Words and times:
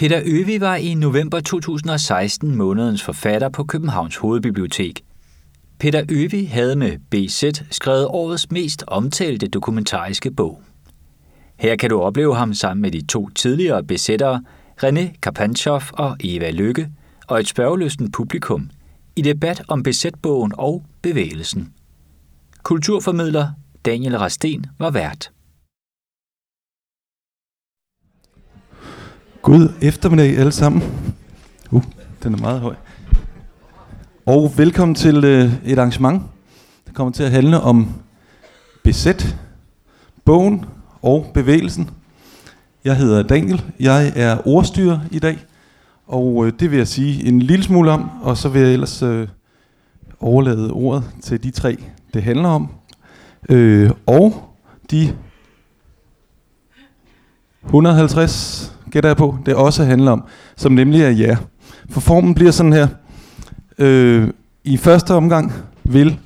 Peter 0.00 0.22
Øvi 0.24 0.60
var 0.60 0.76
i 0.76 0.94
november 0.94 1.40
2016 1.40 2.54
månedens 2.56 3.02
forfatter 3.02 3.48
på 3.48 3.64
Københavns 3.64 4.16
Hovedbibliotek. 4.16 5.04
Peter 5.78 6.02
Øvi 6.08 6.44
havde 6.44 6.76
med 6.76 6.98
BZ 7.10 7.44
skrevet 7.70 8.06
årets 8.06 8.50
mest 8.50 8.84
omtalte 8.86 9.48
dokumentariske 9.48 10.30
bog. 10.30 10.62
Her 11.56 11.76
kan 11.76 11.90
du 11.90 12.00
opleve 12.00 12.36
ham 12.36 12.54
sammen 12.54 12.82
med 12.82 12.90
de 12.90 13.06
to 13.06 13.28
tidligere 13.28 13.84
besættere, 13.84 14.42
René 14.84 15.18
Karpanchov 15.22 15.82
og 15.92 16.16
Eva 16.20 16.50
Lykke, 16.50 16.88
og 17.26 17.40
et 17.40 17.48
spørgeløsten 17.48 18.12
publikum 18.12 18.70
i 19.16 19.22
debat 19.22 19.62
om 19.68 19.82
besætbogen 19.82 20.52
og 20.58 20.84
bevægelsen. 21.02 21.72
Kulturformidler 22.62 23.48
Daniel 23.84 24.18
Rasten 24.18 24.66
var 24.78 24.90
vært. 24.90 25.30
God 29.42 29.68
eftermiddag 29.82 30.38
alle 30.38 30.52
sammen. 30.52 30.82
Uh, 31.70 31.82
den 32.22 32.34
er 32.34 32.38
meget 32.38 32.60
høj. 32.60 32.74
Og 34.26 34.52
velkommen 34.56 34.94
til 34.94 35.24
øh, 35.24 35.52
et 35.64 35.78
arrangement, 35.78 36.22
der 36.86 36.92
kommer 36.92 37.12
til 37.12 37.22
at 37.22 37.30
handle 37.30 37.60
om 37.60 37.88
besæt, 38.84 39.36
bogen 40.24 40.64
og 41.02 41.30
bevægelsen. 41.34 41.90
Jeg 42.84 42.96
hedder 42.96 43.22
Daniel, 43.22 43.64
jeg 43.80 44.12
er 44.16 44.48
ordstyrer 44.48 45.00
i 45.10 45.18
dag, 45.18 45.38
og 46.06 46.46
øh, 46.46 46.52
det 46.60 46.70
vil 46.70 46.76
jeg 46.76 46.88
sige 46.88 47.28
en 47.28 47.42
lille 47.42 47.64
smule 47.64 47.90
om, 47.90 48.10
og 48.22 48.36
så 48.36 48.48
vil 48.48 48.62
jeg 48.62 48.72
ellers 48.72 49.02
øh, 49.02 49.28
overlade 50.20 50.72
ordet 50.72 51.04
til 51.22 51.42
de 51.42 51.50
tre, 51.50 51.76
det 52.14 52.22
handler 52.22 52.48
om. 52.48 52.68
Øh, 53.48 53.90
og 54.06 54.54
de 54.90 55.16
150 57.64 58.79
gætter 58.90 59.08
jeg 59.08 59.16
på, 59.16 59.38
det 59.46 59.54
også 59.54 59.84
handler 59.84 60.10
om, 60.10 60.24
som 60.56 60.72
nemlig 60.72 61.02
er 61.02 61.10
jer. 61.10 61.36
For 61.90 62.00
formen 62.00 62.34
bliver 62.34 62.50
sådan 62.50 62.72
her. 62.72 62.88
Øh, 63.78 64.28
I 64.64 64.76
første 64.76 65.14
omgang 65.14 65.52
vil 65.84 66.18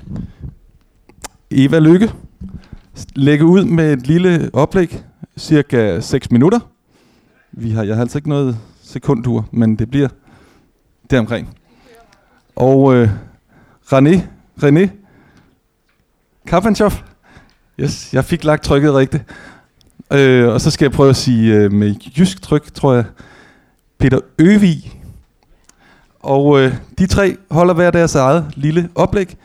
Eva 1.50 1.78
Lykke 1.78 2.12
lægge 3.14 3.44
ud 3.44 3.64
med 3.64 3.92
et 3.92 4.06
lille 4.06 4.50
oplæg, 4.52 5.02
cirka 5.38 6.00
6 6.00 6.30
minutter. 6.30 6.58
Vi 7.52 7.70
har, 7.70 7.82
jeg 7.82 7.94
har 7.94 8.02
altså 8.02 8.18
ikke 8.18 8.28
noget 8.28 8.58
sekundur, 8.82 9.48
men 9.50 9.76
det 9.76 9.90
bliver 9.90 10.08
deromkring. 11.10 11.56
Og 12.56 12.94
øh, 12.94 13.10
René, 13.92 14.20
René 14.62 14.88
Karpenchoff, 16.46 17.02
yes, 17.80 18.14
jeg 18.14 18.24
fik 18.24 18.44
lagt 18.44 18.64
trykket 18.64 18.94
rigtigt. 18.94 19.24
Øh, 20.14 20.48
og 20.48 20.60
så 20.60 20.70
skal 20.70 20.84
jeg 20.84 20.92
prøve 20.92 21.10
at 21.10 21.16
sige 21.16 21.54
øh, 21.54 21.72
med 21.72 21.94
jysk 22.18 22.42
tryk, 22.42 22.74
tror 22.74 22.94
jeg, 22.94 23.04
Peter 23.98 24.18
Øvi. 24.38 24.92
Og 26.20 26.60
øh, 26.60 26.74
de 26.98 27.06
tre 27.06 27.36
holder 27.50 27.74
hver 27.74 27.90
deres 27.90 28.14
eget 28.14 28.44
lille 28.54 28.88
oplæg. 28.94 29.36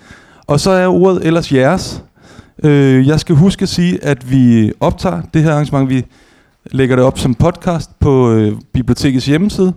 Og 0.48 0.60
så 0.60 0.72
er 0.72 0.88
ordet 0.88 1.28
ellers 1.28 1.52
jeres. 1.52 2.04
Øh, 2.64 3.08
jeg 3.08 3.20
skal 3.20 3.36
huske 3.36 3.64
at 3.64 3.70
sige, 3.70 4.04
at 4.04 4.32
vi 4.32 4.74
optager 4.80 5.22
det 5.34 5.44
her 5.44 5.52
arrangement. 5.52 5.90
Vi 5.90 6.06
lægger 6.66 6.96
det 6.96 7.06
op 7.06 7.20
som 7.20 7.36
podcast 7.36 8.00
på 8.00 8.32
øh, 8.32 8.54
bibliotekets 8.74 9.26
hjemmeside, 9.26 9.74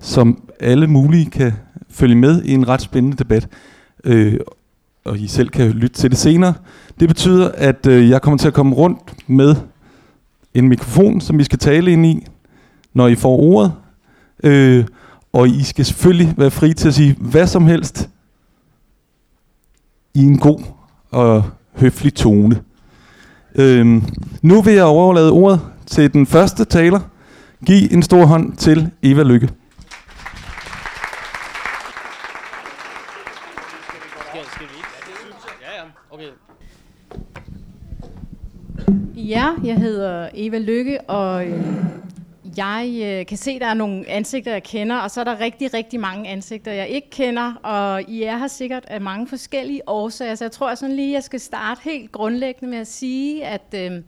som 0.00 0.42
alle 0.60 0.86
mulige 0.86 1.30
kan 1.30 1.52
følge 1.90 2.14
med 2.14 2.42
i 2.42 2.54
en 2.54 2.68
ret 2.68 2.82
spændende 2.82 3.16
debat. 3.16 3.48
Øh, 4.04 4.36
og 5.04 5.18
I 5.18 5.26
selv 5.26 5.48
kan 5.48 5.70
lytte 5.70 5.96
til 5.96 6.10
det 6.10 6.18
senere. 6.18 6.54
Det 7.00 7.08
betyder, 7.08 7.50
at 7.54 7.86
øh, 7.86 8.10
jeg 8.10 8.22
kommer 8.22 8.38
til 8.38 8.48
at 8.48 8.54
komme 8.54 8.74
rundt 8.74 8.98
med 9.26 9.54
en 10.58 10.68
mikrofon, 10.68 11.20
som 11.20 11.40
I 11.40 11.44
skal 11.44 11.58
tale 11.58 11.92
ind 11.92 12.06
i, 12.06 12.26
når 12.94 13.08
I 13.08 13.14
får 13.14 13.36
ordet. 13.36 13.72
Øh, 14.44 14.84
og 15.32 15.48
I 15.48 15.62
skal 15.62 15.84
selvfølgelig 15.84 16.34
være 16.36 16.50
fri 16.50 16.74
til 16.74 16.88
at 16.88 16.94
sige 16.94 17.16
hvad 17.20 17.46
som 17.46 17.66
helst 17.66 18.08
i 20.14 20.22
en 20.22 20.38
god 20.38 20.60
og 21.10 21.44
høflig 21.76 22.14
tone. 22.14 22.62
Øh, 23.54 24.02
nu 24.42 24.62
vil 24.62 24.74
jeg 24.74 24.84
overlade 24.84 25.30
ordet 25.30 25.60
til 25.86 26.12
den 26.12 26.26
første 26.26 26.64
taler. 26.64 27.00
Giv 27.66 27.88
en 27.90 28.02
stor 28.02 28.24
hånd 28.24 28.56
til 28.56 28.90
Eva 29.02 29.22
Lykke. 29.22 29.48
Ja, 39.28 39.54
jeg 39.64 39.76
hedder 39.76 40.28
Eva 40.34 40.58
Lykke, 40.58 41.00
og 41.00 41.46
øh, 41.46 41.64
jeg 42.56 43.00
øh, 43.02 43.26
kan 43.26 43.36
se, 43.36 43.50
at 43.50 43.60
der 43.60 43.66
er 43.66 43.74
nogle 43.74 44.08
ansigter, 44.08 44.52
jeg 44.52 44.62
kender, 44.62 44.96
og 44.96 45.10
så 45.10 45.20
er 45.20 45.24
der 45.24 45.40
rigtig, 45.40 45.74
rigtig 45.74 46.00
mange 46.00 46.28
ansigter, 46.28 46.72
jeg 46.72 46.88
ikke 46.88 47.10
kender, 47.10 47.54
og 47.54 48.02
I 48.02 48.22
er 48.22 48.36
her 48.36 48.46
sikkert 48.46 48.84
af 48.88 49.00
mange 49.00 49.28
forskellige 49.28 49.88
årsager, 49.88 50.34
så 50.34 50.44
jeg 50.44 50.52
tror 50.52 50.74
sådan 50.74 50.96
lige, 50.96 51.12
jeg 51.12 51.22
skal 51.22 51.40
starte 51.40 51.80
helt 51.84 52.12
grundlæggende 52.12 52.70
med 52.70 52.78
at 52.78 52.86
sige, 52.86 53.46
at... 53.46 53.74
Øh, 53.74 54.02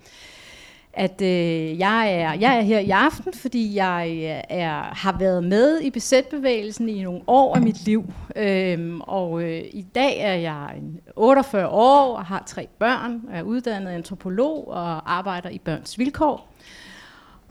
at 0.98 1.22
øh, 1.22 1.78
jeg, 1.78 2.14
er, 2.14 2.32
jeg 2.32 2.56
er 2.56 2.60
her 2.60 2.78
i 2.78 2.90
aften, 2.90 3.32
fordi 3.32 3.74
jeg 3.74 4.08
øh, 4.12 4.58
er, 4.58 4.94
har 4.94 5.18
været 5.18 5.44
med 5.44 5.80
i 5.80 5.90
besætbevægelsen 5.90 6.88
i 6.88 7.02
nogle 7.02 7.20
år 7.26 7.56
af 7.56 7.62
mit 7.62 7.84
liv. 7.84 8.12
Øhm, 8.36 9.00
og 9.00 9.42
øh, 9.42 9.64
i 9.72 9.86
dag 9.94 10.20
er 10.20 10.34
jeg 10.34 10.70
48 11.16 11.68
år 11.68 12.16
og 12.16 12.24
har 12.24 12.42
tre 12.46 12.68
børn, 12.78 13.22
er 13.32 13.42
uddannet 13.42 13.90
antropolog 13.90 14.68
og 14.68 15.16
arbejder 15.16 15.48
i 15.48 15.58
børns 15.58 15.98
vilkår. 15.98 16.52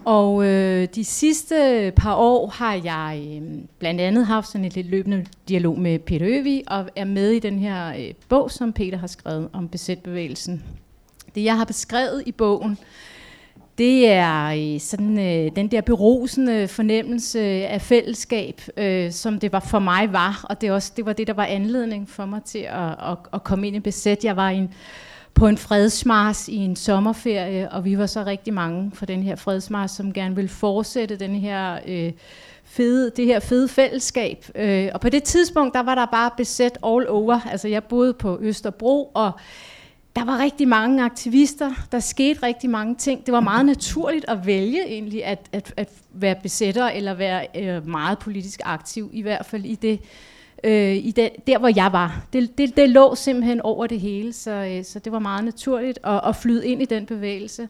Og 0.06 0.46
øh, 0.46 0.88
de 0.96 1.04
sidste 1.04 1.94
par 1.96 2.16
år 2.16 2.48
har 2.48 2.74
jeg 2.74 3.24
øh, 3.28 3.42
blandt 3.80 4.02
andet 4.02 4.26
haft 4.26 4.48
sådan 4.48 4.66
et 4.66 4.76
lidt 4.76 4.88
løbende 4.88 5.26
dialog 5.48 5.80
med 5.80 6.00
Peter 6.00 6.28
Øvi, 6.30 6.64
og 6.68 6.90
er 6.96 7.06
med 7.06 7.32
i 7.32 7.40
den 7.40 7.60
her 7.60 7.88
øh, 7.88 8.14
bog, 8.30 8.52
som 8.52 8.74
Peter 8.74 8.98
har 8.98 9.08
skrevet 9.08 9.50
om 9.54 9.68
besætbevægelsen. 9.68 10.64
Det 11.36 11.44
jeg 11.44 11.58
har 11.58 11.66
beskrevet 11.66 12.24
i 12.26 12.32
bogen, 12.32 12.78
det 13.78 14.10
er 14.10 14.80
sådan 14.80 15.20
øh, 15.20 15.52
den 15.56 15.68
der 15.68 15.82
berusende 15.82 16.68
fornemmelse 16.68 17.40
af 17.68 17.82
fællesskab, 17.82 18.62
øh, 18.78 19.12
som 19.12 19.40
det 19.40 19.52
var 19.52 19.60
for 19.60 19.80
mig 19.80 20.14
var, 20.14 20.46
og 20.50 20.62
det, 20.62 20.72
også, 20.72 20.92
det 20.98 21.06
var 21.06 21.14
det, 21.14 21.28
der 21.28 21.34
var 21.34 21.46
anledning 21.46 22.10
for 22.10 22.26
mig 22.26 22.44
til 22.44 22.60
at, 22.60 22.90
at, 22.90 23.18
at 23.34 23.44
komme 23.44 23.68
ind 23.68 23.76
i 23.76 23.80
besæt. 23.80 24.24
Jeg 24.24 24.36
var 24.36 24.50
i 24.50 24.58
en, 24.58 24.74
på 25.34 25.48
en 25.48 25.58
fredsmars 25.58 26.48
i 26.48 26.56
en 26.56 26.76
sommerferie, 26.76 27.72
og 27.72 27.86
vi 27.86 27.98
var 27.98 28.06
så 28.06 28.24
rigtig 28.24 28.54
mange 28.54 28.92
for 28.94 29.06
den 29.06 29.24
her 29.24 29.36
fredsmars, 29.36 29.92
som 29.92 30.14
gerne 30.14 30.36
ville 30.36 30.50
fortsætte 30.50 31.16
den 31.16 31.36
her 31.36 31.80
øh, 31.88 32.12
fede, 32.64 33.12
det 33.16 33.26
her 33.26 33.40
fede 33.40 33.68
fællesskab. 33.68 34.46
Øh, 34.56 34.90
og 34.94 35.02
på 35.02 35.10
det 35.10 35.24
tidspunkt, 35.24 35.74
der 35.74 35.84
var 35.84 35.96
der 35.96 36.06
bare 36.06 36.32
besæt 36.38 36.78
all 36.86 37.08
over. 37.10 37.40
Altså 37.52 37.68
jeg 37.68 37.84
boede 37.84 38.14
på 38.14 38.38
Østerbro, 38.42 39.12
og 39.14 39.32
der 40.18 40.26
var 40.26 40.40
rigtig 40.40 40.68
mange 40.68 41.04
aktivister, 41.04 41.72
der 41.92 42.00
skete 42.00 42.44
rigtig 42.44 42.70
mange 42.70 42.96
ting. 42.96 43.26
Det 43.26 43.32
var 43.32 43.40
meget 43.40 43.66
naturligt 43.66 44.26
at 44.28 44.46
vælge 44.46 44.86
egentlig 44.88 45.26
at, 45.26 45.50
at, 45.52 45.74
at 45.78 45.90
være 46.12 46.36
besætter 46.44 46.88
eller 46.88 47.14
være 47.14 47.48
øh, 47.56 47.88
meget 47.88 48.20
politisk 48.20 48.62
aktiv, 48.64 49.10
i 49.14 49.22
hvert 49.22 49.46
fald 49.46 49.66
i 49.66 49.76
det, 49.76 50.00
øh, 50.64 50.96
i 50.96 51.12
det, 51.12 51.30
der 51.48 51.60
hvor 51.60 51.72
jeg 51.76 51.90
var. 51.92 52.22
Det, 52.34 52.58
det, 52.58 52.78
det 52.78 52.90
lå 52.90 53.16
simpelthen 53.16 53.62
over 53.62 53.88
det 53.88 54.00
hele, 54.00 54.34
så, 54.34 54.52
øh, 54.52 54.84
så 54.84 55.00
det 55.00 55.12
var 55.12 55.20
meget 55.20 55.44
naturligt 55.44 56.00
at, 56.04 56.22
at 56.26 56.36
flyde 56.36 56.68
ind 56.68 56.82
i 56.82 56.86
den 56.86 57.06
bevægelse. 57.06 57.70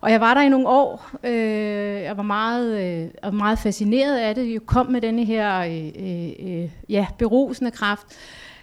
Og 0.00 0.12
jeg 0.12 0.20
var 0.20 0.34
der 0.34 0.40
i 0.40 0.48
nogle 0.48 0.68
år. 0.68 1.10
Øh, 1.24 2.02
jeg 2.02 2.16
var 2.16 2.22
meget, 2.22 3.10
øh, 3.24 3.34
meget 3.34 3.58
fascineret 3.58 4.18
af 4.18 4.34
det. 4.34 4.52
Jeg 4.52 4.60
kom 4.66 4.86
med 4.86 5.00
denne 5.00 5.24
her 5.24 5.58
øh, 5.58 5.86
øh, 5.98 6.62
øh 6.62 6.70
ja, 6.88 7.06
berusende 7.18 7.70
kraft. 7.70 8.06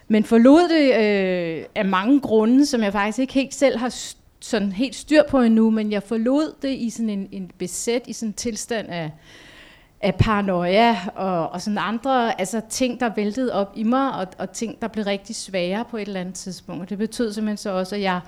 Men 0.07 0.23
forlod 0.23 0.69
det 0.69 0.85
øh, 0.95 1.65
af 1.75 1.85
mange 1.85 2.19
grunde, 2.19 2.65
som 2.65 2.83
jeg 2.83 2.91
faktisk 2.91 3.19
ikke 3.19 3.33
helt 3.33 3.53
selv 3.53 3.77
har 3.77 3.95
sådan 4.39 4.71
helt 4.71 4.95
styr 4.95 5.21
på 5.29 5.41
endnu, 5.41 5.69
men 5.69 5.91
jeg 5.91 6.03
forlod 6.03 6.55
det 6.61 6.69
i 6.69 6.89
sådan 6.89 7.09
en, 7.09 7.27
en 7.31 7.51
besæt, 7.57 8.01
i 8.07 8.13
sådan 8.13 8.29
en 8.29 8.33
tilstand 8.33 8.87
af, 8.89 9.11
af 10.01 10.15
paranoia 10.15 10.97
og, 11.15 11.49
og 11.49 11.61
sådan 11.61 11.77
andre 11.77 12.39
altså 12.39 12.61
ting, 12.69 12.99
der 12.99 13.11
væltede 13.15 13.53
op 13.53 13.73
i 13.75 13.83
mig, 13.83 14.13
og, 14.13 14.27
og 14.37 14.51
ting, 14.51 14.81
der 14.81 14.87
blev 14.87 15.05
rigtig 15.05 15.35
svære 15.35 15.85
på 15.91 15.97
et 15.97 16.07
eller 16.07 16.19
andet 16.19 16.35
tidspunkt. 16.35 16.81
Og 16.81 16.89
det 16.89 16.97
betød 16.97 17.33
simpelthen 17.33 17.57
så 17.57 17.71
også, 17.71 17.95
at 17.95 18.01
jeg 18.01 18.19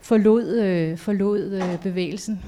forlod, 0.00 0.56
øh, 0.56 0.98
forlod 0.98 1.62
øh, 1.62 1.82
bevægelsen. 1.82 2.42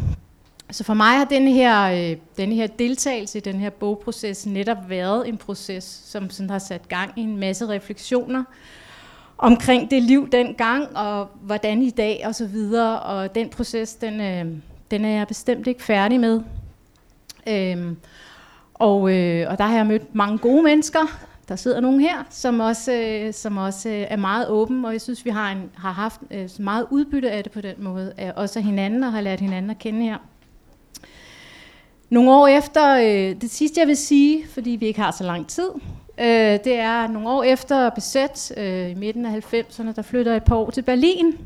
Så 0.71 0.85
for 0.85 0.95
mig 0.95 1.17
har 1.17 1.25
den 1.25 1.49
her, 1.49 1.83
øh, 1.85 2.17
den 2.37 2.53
her 2.53 2.67
deltagelse 2.67 3.39
i 3.39 3.41
den 3.41 3.61
her 3.61 3.71
bogproces 3.71 4.47
netop 4.47 4.89
været 4.89 5.29
en 5.29 5.37
proces, 5.37 5.85
som 5.85 6.31
sådan 6.31 6.51
har 6.51 6.59
sat 6.59 6.89
gang 6.89 7.13
i 7.17 7.21
en 7.21 7.37
masse 7.37 7.69
refleksioner 7.69 8.45
omkring 9.39 9.91
det 9.91 10.03
liv 10.03 10.29
dengang, 10.33 10.97
og 10.97 11.29
hvordan 11.41 11.83
i 11.83 11.91
dag 11.91 12.23
og 12.25 12.35
så 12.35 12.47
videre. 12.47 13.01
Og 13.01 13.35
den 13.35 13.49
proces, 13.49 13.95
den, 13.95 14.21
øh, 14.21 14.47
den 14.91 15.05
er 15.05 15.11
jeg 15.11 15.27
bestemt 15.27 15.67
ikke 15.67 15.83
færdig 15.83 16.21
med. 16.21 16.41
Øhm, 17.49 17.97
og, 18.75 19.15
øh, 19.15 19.51
og 19.51 19.59
der 19.59 19.65
har 19.65 19.77
jeg 19.77 19.87
mødt 19.87 20.15
mange 20.15 20.39
gode 20.39 20.63
mennesker. 20.63 21.01
Der 21.49 21.57
sidder 21.57 21.81
nogen 21.81 22.01
her, 22.01 22.25
som 22.31 22.61
også, 22.61 22.93
øh, 22.93 23.35
som 23.35 23.57
også 23.57 23.89
øh, 23.89 24.07
er 24.09 24.17
meget 24.17 24.49
åben, 24.49 24.85
og 24.85 24.93
jeg 24.93 25.01
synes, 25.01 25.25
vi 25.25 25.31
har, 25.31 25.53
en, 25.53 25.71
har 25.77 25.93
haft 25.93 26.21
øh, 26.31 26.49
meget 26.59 26.87
udbytte 26.91 27.31
af 27.31 27.43
det 27.43 27.53
på 27.53 27.61
den 27.61 27.75
måde. 27.79 28.13
Også 28.37 28.59
af 28.59 28.65
hinanden, 28.65 29.05
og 29.05 29.13
har 29.13 29.21
lært 29.21 29.41
hinanden 29.41 29.71
at 29.71 29.79
kende 29.79 30.03
her. 30.03 30.19
Nogle 32.11 32.35
år 32.35 32.47
efter, 32.47 32.95
øh, 32.97 33.41
det 33.41 33.51
sidste 33.51 33.81
jeg 33.81 33.89
vil 33.89 33.97
sige, 33.97 34.45
fordi 34.55 34.71
vi 34.71 34.87
ikke 34.87 35.01
har 35.01 35.11
så 35.11 35.25
lang 35.25 35.47
tid, 35.47 35.71
øh, 36.21 36.59
det 36.65 36.75
er 36.75 37.09
nogle 37.09 37.29
år 37.29 37.43
efter 37.43 37.91
besæt 37.91 38.53
øh, 38.57 38.91
i 38.91 38.95
midten 38.95 39.27
af 39.27 39.55
90'erne, 39.55 39.95
der 39.97 40.03
flytter 40.03 40.33
jeg 40.33 40.37
et 40.37 40.45
par 40.45 40.57
år 40.57 40.71
til 40.71 40.83
Berlin. 40.83 41.39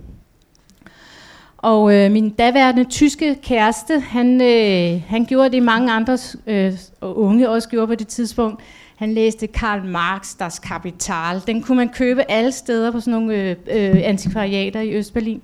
Og 1.57 1.95
øh, 1.95 2.11
min 2.11 2.31
daværende 2.31 2.85
tyske 2.85 3.35
kæreste, 3.43 4.01
han, 4.01 4.41
øh, 4.41 5.03
han 5.07 5.25
gjorde 5.25 5.51
det, 5.51 5.63
mange 5.63 5.93
andre 5.93 6.19
øh, 6.47 6.73
unge 7.01 7.49
også 7.49 7.69
gjorde 7.69 7.87
på 7.87 7.95
det 7.95 8.09
tidspunkt. 8.09 8.63
Han 8.97 9.15
læste 9.15 9.47
Karl 9.47 9.85
Marx, 9.85 10.37
Das 10.39 10.59
Kapital. 10.59 11.43
Den 11.47 11.63
kunne 11.63 11.77
man 11.77 11.89
købe 11.89 12.31
alle 12.31 12.53
steder 12.53 12.91
på 12.91 13.01
sådan 13.01 13.21
nogle 13.21 13.35
øh, 13.35 13.57
øh, 13.71 14.01
antikvariater 14.05 14.81
i 14.81 14.95
Østberlin. 14.95 15.43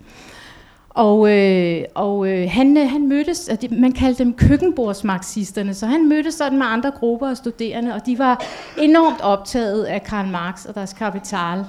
Og, 0.99 1.31
øh, 1.31 1.85
og 1.95 2.29
øh, 2.29 2.51
han, 2.51 2.77
øh, 2.77 2.91
han 2.91 3.09
mødtes, 3.09 3.51
man 3.71 3.93
kaldte 3.93 4.25
dem 4.25 4.35
køkkenbordsmarxisterne, 4.35 5.75
så 5.75 5.87
han 5.87 6.09
mødtes 6.09 6.35
sådan 6.35 6.59
med 6.59 6.67
andre 6.67 6.91
grupper 6.91 7.29
af 7.29 7.37
studerende, 7.37 7.95
og 7.95 8.07
de 8.07 8.19
var 8.19 8.45
enormt 8.79 9.21
optaget 9.21 9.85
af 9.85 10.03
Karl 10.03 10.27
Marx 10.27 10.65
og 10.65 10.75
deres 10.75 10.93
kapital. 10.93 11.65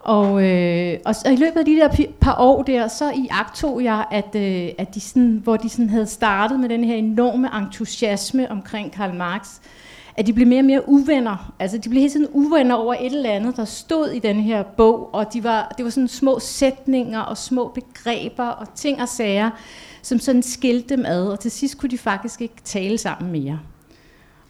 Og, 0.00 0.42
øh, 0.44 0.98
og, 1.04 1.14
og 1.26 1.32
i 1.32 1.36
løbet 1.36 1.58
af 1.58 1.64
de 1.64 1.76
der 1.76 1.88
par 2.20 2.36
år 2.38 2.62
der, 2.62 2.88
så 2.88 3.10
i 3.10 3.28
tog 3.54 3.84
jeg, 3.84 4.04
at, 4.10 4.34
øh, 4.34 4.68
at 4.78 4.94
de 4.94 5.00
sådan, 5.00 5.40
hvor 5.44 5.56
de 5.56 5.68
sådan 5.68 5.90
havde 5.90 6.06
startet 6.06 6.60
med 6.60 6.68
den 6.68 6.84
her 6.84 6.94
enorme 6.94 7.50
entusiasme 7.58 8.50
omkring 8.50 8.92
Karl 8.92 9.14
Marx, 9.14 9.48
at 10.16 10.26
de 10.26 10.32
blev 10.32 10.46
mere 10.46 10.60
og 10.60 10.64
mere 10.64 10.88
uvenner. 10.88 11.52
Altså 11.58 11.78
de 11.78 11.88
blev 11.88 12.00
helt 12.00 12.12
sådan 12.12 12.28
uvenner 12.32 12.74
over 12.74 12.94
et 12.94 13.12
eller 13.12 13.30
andet, 13.30 13.56
der 13.56 13.64
stod 13.64 14.10
i 14.10 14.18
den 14.18 14.40
her 14.40 14.62
bog, 14.62 15.14
og 15.14 15.32
de 15.32 15.44
var, 15.44 15.74
det 15.76 15.84
var 15.84 15.90
sådan 15.90 16.08
små 16.08 16.38
sætninger 16.40 17.20
og 17.20 17.36
små 17.36 17.68
begreber 17.74 18.46
og 18.46 18.74
ting 18.74 19.02
og 19.02 19.08
sager, 19.08 19.50
som 20.02 20.18
sådan 20.18 20.42
skilte 20.42 20.96
dem 20.96 21.04
ad, 21.06 21.26
og 21.26 21.40
til 21.40 21.50
sidst 21.50 21.78
kunne 21.78 21.90
de 21.90 21.98
faktisk 21.98 22.40
ikke 22.40 22.54
tale 22.64 22.98
sammen 22.98 23.32
mere. 23.32 23.58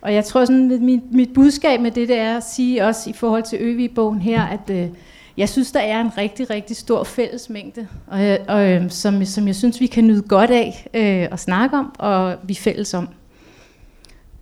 Og 0.03 0.15
jeg 0.15 0.25
tror 0.25 0.45
sådan, 0.45 0.85
mit, 0.85 1.13
mit 1.13 1.35
budskab 1.35 1.81
med 1.81 1.91
det, 1.91 2.09
det 2.09 2.19
er 2.19 2.37
at 2.37 2.45
sige 2.45 2.85
også 2.85 3.11
i 3.11 3.13
forhold 3.13 3.43
til 3.43 3.59
Øvig-bogen 3.61 4.21
her, 4.21 4.43
at 4.43 4.71
øh, 4.71 4.89
jeg 5.37 5.49
synes, 5.49 5.73
der 5.73 5.81
er 5.81 6.01
en 6.01 6.19
rigtig, 6.19 6.51
rigtig 6.51 6.77
stor 6.77 7.05
fællesmængde, 7.05 7.89
og, 8.07 8.25
øh, 8.25 8.39
og, 8.49 8.71
øh, 8.71 8.91
som, 8.91 9.25
som 9.25 9.47
jeg 9.47 9.57
synes, 9.57 9.81
vi 9.81 9.87
kan 9.87 10.07
nyde 10.07 10.23
godt 10.23 10.51
af 10.51 10.87
øh, 10.95 11.33
at 11.33 11.41
snakke 11.41 11.77
om, 11.77 11.95
og 11.99 12.37
vi 12.43 12.55
fælles 12.55 12.95
om. 12.95 13.09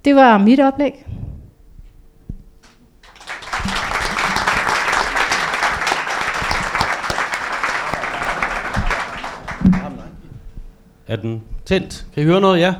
Det 0.05 0.17
var 0.17 0.39
mit 0.39 0.61
oplæg. 0.61 1.06
Er 11.06 11.17
den 11.17 11.43
tændt? 11.65 12.06
Kan 12.15 12.23
I 12.23 12.27
høre 12.27 12.41
noget? 12.41 12.61
Ja. 12.61 12.75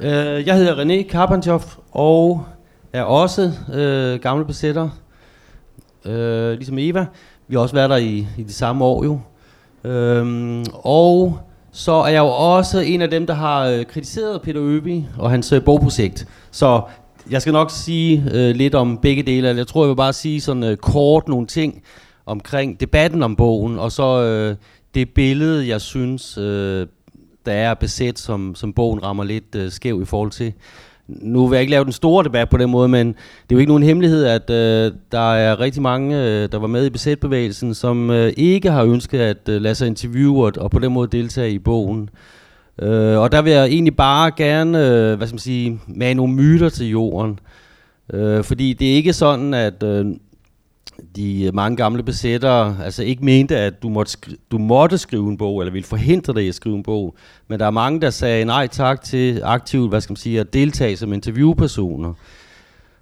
Uh, 0.00 0.46
jeg 0.46 0.56
hedder 0.56 0.84
René 0.84 1.08
Karpantjof 1.08 1.76
og 1.92 2.46
er 2.92 3.02
også 3.02 3.52
øh, 3.72 4.20
gamle 4.20 4.44
besætter, 4.44 4.88
øh, 6.04 6.52
ligesom 6.52 6.78
Eva. 6.78 7.06
Vi 7.48 7.54
har 7.54 7.62
også 7.62 7.74
været 7.74 7.90
der 7.90 7.96
i, 7.96 8.26
i 8.38 8.42
de 8.42 8.52
samme 8.52 8.84
år 8.84 9.04
jo. 9.04 9.12
Uh, 9.84 10.64
og 10.72 11.40
så 11.76 11.92
er 11.92 12.08
jeg 12.08 12.18
jo 12.18 12.26
også 12.28 12.80
en 12.80 13.02
af 13.02 13.10
dem, 13.10 13.26
der 13.26 13.34
har 13.34 13.66
øh, 13.66 13.84
kritiseret 13.84 14.42
Peter 14.42 14.62
Øby 14.62 15.02
og 15.18 15.30
hans 15.30 15.52
øh, 15.52 15.64
bogprojekt. 15.64 16.26
Så 16.50 16.82
jeg 17.30 17.40
skal 17.40 17.52
nok 17.52 17.70
sige 17.70 18.24
øh, 18.32 18.54
lidt 18.54 18.74
om 18.74 18.98
begge 18.98 19.22
dele. 19.22 19.48
Jeg 19.48 19.66
tror, 19.66 19.84
jeg 19.84 19.88
vil 19.88 19.96
bare 19.96 20.12
sige 20.12 20.40
sådan 20.40 20.62
øh, 20.62 20.76
kort 20.76 21.28
nogle 21.28 21.46
ting 21.46 21.82
omkring 22.26 22.80
debatten 22.80 23.22
om 23.22 23.36
bogen, 23.36 23.78
og 23.78 23.92
så 23.92 24.22
øh, 24.22 24.56
det 24.94 25.10
billede, 25.10 25.68
jeg 25.68 25.80
synes, 25.80 26.38
øh, 26.38 26.86
der 27.46 27.52
er 27.52 27.74
besat, 27.74 28.18
som, 28.18 28.54
som 28.54 28.72
bogen 28.72 29.02
rammer 29.02 29.24
lidt 29.24 29.54
øh, 29.54 29.70
skæv 29.70 30.02
i 30.02 30.04
forhold 30.04 30.30
til 30.30 30.52
nu 31.08 31.46
vil 31.46 31.56
jeg 31.56 31.60
ikke 31.60 31.70
lave 31.70 31.84
den 31.84 31.92
store 31.92 32.24
debat 32.24 32.48
på 32.48 32.56
den 32.56 32.70
måde, 32.70 32.88
men 32.88 33.06
det 33.08 33.14
er 33.50 33.56
jo 33.56 33.58
ikke 33.58 33.70
nogen 33.70 33.82
hemmelighed, 33.82 34.24
at 34.24 34.50
øh, 34.50 34.92
der 35.12 35.34
er 35.34 35.60
rigtig 35.60 35.82
mange, 35.82 36.22
øh, 36.22 36.48
der 36.52 36.58
var 36.58 36.66
med 36.66 36.86
i 36.86 36.90
besætbevægelsen, 36.90 37.74
som 37.74 38.10
øh, 38.10 38.32
ikke 38.36 38.70
har 38.70 38.84
ønsket 38.84 39.20
at 39.20 39.48
øh, 39.48 39.62
lade 39.62 39.74
sig 39.74 39.86
interviewe 39.86 40.46
og, 40.46 40.52
og 40.56 40.70
på 40.70 40.78
den 40.78 40.92
måde 40.92 41.16
deltage 41.16 41.50
i 41.50 41.58
bogen. 41.58 42.10
Øh, 42.82 43.18
og 43.18 43.32
der 43.32 43.42
vil 43.42 43.52
jeg 43.52 43.66
egentlig 43.66 43.96
bare 43.96 44.30
gerne, 44.36 44.78
øh, 44.78 45.16
hvad 45.16 45.26
skal 45.26 45.34
man 45.34 45.38
sige, 45.38 45.80
mage 45.86 46.14
nogle 46.14 46.34
myter 46.34 46.68
til 46.68 46.88
jorden. 46.88 47.38
Øh, 48.12 48.44
fordi 48.44 48.72
det 48.72 48.90
er 48.90 48.94
ikke 48.94 49.12
sådan, 49.12 49.54
at 49.54 49.82
øh, 49.82 50.06
de 51.16 51.44
øh, 51.44 51.54
mange 51.54 51.76
gamle 51.76 52.02
besættere 52.02 52.76
altså 52.84 53.02
ikke 53.02 53.24
mente, 53.24 53.56
at 53.56 53.82
du 53.82 53.88
måtte, 53.88 54.12
skri- 54.18 54.36
du 54.50 54.58
måtte 54.58 54.98
skrive 54.98 55.28
en 55.28 55.36
bog, 55.36 55.60
eller 55.60 55.72
ville 55.72 55.86
forhindre 55.86 56.32
dig 56.34 56.44
i 56.44 56.48
at 56.48 56.54
skrive 56.54 56.76
en 56.76 56.82
bog. 56.82 57.14
Men 57.48 57.60
der 57.60 57.66
er 57.66 57.70
mange, 57.70 58.00
der 58.00 58.10
sagde 58.10 58.44
nej 58.44 58.66
tak 58.66 59.02
til 59.02 59.40
aktivt, 59.44 59.88
hvad 59.88 60.00
skal 60.00 60.12
man 60.12 60.16
sige, 60.16 60.40
at 60.40 60.52
deltage 60.52 60.96
som 60.96 61.12
interviewpersoner. 61.12 62.12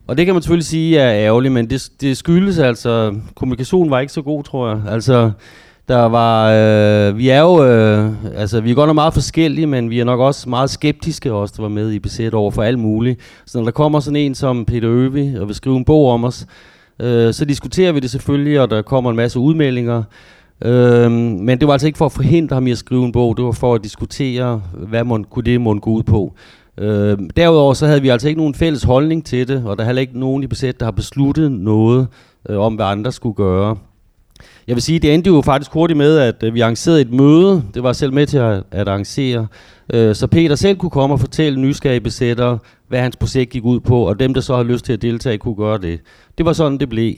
Og 0.07 0.17
det 0.17 0.27
kan 0.27 0.35
man 0.35 0.43
selvfølgelig 0.43 0.67
sige 0.67 0.99
er 0.99 1.27
ærgerligt, 1.27 1.55
men 1.55 1.71
det, 1.71 1.91
det 2.01 2.17
skyldes 2.17 2.59
altså, 2.59 3.15
kommunikationen 3.35 3.91
var 3.91 4.01
ikke 4.01 4.13
så 4.13 4.23
god, 4.23 4.45
tror 4.45 4.69
jeg. 4.69 4.83
Altså, 4.89 5.31
der 5.89 6.03
var, 6.03 6.51
øh, 6.51 7.19
vi 7.19 7.29
er 7.29 7.41
jo, 7.41 7.65
øh, 7.65 8.13
altså 8.37 8.61
vi 8.61 8.71
er 8.71 8.75
godt 8.75 8.89
nok 8.89 8.95
meget 8.95 9.15
forskellige, 9.15 9.67
men 9.67 9.91
vi 9.91 10.01
er 10.01 10.05
nok 10.05 10.21
også 10.21 10.49
meget 10.49 10.71
skeptiske 10.71 11.33
også, 11.33 11.55
der 11.57 11.63
var 11.63 11.69
med 11.69 11.93
i 11.93 11.99
besæt 11.99 12.35
over 12.35 12.51
for 12.51 12.63
alt 12.63 12.79
muligt. 12.79 13.21
Så 13.47 13.59
når 13.59 13.65
der 13.65 13.71
kommer 13.71 14.01
sådan 14.01 14.17
en 14.17 14.35
som 14.35 14.65
Peter 14.65 14.91
Øvig 14.91 15.41
og 15.41 15.47
vil 15.47 15.55
skrive 15.55 15.77
en 15.77 15.85
bog 15.85 16.11
om 16.11 16.25
os, 16.25 16.47
Øh, 17.01 17.35
så 17.35 17.45
diskuterer 17.45 17.93
vi 17.93 18.01
det 18.01 18.11
selvfølgelig, 18.11 18.61
og 18.61 18.71
der 18.71 18.83
kommer 18.83 19.11
en 19.11 19.17
masse 19.17 19.39
udmeldinger. 19.39 20.03
Øh, 20.65 21.11
men 21.11 21.61
det 21.61 21.67
var 21.67 21.73
altså 21.73 21.87
ikke 21.87 21.99
for 21.99 22.07
at 22.07 22.13
forhindre 22.13 22.55
ham 22.57 22.67
i 22.67 22.71
at 22.71 22.79
skrive 22.79 23.05
en 23.05 23.13
bog, 23.13 23.37
det 23.37 23.45
var 23.45 23.53
for 23.53 23.75
at 23.75 23.85
diskutere, 23.85 24.63
hvad 24.73 25.05
man, 25.05 25.25
kunne 25.25 25.45
det 25.45 25.61
måtte 25.61 25.81
gå 25.81 25.91
ud 25.91 26.03
på. 26.03 26.35
Øh, 26.79 27.19
derudover 27.37 27.75
så 27.75 27.87
havde 27.87 28.03
vi 28.03 28.09
altså 28.09 28.29
ikke 28.29 28.41
nogen 28.41 28.55
fælles 28.55 28.83
holdning 28.83 29.25
til 29.25 29.49
det, 29.49 29.65
og 29.67 29.77
der 29.77 29.83
er 29.83 29.87
heller 29.87 30.01
ikke 30.01 30.19
nogen 30.19 30.43
i 30.43 30.47
besæt, 30.47 30.81
der 30.81 30.87
har 30.87 30.93
besluttet 30.93 31.53
noget 31.53 32.07
øh, 32.49 32.59
om, 32.59 32.75
hvad 32.75 32.87
andre 32.87 33.13
skulle 33.13 33.35
gøre. 33.35 33.77
Jeg 34.67 34.77
vil 34.77 34.83
sige, 34.83 34.99
det 34.99 35.15
endte 35.15 35.29
jo 35.29 35.41
faktisk 35.41 35.73
hurtigt 35.73 35.97
med, 35.97 36.19
at 36.19 36.43
øh, 36.43 36.55
vi 36.55 36.61
arrangerede 36.61 37.01
et 37.01 37.13
møde. 37.13 37.63
Det 37.75 37.83
var 37.83 37.93
selv 37.93 38.13
med 38.13 38.27
til 38.27 38.39
at, 38.39 38.63
at 38.71 38.89
arrangere. 38.89 39.47
Øh, 39.95 40.15
så 40.15 40.27
Peter 40.27 40.55
selv 40.55 40.77
kunne 40.77 40.91
komme 40.91 41.15
og 41.15 41.21
fortælle 41.21 41.61
nysgerrige 41.61 42.01
besættere, 42.01 42.59
hvad 42.89 43.01
hans 43.01 43.17
projekt 43.17 43.51
gik 43.51 43.65
ud 43.65 43.81
på, 43.81 44.09
og 44.09 44.21
dem, 44.21 44.35
der 44.35 44.41
så 44.41 44.57
har 44.57 44.63
lyst 44.63 44.85
til 44.85 44.93
at 44.93 45.03
deltage, 45.03 45.39
kunne 45.39 45.57
gøre 45.57 45.79
det. 45.79 46.01
Det 46.39 46.47
var 46.47 46.53
sådan, 46.53 46.79
det 46.79 46.89
blev. 46.89 47.15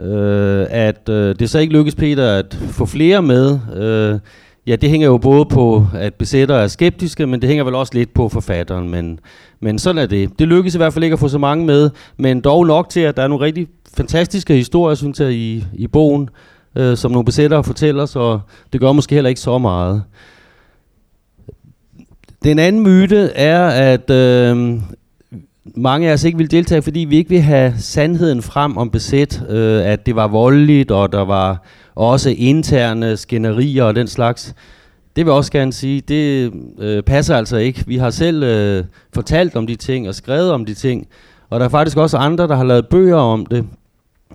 Øh, 0.00 0.66
at 0.70 1.08
øh, 1.08 1.34
det 1.38 1.50
så 1.50 1.58
ikke 1.58 1.72
lykkedes 1.72 1.94
Peter 1.94 2.38
at 2.38 2.54
få 2.54 2.86
flere 2.86 3.22
med, 3.22 3.58
øh, 3.76 4.18
ja, 4.66 4.76
det 4.76 4.90
hænger 4.90 5.06
jo 5.06 5.18
både 5.18 5.44
på, 5.44 5.86
at 5.94 6.14
besættere 6.14 6.62
er 6.62 6.68
skeptiske, 6.68 7.26
men 7.26 7.40
det 7.40 7.48
hænger 7.48 7.64
vel 7.64 7.74
også 7.74 7.94
lidt 7.94 8.14
på 8.14 8.28
forfatteren. 8.28 8.90
Men, 8.90 9.20
men 9.60 9.78
sådan 9.78 10.02
er 10.02 10.06
det. 10.06 10.38
Det 10.38 10.48
lykkedes 10.48 10.74
i 10.74 10.78
hvert 10.78 10.92
fald 10.92 11.04
ikke 11.04 11.14
at 11.14 11.20
få 11.20 11.28
så 11.28 11.38
mange 11.38 11.66
med, 11.66 11.90
men 12.16 12.40
dog 12.40 12.66
nok 12.66 12.88
til, 12.88 13.00
at 13.00 13.16
der 13.16 13.22
er 13.22 13.28
nogle 13.28 13.44
rigtig 13.44 13.66
fantastiske 13.96 14.54
historier, 14.54 14.94
synes 14.94 15.20
jeg, 15.20 15.32
i, 15.32 15.64
i 15.74 15.86
bogen, 15.86 16.28
øh, 16.76 16.96
som 16.96 17.10
nogle 17.10 17.24
besættere 17.24 17.64
fortæller, 17.64 18.06
så 18.06 18.38
det 18.72 18.80
gør 18.80 18.92
måske 18.92 19.14
heller 19.14 19.28
ikke 19.28 19.40
så 19.40 19.58
meget. 19.58 20.02
Den 22.44 22.58
anden 22.58 22.82
myte 22.82 23.30
er, 23.34 23.66
at 23.66 24.10
øh, 24.10 24.80
mange 25.64 26.08
af 26.08 26.12
os 26.12 26.24
ikke 26.24 26.38
vil 26.38 26.50
deltage, 26.50 26.82
fordi 26.82 27.00
vi 27.00 27.16
ikke 27.16 27.30
vil 27.30 27.40
have 27.40 27.74
sandheden 27.78 28.42
frem 28.42 28.76
om 28.76 28.90
besæt, 28.90 29.42
øh, 29.48 29.86
at 29.86 30.06
det 30.06 30.16
var 30.16 30.28
voldeligt, 30.28 30.90
og 30.90 31.12
der 31.12 31.24
var 31.24 31.62
også 31.94 32.30
interne 32.30 33.16
skænderier 33.16 33.84
og 33.84 33.96
den 33.96 34.06
slags. 34.06 34.54
Det 35.16 35.26
vil 35.26 35.30
jeg 35.30 35.36
også 35.36 35.52
gerne 35.52 35.72
sige, 35.72 36.00
det 36.00 36.52
øh, 36.78 37.02
passer 37.02 37.36
altså 37.36 37.56
ikke. 37.56 37.84
Vi 37.86 37.96
har 37.96 38.10
selv 38.10 38.42
øh, 38.42 38.84
fortalt 39.14 39.56
om 39.56 39.66
de 39.66 39.76
ting 39.76 40.08
og 40.08 40.14
skrevet 40.14 40.50
om 40.50 40.64
de 40.64 40.74
ting, 40.74 41.06
og 41.50 41.60
der 41.60 41.66
er 41.66 41.70
faktisk 41.70 41.96
også 41.96 42.16
andre, 42.16 42.48
der 42.48 42.56
har 42.56 42.64
lavet 42.64 42.88
bøger 42.88 43.16
om 43.16 43.46
det. 43.46 43.66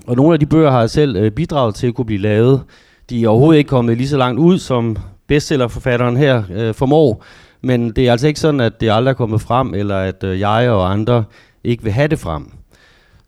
Og 0.08 0.16
nogle 0.16 0.34
af 0.34 0.40
de 0.40 0.46
bøger 0.46 0.72
har 0.72 0.80
jeg 0.80 0.90
selv 0.90 1.16
øh, 1.16 1.32
bidraget 1.32 1.76
til 1.76 1.88
at 1.88 1.94
kunne 1.94 2.06
blive 2.06 2.22
lavet. 2.22 2.62
De 3.10 3.24
er 3.24 3.28
overhovedet 3.28 3.58
ikke 3.58 3.70
kommet 3.70 3.98
lige 3.98 4.08
så 4.08 4.18
langt 4.18 4.40
ud, 4.40 4.60
som 4.60 4.98
bestsellerforfatteren 5.28 6.18
her 6.18 6.44
øh, 6.54 6.74
formår. 6.74 7.24
Men 7.62 7.92
det 7.92 8.08
er 8.08 8.12
altså 8.12 8.28
ikke 8.28 8.40
sådan, 8.40 8.60
at 8.60 8.82
det 8.82 8.92
aldrig 8.92 9.12
er 9.12 9.16
kommet 9.16 9.42
frem, 9.42 9.74
eller 9.74 9.98
at 9.98 10.24
øh, 10.24 10.40
jeg 10.40 10.70
og 10.70 10.92
andre 10.92 11.24
ikke 11.64 11.84
vil 11.84 11.92
have 11.92 12.08
det 12.08 12.20
frem. 12.20 12.52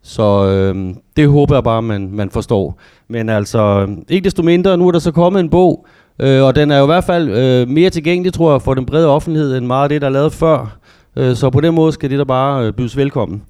Så 0.03 0.45
øh, 0.45 0.95
det 1.17 1.29
håber 1.29 1.55
jeg 1.55 1.63
bare, 1.63 1.81
man, 1.81 2.09
man 2.11 2.29
forstår. 2.29 2.79
Men 3.07 3.29
altså, 3.29 3.87
ikke 4.09 4.25
desto 4.25 4.43
mindre, 4.43 4.77
nu 4.77 4.87
er 4.87 4.91
der 4.91 4.99
så 4.99 5.11
kommet 5.11 5.39
en 5.39 5.49
bog, 5.49 5.87
øh, 6.19 6.43
og 6.43 6.55
den 6.55 6.71
er 6.71 6.77
jo 6.77 6.83
i 6.83 6.85
hvert 6.85 7.03
fald 7.03 7.29
øh, 7.29 7.67
mere 7.67 7.89
tilgængelig, 7.89 8.33
tror 8.33 8.51
jeg, 8.51 8.61
for 8.61 8.73
den 8.73 8.85
brede 8.85 9.07
offentlighed, 9.07 9.57
end 9.57 9.65
meget 9.65 9.83
af 9.83 9.89
det, 9.89 10.01
der 10.01 10.07
er 10.07 10.11
lavet 10.11 10.33
før. 10.33 10.77
Øh, 11.15 11.35
så 11.35 11.49
på 11.49 11.61
den 11.61 11.75
måde 11.75 11.91
skal 11.91 12.09
det 12.09 12.19
der 12.19 12.25
bare 12.25 12.65
øh, 12.65 12.73
bydes 12.73 12.97
velkommen. 12.97 13.41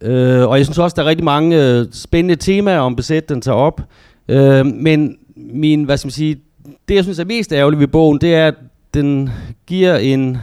Øh, 0.00 0.48
og 0.48 0.58
jeg 0.58 0.66
synes 0.66 0.78
også, 0.78 0.94
der 0.94 1.02
er 1.02 1.06
rigtig 1.06 1.24
mange 1.24 1.64
øh, 1.64 1.86
spændende 1.92 2.36
temaer 2.36 2.78
om 2.78 2.96
besæt, 2.96 3.28
den 3.28 3.40
tager 3.40 3.56
op. 3.56 3.80
Øh, 4.28 4.66
men 4.66 5.16
min, 5.36 5.84
hvad 5.84 5.96
skal 5.96 6.06
man 6.06 6.12
sige, 6.12 6.36
det 6.88 6.94
jeg 6.94 7.04
synes 7.04 7.18
er 7.18 7.24
mest 7.24 7.52
ærgerligt 7.52 7.80
ved 7.80 7.88
bogen, 7.88 8.20
det 8.20 8.34
er, 8.34 8.46
at 8.46 8.54
den 8.94 9.30
giver 9.66 9.96
en, 9.96 10.38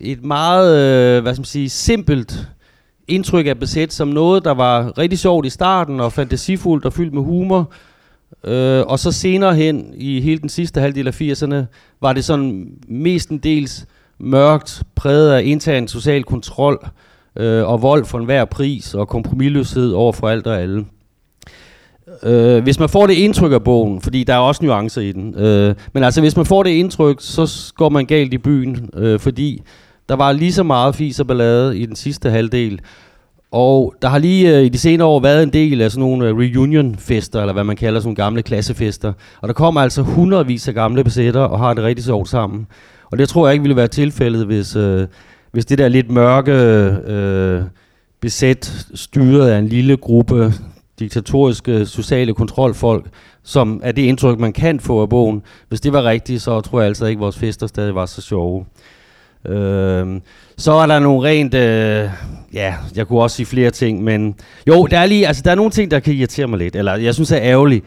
et 0.00 0.24
meget, 0.24 0.76
øh, 0.78 1.22
hvad 1.22 1.34
skal 1.34 1.40
man 1.40 1.46
sige, 1.46 1.68
simpelt 1.68 2.48
indtryk 3.08 3.46
af 3.46 3.58
besæt 3.58 3.92
som 3.92 4.08
noget, 4.08 4.44
der 4.44 4.54
var 4.54 4.98
rigtig 4.98 5.18
sjovt 5.18 5.46
i 5.46 5.50
starten 5.50 6.00
og 6.00 6.12
fantasifuldt 6.12 6.84
og 6.84 6.92
fyldt 6.92 7.14
med 7.14 7.22
humor. 7.22 7.72
Øh, 8.44 8.86
og 8.86 8.98
så 8.98 9.12
senere 9.12 9.54
hen 9.54 9.94
i 9.94 10.20
hele 10.20 10.40
den 10.40 10.48
sidste 10.48 10.80
halvdel 10.80 11.06
af 11.06 11.20
80'erne 11.20 11.54
var 12.00 12.12
det 12.12 12.24
sådan 12.24 12.68
mestendels 12.88 13.86
mørkt, 14.18 14.82
præget 14.94 15.32
af 15.32 15.42
intern 15.44 15.88
social 15.88 16.24
kontrol 16.24 16.78
øh, 16.82 16.88
øh, 17.36 17.68
og 17.68 17.82
vold 17.82 18.04
for 18.04 18.18
enhver 18.18 18.44
pris 18.44 18.94
og 18.94 19.08
kompromilløshed 19.08 19.92
over 19.92 20.12
for 20.12 20.28
alt 20.28 20.46
og 20.46 20.60
alle. 20.60 20.84
Øh, 22.22 22.62
hvis 22.62 22.78
man 22.78 22.88
får 22.88 23.06
det 23.06 23.14
indtryk 23.14 23.52
af 23.52 23.64
bogen, 23.64 24.00
fordi 24.00 24.24
der 24.24 24.34
er 24.34 24.38
også 24.38 24.64
nuancer 24.64 25.00
i 25.00 25.12
den, 25.12 25.34
øh, 25.34 25.74
men 25.92 26.02
altså 26.02 26.20
hvis 26.20 26.36
man 26.36 26.46
får 26.46 26.62
det 26.62 26.70
indtryk, 26.70 27.16
så 27.20 27.72
går 27.76 27.88
man 27.88 28.06
galt 28.06 28.34
i 28.34 28.38
byen, 28.38 28.90
øh, 28.94 29.20
fordi 29.20 29.62
der 30.08 30.16
var 30.16 30.32
lige 30.32 30.52
så 30.52 30.62
meget 30.62 30.94
fis 30.94 31.20
og 31.20 31.26
ballade 31.26 31.78
i 31.78 31.86
den 31.86 31.96
sidste 31.96 32.30
halvdel, 32.30 32.80
og 33.52 33.94
der 34.02 34.08
har 34.08 34.18
lige 34.18 34.56
øh, 34.56 34.64
i 34.64 34.68
de 34.68 34.78
senere 34.78 35.08
år 35.08 35.20
været 35.20 35.42
en 35.42 35.52
del 35.52 35.80
af 35.80 35.90
sådan 35.90 36.00
nogle 36.00 36.28
øh, 36.28 36.36
reunion-fester, 36.36 37.40
eller 37.40 37.52
hvad 37.52 37.64
man 37.64 37.76
kalder 37.76 38.00
sådan 38.00 38.06
nogle 38.08 38.16
gamle 38.16 38.42
klassefester. 38.42 39.12
Og 39.40 39.48
der 39.48 39.54
kommer 39.54 39.80
altså 39.80 40.02
hundredvis 40.02 40.68
af 40.68 40.74
gamle 40.74 41.04
besætter 41.04 41.40
og 41.40 41.58
har 41.58 41.74
det 41.74 41.84
rigtig 41.84 42.04
sjovt 42.04 42.28
sammen. 42.28 42.66
Og 43.10 43.18
det 43.18 43.28
tror 43.28 43.46
jeg 43.46 43.52
ikke 43.52 43.62
ville 43.62 43.76
være 43.76 43.88
tilfældet, 43.88 44.46
hvis, 44.46 44.76
øh, 44.76 45.06
hvis 45.56 45.66
det 45.66 45.78
der 45.78 45.88
lidt 45.88 46.10
mørke 46.10 46.52
øh, 47.06 47.62
besat, 48.20 48.86
styret 48.94 49.50
af 49.50 49.58
en 49.58 49.68
lille 49.68 49.96
gruppe 49.96 50.52
diktatoriske 50.98 51.86
sociale 51.86 52.34
kontrolfolk, 52.34 53.06
som 53.42 53.80
er 53.84 53.92
det 53.92 54.02
indtryk, 54.02 54.38
man 54.38 54.52
kan 54.52 54.80
få 54.80 55.02
af 55.02 55.08
bogen. 55.08 55.42
Hvis 55.68 55.80
det 55.80 55.92
var 55.92 56.04
rigtigt, 56.04 56.42
så 56.42 56.60
tror 56.60 56.80
jeg 56.80 56.88
altså 56.88 57.06
ikke, 57.06 57.18
at 57.18 57.20
vores 57.20 57.38
fester 57.38 57.66
stadig 57.66 57.94
var 57.94 58.06
så 58.06 58.22
sjove. 58.22 58.64
Øh, 59.46 60.20
så 60.56 60.72
er 60.72 60.86
der 60.86 60.98
nogle 60.98 61.28
rent, 61.28 61.54
øh, 61.54 62.10
ja, 62.52 62.74
jeg 62.96 63.06
kunne 63.08 63.20
også 63.20 63.36
sige 63.36 63.46
flere 63.46 63.70
ting, 63.70 64.04
men 64.04 64.34
jo, 64.68 64.86
der 64.90 64.98
er 64.98 65.06
lige, 65.06 65.26
altså 65.26 65.42
der 65.42 65.50
er 65.50 65.54
nogle 65.54 65.70
ting, 65.70 65.90
der 65.90 66.00
kan 66.00 66.14
irritere 66.14 66.46
mig 66.46 66.58
lidt, 66.58 66.76
eller 66.76 66.96
jeg 66.96 67.14
synes 67.14 67.32
er 67.32 67.40
ærgerligt. 67.40 67.84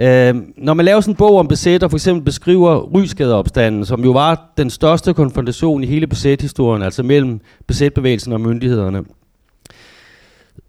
Øh, 0.00 0.34
når 0.56 0.74
man 0.74 0.84
laver 0.84 1.00
sådan 1.00 1.12
en 1.12 1.16
bog 1.16 1.38
om 1.38 1.48
besæt, 1.48 1.82
og 1.82 1.90
for 1.90 1.96
eksempel 1.96 2.24
beskriver 2.24 2.90
rysgadeopstanden, 2.94 3.84
som 3.84 4.04
jo 4.04 4.10
var 4.10 4.52
den 4.56 4.70
største 4.70 5.14
konfrontation 5.14 5.84
i 5.84 5.86
hele 5.86 6.06
besæthistorien, 6.06 6.82
altså 6.82 7.02
mellem 7.02 7.40
besætbevægelsen 7.66 8.32
og 8.32 8.40
myndighederne, 8.40 9.04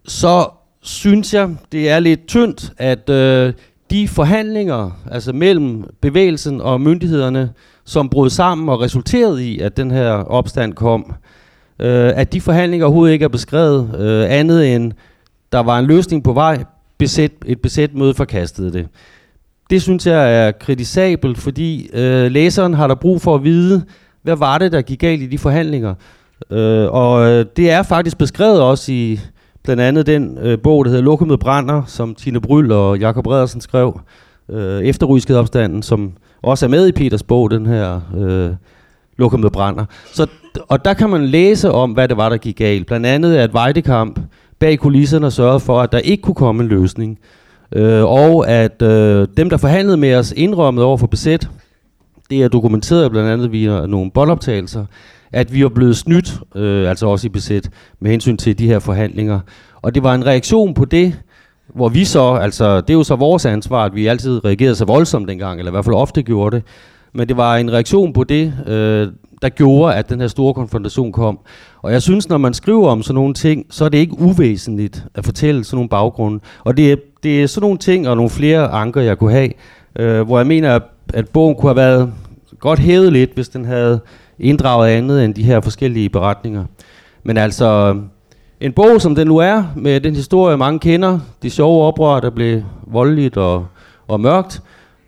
så 0.06 0.48
synes 0.82 1.34
jeg, 1.34 1.50
det 1.72 1.90
er 1.90 1.98
lidt 1.98 2.26
tyndt, 2.26 2.72
at 2.78 3.10
øh, 3.10 3.52
de 3.90 4.08
forhandlinger, 4.08 4.90
altså 5.10 5.32
mellem 5.32 5.84
bevægelsen 6.00 6.60
og 6.60 6.80
myndighederne, 6.80 7.50
som 7.84 8.08
brød 8.08 8.30
sammen 8.30 8.68
og 8.68 8.80
resulterede 8.80 9.48
i, 9.48 9.58
at 9.58 9.76
den 9.76 9.90
her 9.90 10.10
opstand 10.10 10.72
kom, 10.72 11.12
øh, 11.78 12.12
at 12.14 12.32
de 12.32 12.40
forhandlinger 12.40 12.86
overhovedet 12.86 13.12
ikke 13.12 13.24
er 13.24 13.28
beskrevet 13.28 14.00
øh, 14.00 14.26
andet 14.28 14.74
end, 14.74 14.92
der 15.52 15.60
var 15.60 15.78
en 15.78 15.86
løsning 15.86 16.24
på 16.24 16.32
vej, 16.32 16.64
besæt, 16.98 17.32
et 17.46 17.60
besæt 17.60 17.94
møde 17.94 18.14
forkastede 18.14 18.72
det. 18.72 18.88
Det 19.70 19.82
synes 19.82 20.06
jeg 20.06 20.46
er 20.46 20.52
kritisabelt, 20.52 21.38
fordi 21.38 21.90
øh, 21.92 22.30
læseren 22.30 22.74
har 22.74 22.86
der 22.86 22.94
brug 22.94 23.22
for 23.22 23.34
at 23.34 23.44
vide, 23.44 23.84
hvad 24.22 24.36
var 24.36 24.58
det, 24.58 24.72
der 24.72 24.82
gik 24.82 25.00
galt 25.00 25.22
i 25.22 25.26
de 25.26 25.38
forhandlinger. 25.38 25.94
Øh, 26.50 26.88
og 26.92 27.30
øh, 27.30 27.46
det 27.56 27.70
er 27.70 27.82
faktisk 27.82 28.18
beskrevet 28.18 28.60
også 28.60 28.92
i 28.92 29.20
blandt 29.64 29.82
andet 29.82 30.06
den 30.06 30.38
øh, 30.38 30.58
bog, 30.58 30.84
der 30.84 30.90
hedder 30.90 31.04
Lokummet 31.04 31.40
brænder, 31.40 31.82
som 31.86 32.14
Tine 32.14 32.40
Bryl 32.40 32.72
og 32.72 32.98
Jakob 32.98 33.26
Redersen 33.26 33.60
skrev 33.60 34.00
øh, 34.48 34.82
efter 34.82 35.36
opstanden, 35.38 35.82
som 35.82 36.12
også 36.42 36.66
er 36.66 36.70
med 36.70 36.88
i 36.88 36.92
Peters 36.92 37.22
bog, 37.22 37.50
den 37.50 37.66
her 37.66 38.00
øh, 38.16 38.50
Lokummet 39.16 39.52
brænder. 39.52 39.84
Så, 40.12 40.26
og 40.68 40.84
der 40.84 40.94
kan 40.94 41.10
man 41.10 41.26
læse 41.26 41.70
om, 41.72 41.92
hvad 41.92 42.08
det 42.08 42.16
var, 42.16 42.28
der 42.28 42.36
gik 42.36 42.56
galt. 42.56 42.86
Blandt 42.86 43.06
andet, 43.06 43.36
at 43.36 43.52
Vejdekamp 43.52 44.20
bag 44.58 44.78
kulisserne 44.78 45.30
sørgede 45.30 45.60
for, 45.60 45.80
at 45.80 45.92
der 45.92 45.98
ikke 45.98 46.22
kunne 46.22 46.34
komme 46.34 46.62
en 46.62 46.68
løsning. 46.68 47.18
Øh, 47.72 48.04
og 48.04 48.48
at 48.48 48.82
øh, 48.82 49.28
dem, 49.36 49.50
der 49.50 49.56
forhandlede 49.56 49.96
med 49.96 50.14
os, 50.14 50.32
indrømmede 50.36 50.86
over 50.86 50.96
for 50.96 51.06
besæt, 51.06 51.48
det 52.30 52.42
er 52.42 52.48
dokumenteret 52.48 53.10
blandt 53.10 53.30
andet 53.30 53.52
via 53.52 53.86
nogle 53.86 54.10
båndoptagelser, 54.10 54.84
at 55.32 55.54
vi 55.54 55.62
var 55.62 55.68
blevet 55.68 55.96
snydt, 55.96 56.40
øh, 56.54 56.88
altså 56.88 57.06
også 57.06 57.26
i 57.26 57.30
besæt, 57.30 57.70
med 58.00 58.10
hensyn 58.10 58.36
til 58.36 58.58
de 58.58 58.66
her 58.66 58.78
forhandlinger. 58.78 59.40
Og 59.82 59.94
det 59.94 60.02
var 60.02 60.14
en 60.14 60.26
reaktion 60.26 60.74
på 60.74 60.84
det, 60.84 61.14
hvor 61.74 61.88
vi 61.88 62.04
så, 62.04 62.34
altså 62.34 62.80
det 62.80 62.90
er 62.90 62.94
jo 62.94 63.02
så 63.02 63.16
vores 63.16 63.46
ansvar, 63.46 63.84
at 63.84 63.94
vi 63.94 64.06
altid 64.06 64.44
reagerede 64.44 64.74
så 64.74 64.84
voldsomt 64.84 65.28
dengang, 65.28 65.58
eller 65.58 65.70
i 65.70 65.74
hvert 65.74 65.84
fald 65.84 65.94
ofte 65.96 66.22
gjorde 66.22 66.56
det. 66.56 66.64
Men 67.12 67.28
det 67.28 67.36
var 67.36 67.56
en 67.56 67.72
reaktion 67.72 68.12
på 68.12 68.24
det, 68.24 68.54
øh, 68.66 69.08
der 69.42 69.48
gjorde, 69.48 69.94
at 69.94 70.08
den 70.08 70.20
her 70.20 70.28
store 70.28 70.54
konfrontation 70.54 71.12
kom. 71.12 71.38
Og 71.82 71.92
jeg 71.92 72.02
synes, 72.02 72.28
når 72.28 72.38
man 72.38 72.54
skriver 72.54 72.88
om 72.88 73.02
sådan 73.02 73.14
nogle 73.14 73.34
ting, 73.34 73.66
så 73.70 73.84
er 73.84 73.88
det 73.88 73.98
ikke 73.98 74.18
uvæsentligt 74.18 75.04
at 75.14 75.24
fortælle 75.24 75.64
sådan 75.64 75.76
nogle 75.76 75.88
baggrunde. 75.88 76.40
Og 76.64 76.76
det 76.76 76.92
er, 76.92 76.96
det 77.24 77.42
er 77.42 77.46
sådan 77.46 77.64
nogle 77.64 77.78
ting 77.78 78.08
og 78.08 78.16
nogle 78.16 78.30
flere 78.30 78.68
anker, 78.68 79.00
jeg 79.00 79.18
kunne 79.18 79.32
have, 79.32 79.50
øh, 79.98 80.26
hvor 80.26 80.38
jeg 80.38 80.46
mener, 80.46 80.74
at, 80.74 80.82
at 81.14 81.28
bogen 81.28 81.54
kunne 81.54 81.68
have 81.68 81.76
været 81.76 82.12
godt 82.58 82.78
hævet 82.78 83.12
lidt, 83.12 83.34
hvis 83.34 83.48
den 83.48 83.64
havde 83.64 84.00
inddraget 84.38 84.90
andet 84.90 85.24
end 85.24 85.34
de 85.34 85.42
her 85.42 85.60
forskellige 85.60 86.08
beretninger. 86.08 86.64
Men 87.22 87.36
altså, 87.36 88.00
en 88.60 88.72
bog 88.72 89.00
som 89.00 89.14
den 89.14 89.26
nu 89.26 89.36
er, 89.36 89.64
med 89.76 90.00
den 90.00 90.14
historie 90.14 90.56
mange 90.56 90.78
kender, 90.78 91.18
de 91.42 91.50
sjove 91.50 91.84
oprør, 91.84 92.20
der 92.20 92.30
blev 92.30 92.62
voldeligt 92.86 93.36
og, 93.36 93.66
og 94.08 94.20
mørkt, 94.20 94.62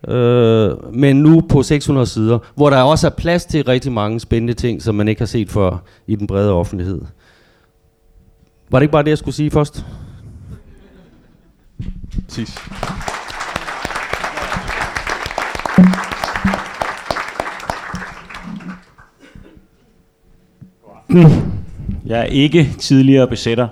øh, 0.09 0.95
men 0.95 1.17
nu 1.17 1.41
på 1.49 1.63
600 1.63 2.07
sider, 2.07 2.39
hvor 2.55 2.71
der 2.71 2.83
også 2.83 3.07
er 3.07 3.11
plads 3.11 3.45
til 3.45 3.65
rigtig 3.65 3.93
mange 3.93 4.21
spændende 4.21 4.55
ting, 4.55 4.83
som 4.83 4.95
man 4.95 5.09
ikke 5.09 5.21
har 5.21 5.27
set 5.27 5.51
før 5.51 5.83
i 6.07 6.17
den 6.17 6.27
brede 6.27 6.53
offentlighed. 6.53 7.01
Var 8.71 8.79
det 8.79 8.85
ikke 8.85 8.93
bare 8.93 9.03
det, 9.03 9.11
jeg 9.11 9.19
skulle 9.19 9.35
sige 9.35 9.51
først? 9.51 9.85
Præcis. 12.29 12.59
Jeg 22.07 22.21
er 22.21 22.25
ikke 22.25 22.71
tidligere 22.79 23.29
besætter, 23.29 23.69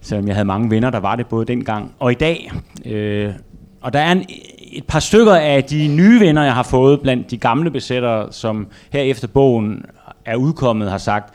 selvom 0.00 0.26
jeg 0.26 0.34
havde 0.34 0.44
mange 0.44 0.70
venner, 0.70 0.90
der 0.90 1.00
var 1.00 1.16
det 1.16 1.26
både 1.26 1.46
dengang 1.46 1.94
og 1.98 2.12
i 2.12 2.14
dag. 2.14 2.52
Øh, 2.84 3.32
og 3.80 3.92
der 3.92 3.98
er 3.98 4.12
en, 4.12 4.24
et 4.72 4.84
par 4.86 5.00
stykker 5.00 5.34
af 5.34 5.64
de 5.64 5.88
nye 5.88 6.20
venner, 6.20 6.44
jeg 6.44 6.54
har 6.54 6.62
fået 6.62 7.00
blandt 7.00 7.30
de 7.30 7.36
gamle 7.36 7.70
besættere, 7.70 8.32
som 8.32 8.66
her 8.92 9.00
efter 9.00 9.28
bogen 9.28 9.84
er 10.24 10.36
udkommet, 10.36 10.90
har 10.90 10.98
sagt, 10.98 11.34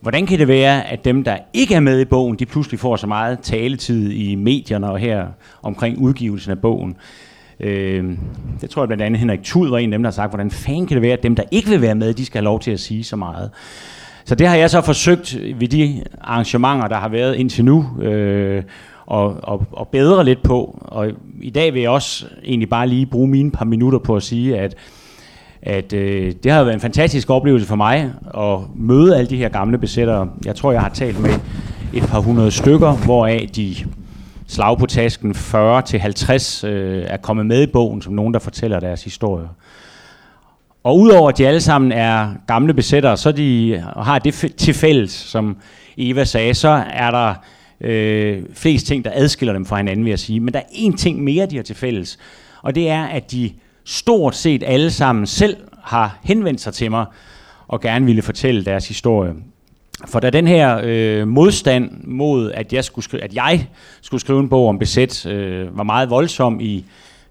hvordan 0.00 0.26
kan 0.26 0.38
det 0.38 0.48
være, 0.48 0.90
at 0.90 1.04
dem, 1.04 1.24
der 1.24 1.36
ikke 1.52 1.74
er 1.74 1.80
med 1.80 2.00
i 2.00 2.04
bogen, 2.04 2.36
de 2.38 2.46
pludselig 2.46 2.80
får 2.80 2.96
så 2.96 3.06
meget 3.06 3.40
taletid 3.40 4.10
i 4.10 4.34
medierne 4.34 4.90
og 4.90 4.98
her 4.98 5.26
omkring 5.62 5.98
udgivelsen 5.98 6.50
af 6.50 6.58
bogen. 6.58 6.96
Øh, 7.60 8.16
det 8.60 8.70
tror 8.70 8.82
jeg 8.82 8.88
blandt 8.88 9.02
andet 9.02 9.20
Henrik 9.20 9.42
Tud 9.42 9.68
var 9.68 9.78
en 9.78 9.92
af 9.92 9.98
dem, 9.98 10.02
der 10.02 10.10
har 10.10 10.14
sagt, 10.14 10.30
hvordan 10.30 10.50
fanden 10.50 10.86
kan 10.86 10.94
det 10.94 11.02
være, 11.02 11.12
at 11.12 11.22
dem, 11.22 11.34
der 11.34 11.42
ikke 11.50 11.68
vil 11.68 11.82
være 11.82 11.94
med, 11.94 12.14
de 12.14 12.26
skal 12.26 12.38
have 12.38 12.44
lov 12.44 12.60
til 12.60 12.70
at 12.70 12.80
sige 12.80 13.04
så 13.04 13.16
meget. 13.16 13.50
Så 14.24 14.34
det 14.34 14.46
har 14.46 14.56
jeg 14.56 14.70
så 14.70 14.80
forsøgt 14.80 15.38
ved 15.60 15.68
de 15.68 16.04
arrangementer, 16.20 16.88
der 16.88 16.96
har 16.96 17.08
været 17.08 17.36
indtil 17.36 17.64
nu, 17.64 18.00
øh, 18.02 18.62
og, 19.06 19.36
og, 19.42 19.66
og 19.72 19.88
bedre 19.88 20.24
lidt 20.24 20.42
på. 20.42 20.78
Og 20.82 21.10
i 21.40 21.50
dag 21.50 21.74
vil 21.74 21.82
jeg 21.82 21.90
også 21.90 22.26
egentlig 22.44 22.68
bare 22.68 22.88
lige 22.88 23.06
bruge 23.06 23.28
mine 23.28 23.50
par 23.50 23.64
minutter 23.64 23.98
på 23.98 24.16
at 24.16 24.22
sige, 24.22 24.58
at, 24.58 24.74
at 25.62 25.92
øh, 25.92 26.34
det 26.44 26.52
har 26.52 26.64
været 26.64 26.74
en 26.74 26.80
fantastisk 26.80 27.30
oplevelse 27.30 27.66
for 27.66 27.76
mig 27.76 28.12
at 28.38 28.58
møde 28.76 29.16
alle 29.16 29.30
de 29.30 29.36
her 29.36 29.48
gamle 29.48 29.78
besættere. 29.78 30.28
Jeg 30.44 30.56
tror, 30.56 30.72
jeg 30.72 30.80
har 30.80 30.88
talt 30.88 31.20
med 31.20 31.34
et 31.92 32.02
par 32.02 32.20
hundrede 32.20 32.50
stykker, 32.50 32.92
hvoraf 32.92 33.50
de 33.56 33.76
slag 34.46 34.78
på 34.78 34.86
tasken 34.86 35.30
40-50 35.32 36.66
øh, 36.66 37.04
er 37.06 37.16
kommet 37.16 37.46
med 37.46 37.62
i 37.62 37.66
bogen, 37.66 38.02
som 38.02 38.12
nogen, 38.12 38.34
der 38.34 38.40
fortæller 38.40 38.80
deres 38.80 39.04
historie. 39.04 39.48
Og 40.84 40.98
udover 40.98 41.28
at 41.28 41.38
de 41.38 41.46
alle 41.46 41.60
sammen 41.60 41.92
er 41.92 42.28
gamle 42.46 42.74
besættere, 42.74 43.16
så 43.16 43.32
de 43.32 43.82
har 43.96 44.18
det 44.18 44.34
til 44.56 44.74
fælles, 44.74 45.10
som 45.10 45.56
Eva 45.96 46.24
sagde, 46.24 46.54
så 46.54 46.84
er 46.92 47.10
der 47.10 47.34
øh, 47.80 48.42
flest 48.54 48.86
ting, 48.86 49.04
der 49.04 49.10
adskiller 49.14 49.52
dem 49.52 49.66
fra 49.66 49.76
hinanden, 49.76 50.04
vil 50.04 50.10
jeg 50.10 50.18
sige. 50.18 50.40
Men 50.40 50.54
der 50.54 50.60
er 50.60 50.64
én 50.72 50.96
ting 50.96 51.24
mere, 51.24 51.46
de 51.46 51.56
har 51.56 51.62
til 51.62 51.76
fælles, 51.76 52.18
og 52.62 52.74
det 52.74 52.90
er, 52.90 53.04
at 53.04 53.32
de 53.32 53.50
stort 53.90 54.36
set 54.36 54.62
alle 54.66 54.90
sammen 54.90 55.26
selv 55.26 55.56
har 55.82 56.18
henvendt 56.22 56.60
sig 56.60 56.74
til 56.74 56.90
mig 56.90 57.06
og 57.68 57.80
gerne 57.80 58.06
ville 58.06 58.22
fortælle 58.22 58.64
deres 58.64 58.88
historie. 58.88 59.34
For 60.06 60.20
da 60.20 60.30
den 60.30 60.46
her 60.46 60.80
øh, 60.84 61.28
modstand 61.28 61.90
mod, 62.04 62.52
at 62.52 62.72
jeg, 62.72 62.84
skulle 62.84 63.04
skrive, 63.04 63.22
at 63.22 63.34
jeg 63.34 63.66
skulle 64.00 64.20
skrive 64.20 64.40
en 64.40 64.48
bog 64.48 64.68
om 64.68 64.78
besæt, 64.78 65.26
øh, 65.26 65.76
var 65.76 65.82
meget 65.82 66.10
voldsom 66.10 66.60
i 66.60 66.84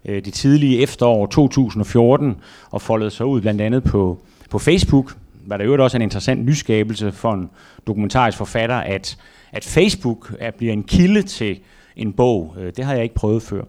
øh, 0.04 0.24
det 0.24 0.32
tidlige 0.34 0.82
efterår 0.82 1.26
2014 1.26 2.36
og 2.70 2.82
foldede 2.82 3.10
sig 3.10 3.26
ud 3.26 3.40
blandt 3.40 3.60
andet 3.60 3.84
på, 3.84 4.18
på 4.50 4.58
Facebook, 4.58 5.16
var 5.46 5.56
der 5.56 5.64
jo 5.64 5.84
også 5.84 5.96
en 5.96 6.02
interessant 6.02 6.44
nyskabelse 6.44 7.12
for 7.12 7.32
en 7.32 7.50
dokumentarisk 7.86 8.38
forfatter, 8.38 8.76
at, 8.76 9.16
at 9.52 9.64
Facebook 9.64 10.34
er, 10.38 10.50
bliver 10.50 10.72
en 10.72 10.82
kilde 10.82 11.22
til 11.22 11.58
en 11.96 12.12
bog. 12.12 12.56
Øh, 12.60 12.72
det 12.76 12.84
har 12.84 12.94
jeg 12.94 13.02
ikke 13.02 13.14
prøvet 13.14 13.42
før. 13.42 13.62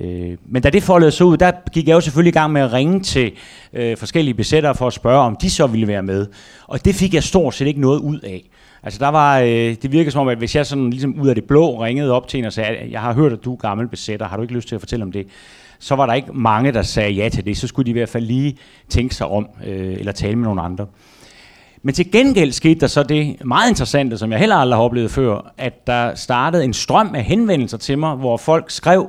Øh, 0.00 0.36
men 0.48 0.62
da 0.62 0.70
det 0.70 0.82
foldede 0.82 1.10
sig 1.10 1.26
ud, 1.26 1.36
der 1.36 1.52
gik 1.72 1.88
jeg 1.88 1.94
jo 1.94 2.00
selvfølgelig 2.00 2.30
i 2.30 2.38
gang 2.38 2.52
med 2.52 2.60
at 2.60 2.72
ringe 2.72 3.00
til 3.00 3.32
øh, 3.72 3.96
forskellige 3.96 4.34
besættere 4.34 4.74
for 4.74 4.86
at 4.86 4.92
spørge, 4.92 5.20
om 5.20 5.36
de 5.36 5.50
så 5.50 5.66
ville 5.66 5.88
være 5.88 6.02
med. 6.02 6.26
Og 6.66 6.84
det 6.84 6.94
fik 6.94 7.14
jeg 7.14 7.22
stort 7.22 7.54
set 7.54 7.66
ikke 7.66 7.80
noget 7.80 7.98
ud 7.98 8.20
af. 8.20 8.50
Altså 8.82 8.98
der 8.98 9.08
var, 9.08 9.38
øh, 9.38 9.76
det 9.82 9.92
virker 9.92 10.10
som 10.10 10.20
om, 10.20 10.28
at 10.28 10.38
hvis 10.38 10.56
jeg 10.56 10.66
sådan 10.66 10.90
ligesom 10.90 11.20
ud 11.20 11.28
af 11.28 11.34
det 11.34 11.44
blå 11.44 11.82
ringede 11.84 12.12
op 12.12 12.28
til 12.28 12.38
en 12.38 12.44
og 12.44 12.52
sagde, 12.52 12.76
jeg 12.90 13.00
har 13.00 13.14
hørt, 13.14 13.32
at 13.32 13.44
du 13.44 13.52
er 13.52 13.56
gammel 13.56 13.88
besætter, 13.88 14.28
har 14.28 14.36
du 14.36 14.42
ikke 14.42 14.54
lyst 14.54 14.68
til 14.68 14.74
at 14.74 14.80
fortælle 14.80 15.02
om 15.02 15.12
det? 15.12 15.26
Så 15.78 15.96
var 15.96 16.06
der 16.06 16.14
ikke 16.14 16.32
mange, 16.32 16.72
der 16.72 16.82
sagde 16.82 17.10
ja 17.10 17.28
til 17.28 17.44
det. 17.44 17.56
Så 17.56 17.66
skulle 17.66 17.86
de 17.86 17.90
i 17.90 17.92
hvert 17.92 18.08
fald 18.08 18.24
lige 18.24 18.56
tænke 18.88 19.14
sig 19.14 19.26
om, 19.26 19.48
øh, 19.66 19.92
eller 19.92 20.12
tale 20.12 20.36
med 20.36 20.44
nogle 20.44 20.62
andre. 20.62 20.86
Men 21.82 21.94
til 21.94 22.12
gengæld 22.12 22.52
skete 22.52 22.80
der 22.80 22.86
så 22.86 23.02
det 23.02 23.36
meget 23.44 23.68
interessante, 23.68 24.18
som 24.18 24.32
jeg 24.32 24.38
heller 24.38 24.56
aldrig 24.56 24.76
har 24.76 24.84
oplevet 24.84 25.10
før, 25.10 25.52
at 25.58 25.86
der 25.86 26.14
startede 26.14 26.64
en 26.64 26.72
strøm 26.72 27.14
af 27.14 27.24
henvendelser 27.24 27.78
til 27.78 27.98
mig, 27.98 28.16
hvor 28.16 28.36
folk 28.36 28.70
skrev, 28.70 29.08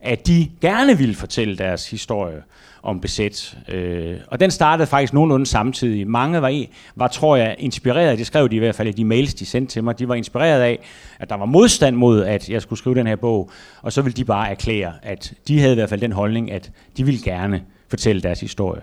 at 0.00 0.26
de 0.26 0.48
gerne 0.60 0.98
ville 0.98 1.14
fortælle 1.14 1.56
deres 1.56 1.90
historie 1.90 2.42
om 2.82 3.00
besæt. 3.00 3.58
Øh, 3.68 4.16
og 4.26 4.40
den 4.40 4.50
startede 4.50 4.86
faktisk 4.86 5.12
nogenlunde 5.12 5.46
samtidig. 5.46 6.08
Mange 6.08 6.42
var, 6.42 6.48
i, 6.48 6.68
var, 6.96 7.08
tror 7.08 7.36
jeg, 7.36 7.56
inspireret, 7.58 8.18
det 8.18 8.26
skrev 8.26 8.48
de 8.48 8.56
i 8.56 8.58
hvert 8.58 8.74
fald 8.74 8.88
i 8.88 8.92
de 8.92 9.04
mails, 9.04 9.34
de 9.34 9.46
sendte 9.46 9.72
til 9.72 9.84
mig, 9.84 9.98
de 9.98 10.08
var 10.08 10.14
inspireret 10.14 10.60
af, 10.60 10.78
at 11.18 11.30
der 11.30 11.36
var 11.36 11.44
modstand 11.44 11.96
mod, 11.96 12.24
at 12.24 12.48
jeg 12.48 12.62
skulle 12.62 12.78
skrive 12.78 12.94
den 12.94 13.06
her 13.06 13.16
bog, 13.16 13.50
og 13.82 13.92
så 13.92 14.02
ville 14.02 14.16
de 14.16 14.24
bare 14.24 14.50
erklære, 14.50 14.92
at 15.02 15.32
de 15.48 15.60
havde 15.60 15.72
i 15.72 15.74
hvert 15.74 15.88
fald 15.88 16.00
den 16.00 16.12
holdning, 16.12 16.52
at 16.52 16.70
de 16.96 17.04
ville 17.04 17.20
gerne 17.24 17.62
fortælle 17.88 18.22
deres 18.22 18.40
historie. 18.40 18.82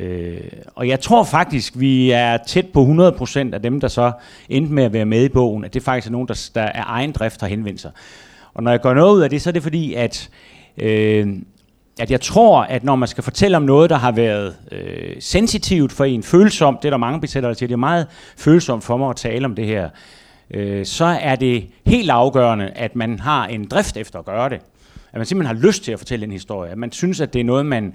Øh, 0.00 0.40
og 0.74 0.88
jeg 0.88 1.00
tror 1.00 1.24
faktisk, 1.24 1.72
vi 1.76 2.10
er 2.10 2.36
tæt 2.36 2.66
på 2.66 2.84
100% 2.84 3.54
af 3.54 3.62
dem, 3.62 3.80
der 3.80 3.88
så 3.88 4.12
endte 4.48 4.72
med 4.72 4.84
at 4.84 4.92
være 4.92 5.04
med 5.04 5.24
i 5.24 5.28
bogen, 5.28 5.64
at 5.64 5.74
det 5.74 5.82
faktisk 5.82 6.06
er 6.06 6.12
nogen, 6.12 6.28
der, 6.28 6.50
der 6.54 6.62
er 6.62 6.84
egen 6.86 7.12
drift 7.12 7.40
har 7.40 7.48
henvendt 7.48 7.80
sig. 7.80 7.90
Og 8.54 8.62
når 8.62 8.70
jeg 8.70 8.80
gør 8.80 8.94
noget 8.94 9.16
ud 9.16 9.20
af 9.22 9.30
det, 9.30 9.42
så 9.42 9.50
er 9.50 9.52
det 9.52 9.62
fordi, 9.62 9.94
at, 9.94 10.30
øh, 10.78 11.28
at 12.00 12.10
jeg 12.10 12.20
tror, 12.20 12.62
at 12.62 12.84
når 12.84 12.96
man 12.96 13.08
skal 13.08 13.24
fortælle 13.24 13.56
om 13.56 13.62
noget, 13.62 13.90
der 13.90 13.96
har 13.96 14.12
været 14.12 14.56
øh, 14.72 15.16
sensitivt 15.20 15.92
for 15.92 16.04
en, 16.04 16.22
følsomt, 16.22 16.82
det 16.82 16.88
er 16.88 16.90
der 16.90 16.96
mange 16.96 17.20
besættere, 17.20 17.52
der 17.52 17.58
siger, 17.58 17.68
det 17.68 17.74
er 17.74 17.78
meget 17.78 18.06
følsomt 18.36 18.84
for 18.84 18.96
mig 18.96 19.10
at 19.10 19.16
tale 19.16 19.44
om 19.44 19.54
det 19.54 19.66
her, 19.66 19.88
øh, 20.50 20.86
så 20.86 21.04
er 21.04 21.36
det 21.36 21.66
helt 21.86 22.10
afgørende, 22.10 22.66
at 22.66 22.96
man 22.96 23.18
har 23.18 23.46
en 23.46 23.64
drift 23.64 23.96
efter 23.96 24.18
at 24.18 24.24
gøre 24.24 24.48
det. 24.48 24.60
At 25.12 25.18
man 25.18 25.26
simpelthen 25.26 25.56
har 25.56 25.66
lyst 25.66 25.84
til 25.84 25.92
at 25.92 25.98
fortælle 25.98 26.24
en 26.24 26.32
historie. 26.32 26.70
At 26.70 26.78
man 26.78 26.92
synes, 26.92 27.20
at 27.20 27.32
det 27.32 27.40
er 27.40 27.44
noget, 27.44 27.66
man 27.66 27.94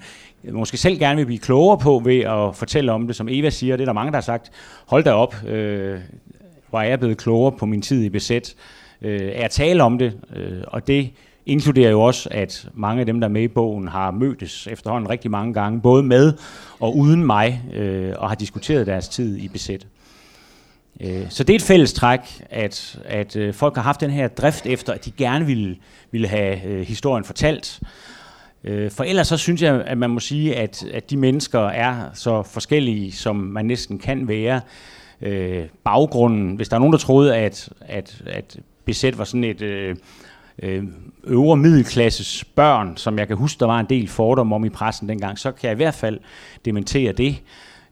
måske 0.52 0.76
selv 0.76 0.98
gerne 0.98 1.16
vil 1.16 1.26
blive 1.26 1.38
klogere 1.38 1.78
på 1.78 2.02
ved 2.04 2.18
at 2.20 2.56
fortælle 2.56 2.92
om 2.92 3.06
det. 3.06 3.16
Som 3.16 3.28
Eva 3.30 3.50
siger, 3.50 3.76
det 3.76 3.84
er 3.84 3.86
der 3.86 3.92
mange, 3.92 4.12
der 4.12 4.16
har 4.16 4.22
sagt, 4.22 4.50
hold 4.86 5.04
da 5.04 5.12
op, 5.12 5.46
øh, 5.46 6.00
hvor 6.70 6.80
er 6.80 6.88
jeg 6.88 6.98
blevet 6.98 7.18
klogere 7.18 7.52
på 7.52 7.66
min 7.66 7.82
tid 7.82 8.04
i 8.04 8.08
besæt. 8.08 8.54
Øh, 9.02 9.32
er 9.34 9.44
at 9.44 9.50
tale 9.50 9.82
om 9.82 9.98
det, 9.98 10.16
øh, 10.36 10.62
og 10.66 10.86
det 10.86 11.10
inkluderer 11.46 11.90
jo 11.90 12.00
også, 12.00 12.28
at 12.32 12.68
mange 12.74 13.00
af 13.00 13.06
dem, 13.06 13.20
der 13.20 13.28
er 13.28 13.32
med 13.32 13.42
i 13.42 13.48
bogen, 13.48 13.88
har 13.88 14.10
mødtes 14.10 14.66
efterhånden 14.66 15.10
rigtig 15.10 15.30
mange 15.30 15.54
gange, 15.54 15.80
både 15.80 16.02
med 16.02 16.32
og 16.80 16.96
uden 16.96 17.26
mig, 17.26 17.62
øh, 17.74 18.14
og 18.18 18.28
har 18.28 18.34
diskuteret 18.34 18.86
deres 18.86 19.08
tid 19.08 19.36
i 19.36 19.48
besæt. 19.48 19.86
Øh, 21.00 21.26
så 21.30 21.44
det 21.44 21.52
er 21.52 21.58
et 21.58 21.62
fælles 21.62 21.92
træk, 21.92 22.20
at, 22.50 22.98
at 23.04 23.36
øh, 23.36 23.54
folk 23.54 23.74
har 23.74 23.82
haft 23.82 24.00
den 24.00 24.10
her 24.10 24.28
drift 24.28 24.66
efter, 24.66 24.92
at 24.92 25.04
de 25.04 25.10
gerne 25.10 25.46
ville, 25.46 25.76
ville 26.10 26.28
have 26.28 26.64
øh, 26.64 26.86
historien 26.86 27.24
fortalt. 27.24 27.80
Øh, 28.64 28.90
for 28.90 29.04
ellers 29.04 29.28
så 29.28 29.36
synes 29.36 29.62
jeg, 29.62 29.82
at 29.86 29.98
man 29.98 30.10
må 30.10 30.20
sige, 30.20 30.56
at, 30.56 30.84
at 30.92 31.10
de 31.10 31.16
mennesker 31.16 31.60
er 31.60 32.10
så 32.14 32.42
forskellige, 32.42 33.12
som 33.12 33.36
man 33.36 33.64
næsten 33.64 33.98
kan 33.98 34.28
være. 34.28 34.60
Øh, 35.22 35.64
baggrunden, 35.84 36.56
hvis 36.56 36.68
der 36.68 36.76
er 36.76 36.78
nogen, 36.78 36.92
der 36.92 36.98
troede, 36.98 37.36
at, 37.36 37.68
at, 37.80 38.22
at 38.26 38.56
besæt 38.84 39.18
var 39.18 39.24
sådan 39.24 39.44
et 39.44 39.62
øh, 39.62 39.96
øh, 40.62 40.84
øvre 41.24 41.56
middelklasses 41.56 42.44
børn, 42.44 42.96
som 42.96 43.18
jeg 43.18 43.28
kan 43.28 43.36
huske, 43.36 43.60
der 43.60 43.66
var 43.66 43.80
en 43.80 43.86
del 43.88 44.08
fordomme 44.08 44.54
om 44.54 44.64
i 44.64 44.68
pressen 44.68 45.08
dengang, 45.08 45.38
så 45.38 45.52
kan 45.52 45.66
jeg 45.68 45.72
i 45.72 45.76
hvert 45.76 45.94
fald 45.94 46.18
dementere 46.64 47.12
det. 47.12 47.36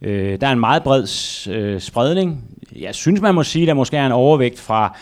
Øh, 0.03 0.41
der 0.41 0.47
er 0.47 0.53
en 0.53 0.61
meget 0.61 0.83
bred 0.83 1.07
øh, 1.51 1.81
spredning. 1.81 2.45
Jeg 2.77 2.95
synes, 2.95 3.21
man 3.21 3.35
må 3.35 3.43
sige, 3.43 3.63
at 3.63 3.69
der 3.69 3.75
måske 3.75 3.97
er 3.97 4.07
en 4.07 4.13
overvægt 4.13 4.61
fra 4.61 4.99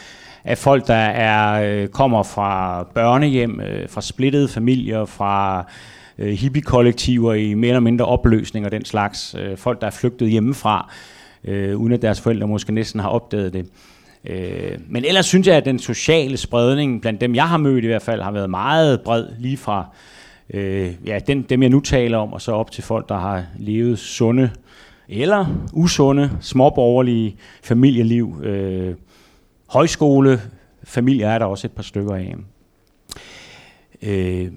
af 0.46 0.58
folk, 0.58 0.86
der 0.86 0.94
er 0.94 1.62
øh, 1.62 1.88
kommer 1.88 2.22
fra 2.22 2.82
børnehjem, 2.94 3.60
øh, 3.60 3.88
fra 3.88 4.00
splittede 4.00 4.48
familier, 4.48 5.04
fra 5.04 5.64
øh, 6.18 6.32
hippie-kollektiver 6.32 7.34
i 7.34 7.54
mere 7.54 7.68
eller 7.68 7.80
mindre 7.80 8.04
opløsning 8.04 8.66
og 8.66 8.72
den 8.72 8.84
slags. 8.84 9.34
Øh, 9.38 9.56
folk, 9.56 9.80
der 9.80 9.86
er 9.86 9.90
flygtet 9.90 10.30
hjemmefra, 10.30 10.92
øh, 11.44 11.76
uden 11.76 11.92
at 11.92 12.02
deres 12.02 12.20
forældre 12.20 12.46
måske 12.46 12.72
næsten 12.72 13.00
har 13.00 13.08
opdaget 13.08 13.52
det. 13.52 13.68
Øh, 14.26 14.78
men 14.88 15.04
ellers 15.04 15.26
synes 15.26 15.46
jeg, 15.46 15.56
at 15.56 15.64
den 15.64 15.78
sociale 15.78 16.36
spredning, 16.36 17.00
blandt 17.00 17.20
dem 17.20 17.34
jeg 17.34 17.48
har 17.48 17.56
mødt 17.56 17.84
i 17.84 17.86
hvert 17.86 18.02
fald, 18.02 18.22
har 18.22 18.30
været 18.30 18.50
meget 18.50 19.00
bred, 19.00 19.26
lige 19.38 19.56
fra 19.56 19.86
øh, 20.50 20.94
ja, 21.06 21.18
den, 21.26 21.42
dem 21.42 21.62
jeg 21.62 21.70
nu 21.70 21.80
taler 21.80 22.18
om, 22.18 22.32
og 22.32 22.40
så 22.40 22.52
op 22.52 22.70
til 22.70 22.84
folk, 22.84 23.08
der 23.08 23.18
har 23.18 23.44
levet 23.58 23.98
sunde 23.98 24.50
eller 25.08 25.46
usunde, 25.72 26.30
småborgerlige 26.40 27.36
familieliv. 27.62 28.40
Øh, 28.42 28.94
højskole, 29.68 30.40
familier 30.84 31.28
er 31.28 31.38
der 31.38 31.46
også 31.46 31.66
et 31.66 31.72
par 31.72 31.82
stykker 31.82 32.14
af. 32.14 32.34
Øh, 34.02 34.48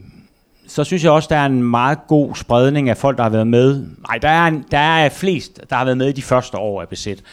så 0.68 0.84
synes 0.84 1.04
jeg 1.04 1.12
også, 1.12 1.28
der 1.32 1.36
er 1.36 1.46
en 1.46 1.64
meget 1.64 2.00
god 2.08 2.36
spredning 2.36 2.90
af 2.90 2.98
folk, 2.98 3.18
der 3.18 3.24
har 3.24 3.30
været 3.30 3.48
med. 3.48 3.86
Nej, 4.08 4.18
der 4.18 4.30
er, 4.30 4.48
en, 4.48 4.66
der 4.72 4.78
er 4.78 5.10
flest, 5.10 5.62
der 5.70 5.76
har 5.76 5.86
været 5.86 5.98
med 5.98 6.10
i 6.10 6.12
de 6.12 6.22
første 6.22 6.58
år 6.58 6.82
af 6.82 6.90
besæt. 6.90 7.24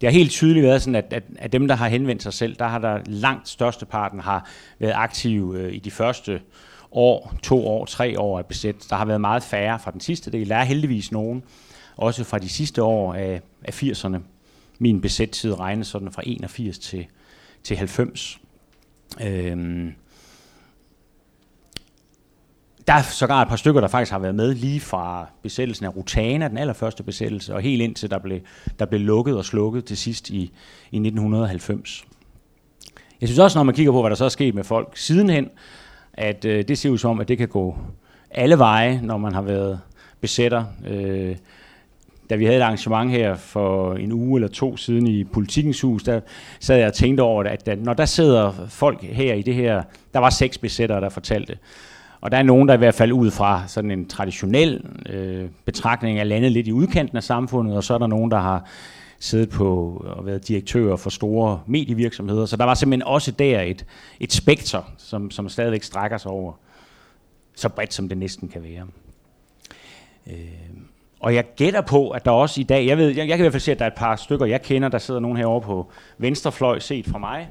Det 0.00 0.06
har 0.06 0.10
helt 0.12 0.30
tydeligt 0.30 0.64
været 0.64 0.82
sådan, 0.82 0.94
at, 0.94 1.12
at, 1.12 1.22
at 1.36 1.52
dem, 1.52 1.68
der 1.68 1.74
har 1.74 1.88
henvendt 1.88 2.22
sig 2.22 2.32
selv, 2.32 2.56
der 2.56 2.66
har 2.66 2.78
der 2.78 2.98
langt 3.06 3.48
størsteparten 3.48 4.20
har 4.20 4.48
været 4.78 4.92
aktive 4.96 5.58
øh, 5.58 5.74
i 5.74 5.78
de 5.78 5.90
første 5.90 6.40
år, 6.92 7.34
to 7.42 7.66
år, 7.66 7.84
tre 7.84 8.20
år 8.20 8.38
af 8.38 8.46
besæt. 8.46 8.86
Der 8.90 8.96
har 8.96 9.04
været 9.04 9.20
meget 9.20 9.42
færre 9.42 9.78
fra 9.78 9.90
den 9.90 10.00
sidste 10.00 10.32
del. 10.32 10.48
Der 10.48 10.56
er 10.56 10.64
heldigvis 10.64 11.12
nogen, 11.12 11.42
også 11.96 12.24
fra 12.24 12.38
de 12.38 12.48
sidste 12.48 12.82
år 12.82 13.14
af, 13.14 13.40
af 13.64 13.82
80'erne. 13.82 14.16
Min 14.78 15.00
besættid 15.00 15.60
regnes 15.60 15.86
sådan 15.86 16.12
fra 16.12 16.22
81 16.26 16.78
til, 16.78 17.06
til 17.62 17.76
90. 17.76 18.38
Øhm, 19.22 19.92
der 22.86 22.92
er 22.92 23.02
sågar 23.02 23.42
et 23.42 23.48
par 23.48 23.56
stykker, 23.56 23.80
der 23.80 23.88
faktisk 23.88 24.12
har 24.12 24.18
været 24.18 24.34
med 24.34 24.54
lige 24.54 24.80
fra 24.80 25.26
besættelsen 25.42 25.86
af 25.86 25.96
Rutana, 25.96 26.48
den 26.48 26.58
allerførste 26.58 27.02
besættelse, 27.02 27.54
og 27.54 27.60
helt 27.60 27.82
indtil 27.82 28.10
der 28.10 28.18
blev, 28.18 28.40
der 28.78 28.86
blev 28.86 29.00
lukket 29.00 29.36
og 29.36 29.44
slukket 29.44 29.84
til 29.84 29.96
sidst 29.96 30.30
i, 30.30 30.40
i 30.90 30.96
1990. 30.96 32.04
Jeg 33.20 33.28
synes 33.28 33.38
også, 33.38 33.58
når 33.58 33.62
man 33.62 33.74
kigger 33.74 33.92
på, 33.92 34.00
hvad 34.00 34.10
der 34.10 34.16
så 34.16 34.24
er 34.24 34.28
sket 34.28 34.54
med 34.54 34.64
folk 34.64 34.96
sidenhen, 34.96 35.48
at 36.12 36.44
øh, 36.44 36.64
det 36.68 36.78
ser 36.78 36.90
ud 36.90 36.98
som 36.98 37.10
om, 37.10 37.20
at 37.20 37.28
det 37.28 37.38
kan 37.38 37.48
gå 37.48 37.76
alle 38.30 38.58
veje, 38.58 39.00
når 39.02 39.18
man 39.18 39.34
har 39.34 39.42
været 39.42 39.80
besætter. 40.20 40.64
Øh, 40.86 41.36
da 42.30 42.34
vi 42.34 42.44
havde 42.44 42.58
et 42.58 42.62
arrangement 42.62 43.10
her 43.10 43.34
for 43.34 43.94
en 43.94 44.12
uge 44.12 44.38
eller 44.38 44.48
to 44.48 44.76
siden 44.76 45.06
i 45.06 45.24
Politikens 45.24 45.80
Hus, 45.80 46.02
der 46.02 46.20
sad 46.60 46.76
jeg 46.76 46.86
og 46.86 46.94
tænkte 46.94 47.20
over 47.20 47.44
at, 47.44 47.68
at 47.68 47.82
når 47.82 47.94
der 47.94 48.04
sidder 48.04 48.52
folk 48.68 49.02
her 49.02 49.34
i 49.34 49.42
det 49.42 49.54
her, 49.54 49.82
der 50.14 50.18
var 50.18 50.30
seks 50.30 50.58
besættere, 50.58 51.00
der 51.00 51.08
fortalte, 51.08 51.58
og 52.20 52.30
der 52.30 52.38
er 52.38 52.42
nogen, 52.42 52.68
der 52.68 52.74
i 52.74 52.78
hvert 52.78 52.94
fald 52.94 53.12
ud 53.12 53.30
fra 53.30 53.62
sådan 53.66 53.90
en 53.90 54.08
traditionel 54.08 54.84
øh, 55.08 55.48
betragtning 55.64 56.18
er 56.18 56.24
landet 56.24 56.52
lidt 56.52 56.66
i 56.66 56.72
udkanten 56.72 57.16
af 57.16 57.22
samfundet, 57.22 57.76
og 57.76 57.84
så 57.84 57.94
er 57.94 57.98
der 57.98 58.06
nogen, 58.06 58.30
der 58.30 58.38
har 58.38 58.64
siddet 59.18 59.50
på 59.50 60.02
og 60.16 60.26
været 60.26 60.48
direktører 60.48 60.96
for 60.96 61.10
store 61.10 61.60
medievirksomheder. 61.66 62.46
Så 62.46 62.56
der 62.56 62.64
var 62.64 62.74
simpelthen 62.74 63.08
også 63.08 63.30
der 63.30 63.60
et, 63.60 63.86
et 64.20 64.32
spekter, 64.32 64.82
som, 64.98 65.30
som 65.30 65.48
stadigvæk 65.48 65.82
strækker 65.82 66.18
sig 66.18 66.30
over 66.30 66.52
så 67.56 67.68
bredt, 67.68 67.94
som 67.94 68.08
det 68.08 68.18
næsten 68.18 68.48
kan 68.48 68.62
være. 68.62 68.86
Øh, 70.26 70.34
og 71.20 71.34
jeg 71.34 71.44
gætter 71.56 71.80
på, 71.80 72.10
at 72.10 72.24
der 72.24 72.30
også 72.30 72.60
i 72.60 72.64
dag, 72.64 72.86
jeg, 72.86 72.98
ved, 72.98 73.08
jeg, 73.08 73.16
jeg 73.16 73.28
kan 73.28 73.38
i 73.38 73.42
hvert 73.42 73.52
fald 73.52 73.60
se, 73.60 73.72
at 73.72 73.78
der 73.78 73.84
er 73.84 73.90
et 73.90 73.96
par 73.96 74.16
stykker, 74.16 74.46
jeg 74.46 74.62
kender, 74.62 74.88
der 74.88 74.98
sidder 74.98 75.20
nogen 75.20 75.36
herovre 75.36 75.60
på 75.60 75.90
venstrefløj 76.18 76.78
set 76.78 77.06
fra 77.06 77.18
mig, 77.18 77.48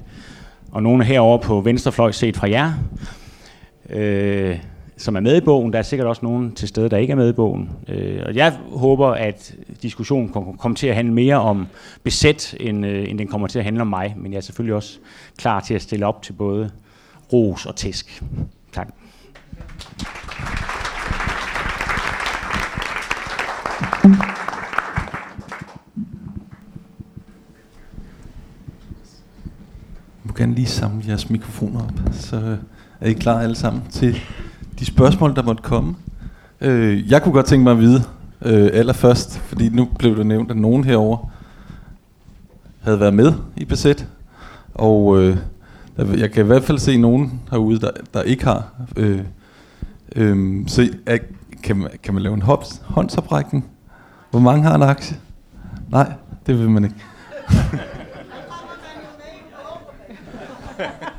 og 0.72 0.82
nogen 0.82 1.02
herovre 1.02 1.38
på 1.38 1.60
venstrefløj 1.60 2.10
set 2.10 2.36
fra 2.36 2.50
jer, 2.50 2.72
øh, 3.90 4.58
som 4.96 5.16
er 5.16 5.20
med 5.20 5.36
i 5.36 5.40
bogen. 5.40 5.72
Der 5.72 5.78
er 5.78 5.82
sikkert 5.82 6.08
også 6.08 6.24
nogen 6.24 6.52
til 6.52 6.68
stede, 6.68 6.88
der 6.88 6.96
ikke 6.96 7.10
er 7.10 7.16
med 7.16 7.28
i 7.28 7.32
bogen. 7.32 7.70
Øh, 7.88 8.22
og 8.26 8.34
jeg 8.34 8.58
håber, 8.72 9.08
at 9.08 9.54
diskussionen 9.82 10.56
kommer 10.58 10.76
til 10.76 10.86
at 10.86 10.94
handle 10.94 11.14
mere 11.14 11.36
om 11.36 11.66
besæt, 12.02 12.56
end, 12.60 12.86
øh, 12.86 13.10
end 13.10 13.18
den 13.18 13.28
kommer 13.28 13.46
til 13.46 13.58
at 13.58 13.64
handle 13.64 13.80
om 13.80 13.86
mig. 13.86 14.14
Men 14.16 14.32
jeg 14.32 14.38
er 14.38 14.42
selvfølgelig 14.42 14.74
også 14.74 14.98
klar 15.38 15.60
til 15.60 15.74
at 15.74 15.82
stille 15.82 16.06
op 16.06 16.22
til 16.22 16.32
både 16.32 16.70
ros 17.32 17.66
og 17.66 17.76
tæsk. 17.76 18.22
Tak. 18.72 18.88
må 30.24 30.32
gerne 30.32 30.54
lige 30.54 30.66
samle 30.66 31.04
jeres 31.08 31.30
mikrofoner 31.30 31.80
op, 31.80 32.12
så 32.12 32.56
er 33.00 33.08
I 33.08 33.12
klar 33.12 33.40
alle 33.40 33.56
sammen 33.56 33.82
til 33.90 34.20
de 34.78 34.84
spørgsmål, 34.86 35.36
der 35.36 35.42
måtte 35.42 35.62
komme. 35.62 35.96
Øh, 36.60 37.10
jeg 37.10 37.22
kunne 37.22 37.32
godt 37.32 37.46
tænke 37.46 37.64
mig 37.64 37.72
at 37.72 37.78
vide 37.78 38.02
øh, 38.42 38.70
allerførst, 38.72 39.38
fordi 39.38 39.68
nu 39.68 39.88
blev 39.98 40.16
det 40.16 40.26
nævnt, 40.26 40.50
at 40.50 40.56
nogen 40.56 40.84
herover 40.84 41.30
havde 42.82 43.00
været 43.00 43.14
med 43.14 43.32
i 43.56 43.64
besæt, 43.64 44.06
og 44.74 45.22
øh, 45.22 45.36
jeg 45.98 46.32
kan 46.32 46.44
i 46.44 46.46
hvert 46.46 46.64
fald 46.64 46.78
se 46.78 46.96
nogen 46.96 47.40
herude, 47.50 47.80
der, 47.80 47.90
der 48.14 48.22
ikke 48.22 48.44
har. 48.44 48.64
Øh, 48.96 49.20
øh, 50.16 50.68
så 50.68 50.88
er, 51.06 51.18
kan, 51.62 51.76
man, 51.76 51.90
kan 52.02 52.14
man 52.14 52.22
lave 52.22 52.34
en 52.34 52.42
hops, 52.42 52.82
håndsoprækning? 52.84 53.66
Hvor 54.30 54.40
mange 54.40 54.62
har 54.62 54.74
en 54.74 54.82
aktie? 54.82 55.16
Nej, 55.88 56.12
det 56.46 56.58
vil 56.58 56.70
man 56.70 56.84
ikke. 56.84 56.96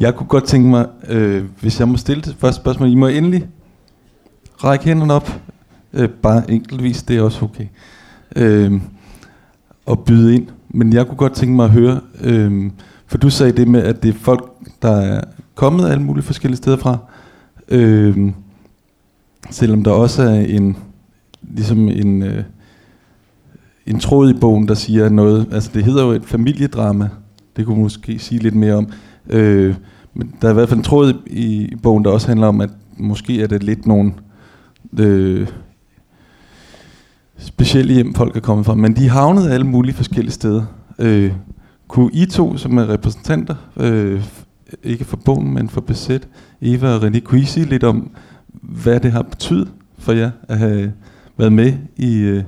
Jeg 0.00 0.14
kunne 0.14 0.26
godt 0.26 0.44
tænke 0.44 0.68
mig, 0.68 0.86
øh, 1.08 1.44
hvis 1.60 1.80
jeg 1.80 1.88
må 1.88 1.96
stille 1.96 2.22
det 2.22 2.36
første 2.38 2.60
spørgsmål, 2.60 2.90
I 2.90 2.94
må 2.94 3.06
endelig 3.06 3.48
række 4.64 4.84
hænderne 4.84 5.14
op. 5.14 5.40
øh, 5.92 6.08
bare 6.08 6.50
enkeltvis, 6.50 7.02
det 7.02 7.16
er 7.16 7.22
også 7.22 7.44
okay, 7.44 7.66
øh, 8.36 8.80
og 9.86 10.04
byde 10.04 10.34
ind. 10.34 10.46
Men 10.68 10.92
jeg 10.92 11.06
kunne 11.06 11.16
godt 11.16 11.34
tænke 11.34 11.54
mig 11.54 11.64
at 11.64 11.70
høre, 11.70 12.00
øh, 12.20 12.70
for 13.06 13.18
du 13.18 13.30
sagde 13.30 13.52
det 13.52 13.68
med, 13.68 13.82
at 13.82 14.02
det 14.02 14.08
er 14.08 14.18
folk, 14.18 14.52
der 14.82 14.96
er 14.96 15.20
kommet 15.54 15.90
alle 15.90 16.02
mulige 16.02 16.24
forskellige 16.24 16.56
steder 16.56 16.76
fra, 16.76 16.98
øh, 17.68 18.32
selvom 19.50 19.84
der 19.84 19.90
også 19.90 20.22
er 20.22 20.40
en, 20.40 20.76
ligesom 21.42 21.88
en, 21.88 22.22
øh, 22.22 22.44
en 23.86 24.00
tråd 24.00 24.30
i 24.30 24.40
bogen, 24.40 24.68
der 24.68 24.74
siger 24.74 25.08
noget, 25.08 25.46
altså 25.52 25.70
det 25.74 25.84
hedder 25.84 26.04
jo 26.04 26.10
et 26.10 26.24
familiedrama, 26.24 27.08
det 27.56 27.66
kunne 27.66 27.82
måske 27.82 28.18
sige 28.18 28.42
lidt 28.42 28.54
mere 28.54 28.74
om, 28.74 28.88
øh, 29.28 29.74
men 30.14 30.34
der 30.42 30.48
er 30.48 30.52
i 30.52 30.54
hvert 30.54 30.68
fald 30.68 30.78
en 30.78 30.84
tråd 30.84 31.14
i, 31.26 31.64
i 31.64 31.76
bogen, 31.76 32.04
der 32.04 32.10
også 32.10 32.26
handler 32.28 32.46
om, 32.46 32.60
at 32.60 32.70
måske 32.96 33.42
er 33.42 33.46
det 33.46 33.62
lidt 33.62 33.86
nogle 33.86 34.12
øh, 34.98 35.48
specielle 37.38 37.94
hjem, 37.94 38.14
folk 38.14 38.36
er 38.36 38.40
kommet 38.40 38.66
fra, 38.66 38.74
men 38.74 38.96
de 38.96 39.08
havnede 39.08 39.52
alle 39.52 39.66
mulige 39.66 39.94
forskellige 39.94 40.32
steder. 40.32 40.64
Øh, 40.98 41.32
kunne 41.88 42.10
I 42.12 42.26
to, 42.26 42.56
som 42.56 42.78
er 42.78 42.88
repræsentanter, 42.88 43.54
øh, 43.76 44.24
ikke 44.82 45.04
for 45.04 45.16
bogen, 45.16 45.54
men 45.54 45.68
for 45.68 45.80
Besæt, 45.80 46.28
Eva 46.60 46.94
og 46.94 47.02
René, 47.02 47.20
kunne 47.20 47.40
I 47.40 47.44
sige 47.44 47.66
lidt 47.66 47.84
om, 47.84 48.10
hvad 48.52 49.00
det 49.00 49.12
har 49.12 49.22
betydet 49.22 49.68
for 49.98 50.12
jer 50.12 50.30
at 50.48 50.58
have 50.58 50.92
været 51.36 51.52
med 51.52 51.72
i, 51.96 52.16
øh, 52.16 52.44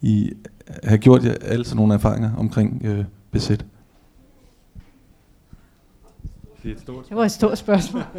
i 0.00 0.32
at 0.66 0.88
have 0.88 0.98
gjort 0.98 1.24
jer 1.24 1.34
alle 1.42 1.64
sådan 1.64 1.76
nogle 1.76 1.94
erfaringer 1.94 2.30
omkring 2.36 2.82
øh, 2.84 3.04
Besæt? 3.30 3.64
Det 7.08 7.16
var 7.16 7.24
et 7.24 7.32
stort 7.32 7.58
spørgsmål. 7.58 8.02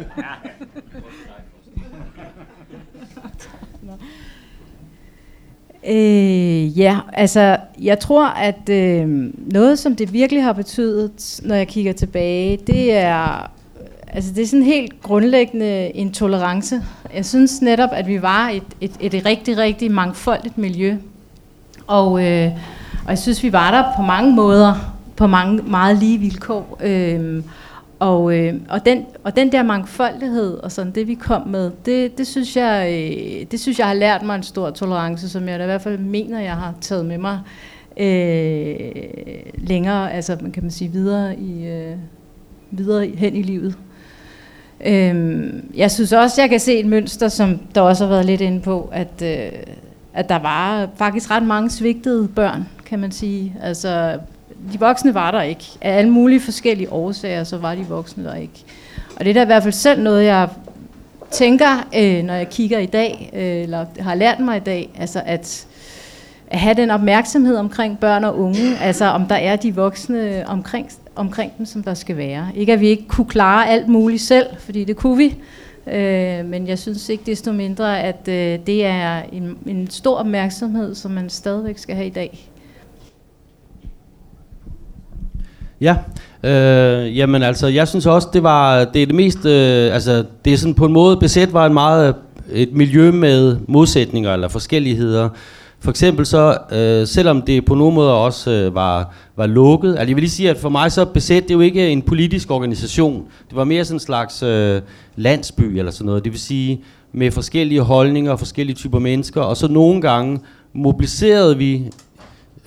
Øh, 5.86 6.78
ja, 6.78 6.98
altså 7.12 7.56
jeg 7.80 7.98
tror, 7.98 8.26
at 8.26 8.68
øh, 8.68 9.30
noget, 9.52 9.78
som 9.78 9.96
det 9.96 10.12
virkelig 10.12 10.42
har 10.42 10.52
betydet, 10.52 11.40
når 11.42 11.54
jeg 11.54 11.68
kigger 11.68 11.92
tilbage, 11.92 12.58
det 12.66 12.92
er, 12.92 13.50
altså, 14.08 14.32
det 14.34 14.42
er 14.42 14.46
sådan 14.46 14.62
helt 14.62 15.02
grundlæggende 15.02 15.96
en 15.96 16.12
tolerance. 16.12 16.82
Jeg 17.14 17.26
synes 17.26 17.62
netop, 17.62 17.90
at 17.92 18.06
vi 18.06 18.22
var 18.22 18.48
et, 18.48 18.62
et, 18.80 18.92
et 19.00 19.26
rigtig, 19.26 19.58
rigtig 19.58 19.90
mangfoldigt 19.90 20.58
miljø. 20.58 20.96
Og, 21.86 22.26
øh, 22.26 22.50
og 23.04 23.10
jeg 23.10 23.18
synes, 23.18 23.42
vi 23.42 23.52
var 23.52 23.70
der 23.70 23.84
på 23.96 24.02
mange 24.02 24.34
måder, 24.34 24.74
på 25.16 25.26
mange 25.26 25.62
meget 25.62 25.98
lige 25.98 26.18
vilkår. 26.18 26.78
Øh, 26.82 27.42
og, 27.98 28.38
øh, 28.38 28.54
og, 28.68 28.86
den, 28.86 29.06
og 29.24 29.36
den 29.36 29.52
der 29.52 29.62
mangfoldighed 29.62 30.54
og 30.54 30.72
sådan 30.72 30.92
det 30.92 31.08
vi 31.08 31.14
kom 31.14 31.48
med, 31.48 31.70
det, 31.86 32.18
det, 32.18 32.26
synes 32.26 32.56
jeg, 32.56 32.88
øh, 32.92 33.46
det 33.50 33.60
synes 33.60 33.78
jeg 33.78 33.86
har 33.86 33.94
lært 33.94 34.22
mig 34.22 34.36
en 34.36 34.42
stor 34.42 34.70
tolerance, 34.70 35.28
som 35.28 35.48
jeg 35.48 35.58
da 35.58 35.64
i 35.64 35.66
hvert 35.66 35.82
fald 35.82 35.98
mener, 35.98 36.40
jeg 36.40 36.54
har 36.54 36.74
taget 36.80 37.06
med 37.06 37.18
mig 37.18 37.40
øh, 37.96 38.90
længere, 39.54 40.12
altså 40.12 40.36
man 40.40 40.52
kan 40.52 40.62
man 40.62 40.70
sige 40.70 40.92
videre 40.92 41.36
i 41.38 41.66
øh, 41.66 41.96
videre 42.70 43.06
hen 43.06 43.36
i 43.36 43.42
livet. 43.42 43.78
Øh, 44.86 45.52
jeg 45.74 45.90
synes 45.90 46.12
også, 46.12 46.42
jeg 46.42 46.50
kan 46.50 46.60
se 46.60 46.78
et 46.78 46.86
mønster, 46.86 47.28
som 47.28 47.58
der 47.74 47.80
også 47.80 48.04
har 48.04 48.10
været 48.10 48.26
lidt 48.26 48.40
inde 48.40 48.60
på, 48.60 48.90
at, 48.92 49.22
øh, 49.22 49.52
at 50.14 50.28
der 50.28 50.38
var 50.38 50.88
faktisk 50.96 51.30
ret 51.30 51.42
mange 51.42 51.70
svigtede 51.70 52.28
børn, 52.28 52.68
kan 52.86 52.98
man 52.98 53.10
sige. 53.10 53.56
Altså 53.62 54.18
de 54.72 54.80
voksne 54.80 55.14
var 55.14 55.30
der 55.30 55.42
ikke. 55.42 55.64
Af 55.80 55.98
alle 55.98 56.10
mulige 56.10 56.40
forskellige 56.40 56.92
årsager, 56.92 57.44
så 57.44 57.58
var 57.58 57.74
de 57.74 57.86
voksne 57.88 58.24
der 58.24 58.34
ikke. 58.34 58.64
Og 59.16 59.24
det 59.24 59.30
er 59.30 59.34
da 59.34 59.42
i 59.42 59.46
hvert 59.46 59.62
fald 59.62 59.72
selv 59.72 60.02
noget, 60.02 60.24
jeg 60.24 60.48
tænker, 61.30 61.88
øh, 61.96 62.24
når 62.24 62.34
jeg 62.34 62.48
kigger 62.48 62.78
i 62.78 62.86
dag, 62.86 63.30
øh, 63.32 63.62
eller 63.62 63.86
har 64.00 64.14
lært 64.14 64.40
mig 64.40 64.56
i 64.56 64.60
dag, 64.60 64.90
altså 64.98 65.22
at, 65.26 65.66
at 66.50 66.58
have 66.58 66.74
den 66.74 66.90
opmærksomhed 66.90 67.56
omkring 67.56 67.98
børn 67.98 68.24
og 68.24 68.38
unge, 68.38 68.78
altså 68.80 69.04
om 69.04 69.26
der 69.26 69.34
er 69.34 69.56
de 69.56 69.74
voksne 69.74 70.44
omkring, 70.46 70.90
omkring 71.16 71.52
dem, 71.58 71.66
som 71.66 71.82
der 71.82 71.94
skal 71.94 72.16
være. 72.16 72.48
Ikke 72.54 72.72
at 72.72 72.80
vi 72.80 72.88
ikke 72.88 73.08
kunne 73.08 73.26
klare 73.26 73.68
alt 73.68 73.88
muligt 73.88 74.22
selv, 74.22 74.46
fordi 74.58 74.84
det 74.84 74.96
kunne 74.96 75.16
vi, 75.16 75.36
øh, 75.86 76.44
men 76.44 76.66
jeg 76.66 76.78
synes 76.78 77.08
ikke 77.08 77.24
desto 77.26 77.52
mindre, 77.52 78.02
at 78.02 78.28
øh, 78.28 78.58
det 78.66 78.86
er 78.86 79.22
en, 79.32 79.58
en 79.66 79.90
stor 79.90 80.16
opmærksomhed, 80.16 80.94
som 80.94 81.10
man 81.10 81.30
stadigvæk 81.30 81.78
skal 81.78 81.96
have 81.96 82.06
i 82.06 82.10
dag. 82.10 82.47
Ja, 85.80 85.96
øh, 86.42 87.16
jamen 87.16 87.42
altså, 87.42 87.66
jeg 87.66 87.88
synes 87.88 88.06
også, 88.06 88.28
det 88.32 88.42
var 88.42 88.84
det 88.84 89.02
er 89.02 89.06
det 89.06 89.14
mest, 89.14 89.46
øh, 89.46 89.94
altså 89.94 90.24
det 90.44 90.52
er 90.52 90.56
sådan 90.56 90.74
på 90.74 90.86
en 90.86 90.92
måde, 90.92 91.16
besæt 91.16 91.52
var 91.52 91.66
en 91.66 91.74
meget 91.74 92.14
et 92.52 92.72
miljø 92.72 93.10
med 93.12 93.56
modsætninger 93.68 94.34
eller 94.34 94.48
forskelligheder. 94.48 95.28
For 95.80 95.90
eksempel 95.90 96.26
så, 96.26 96.56
øh, 96.72 97.06
selvom 97.06 97.42
det 97.42 97.64
på 97.64 97.74
nogle 97.74 97.94
måder 97.94 98.12
også 98.12 98.50
øh, 98.50 98.74
var, 98.74 99.14
var 99.36 99.46
lukket, 99.46 99.90
altså 99.90 100.06
jeg 100.06 100.16
vil 100.16 100.22
lige 100.22 100.30
sige, 100.30 100.50
at 100.50 100.56
for 100.56 100.68
mig 100.68 100.92
så 100.92 101.04
besæt 101.04 101.42
det 101.42 101.54
jo 101.54 101.60
ikke 101.60 101.88
en 101.88 102.02
politisk 102.02 102.50
organisation. 102.50 103.24
Det 103.48 103.56
var 103.56 103.64
mere 103.64 103.84
sådan 103.84 103.96
en 103.96 104.00
slags 104.00 104.42
øh, 104.42 104.80
landsby 105.16 105.62
eller 105.62 105.92
sådan 105.92 106.06
noget. 106.06 106.24
Det 106.24 106.32
vil 106.32 106.40
sige 106.40 106.80
med 107.12 107.30
forskellige 107.30 107.80
holdninger 107.80 108.32
og 108.32 108.38
forskellige 108.38 108.76
typer 108.76 108.98
mennesker. 108.98 109.40
Og 109.40 109.56
så 109.56 109.68
nogle 109.68 110.00
gange 110.00 110.40
mobiliserede 110.74 111.58
vi 111.58 111.82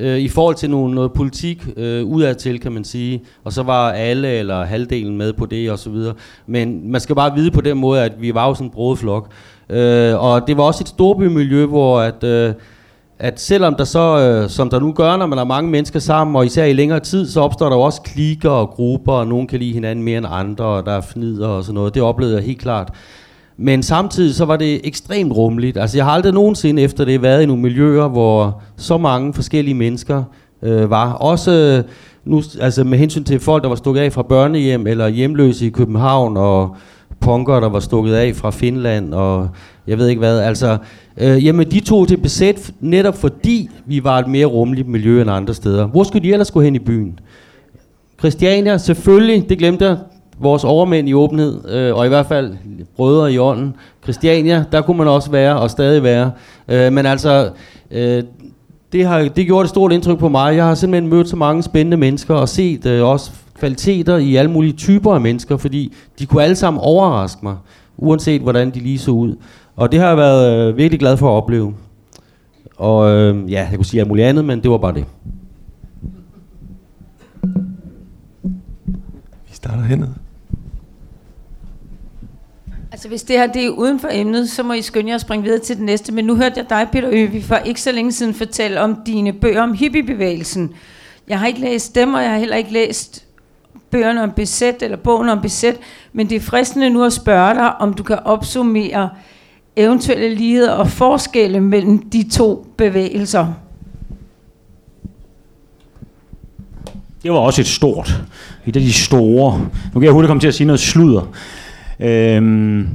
øh, 0.02 0.20
i 0.20 0.28
forhold 0.28 0.56
til 0.56 0.70
nogle, 0.70 0.96
noget 0.96 1.12
politik 1.14 1.68
øh, 1.78 2.06
udadtil, 2.06 2.60
kan 2.60 2.72
man 2.72 2.84
sige. 2.84 3.22
Og 3.44 3.54
så 3.54 3.64
var 3.64 3.92
alle 3.92 4.28
eller 4.28 4.64
halvdelen 4.64 5.18
med 5.18 5.34
på 5.34 5.46
det 5.46 5.72
og 5.72 5.80
så 5.80 5.90
videre. 5.90 6.14
Men 6.48 6.92
man 6.92 7.02
skal 7.02 7.16
bare 7.16 7.36
vide 7.36 7.52
på 7.52 7.62
den 7.62 7.78
måde, 7.78 8.04
at 8.04 8.12
vi 8.20 8.34
var 8.34 8.48
jo 8.48 8.54
sådan 8.54 8.68
en 8.68 8.72
brødflok. 8.72 9.32
Øh, 9.70 10.24
og 10.24 10.48
det 10.48 10.58
var 10.58 10.64
også 10.64 10.84
et 10.84 10.88
storbymiljø, 10.88 11.66
hvor 11.66 12.00
at, 12.00 12.24
øh, 12.24 12.54
at 13.20 13.40
selvom 13.40 13.76
der 13.76 13.84
så, 13.84 14.20
øh, 14.20 14.50
som 14.50 14.70
der 14.70 14.80
nu 14.80 14.92
gør, 14.92 15.18
når 15.18 15.26
man 15.26 15.38
har 15.38 15.46
mange 15.46 15.72
mennesker 15.72 16.00
sammen, 16.00 16.36
og 16.36 16.46
især 16.46 16.66
i 16.66 16.74
længere 16.74 17.00
tid, 17.00 17.28
så 17.28 17.42
opstår 17.42 17.70
der 17.70 17.76
jo 17.76 17.82
også 17.82 18.02
klikker 18.02 18.50
og 18.50 18.70
grupper, 18.70 19.14
og 19.14 19.28
nogen 19.28 19.48
kan 19.48 19.60
lide 19.60 19.74
hinanden 19.74 20.06
mere 20.06 20.18
end 20.18 20.28
andre, 20.30 20.66
og 20.66 20.86
der 20.86 20.92
er 20.92 21.02
fnider 21.02 21.48
og 21.48 21.64
sådan 21.64 21.76
noget. 21.76 21.94
Det 21.94 22.04
oplevede 22.04 22.36
jeg 22.36 22.46
helt 22.46 22.60
klart. 22.62 22.94
Men 23.64 23.84
samtidig 23.84 24.36
så 24.36 24.46
var 24.46 24.58
det 24.58 24.82
ekstremt 24.84 25.34
rummeligt. 25.34 25.78
Altså 25.78 25.98
jeg 25.98 26.06
har 26.06 26.12
aldrig 26.12 26.34
nogensinde 26.34 26.82
efter 26.82 27.06
det 27.06 27.22
været 27.22 27.44
i 27.44 27.46
nogle 27.46 27.62
miljøer, 27.62 28.08
hvor 28.08 28.62
så 28.78 28.98
mange 28.98 29.34
forskellige 29.34 29.76
mennesker 29.76 30.24
øh, 30.62 30.90
var. 30.90 31.14
Også 31.14 31.52
øh, 31.52 31.84
nu, 32.26 32.44
altså 32.60 32.84
med 32.84 32.98
hensyn 32.98 33.24
til 33.24 33.40
folk, 33.40 33.64
der 33.64 33.70
var 33.70 33.76
stukket 33.76 34.02
af 34.02 34.14
fra 34.14 34.22
børnehjem 34.22 34.88
eller 34.88 35.08
hjemløse 35.08 35.66
i 35.66 35.70
København, 35.70 36.38
og 36.38 36.76
punker, 37.20 37.60
der 37.60 37.70
var 37.70 37.80
stukket 37.80 38.14
af 38.14 38.36
fra 38.36 38.52
Finland, 38.52 39.14
og 39.14 39.50
jeg 39.88 39.98
ved 39.98 40.08
ikke 40.08 40.20
hvad. 40.20 40.40
Altså, 40.40 40.78
øh, 41.18 41.46
jamen 41.46 41.72
de 41.72 41.80
tog 41.80 42.08
til 42.08 42.18
besæt 42.18 42.72
netop 42.80 43.18
fordi 43.18 43.70
vi 43.86 44.04
var 44.04 44.20
et 44.20 44.28
mere 44.28 44.46
rummeligt 44.46 44.88
miljø 44.88 45.22
end 45.22 45.32
andre 45.32 45.54
steder. 45.54 45.88
Hvor 45.88 46.04
skulle 46.04 46.28
de 46.28 46.34
ellers 46.34 46.52
gå 46.52 46.62
hen 46.62 46.76
i 46.76 46.80
byen? 46.80 47.20
Christiania, 48.20 48.78
selvfølgelig, 48.78 49.50
det 49.50 49.58
glemte 49.58 49.86
jeg 49.86 49.98
vores 50.42 50.64
overmænd 50.64 51.10
i 51.10 51.14
åbenhed, 51.14 51.70
øh, 51.70 51.96
og 51.96 52.06
i 52.06 52.10
hvert 52.10 52.26
fald 52.26 52.58
brødre 52.96 53.34
i 53.34 53.38
ånden. 53.38 53.76
Christiania, 54.04 54.66
der 54.72 54.82
kunne 54.82 54.98
man 54.98 55.08
også 55.08 55.32
være, 55.32 55.60
og 55.60 55.72
stadig 55.72 56.04
være. 56.04 56.32
Øh, 56.68 56.94
men 56.94 57.06
altså, 57.06 57.50
øh, 57.92 58.24
det 58.92 59.06
har 59.06 59.20
det 59.20 59.46
gjort 59.46 59.66
et 59.66 59.70
stort 59.70 59.92
indtryk 59.92 60.18
på 60.18 60.30
mig. 60.30 60.56
Jeg 60.56 60.66
har 60.66 60.76
simpelthen 60.76 61.10
mødt 61.10 61.30
så 61.30 61.36
mange 61.36 61.64
spændende 61.64 61.98
mennesker, 61.98 62.34
og 62.36 62.50
set 62.50 62.86
øh, 62.86 63.06
også 63.06 63.32
kvaliteter 63.60 64.18
i 64.18 64.36
alle 64.36 64.52
mulige 64.52 64.74
typer 64.74 65.14
af 65.14 65.22
mennesker, 65.22 65.58
fordi 65.58 65.94
de 66.20 66.26
kunne 66.26 66.44
alle 66.44 66.56
sammen 66.56 66.82
overraske 66.84 67.40
mig, 67.44 67.56
uanset 67.98 68.42
hvordan 68.42 68.72
de 68.72 68.80
lige 68.80 69.00
så 69.00 69.12
ud. 69.12 69.36
Og 69.76 69.92
det 69.92 70.00
har 70.00 70.08
jeg 70.08 70.18
været 70.18 70.70
øh, 70.70 70.78
virkelig 70.78 71.00
glad 71.00 71.18
for 71.18 71.28
at 71.28 71.44
opleve. 71.44 71.74
Og 72.78 73.12
øh, 73.12 73.52
ja, 73.52 73.68
jeg 73.70 73.76
kunne 73.76 73.86
sige 73.86 74.02
alt 74.02 74.08
muligt 74.08 74.28
andet, 74.28 74.46
men 74.46 74.62
det 74.64 74.72
var 74.72 74.78
bare 74.78 74.94
det. 74.94 75.06
Vi 79.48 79.54
starter 79.54 79.84
hernede. 79.84 80.14
Altså 83.02 83.10
hvis 83.10 83.24
det 83.24 83.38
her 83.38 83.48
det 83.48 83.66
er 83.66 83.70
uden 83.70 84.00
for 84.00 84.08
emnet, 84.12 84.50
så 84.50 84.64
må 84.64 84.74
I 84.74 84.82
skynde 84.82 85.10
jer 85.10 85.16
at 85.16 85.22
springe 85.22 85.44
videre 85.44 85.60
til 85.60 85.76
det 85.76 85.84
næste. 85.84 86.14
Men 86.14 86.26
nu 86.26 86.36
hørte 86.36 86.54
jeg 86.58 86.70
dig, 86.70 86.88
Peter 86.92 87.10
Øvi, 87.12 87.42
for 87.42 87.56
ikke 87.56 87.82
så 87.82 87.92
længe 87.92 88.12
siden 88.12 88.34
fortælle 88.34 88.82
om 88.82 88.98
dine 89.06 89.34
bøger 89.34 89.62
om 89.62 89.74
hippiebevægelsen. 89.74 90.74
Jeg 91.28 91.40
har 91.40 91.48
ikke 91.48 91.60
læst 91.60 91.96
dem, 91.96 92.14
og 92.14 92.22
jeg 92.22 92.32
har 92.32 92.38
heller 92.38 92.56
ikke 92.56 92.74
læst 92.74 93.26
bøgerne 93.92 94.24
om 94.24 94.32
besæt, 94.32 94.76
eller 94.82 94.98
bogen 94.98 95.30
om 95.30 95.42
besæt, 95.42 95.76
men 96.14 96.30
det 96.30 96.36
er 96.36 96.40
fristende 96.40 96.90
nu 96.90 97.04
at 97.04 97.14
spørge 97.14 97.54
dig, 97.56 97.76
om 97.76 97.94
du 97.94 98.04
kan 98.04 98.20
opsummere 98.26 99.10
eventuelle 99.76 100.36
ligheder 100.36 100.72
og 100.72 100.90
forskelle 100.90 101.62
mellem 101.62 102.10
de 102.10 102.30
to 102.30 102.68
bevægelser. 102.78 103.48
Det 107.24 107.32
var 107.32 107.38
også 107.38 107.62
et 107.62 107.68
stort. 107.68 108.22
Et 108.66 108.76
af 108.76 108.82
de 108.82 108.94
store. 108.94 109.60
Nu 109.94 110.00
kan 110.00 110.04
jeg 110.04 110.12
hurtigt 110.12 110.28
komme 110.28 110.42
til 110.42 110.48
at 110.48 110.56
sige 110.56 110.68
noget 110.68 110.80
sludder. 110.80 111.28
Øhm, 112.02 112.90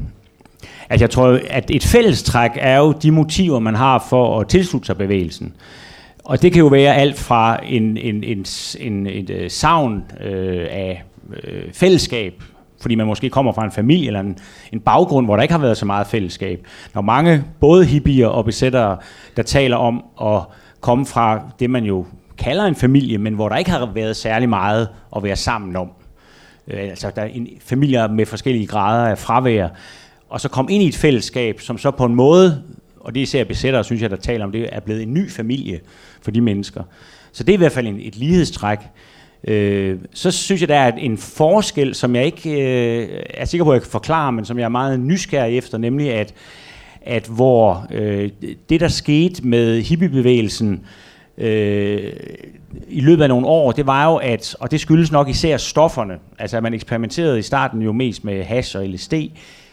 altså 0.91 1.03
jeg 1.03 1.11
tror, 1.11 1.41
at 1.51 1.71
et 1.71 1.85
fællestræk 1.85 2.51
er 2.55 2.79
jo 2.79 2.93
de 2.93 3.11
motiver, 3.11 3.59
man 3.59 3.75
har 3.75 4.07
for 4.09 4.41
at 4.41 4.49
tilslutte 4.49 4.87
sig 4.87 4.97
bevægelsen. 4.97 5.55
Og 6.25 6.43
det 6.43 6.53
kan 6.53 6.61
jo 6.61 6.67
være 6.67 6.95
alt 6.95 7.19
fra 7.19 7.59
en, 7.65 7.97
en, 7.97 8.25
en, 8.25 8.47
en, 8.81 9.07
et 9.07 9.31
en 9.31 9.51
savn 9.51 10.05
øh, 10.25 10.67
af 10.71 11.03
øh, 11.45 11.63
fællesskab, 11.73 12.43
fordi 12.81 12.95
man 12.95 13.07
måske 13.07 13.31
kommer 13.31 13.53
fra 13.53 13.65
en 13.65 13.73
familie 13.73 14.07
eller 14.07 14.21
en, 14.21 14.39
en 14.73 14.81
baggrund, 14.81 15.27
hvor 15.27 15.37
der 15.37 15.43
ikke 15.43 15.55
har 15.55 15.61
været 15.61 15.77
så 15.77 15.87
meget 15.87 16.07
fællesskab. 16.07 16.67
Når 16.95 17.03
mange, 17.03 17.45
både 17.61 17.85
hippier 17.85 18.27
og 18.27 18.45
besættere, 18.45 18.97
der 19.37 19.43
taler 19.43 19.77
om 19.77 20.05
at 20.23 20.43
komme 20.81 21.07
fra 21.07 21.41
det, 21.61 21.71
man 21.71 21.85
jo 21.85 22.07
kalder 22.39 22.65
en 22.65 22.75
familie, 22.75 23.19
men 23.19 23.35
hvor 23.35 23.49
der 23.49 23.57
ikke 23.57 23.71
har 23.71 23.91
været 23.95 24.17
særlig 24.17 24.49
meget 24.49 24.89
at 25.17 25.23
være 25.23 25.37
sammen 25.37 25.77
om. 25.77 25.91
Øh, 26.69 26.81
altså 26.81 27.11
der 27.17 27.23
er 27.23 27.27
en, 27.27 27.49
familier 27.61 28.09
med 28.09 28.27
forskellige 28.27 28.67
grader 28.67 29.09
af 29.09 29.19
fravær, 29.19 29.69
og 30.29 30.41
så 30.41 30.49
komme 30.49 30.73
ind 30.73 30.83
i 30.83 30.87
et 30.87 30.97
fællesskab, 30.97 31.61
som 31.61 31.79
så 31.79 31.91
på 31.91 32.05
en 32.05 32.15
måde, 32.15 32.63
og 33.01 33.15
det 33.15 33.21
især 33.21 33.45
besættere, 33.45 33.85
synes 33.85 34.03
jeg, 34.03 34.11
der 34.11 34.17
taler 34.17 34.45
om 34.45 34.53
det, 34.53 34.69
er 34.73 34.81
blevet 34.81 35.03
en 35.03 35.15
ny 35.15 35.31
familie 35.31 35.81
for 36.23 36.31
de 36.31 36.41
mennesker. 36.41 36.83
Så 37.33 37.45
det 37.45 37.53
er 37.53 37.55
i 37.55 37.59
hvert 37.59 37.73
fald 37.73 37.87
en, 37.87 38.01
et 38.01 38.17
lighedstræk. 38.17 38.79
Øh, 39.45 39.99
så 40.15 40.31
synes 40.31 40.61
jeg, 40.61 40.69
der 40.69 40.77
er 40.77 40.93
en 40.93 41.19
forskel, 41.19 41.95
som 41.95 42.17
jeg 42.17 42.25
ikke 42.25 42.51
øh, 42.51 43.23
er 43.31 43.45
sikker 43.45 43.65
på, 43.65 43.71
at 43.71 43.75
jeg 43.75 43.83
kan 43.83 43.91
forklare, 43.91 44.33
men 44.33 44.45
som 44.45 44.59
jeg 44.59 44.65
er 44.65 44.69
meget 44.69 45.01
nysgerrig 45.01 45.59
efter, 45.59 45.79
nemlig 45.79 46.13
at, 46.13 46.35
at 47.03 47.27
hvor 47.27 47.87
øh, 47.91 48.31
det, 48.69 48.81
der 48.81 48.89
skete 48.89 49.47
med 49.47 49.83
hippiebevægelsen 49.83 50.81
øh, 51.39 52.13
i 52.89 53.01
løbet 53.01 53.23
af 53.23 53.29
nogle 53.29 53.47
år, 53.47 53.73
det 53.73 53.87
var 53.87 54.11
jo, 54.11 54.17
at, 54.17 54.57
og 54.61 54.71
det 54.71 54.81
skyldes 54.81 55.13
nok 55.13 55.29
især 55.29 55.57
stofferne, 55.57 56.19
altså 56.39 56.57
at 56.57 56.63
man 56.63 56.75
eksperimenterede 56.75 57.39
i 57.39 57.43
starten 57.43 57.83
jo 57.83 57.93
mest 57.93 58.25
med 58.25 58.45
hash 58.45 58.77
og 58.77 58.89
LSD, 58.89 59.15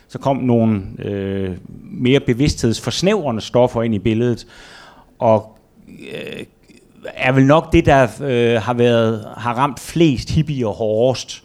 så 0.08 0.20
kom 0.20 0.38
nogle 0.38 0.82
øh, 1.00 1.52
mere 1.82 2.20
bevidsthedsforsnævrende 2.20 3.42
stoffer 3.42 3.84
ind 3.84 3.96
i 3.96 4.00
billedet, 4.00 4.48
og 5.20 5.58
øh, 5.90 6.44
er 7.06 7.32
vel 7.32 7.46
nok 7.46 7.74
det, 7.74 7.86
der 7.86 8.08
øh, 8.22 8.62
har, 8.62 8.74
været, 8.74 9.26
har 9.38 9.54
ramt 9.54 9.80
flest 9.80 10.30
hippier 10.30 10.68
hårdest. 10.68 11.44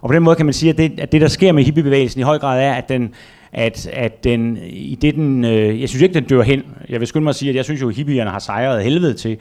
Og 0.00 0.08
på 0.08 0.14
den 0.14 0.22
måde 0.22 0.36
kan 0.36 0.46
man 0.46 0.52
sige, 0.52 0.70
at 0.70 0.78
det, 0.78 1.00
at 1.00 1.12
det 1.12 1.20
der 1.20 1.28
sker 1.28 1.52
med 1.52 1.64
hippiebevægelsen 1.64 2.20
i 2.20 2.22
høj 2.22 2.38
grad 2.38 2.62
er, 2.62 2.72
at 2.72 2.88
den, 2.88 3.14
at, 3.52 3.86
at 3.86 4.24
den, 4.24 4.58
i 4.62 4.94
det 4.94 5.14
den, 5.14 5.44
øh, 5.44 5.80
jeg 5.80 5.88
synes 5.88 6.02
ikke, 6.02 6.14
den 6.14 6.24
dør 6.24 6.42
hen. 6.42 6.62
Jeg 6.88 7.00
vil 7.00 7.08
skynde 7.08 7.24
mig 7.24 7.30
at 7.30 7.36
sige, 7.36 7.48
at 7.48 7.56
jeg 7.56 7.64
synes 7.64 7.80
jo, 7.80 7.88
at 7.88 7.96
hippierne 7.96 8.30
har 8.30 8.38
sejret 8.38 8.84
helvede 8.84 9.14
til. 9.14 9.38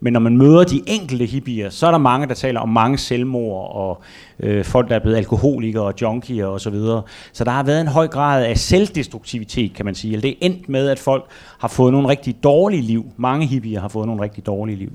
Men 0.00 0.12
når 0.12 0.20
man 0.20 0.36
møder 0.36 0.64
de 0.64 0.82
enkelte 0.86 1.24
hippier, 1.24 1.70
så 1.70 1.86
er 1.86 1.90
der 1.90 1.98
mange, 1.98 2.26
der 2.26 2.34
taler 2.34 2.60
om 2.60 2.68
mange 2.68 2.98
selvmord, 2.98 3.74
og 3.74 4.02
øh, 4.40 4.64
folk, 4.64 4.88
der 4.88 4.94
er 4.94 4.98
blevet 4.98 5.16
alkoholikere 5.16 5.82
og 5.82 5.94
junkier 6.02 6.46
osv. 6.46 6.58
Så, 6.58 6.70
videre. 6.70 7.02
så 7.32 7.44
der 7.44 7.50
har 7.50 7.62
været 7.62 7.80
en 7.80 7.88
høj 7.88 8.08
grad 8.08 8.44
af 8.44 8.58
selvdestruktivitet, 8.58 9.74
kan 9.74 9.84
man 9.84 9.94
sige. 9.94 10.12
Eller 10.12 10.22
det 10.22 10.30
er 10.30 10.36
endt 10.40 10.68
med, 10.68 10.88
at 10.88 10.98
folk 10.98 11.24
har 11.58 11.68
fået 11.68 11.92
nogle 11.92 12.08
rigtig 12.08 12.42
dårlige 12.42 12.82
liv. 12.82 13.06
Mange 13.16 13.46
hippier 13.46 13.80
har 13.80 13.88
fået 13.88 14.06
nogle 14.06 14.22
rigtig 14.22 14.46
dårlige 14.46 14.76
liv. 14.76 14.92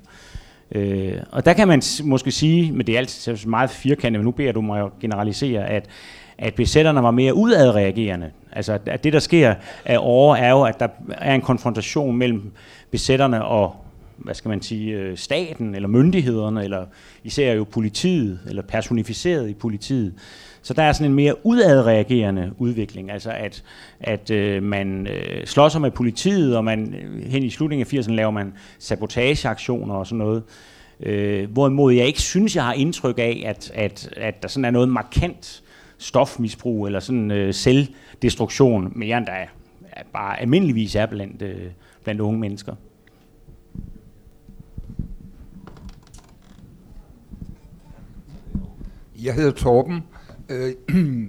Øh, 0.72 1.14
og 1.32 1.46
der 1.46 1.54
kan 1.54 1.68
man 1.68 1.82
måske 2.04 2.32
sige, 2.32 2.72
men 2.72 2.88
det 2.88 2.96
er 2.96 3.00
altid 3.00 3.48
meget 3.48 3.70
firkantet, 3.70 4.20
men 4.20 4.26
nu 4.26 4.32
beder 4.32 4.52
du 4.52 4.62
mig 4.62 4.82
at 4.82 4.90
generalisere, 5.02 5.66
at, 5.66 5.86
at 6.38 6.56
besætterne 6.56 7.04
var 7.04 7.12
mere 7.12 7.34
udadreagerende. 7.34 8.32
Altså 8.52 8.80
at 8.86 9.04
det, 9.04 9.14
der 9.14 9.20
sker 9.20 9.56
af 9.86 9.98
år, 10.00 10.36
er 10.36 10.50
jo, 10.50 10.62
at 10.62 10.80
der 10.80 10.88
er 11.12 11.36
en 11.36 11.42
konfrontation 11.42 12.18
mellem 12.18 12.52
besætterne 12.92 13.46
og 13.46 13.76
hvad 14.24 14.34
skal 14.34 14.50
man 14.50 14.62
sige, 14.62 14.94
øh, 14.94 15.18
staten 15.18 15.76
eller 15.76 15.88
myndighederne, 15.88 16.64
eller 16.64 16.86
især 17.24 17.54
jo 17.54 17.64
politiet, 17.64 18.40
eller 18.48 18.62
personificeret 18.62 19.50
i 19.50 19.54
politiet. 19.54 20.14
Så 20.62 20.74
der 20.74 20.84
er 20.84 20.92
sådan 20.92 21.12
en 21.12 21.16
mere 21.16 21.46
udadreagerende 21.46 22.52
udvikling, 22.58 23.12
altså 23.12 23.32
at, 23.32 23.64
at 24.00 24.32
øh, 24.32 24.64
man 24.64 25.08
øh, 25.08 25.46
slår 25.46 25.70
sig 25.70 25.82
med 25.82 25.92
politiet, 25.92 26.58
og 26.58 26.64
man 26.64 26.94
øh, 26.94 27.32
hen 27.32 27.44
i 27.44 27.50
slutningen 27.50 27.88
af 27.88 28.00
80'erne 28.00 28.12
laver 28.12 28.32
man 28.32 28.54
sabotageaktioner 28.80 29.96
og 29.96 30.08
sådan 30.08 30.18
noget. 30.18 30.44
Øh, 31.00 31.52
hvorimod 31.52 31.94
jeg 31.94 32.06
ikke 32.08 32.22
synes, 32.22 32.56
jeg 32.56 32.64
har 32.64 32.74
indtryk 32.74 33.20
af, 33.20 33.44
at, 33.46 33.72
at, 33.74 34.10
at 34.18 34.44
der 34.44 34.48
sådan 34.48 34.66
er 34.66 34.72
noget 34.72 34.90
markant 34.90 35.64
stofmisbrug 35.98 36.86
eller 36.86 37.00
sådan 37.00 37.32
øh, 37.32 37.54
selvdestruktion, 37.54 38.92
mere 38.96 39.18
end 39.18 39.26
der 39.26 39.32
er, 39.32 39.48
bare 40.14 40.42
almindeligvis 40.42 40.96
er 40.96 41.06
blandt, 41.06 41.42
øh, 41.42 41.68
blandt 42.04 42.22
unge 42.22 42.40
mennesker. 42.40 42.76
Jeg 49.24 49.34
hedder 49.34 49.52
Torben. 49.52 50.04
Øh, 50.50 50.74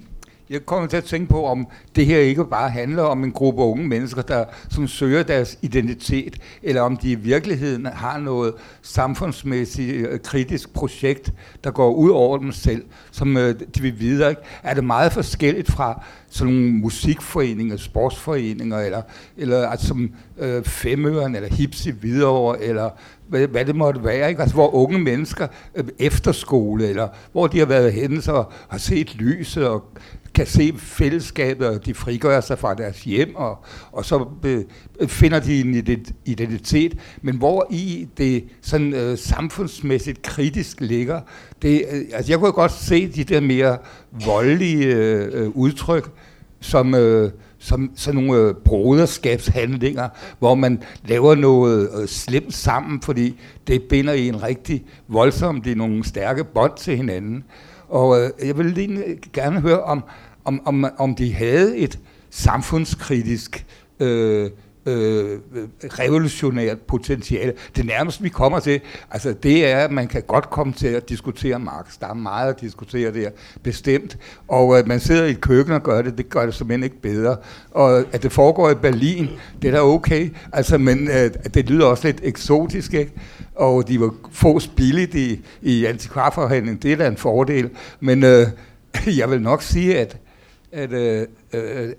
jeg 0.49 0.65
kommer 0.65 0.87
til 0.87 0.97
at 0.97 1.03
tænke 1.03 1.29
på, 1.29 1.45
om 1.45 1.67
det 1.95 2.05
her 2.05 2.19
ikke 2.19 2.45
bare 2.45 2.69
handler 2.69 3.03
om 3.03 3.23
en 3.23 3.31
gruppe 3.31 3.63
unge 3.63 3.87
mennesker, 3.87 4.21
der, 4.21 4.45
som 4.69 4.87
søger 4.87 5.23
deres 5.23 5.59
identitet, 5.61 6.37
eller 6.63 6.81
om 6.81 6.97
de 6.97 7.11
i 7.11 7.15
virkeligheden 7.15 7.85
har 7.85 8.17
noget 8.17 8.53
samfundsmæssigt 8.81 10.07
øh, 10.07 10.19
kritisk 10.19 10.73
projekt, 10.73 11.33
der 11.63 11.71
går 11.71 11.93
ud 11.93 12.09
over 12.09 12.37
dem 12.37 12.51
selv, 12.51 12.85
som 13.11 13.37
øh, 13.37 13.55
de 13.75 13.81
vil 13.81 13.99
videre. 13.99 14.29
Ikke? 14.29 14.41
Er 14.63 14.73
det 14.73 14.83
meget 14.83 15.11
forskelligt 15.11 15.71
fra 15.71 16.03
sådan 16.35 16.53
nogle 16.53 16.71
musikforeninger, 16.71 17.77
sportsforeninger, 17.77 18.79
eller, 18.79 19.01
eller 19.37 19.67
altså, 19.67 19.87
som 19.87 20.09
øh, 20.37 20.63
Femøren, 20.63 21.35
eller 21.35 21.49
Hipsi 21.49 21.91
Hvidovre, 21.91 22.63
eller 22.63 22.89
hvad, 23.27 23.47
hvad 23.47 23.65
det 23.65 23.75
måtte 23.75 24.03
være, 24.03 24.29
ikke? 24.29 24.41
Altså, 24.41 24.55
hvor 24.55 24.75
unge 24.75 24.99
mennesker 24.99 25.47
øh, 25.75 25.83
efterskole, 25.99 26.87
eller 26.87 27.07
hvor 27.31 27.47
de 27.47 27.59
har 27.59 27.65
været 27.65 27.93
henne, 27.93 28.21
og 28.27 28.51
har 28.69 28.77
set 28.77 29.15
lyset, 29.15 29.67
og 29.67 29.83
kan 30.35 30.45
se 30.45 30.73
fællesskabet, 30.77 31.67
og 31.67 31.85
de 31.85 31.93
frigør 31.93 32.41
sig 32.41 32.59
fra 32.59 32.73
deres 32.73 33.03
hjem, 33.03 33.35
og, 33.35 33.65
og 33.91 34.05
så 34.05 34.25
øh, 34.43 34.63
finder 35.07 35.39
de 35.39 35.61
en 35.61 36.05
identitet. 36.25 36.97
Men 37.21 37.35
hvor 37.35 37.67
i 37.71 38.07
det 38.17 38.43
sådan 38.61 38.93
øh, 38.93 39.17
samfundsmæssigt 39.17 40.21
kritisk 40.21 40.81
ligger, 40.81 41.21
det, 41.61 41.85
øh, 41.91 42.01
altså 42.13 42.31
jeg 42.31 42.39
kunne 42.39 42.51
godt 42.51 42.71
se 42.71 43.07
de 43.07 43.23
der 43.23 43.41
mere 43.41 43.77
voldelige 44.25 44.95
øh, 44.95 45.49
udtryk, 45.49 46.11
som... 46.59 46.95
Øh, 46.95 47.31
som 47.59 47.91
sådan 47.95 48.23
nogle 48.23 48.41
øh, 48.41 48.55
broderskabshandlinger, 48.65 50.09
hvor 50.39 50.55
man 50.55 50.83
laver 51.05 51.35
noget 51.35 51.89
øh, 52.01 52.07
slemt 52.07 52.53
sammen, 52.53 53.01
fordi 53.01 53.39
det 53.67 53.83
binder 53.83 54.13
i 54.13 54.27
en 54.27 54.43
rigtig 54.43 54.83
voldsom, 55.07 55.61
det 55.61 55.71
er 55.71 55.75
nogle 55.75 56.05
stærke 56.05 56.43
bånd 56.43 56.71
til 56.77 56.97
hinanden. 56.97 57.43
Og 57.87 58.21
øh, 58.21 58.29
jeg 58.47 58.57
vil 58.57 58.65
lige 58.65 59.05
øh, 59.05 59.17
gerne 59.33 59.61
høre, 59.61 59.83
om, 59.83 60.03
om, 60.45 60.61
om, 60.65 60.85
om 60.97 61.15
de 61.15 61.33
havde 61.33 61.77
et 61.77 61.99
samfundskritisk 62.29 63.65
øh, 63.99 64.49
øh, 64.85 65.39
revolutionært 65.83 66.79
potentiale. 66.79 67.53
Det 67.75 67.85
nærmeste, 67.85 68.23
vi 68.23 68.29
kommer 68.29 68.59
til, 68.59 68.81
altså 69.11 69.33
det 69.43 69.67
er, 69.67 69.77
at 69.77 69.91
man 69.91 70.07
kan 70.07 70.23
godt 70.27 70.49
komme 70.49 70.73
til 70.73 70.87
at 70.87 71.09
diskutere 71.09 71.59
Marx. 71.59 71.99
Der 71.99 72.07
er 72.07 72.13
meget 72.13 72.53
at 72.53 72.61
diskutere 72.61 73.13
der, 73.13 73.29
bestemt. 73.63 74.17
Og 74.47 74.79
at 74.79 74.87
man 74.87 74.99
sidder 74.99 75.25
i 75.25 75.31
et 75.31 75.41
køkken 75.41 75.73
og 75.73 75.83
gør 75.83 76.01
det, 76.01 76.17
det 76.17 76.29
gør 76.29 76.45
det 76.45 76.55
simpelthen 76.55 76.83
ikke 76.83 77.01
bedre. 77.01 77.37
Og 77.71 77.97
at 78.11 78.23
det 78.23 78.31
foregår 78.31 78.69
i 78.69 78.75
Berlin, 78.75 79.29
det 79.61 79.67
er 79.67 79.71
da 79.71 79.81
okay. 79.81 80.29
Altså, 80.53 80.77
men 80.77 81.07
øh, 81.07 81.31
det 81.53 81.69
lyder 81.69 81.85
også 81.85 82.07
lidt 82.07 82.19
eksotisk, 82.23 82.93
ikke? 82.93 83.11
Og 83.55 83.87
de 83.87 83.99
var 83.99 84.13
få 84.31 84.59
billigt 84.75 85.15
i, 85.15 85.45
i 85.61 85.85
antikvarforhandling, 85.85 86.83
det 86.83 86.91
er 86.91 86.95
da 86.95 87.07
en 87.07 87.17
fordel. 87.17 87.69
Men 87.99 88.23
øh, 88.23 88.47
jeg 89.19 89.31
vil 89.31 89.41
nok 89.41 89.61
sige, 89.61 89.99
at, 89.99 90.17
at 90.71 90.91
øh, 90.91 91.27
øh, 91.53 91.89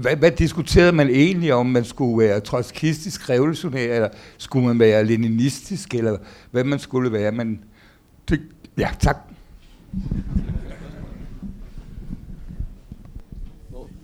hvad, 0.00 0.16
hvad 0.16 0.30
diskuterede 0.30 0.92
man 0.92 1.08
egentlig 1.08 1.54
om, 1.54 1.66
man 1.66 1.84
skulle 1.84 2.18
være 2.18 2.40
trotskistisk 2.40 3.30
revolutionær, 3.30 3.94
eller 3.94 4.08
skulle 4.38 4.66
man 4.66 4.78
være 4.78 5.04
leninistisk, 5.04 5.94
eller 5.94 6.16
hvad 6.50 6.64
man 6.64 6.78
skulle 6.78 7.12
være? 7.12 7.32
Men 7.32 7.60
det, 8.28 8.40
ja, 8.78 8.88
tak. 9.00 9.16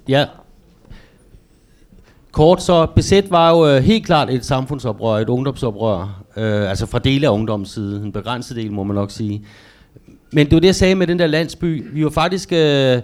Ja. 0.08 0.26
Kort 2.32 2.62
så, 2.62 2.86
besæt 2.86 3.30
var 3.30 3.50
jo 3.50 3.68
øh, 3.68 3.82
helt 3.82 4.06
klart 4.06 4.30
et 4.30 4.44
samfundsoprør, 4.44 5.18
et 5.18 5.28
ungdomsoprør, 5.28 6.22
øh, 6.36 6.70
altså 6.70 6.86
fra 6.86 6.98
dele 6.98 7.26
af 7.26 7.30
ungdomssiden, 7.30 8.04
en 8.04 8.12
begrænset 8.12 8.56
del 8.56 8.72
må 8.72 8.82
man 8.82 8.94
nok 8.94 9.10
sige. 9.10 9.46
Men 10.32 10.46
det 10.46 10.54
var 10.54 10.60
det, 10.60 10.66
jeg 10.66 10.74
sagde 10.74 10.94
med 10.94 11.06
den 11.06 11.18
der 11.18 11.26
landsby. 11.26 11.94
Vi 11.94 12.04
var 12.04 12.10
faktisk... 12.10 12.52
Øh, 12.52 13.02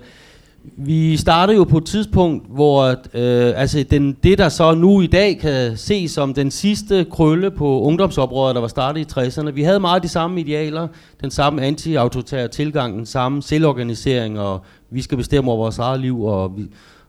vi 0.76 1.16
startede 1.16 1.56
jo 1.56 1.64
på 1.64 1.78
et 1.78 1.84
tidspunkt, 1.84 2.46
hvor 2.48 2.88
øh, 2.88 3.60
altså 3.60 3.84
den, 3.90 4.16
det, 4.22 4.38
der 4.38 4.48
så 4.48 4.74
nu 4.74 5.00
i 5.00 5.06
dag 5.06 5.38
kan 5.38 5.76
ses 5.76 6.10
som 6.10 6.34
den 6.34 6.50
sidste 6.50 7.06
krølle 7.10 7.50
på 7.50 7.80
ungdomsoprøret, 7.80 8.54
der 8.54 8.60
var 8.60 8.68
startet 8.68 9.16
i 9.16 9.20
60'erne. 9.20 9.50
Vi 9.50 9.62
havde 9.62 9.80
meget 9.80 10.02
de 10.02 10.08
samme 10.08 10.40
idealer, 10.40 10.88
den 11.20 11.30
samme 11.30 11.62
anti-autoritære 11.62 12.48
tilgang, 12.48 12.96
den 12.96 13.06
samme 13.06 13.42
selvorganisering, 13.42 14.40
og 14.40 14.60
vi 14.90 15.02
skal 15.02 15.16
bestemme 15.18 15.50
over 15.50 15.58
vores 15.58 15.78
eget 15.78 16.00
liv 16.00 16.24
og, 16.24 16.58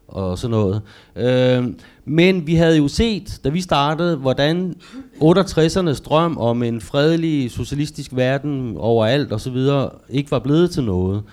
og 0.08 0.38
sådan 0.38 0.52
noget. 0.52 0.82
Øh, 1.15 1.74
men 2.06 2.48
vi 2.48 2.56
havde 2.56 2.78
jo 2.78 2.88
set, 2.88 3.39
da 3.43 3.50
vi 3.50 3.62
startede, 3.62 4.15
hvordan 4.15 4.76
68'ernes 5.22 6.04
drøm 6.04 6.38
om 6.38 6.63
en 6.63 6.82
fredelig 6.82 7.52
socialistisk 7.52 8.15
verden 8.15 8.78
overalt 8.78 9.32
og 9.32 9.41
så 9.41 9.50
videre 9.50 9.89
ikke 10.10 10.32
var 10.32 10.39
blevet 10.39 10.72
til 10.72 10.84
noget. 10.84 11.24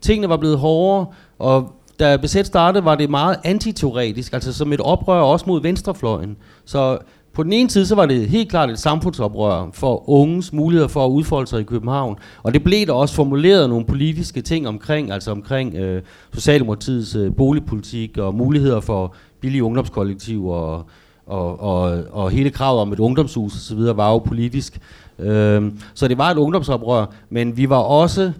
Tingene 0.00 0.28
var 0.28 0.36
blevet 0.36 0.58
hårdere, 0.58 1.06
og 1.38 1.72
da 2.00 2.16
besæt 2.16 2.46
startede, 2.46 2.84
var 2.84 2.94
det 2.94 3.10
meget 3.10 3.36
antiteoretisk, 3.44 4.32
altså 4.32 4.52
som 4.52 4.72
et 4.72 4.80
oprør 4.80 5.20
også 5.20 5.44
mod 5.48 5.62
venstrefløjen. 5.62 6.36
Så 6.64 6.98
på 7.36 7.42
den 7.42 7.52
ene 7.52 7.70
side, 7.70 7.86
så 7.86 7.94
var 7.94 8.06
det 8.06 8.28
helt 8.28 8.50
klart 8.50 8.70
et 8.70 8.78
samfundsoprør 8.78 9.70
for 9.72 10.08
unges 10.10 10.52
muligheder 10.52 10.88
for 10.88 11.06
at 11.06 11.10
udfolde 11.10 11.46
sig 11.46 11.60
i 11.60 11.64
København. 11.64 12.16
Og 12.42 12.54
det 12.54 12.64
blev 12.64 12.86
der 12.86 12.92
også 12.92 13.14
formuleret 13.14 13.70
nogle 13.70 13.84
politiske 13.84 14.42
ting 14.42 14.68
omkring, 14.68 15.10
altså 15.10 15.30
omkring 15.30 15.74
øh, 15.74 16.02
Socialdemokratiets 16.34 17.14
øh, 17.14 17.36
boligpolitik 17.36 18.18
og 18.18 18.34
muligheder 18.34 18.80
for 18.80 19.14
billige 19.40 19.64
ungdomskollektiver 19.64 20.54
og, 20.54 20.86
og, 21.26 21.60
og, 21.60 22.04
og 22.10 22.30
hele 22.30 22.50
kravet 22.50 22.80
om 22.80 22.92
et 22.92 23.00
ungdomshus 23.00 23.52
osv. 23.54 23.96
var 23.96 24.10
jo 24.10 24.18
politisk. 24.18 24.78
Øh, 25.18 25.72
så 25.94 26.08
det 26.08 26.18
var 26.18 26.30
et 26.30 26.38
ungdomsoprør, 26.38 27.06
men 27.30 27.56
vi 27.56 27.68
var 27.68 27.78
også 27.78 28.32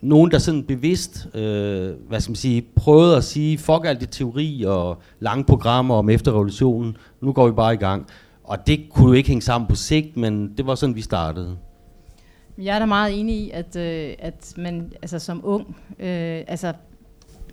nogen, 0.00 0.30
der 0.30 0.38
sådan 0.38 0.62
bevidst, 0.62 1.26
øh, 1.34 1.90
hvad 2.08 2.20
skal 2.20 2.30
man 2.30 2.36
sige, 2.36 2.62
prøvede 2.76 3.16
at 3.16 3.24
sige, 3.24 3.58
fuck 3.58 3.84
alt 3.84 4.00
det 4.00 4.10
teori 4.10 4.64
og 4.66 4.98
lange 5.20 5.44
programmer 5.44 5.94
om 5.94 6.10
efterrevolutionen, 6.10 6.96
nu 7.20 7.32
går 7.32 7.46
vi 7.46 7.52
bare 7.52 7.74
i 7.74 7.76
gang. 7.76 8.06
Og 8.44 8.66
det 8.66 8.80
kunne 8.90 9.06
jo 9.06 9.12
ikke 9.12 9.28
hænge 9.28 9.42
sammen 9.42 9.68
på 9.68 9.76
sigt, 9.76 10.16
men 10.16 10.52
det 10.56 10.66
var 10.66 10.74
sådan, 10.74 10.94
vi 10.94 11.00
startede. 11.00 11.56
Jeg 12.58 12.74
er 12.74 12.78
da 12.78 12.86
meget 12.86 13.20
enig 13.20 13.36
i, 13.36 13.50
at, 13.50 13.76
øh, 13.76 14.14
at 14.18 14.52
man 14.56 14.92
altså, 15.02 15.18
som 15.18 15.40
ung 15.44 15.76
øh, 15.98 16.42
altså, 16.48 16.72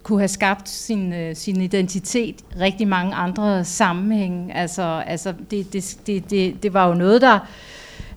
kunne 0.04 0.20
have 0.20 0.28
skabt 0.28 0.70
sin, 0.70 1.14
øh, 1.14 1.36
sin 1.36 1.62
identitet 1.62 2.36
rigtig 2.60 2.88
mange 2.88 3.16
andre 3.16 3.64
sammenhænge. 3.64 4.54
Altså, 4.54 5.04
altså 5.08 5.34
det, 5.52 5.74
det, 5.74 5.98
det, 6.08 6.30
det, 6.30 6.64
det 6.64 6.74
var 6.74 6.88
jo 6.88 6.94
noget, 6.94 7.22
der 7.22 7.40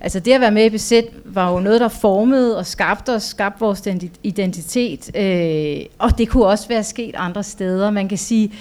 Altså 0.01 0.21
det 0.21 0.33
at 0.33 0.41
være 0.41 0.51
med 0.51 0.65
i 0.65 0.77
BZ 0.77 0.93
var 1.25 1.53
jo 1.53 1.61
noget, 1.61 1.81
der 1.81 1.89
formede 1.89 2.59
og 2.59 2.67
skabte 2.67 3.15
os, 3.15 3.23
skabte 3.23 3.61
vores 3.61 3.83
identitet. 4.23 5.17
Øh, 5.17 5.87
og 5.99 6.19
det 6.19 6.29
kunne 6.29 6.47
også 6.47 6.69
være 6.69 6.85
sket 6.85 7.15
andre 7.19 7.43
steder. 7.43 7.91
Man 7.91 8.09
kan 8.09 8.19
sige, 8.19 8.53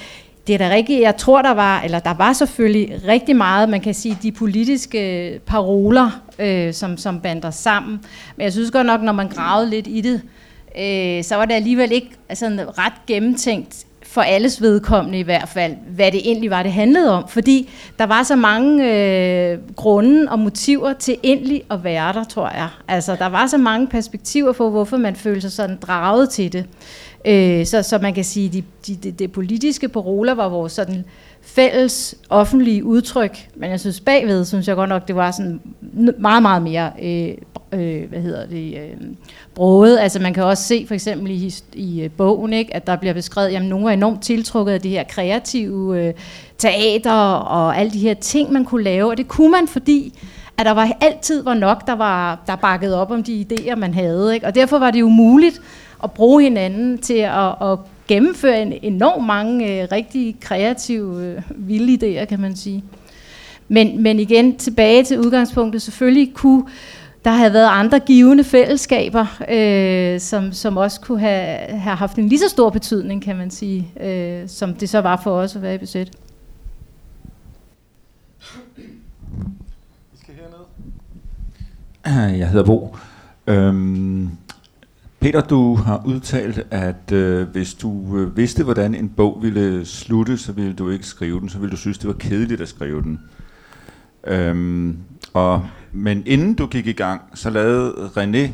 det 0.48 0.54
er 0.54 0.58
da 0.58 0.70
rigtigt, 0.70 1.02
jeg 1.02 1.18
tror, 1.18 1.42
der 1.42 1.54
var, 1.54 1.82
eller 1.82 2.00
der 2.00 2.14
var 2.14 2.34
selvfølgelig 2.34 3.02
rigtig 3.08 3.36
meget, 3.36 3.70
man 3.70 3.82
kan 3.82 3.94
sige, 3.94 4.18
de 4.24 4.32
politiske 4.32 5.40
paroler, 5.46 6.22
øh, 6.40 6.74
som, 6.74 6.98
som 6.98 7.20
bander 7.20 7.52
sammen. 7.52 8.00
Men 8.36 8.44
jeg 8.44 8.52
synes 8.54 8.72
godt 8.72 8.88
nok, 8.88 9.02
når 9.02 9.12
man 9.12 9.28
gravede 9.28 9.70
lidt 9.70 9.88
i 9.88 10.02
det, 10.02 10.22
øh, 10.80 11.24
så 11.24 11.36
var 11.36 11.46
det 11.46 11.54
alligevel 11.54 11.92
ikke 11.92 12.10
altså, 12.30 12.46
ret 12.78 12.94
gennemtænkt 13.08 13.87
for 14.08 14.22
alles 14.22 14.62
vedkommende 14.62 15.20
i 15.20 15.24
hvert 15.24 15.50
fald, 15.50 15.76
hvad 15.96 16.12
det 16.12 16.22
egentlig 16.26 16.50
var, 16.50 16.64
det 16.64 16.72
handlede 16.72 17.12
om. 17.12 17.28
Fordi 17.28 17.70
der 18.00 18.06
var 18.06 18.24
så 18.24 18.36
mange 18.36 18.94
øh, 18.94 19.58
grunde 19.76 20.32
og 20.32 20.40
motiver 20.40 20.94
til 20.94 21.18
endelig 21.24 21.64
at 21.72 21.84
være 21.84 22.14
der, 22.14 22.24
tror 22.24 22.50
jeg. 22.50 22.70
Altså, 22.88 23.16
der 23.16 23.26
var 23.26 23.48
så 23.48 23.58
mange 23.58 23.88
perspektiver 23.88 24.54
for, 24.54 24.70
hvorfor 24.70 24.98
man 24.98 25.16
følte 25.16 25.42
sig 25.42 25.52
sådan 25.52 25.78
draget 25.82 26.30
til 26.30 26.54
det. 26.54 26.66
Øh, 27.26 27.66
så, 27.66 27.84
så 27.84 27.98
man 27.98 28.14
kan 28.14 28.24
sige, 28.24 28.50
de, 28.50 28.64
de, 28.88 28.96
de, 28.96 29.12
de 29.12 29.28
politiske 29.28 29.90
paroler 29.90 30.34
var 30.34 30.50
vores 30.50 30.74
sådan 30.74 31.06
fælles 31.48 32.16
offentlige 32.30 32.84
udtryk, 32.84 33.50
men 33.56 33.70
jeg 33.70 33.80
synes 33.80 34.00
bagved, 34.00 34.46
synes 34.46 34.68
jeg 34.68 34.76
godt 34.76 34.90
nok, 34.90 35.08
det 35.08 35.16
var 35.16 35.32
sådan 35.32 35.60
meget, 36.18 36.42
meget 36.42 36.62
mere, 36.62 36.92
øh, 37.02 37.30
øh, 37.72 38.10
hvad 38.10 38.22
hedder 38.22 38.48
det, 38.48 38.78
øh, 38.78 39.08
broget. 39.56 40.00
Altså 40.00 40.20
man 40.20 40.34
kan 40.34 40.44
også 40.44 40.64
se 40.64 40.86
for 40.88 40.94
eksempel 40.94 41.32
i, 41.32 41.54
i 41.74 42.02
øh, 42.02 42.12
bogen, 42.12 42.54
ikke, 42.54 42.76
at 42.76 42.88
der 42.88 42.96
bliver 42.96 43.14
beskrevet, 43.14 43.56
at 43.56 43.66
nogen 43.66 43.88
er 43.88 43.92
enormt 43.92 44.22
tiltrukket 44.22 44.74
af 44.74 44.82
det 44.82 44.92
her 44.92 45.04
kreative 45.04 46.02
øh, 46.02 46.14
teater 46.58 47.32
og 47.32 47.78
alle 47.78 47.92
de 47.92 48.00
her 48.00 48.14
ting, 48.14 48.52
man 48.52 48.66
kunne 48.66 48.84
lave, 48.84 49.10
og 49.10 49.18
det 49.18 49.28
kunne 49.28 49.52
man, 49.52 49.68
fordi 49.68 50.20
at 50.58 50.66
der 50.66 50.72
var 50.72 50.98
altid 51.02 51.44
var 51.44 51.54
nok, 51.54 51.88
der 51.88 51.96
var 51.96 52.40
der 52.48 52.56
bakket 52.56 52.96
op 52.96 53.12
om 53.12 53.24
de 53.24 53.46
idéer, 53.52 53.76
man 53.76 53.94
havde. 53.94 54.34
Ikke? 54.34 54.46
Og 54.46 54.56
derfor 54.56 54.80
var 54.80 54.92
det 54.92 55.00
jo 55.00 55.10
muligt 55.10 55.62
at 56.04 56.12
bruge 56.12 56.44
hinanden 56.44 56.98
til 56.98 57.18
at, 57.18 57.56
at 57.62 57.80
gennemføre 58.08 58.62
en 58.62 58.74
enormt 58.82 59.26
mange 59.26 59.82
øh, 59.82 59.88
rigtig 59.92 60.36
kreative, 60.42 61.26
øh, 61.26 61.42
vilde 61.56 62.22
idéer, 62.22 62.26
kan 62.26 62.40
man 62.40 62.56
sige. 62.56 62.84
Men, 63.68 64.04
men 64.04 64.20
igen, 64.20 64.58
tilbage 64.58 65.04
til 65.04 65.20
udgangspunktet, 65.20 65.82
selvfølgelig 65.82 66.34
kunne 66.34 66.64
der 67.26 67.32
have 67.32 67.54
været 67.54 67.70
andre 67.72 68.00
givende 68.00 68.44
fællesskaber, 68.44 69.26
øh, 69.50 70.20
som, 70.20 70.52
som 70.52 70.78
også 70.78 71.02
kunne 71.02 71.20
have, 71.20 71.58
have 71.58 71.96
haft 71.96 72.18
en 72.18 72.30
lige 72.30 72.40
så 72.40 72.50
stor 72.50 72.70
betydning, 72.70 73.22
kan 73.22 73.36
man 73.36 73.52
sige, 73.52 73.92
øh, 74.02 74.50
som 74.50 74.74
det 74.74 74.90
så 74.90 75.02
var 75.02 75.22
for 75.24 75.32
os 75.32 75.56
at 75.56 75.62
være 75.62 75.76
i 75.76 75.78
besæt. 75.78 76.12
Jeg 82.06 82.50
hedder 82.50 82.66
Bo. 82.66 82.96
Øhm, 83.48 84.30
Peter, 85.20 85.42
du 85.42 85.76
har 85.76 86.04
udtalt, 86.06 86.68
at 86.72 87.12
øh, 87.12 87.48
hvis 87.48 87.74
du 87.74 88.18
øh, 88.18 88.38
vidste, 88.38 88.64
hvordan 88.64 88.96
en 88.96 89.10
bog 89.10 89.40
ville 89.42 89.86
slutte, 89.86 90.38
så 90.38 90.52
ville 90.52 90.74
du 90.74 90.90
ikke 90.90 91.06
skrive 91.06 91.40
den, 91.40 91.50
så 91.50 91.60
ville 91.60 91.72
du 91.72 91.78
synes, 91.78 91.98
det 91.98 92.08
var 92.08 92.14
kedeligt 92.14 92.62
at 92.62 92.70
skrive 92.70 93.02
den. 93.02 93.20
Øhm, 94.28 94.98
og, 95.34 95.66
men 95.92 96.24
inden 96.26 96.54
du 96.54 96.68
gik 96.68 96.88
i 96.88 96.92
gang, 96.92 97.22
så 97.34 97.50
lavede 97.50 97.94
René 98.18 98.50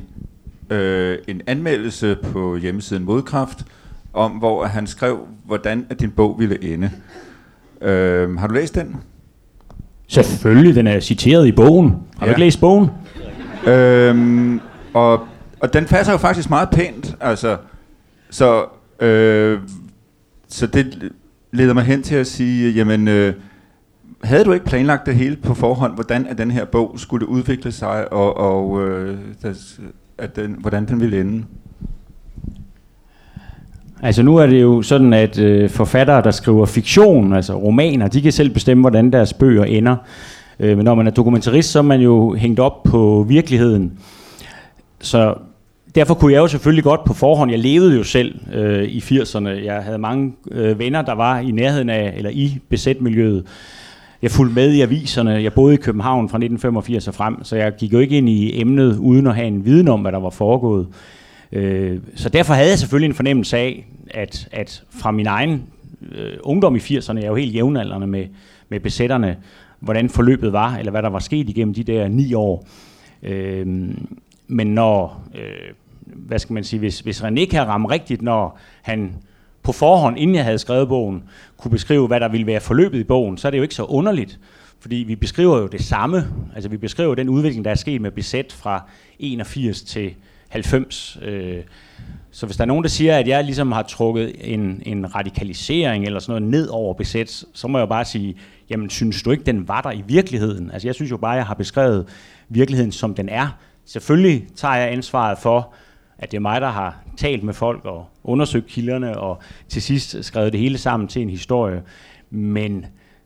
øh, 0.75 1.17
en 1.27 1.41
anmeldelse 1.47 2.17
på 2.31 2.57
hjemmesiden 2.57 3.03
Modkraft, 3.03 3.65
om 4.13 4.31
hvor 4.31 4.65
han 4.65 4.87
skrev, 4.87 5.19
hvordan 5.45 5.85
at 5.89 5.99
din 5.99 6.11
bog 6.11 6.39
ville 6.39 6.73
ende. 6.73 6.91
Øhm, 7.81 8.37
har 8.37 8.47
du 8.47 8.53
læst 8.53 8.75
den? 8.75 8.95
Selvfølgelig, 10.07 10.75
den 10.75 10.87
er 10.87 10.99
citeret 10.99 11.47
i 11.47 11.51
bogen. 11.51 11.89
Har 11.89 11.97
ja. 12.19 12.25
du 12.25 12.29
ikke 12.29 12.39
læst 12.39 12.59
bogen? 12.59 12.89
Øhm, 13.67 14.59
og 14.93 15.27
og 15.63 15.73
den 15.73 15.85
passer 15.85 16.11
jo 16.11 16.17
faktisk 16.17 16.49
meget 16.49 16.69
pænt, 16.69 17.15
altså, 17.21 17.57
så, 18.29 18.65
øh, 18.99 19.59
så 20.47 20.67
det 20.67 21.11
leder 21.51 21.73
mig 21.73 21.83
hen 21.83 22.03
til 22.03 22.15
at 22.15 22.27
sige, 22.27 22.71
jamen, 22.71 23.07
øh, 23.07 23.33
havde 24.23 24.43
du 24.43 24.51
ikke 24.51 24.65
planlagt 24.65 25.05
det 25.05 25.15
hele 25.15 25.35
på 25.35 25.53
forhånd, 25.53 25.93
hvordan 25.93 26.27
at 26.27 26.37
den 26.37 26.51
her 26.51 26.65
bog 26.65 26.93
skulle 26.99 27.29
udvikle 27.29 27.71
sig, 27.71 28.13
og, 28.13 28.37
og 28.37 28.87
øh, 28.87 29.17
at 30.17 30.35
den, 30.35 30.55
hvordan 30.59 30.85
den 30.87 30.99
ville 30.99 31.21
ende? 31.21 31.45
Altså 34.01 34.23
nu 34.23 34.37
er 34.37 34.45
det 34.45 34.61
jo 34.61 34.81
sådan, 34.81 35.13
at 35.13 35.39
øh, 35.39 35.69
forfattere, 35.69 36.21
der 36.21 36.31
skriver 36.31 36.65
fiktion, 36.65 37.33
altså 37.33 37.53
romaner, 37.53 38.07
de 38.07 38.21
kan 38.21 38.31
selv 38.31 38.49
bestemme, 38.49 38.81
hvordan 38.81 39.11
deres 39.11 39.33
bøger 39.33 39.63
ender. 39.63 39.95
Øh, 40.59 40.77
men 40.77 40.85
når 40.85 40.95
man 40.95 41.07
er 41.07 41.11
dokumentarist, 41.11 41.71
så 41.71 41.79
er 41.79 41.83
man 41.83 42.01
jo 42.01 42.33
hængt 42.33 42.59
op 42.59 42.83
på 42.83 43.25
virkeligheden. 43.29 43.99
Så 44.99 45.35
derfor 45.95 46.13
kunne 46.13 46.33
jeg 46.33 46.39
jo 46.39 46.47
selvfølgelig 46.47 46.83
godt 46.83 47.03
på 47.03 47.13
forhånd, 47.13 47.51
jeg 47.51 47.59
levede 47.59 47.97
jo 47.97 48.03
selv 48.03 48.39
øh, 48.53 48.83
i 48.83 48.99
80'erne, 48.99 49.49
jeg 49.49 49.83
havde 49.83 49.97
mange 49.97 50.33
øh, 50.51 50.79
venner, 50.79 51.01
der 51.01 51.13
var 51.13 51.39
i 51.39 51.51
nærheden 51.51 51.89
af, 51.89 52.13
eller 52.17 52.29
i 52.29 52.59
besætmiljøet. 52.69 53.45
Jeg 54.21 54.31
fulgte 54.31 54.55
med 54.55 54.73
i 54.73 54.81
aviserne, 54.81 55.31
jeg 55.31 55.53
boede 55.53 55.73
i 55.73 55.77
København 55.77 56.29
fra 56.29 56.37
1985 56.37 57.07
og 57.07 57.13
frem, 57.13 57.43
så 57.43 57.55
jeg 57.55 57.75
gik 57.75 57.93
jo 57.93 57.99
ikke 57.99 58.17
ind 58.17 58.29
i 58.29 58.61
emnet 58.61 58.97
uden 58.97 59.27
at 59.27 59.35
have 59.35 59.47
en 59.47 59.65
viden 59.65 59.87
om, 59.87 60.01
hvad 60.01 60.11
der 60.11 60.19
var 60.19 60.29
foregået. 60.29 60.87
Øh, 61.51 61.99
så 62.15 62.29
derfor 62.29 62.53
havde 62.53 62.69
jeg 62.69 62.79
selvfølgelig 62.79 63.07
en 63.07 63.15
fornemmelse 63.15 63.57
af, 63.57 63.85
at, 64.11 64.47
at 64.51 64.83
fra 64.89 65.11
min 65.11 65.27
egen 65.27 65.63
øh, 66.11 66.33
ungdom 66.43 66.75
i 66.75 66.79
80'erne, 66.79 67.15
jeg 67.15 67.23
er 67.23 67.27
jo 67.27 67.35
helt 67.35 67.55
jævnaldrende 67.55 68.07
med, 68.07 68.25
med 68.69 68.79
besætterne, 68.79 69.37
hvordan 69.79 70.09
forløbet 70.09 70.53
var, 70.53 70.75
eller 70.77 70.91
hvad 70.91 71.01
der 71.01 71.09
var 71.09 71.19
sket 71.19 71.49
igennem 71.49 71.73
de 71.73 71.83
der 71.83 72.07
ni 72.07 72.33
år. 72.33 72.67
Øh, 73.23 73.67
men 74.47 74.67
når 74.67 75.23
øh, 75.35 75.73
hvad 76.15 76.39
skal 76.39 76.53
man 76.53 76.63
sige, 76.63 76.79
hvis, 76.79 76.99
hvis 76.99 77.21
René 77.21 77.45
kan 77.45 77.67
ramme 77.67 77.89
rigtigt, 77.89 78.21
når 78.21 78.59
han 78.81 79.15
på 79.63 79.71
forhånd, 79.71 80.19
inden 80.19 80.35
jeg 80.35 80.43
havde 80.43 80.59
skrevet 80.59 80.87
bogen, 80.87 81.23
kunne 81.57 81.71
beskrive, 81.71 82.07
hvad 82.07 82.19
der 82.19 82.27
ville 82.27 82.47
være 82.47 82.59
forløbet 82.59 82.99
i 82.99 83.03
bogen, 83.03 83.37
så 83.37 83.47
er 83.47 83.49
det 83.49 83.57
jo 83.57 83.63
ikke 83.63 83.75
så 83.75 83.83
underligt, 83.83 84.39
fordi 84.79 84.95
vi 84.95 85.15
beskriver 85.15 85.57
jo 85.57 85.67
det 85.67 85.81
samme. 85.83 86.27
Altså 86.55 86.69
vi 86.69 86.77
beskriver 86.77 87.15
den 87.15 87.29
udvikling, 87.29 87.65
der 87.65 87.71
er 87.71 87.75
sket 87.75 88.01
med 88.01 88.11
besæt 88.11 88.53
fra 88.53 88.89
81 89.19 89.81
til 89.81 90.13
90. 90.49 91.17
Øh, 91.21 91.63
så 92.31 92.45
hvis 92.45 92.57
der 92.57 92.63
er 92.63 92.67
nogen, 92.67 92.83
der 92.83 92.89
siger, 92.89 93.17
at 93.17 93.27
jeg 93.27 93.43
ligesom 93.43 93.71
har 93.71 93.83
trukket 93.83 94.35
en, 94.39 94.81
en 94.85 95.15
radikalisering 95.15 96.05
eller 96.05 96.19
sådan 96.19 96.41
noget 96.41 96.51
ned 96.51 96.67
over 96.67 96.93
besæt, 96.93 97.45
så 97.53 97.67
må 97.67 97.77
jeg 97.77 97.89
bare 97.89 98.05
sige, 98.05 98.35
jamen 98.69 98.89
synes 98.89 99.23
du 99.23 99.31
ikke, 99.31 99.43
den 99.43 99.67
var 99.67 99.81
der 99.81 99.91
i 99.91 100.03
virkeligheden? 100.07 100.71
Altså 100.71 100.87
jeg 100.87 100.95
synes 100.95 101.11
jo 101.11 101.17
bare, 101.17 101.33
at 101.33 101.37
jeg 101.37 101.45
har 101.45 101.53
beskrevet 101.53 102.05
virkeligheden, 102.49 102.91
som 102.91 103.15
den 103.15 103.29
er. 103.29 103.57
Selvfølgelig 103.85 104.47
tager 104.55 104.75
jeg 104.75 104.91
ansvaret 104.91 105.37
for, 105.37 105.73
at 106.23 106.31
det 106.31 106.37
er 106.37 106.41
mig, 106.41 106.61
der 106.61 106.69
har 106.69 107.03
talt 107.17 107.43
med 107.43 107.53
folk 107.53 107.85
og 107.85 108.05
undersøgt 108.23 108.67
kilderne 108.67 109.17
og 109.17 109.41
til 109.67 109.81
sidst 109.81 110.23
skrevet 110.23 110.53
det 110.53 110.59
hele 110.59 110.77
sammen 110.77 111.07
til 111.07 111.21
en 111.21 111.29
historie. 111.29 111.81
Men 112.29 112.85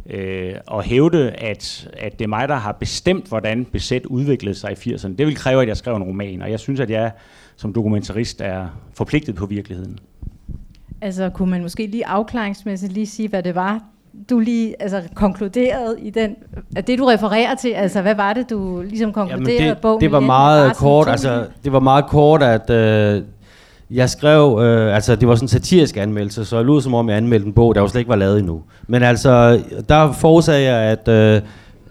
øh, 0.10 0.56
at 0.72 0.86
hævde, 0.86 1.32
at, 1.32 1.90
at 1.94 2.20
det 2.20 2.26
er 2.26 2.30
mig, 2.30 2.50
der 2.50 2.56
har 2.56 2.72
bestemt, 2.72 3.28
hvordan 3.28 3.66
besæt 3.66 4.06
udviklede 4.06 4.56
sig 4.56 4.72
i 4.72 4.94
80'erne, 4.94 5.16
det 5.16 5.28
vil 5.28 5.36
kræve, 5.36 5.62
at 5.62 5.68
jeg 5.68 5.78
skriver 5.78 5.98
en 5.98 6.04
roman, 6.04 6.42
og 6.42 6.52
jeg 6.52 6.60
synes, 6.60 6.80
at 6.80 6.90
jeg 6.90 7.12
som 7.56 7.74
dokumentarist 7.74 8.42
er 8.42 8.68
forpligtet 8.94 9.36
på 9.36 9.46
virkeligheden. 9.46 10.00
Altså, 11.02 11.30
kunne 11.30 11.52
man 11.52 11.62
måske 11.62 11.88
lige 11.88 12.08
afklaringsmæssigt 12.08 12.94
lige 12.94 13.08
sige, 13.08 13.30
hvad 13.30 13.44
det 13.44 13.56
var, 13.56 13.84
du 14.30 14.40
lige 14.40 14.82
altså, 14.82 15.02
konkluderede 15.16 15.96
i 16.00 16.10
den, 16.10 16.36
at 16.76 16.88
det 16.88 17.00
du 17.00 17.06
refererer 17.06 17.56
til, 17.56 17.70
altså 17.70 18.02
hvad 18.02 18.16
var 18.16 18.34
det, 18.34 18.50
du 18.50 18.82
ligesom 18.82 19.14
konkluderede 19.14 19.54
Jamen 19.54 19.70
det, 19.76 19.82
bogen? 19.82 20.02
Det 20.02 20.12
var 20.12 20.20
meget 20.20 20.76
kort, 20.76 21.08
altså 21.08 21.46
det 21.64 21.72
var 21.72 21.80
meget 21.80 22.06
kort, 22.06 22.44
at 22.44 22.70
øh, 22.70 23.22
jeg 23.92 24.10
skrev, 24.10 24.60
øh, 24.62 24.96
altså 24.96 25.16
det 25.16 25.28
var 25.28 25.36
sådan 25.36 25.44
en 25.44 25.50
satirisk 25.50 25.98
anmeldelse, 25.98 26.46
så 26.46 26.58
det 26.58 26.66
lød 26.66 26.82
som 26.82 26.94
om 26.94 27.10
jeg 27.10 27.18
anmeldte 27.18 27.48
en 27.48 27.54
bog, 27.54 27.76
der 27.76 27.82
jo 27.82 27.88
slet 27.88 28.00
ikke 28.00 28.10
var 28.10 28.16
lavet 28.16 28.40
endnu. 28.40 28.62
Men 28.88 29.04
altså, 29.04 29.62
der 29.90 30.12
forudsagde 30.12 30.72
jeg, 30.72 30.82
at 30.82 31.08
øh, 31.08 31.42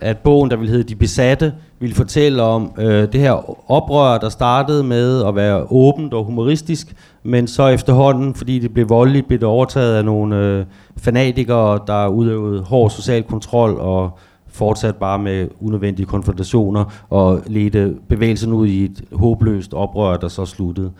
at 0.00 0.18
bogen, 0.18 0.50
der 0.50 0.56
ville 0.56 0.70
hedde 0.70 0.88
De 0.88 0.94
Besatte, 0.94 1.52
ville 1.78 1.94
fortælle 1.94 2.42
om 2.42 2.72
øh, 2.78 3.12
det 3.12 3.20
her 3.20 3.70
oprør, 3.70 4.18
der 4.18 4.28
startede 4.28 4.84
med 4.84 5.24
at 5.24 5.36
være 5.36 5.66
åbent 5.70 6.14
og 6.14 6.24
humoristisk, 6.24 6.94
men 7.22 7.46
så 7.46 7.66
efterhånden, 7.68 8.34
fordi 8.34 8.58
det 8.58 8.74
blev 8.74 8.88
voldeligt, 8.88 9.26
blev 9.26 9.40
det 9.40 9.48
overtaget 9.48 9.96
af 9.96 10.04
nogle 10.04 10.36
øh, 10.36 10.64
fanatikere, 10.98 11.80
der 11.86 12.06
udøvede 12.06 12.62
hård 12.62 12.90
social 12.90 13.22
kontrol 13.22 13.76
og 13.80 14.18
fortsat 14.48 14.96
bare 14.96 15.18
med 15.18 15.48
unødvendige 15.60 16.06
konfrontationer 16.06 16.84
og 17.10 17.40
ledte 17.46 17.94
bevægelsen 18.08 18.52
ud 18.52 18.66
i 18.66 18.84
et 18.84 19.02
håbløst 19.12 19.74
oprør, 19.74 20.16
der 20.16 20.28
så 20.28 20.44
sluttede. 20.44 20.90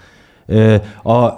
Øh, 0.49 0.79
og 1.05 1.33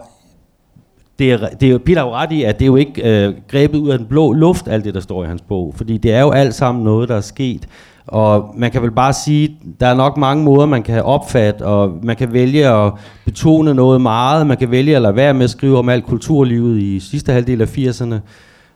det 1.18 1.32
er, 1.32 1.48
det 1.48 1.70
er 1.70 1.78
Peter 1.78 2.02
jo 2.02 2.10
ret 2.14 2.32
i, 2.32 2.42
at 2.42 2.58
det 2.58 2.64
er 2.64 2.66
jo 2.66 2.76
ikke 2.76 3.26
øh, 3.26 3.34
grebet 3.48 3.78
ud 3.78 3.88
af 3.88 3.98
den 3.98 4.06
blå 4.06 4.32
luft, 4.32 4.68
alt 4.68 4.84
det, 4.84 4.94
der 4.94 5.00
står 5.00 5.24
i 5.24 5.26
hans 5.26 5.42
bog. 5.42 5.74
Fordi 5.76 5.98
det 5.98 6.12
er 6.12 6.20
jo 6.20 6.30
alt 6.30 6.54
sammen 6.54 6.84
noget, 6.84 7.08
der 7.08 7.16
er 7.16 7.20
sket. 7.20 7.68
Og 8.08 8.54
man 8.56 8.70
kan 8.70 8.82
vel 8.82 8.90
bare 8.90 9.12
sige, 9.12 9.56
der 9.80 9.86
er 9.86 9.94
nok 9.94 10.16
mange 10.16 10.44
måder, 10.44 10.66
man 10.66 10.82
kan 10.82 11.02
opfatte, 11.02 11.62
og 11.66 11.92
man 12.02 12.16
kan 12.16 12.32
vælge 12.32 12.68
at 12.68 12.92
betone 13.24 13.74
noget 13.74 14.00
meget. 14.00 14.46
Man 14.46 14.56
kan 14.56 14.70
vælge 14.70 14.96
at 14.96 15.02
lade 15.02 15.16
være 15.16 15.34
med 15.34 15.44
at 15.44 15.50
skrive 15.50 15.78
om 15.78 15.88
alt 15.88 16.06
kulturlivet 16.06 16.78
i 16.78 17.00
sidste 17.00 17.32
halvdel 17.32 17.62
af 17.62 17.78
80'erne. 17.78 18.14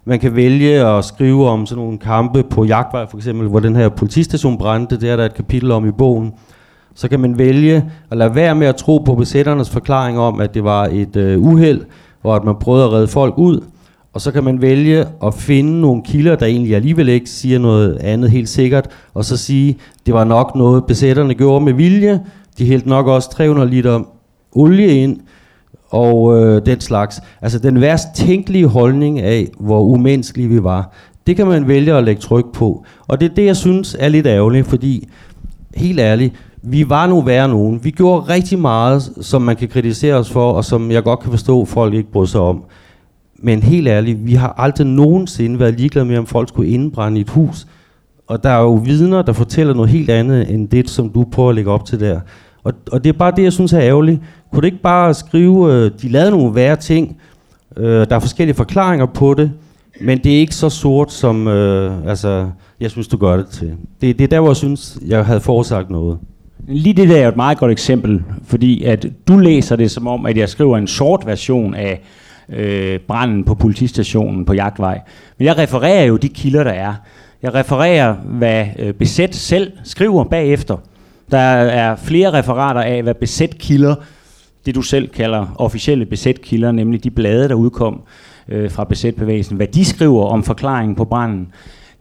Man 0.04 0.20
kan 0.20 0.36
vælge 0.36 0.86
at 0.86 1.04
skrive 1.04 1.48
om 1.48 1.66
sådan 1.66 1.84
nogle 1.84 1.98
kampe 1.98 2.42
på 2.42 2.64
jagtvej, 2.64 3.06
for 3.10 3.16
eksempel, 3.16 3.48
hvor 3.48 3.60
den 3.60 3.76
her 3.76 3.88
politistation 3.88 4.58
brændte. 4.58 5.00
Det 5.00 5.10
er 5.10 5.16
der 5.16 5.24
et 5.24 5.34
kapitel 5.34 5.70
om 5.72 5.88
i 5.88 5.92
bogen. 5.92 6.32
Så 6.94 7.08
kan 7.08 7.20
man 7.20 7.38
vælge 7.38 7.84
at 8.10 8.18
lade 8.18 8.34
være 8.34 8.54
med 8.54 8.66
at 8.66 8.76
tro 8.76 8.98
på 8.98 9.14
besætternes 9.14 9.70
forklaring 9.70 10.18
om, 10.18 10.40
at 10.40 10.54
det 10.54 10.64
var 10.64 10.88
et 10.92 11.16
øh, 11.16 11.42
uheld, 11.42 11.80
og 12.22 12.36
at 12.36 12.44
man 12.44 12.54
prøvede 12.60 12.84
at 12.84 12.92
redde 12.92 13.08
folk 13.08 13.34
ud. 13.38 13.60
Og 14.12 14.20
så 14.20 14.30
kan 14.32 14.44
man 14.44 14.62
vælge 14.62 15.06
at 15.24 15.34
finde 15.34 15.80
nogle 15.80 16.02
kilder, 16.02 16.36
der 16.36 16.46
egentlig 16.46 16.76
alligevel 16.76 17.08
ikke 17.08 17.30
siger 17.30 17.58
noget 17.58 17.96
andet 17.96 18.30
helt 18.30 18.48
sikkert, 18.48 18.88
og 19.14 19.24
så 19.24 19.36
sige, 19.36 19.76
det 20.06 20.14
var 20.14 20.24
nok 20.24 20.54
noget, 20.56 20.84
besætterne 20.84 21.34
gjorde 21.34 21.64
med 21.64 21.72
vilje. 21.72 22.20
De 22.58 22.66
hældte 22.66 22.88
nok 22.88 23.06
også 23.06 23.30
300 23.30 23.70
liter 23.70 24.00
olie 24.52 24.88
ind, 24.88 25.20
og 25.90 26.38
øh, 26.38 26.66
den 26.66 26.80
slags. 26.80 27.20
Altså 27.42 27.58
den 27.58 27.80
værst 27.80 28.08
tænkelige 28.14 28.66
holdning 28.66 29.20
af, 29.20 29.48
hvor 29.60 29.80
umenneskelige 29.80 30.48
vi 30.48 30.62
var, 30.62 30.92
det 31.26 31.36
kan 31.36 31.46
man 31.46 31.68
vælge 31.68 31.94
at 31.94 32.04
lægge 32.04 32.20
tryk 32.20 32.52
på. 32.52 32.84
Og 33.06 33.20
det 33.20 33.30
er 33.30 33.34
det, 33.34 33.46
jeg 33.46 33.56
synes 33.56 33.96
er 33.98 34.08
lidt 34.08 34.26
ærgerligt, 34.26 34.66
fordi 34.66 35.08
helt 35.76 36.00
ærligt, 36.00 36.34
vi 36.62 36.88
var 36.88 37.06
nu 37.06 37.20
værre 37.20 37.48
nogen. 37.48 37.84
Vi 37.84 37.90
gjorde 37.90 38.20
rigtig 38.20 38.58
meget, 38.58 39.02
som 39.20 39.42
man 39.42 39.56
kan 39.56 39.68
kritisere 39.68 40.14
os 40.14 40.30
for, 40.30 40.52
og 40.52 40.64
som 40.64 40.90
jeg 40.90 41.02
godt 41.02 41.20
kan 41.20 41.30
forstå, 41.30 41.64
folk 41.64 41.94
ikke 41.94 42.12
bryder 42.12 42.26
sig 42.26 42.40
om. 42.40 42.64
Men 43.42 43.62
helt 43.62 43.88
ærligt, 43.88 44.26
vi 44.26 44.34
har 44.34 44.54
aldrig 44.58 44.86
nogensinde 44.86 45.58
været 45.58 45.74
ligeglade 45.74 46.06
med, 46.06 46.18
om 46.18 46.26
folk 46.26 46.48
skulle 46.48 46.70
indbrænde 46.70 47.20
et 47.20 47.30
hus. 47.30 47.66
Og 48.26 48.42
der 48.42 48.50
er 48.50 48.60
jo 48.60 48.72
vidner, 48.72 49.22
der 49.22 49.32
fortæller 49.32 49.74
noget 49.74 49.90
helt 49.90 50.10
andet, 50.10 50.50
end 50.50 50.68
det, 50.68 50.90
som 50.90 51.10
du 51.10 51.24
prøver 51.32 51.48
at 51.48 51.54
lægge 51.54 51.70
op 51.70 51.84
til 51.84 52.00
der. 52.00 52.20
Og, 52.64 52.72
og 52.92 53.04
det 53.04 53.14
er 53.14 53.18
bare 53.18 53.32
det, 53.36 53.42
jeg 53.42 53.52
synes 53.52 53.72
er 53.72 53.80
ærgerligt. 53.80 54.20
Kunne 54.52 54.60
du 54.60 54.66
ikke 54.66 54.82
bare 54.82 55.14
skrive, 55.14 55.72
øh, 55.72 55.90
de 56.02 56.08
lavede 56.08 56.30
nogle 56.30 56.54
værre 56.54 56.76
ting, 56.76 57.16
øh, 57.76 57.84
der 58.08 58.16
er 58.16 58.18
forskellige 58.18 58.56
forklaringer 58.56 59.06
på 59.06 59.34
det, 59.34 59.52
men 60.00 60.18
det 60.18 60.34
er 60.34 60.40
ikke 60.40 60.54
så 60.54 60.68
sort, 60.68 61.12
som 61.12 61.48
øh, 61.48 62.06
altså, 62.06 62.46
jeg 62.80 62.90
synes, 62.90 63.08
du 63.08 63.16
gør 63.16 63.36
det 63.36 63.46
til. 63.46 63.72
Det, 64.00 64.18
det 64.18 64.24
er 64.24 64.28
der, 64.28 64.40
hvor 64.40 64.48
jeg 64.48 64.56
synes, 64.56 64.98
jeg 65.06 65.26
havde 65.26 65.40
forsagt 65.40 65.90
noget. 65.90 66.18
Lige 66.68 66.94
det 66.94 67.08
der 67.08 67.16
er 67.16 67.28
et 67.28 67.36
meget 67.36 67.58
godt 67.58 67.72
eksempel, 67.72 68.22
fordi 68.44 68.84
at 68.84 69.06
du 69.28 69.38
læser 69.38 69.76
det 69.76 69.90
som 69.90 70.06
om, 70.06 70.26
at 70.26 70.36
jeg 70.36 70.48
skriver 70.48 70.78
en 70.78 70.86
sort 70.86 71.26
version 71.26 71.74
af 71.74 72.00
øh, 72.48 73.00
branden 73.00 73.44
på 73.44 73.54
politistationen 73.54 74.44
på 74.44 74.52
Jagtvej. 74.52 75.00
Men 75.38 75.46
jeg 75.46 75.58
refererer 75.58 76.04
jo 76.04 76.16
de 76.16 76.28
kilder, 76.28 76.64
der 76.64 76.70
er. 76.70 76.94
Jeg 77.42 77.54
refererer, 77.54 78.14
hvad 78.14 78.66
øh, 78.78 78.94
Besæt 78.94 79.34
selv 79.34 79.72
skriver 79.84 80.24
bagefter. 80.24 80.76
Der 81.30 81.38
er 81.38 81.96
flere 81.96 82.32
referater 82.32 82.80
af, 82.80 83.02
hvad 83.02 83.14
Besæt 83.14 83.58
kilder, 83.58 83.94
det 84.66 84.74
du 84.74 84.82
selv 84.82 85.08
kalder 85.08 85.46
officielle 85.58 86.06
Besæt-kilder, 86.06 86.72
nemlig 86.72 87.04
de 87.04 87.10
blade, 87.10 87.48
der 87.48 87.54
udkom 87.54 88.02
øh, 88.48 88.70
fra 88.70 88.84
Besæt-bevægelsen, 88.84 89.56
hvad 89.56 89.66
de 89.66 89.84
skriver 89.84 90.24
om 90.24 90.42
forklaringen 90.42 90.96
på 90.96 91.04
branden. 91.04 91.48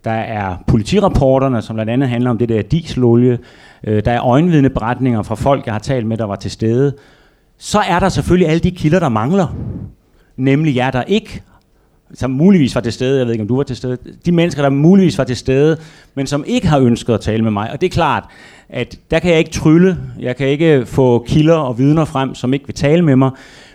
Der 0.04 0.12
er 0.12 0.56
politirapporterne, 0.68 1.62
som 1.62 1.76
blandt 1.76 1.92
andet 1.92 2.10
handler 2.10 2.30
om 2.30 2.38
det 2.38 2.50
der 2.50 2.62
dieselolie. 2.62 3.40
Øh, 3.84 4.06
der 4.06 4.12
er 4.12 4.26
øjenvidneberetninger 4.26 5.22
fra 5.22 5.36
folk, 5.36 5.66
jeg 5.66 5.74
har 5.74 5.80
talt 5.80 6.08
med, 6.08 6.18
der 6.18 6.26
var 6.26 6.36
til 6.36 6.52
stede. 6.52 6.94
Så 7.58 7.80
er 7.80 8.00
der 8.00 8.10
selvfølgelig 8.10 8.48
alle 8.48 8.60
de 8.60 8.72
kilder, 8.72 9.00
der 9.00 9.10
mangler. 9.10 9.56
Nemlig 10.42 10.76
jer, 10.76 10.92
der 10.92 11.04
ikke 11.04 11.42
som 12.14 12.32
muligvis 12.32 12.76
var 12.76 12.82
til 12.82 12.94
stede, 12.94 13.18
jeg 13.18 13.26
ved 13.26 13.34
ikke, 13.34 13.42
om 13.42 13.48
du 13.48 13.56
var 13.56 13.64
til 13.64 13.76
stede, 13.76 13.98
de 14.26 14.32
mennesker, 14.32 14.62
der 14.62 14.70
muligvis 14.70 15.18
var 15.18 15.24
til 15.24 15.38
stede, 15.38 15.78
men 16.16 16.28
som 16.28 16.44
ikke 16.48 16.68
har 16.68 16.80
ønsket 16.80 17.14
at 17.14 17.22
tale 17.22 17.44
med 17.44 17.52
mig. 17.52 17.72
Og 17.72 17.82
det 17.82 17.88
er 17.88 17.92
klart, 17.92 18.24
at 18.70 19.00
der 19.12 19.20
kan 19.20 19.32
jeg 19.32 19.40
ikke 19.40 19.52
trylle, 19.52 19.98
jeg 20.20 20.36
kan 20.36 20.48
ikke 20.48 20.86
få 20.86 21.26
kilder 21.28 21.56
og 21.56 21.78
vidner 21.78 22.06
frem, 22.06 22.36
som 22.36 22.54
ikke 22.54 22.66
vil 22.66 22.76
tale 22.76 23.02
med 23.02 23.16
mig, 23.16 23.32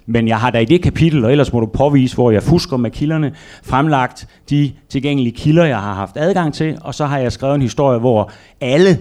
men 0.06 0.28
jeg 0.28 0.38
har 0.38 0.50
da 0.50 0.58
i 0.58 0.64
det 0.64 0.82
kapitel, 0.82 1.24
og 1.24 1.30
ellers 1.30 1.52
må 1.52 1.60
du 1.60 1.66
påvise, 1.66 2.14
hvor 2.14 2.30
jeg 2.30 2.42
fusker 2.42 2.76
med 2.76 2.90
kilderne, 2.90 3.32
fremlagt 3.64 4.28
de 4.50 4.72
tilgængelige 4.88 5.36
kilder, 5.36 5.64
jeg 5.64 5.80
har 5.80 5.94
haft 5.94 6.16
adgang 6.16 6.54
til, 6.54 6.78
og 6.80 6.94
så 6.94 7.06
har 7.06 7.18
jeg 7.18 7.32
skrevet 7.32 7.54
en 7.54 7.62
historie, 7.62 7.98
hvor 7.98 8.30
alle 8.60 8.98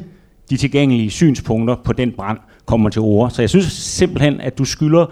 de 0.49 0.57
tilgængelige 0.57 1.09
synspunkter 1.09 1.75
på 1.83 1.93
den 1.93 2.11
brand 2.11 2.37
kommer 2.65 2.89
til 2.89 3.01
ord. 3.01 3.29
Så 3.29 3.41
jeg 3.41 3.49
synes 3.49 3.65
simpelthen, 3.71 4.41
at 4.41 4.57
du 4.57 4.65
skylder, 4.65 5.05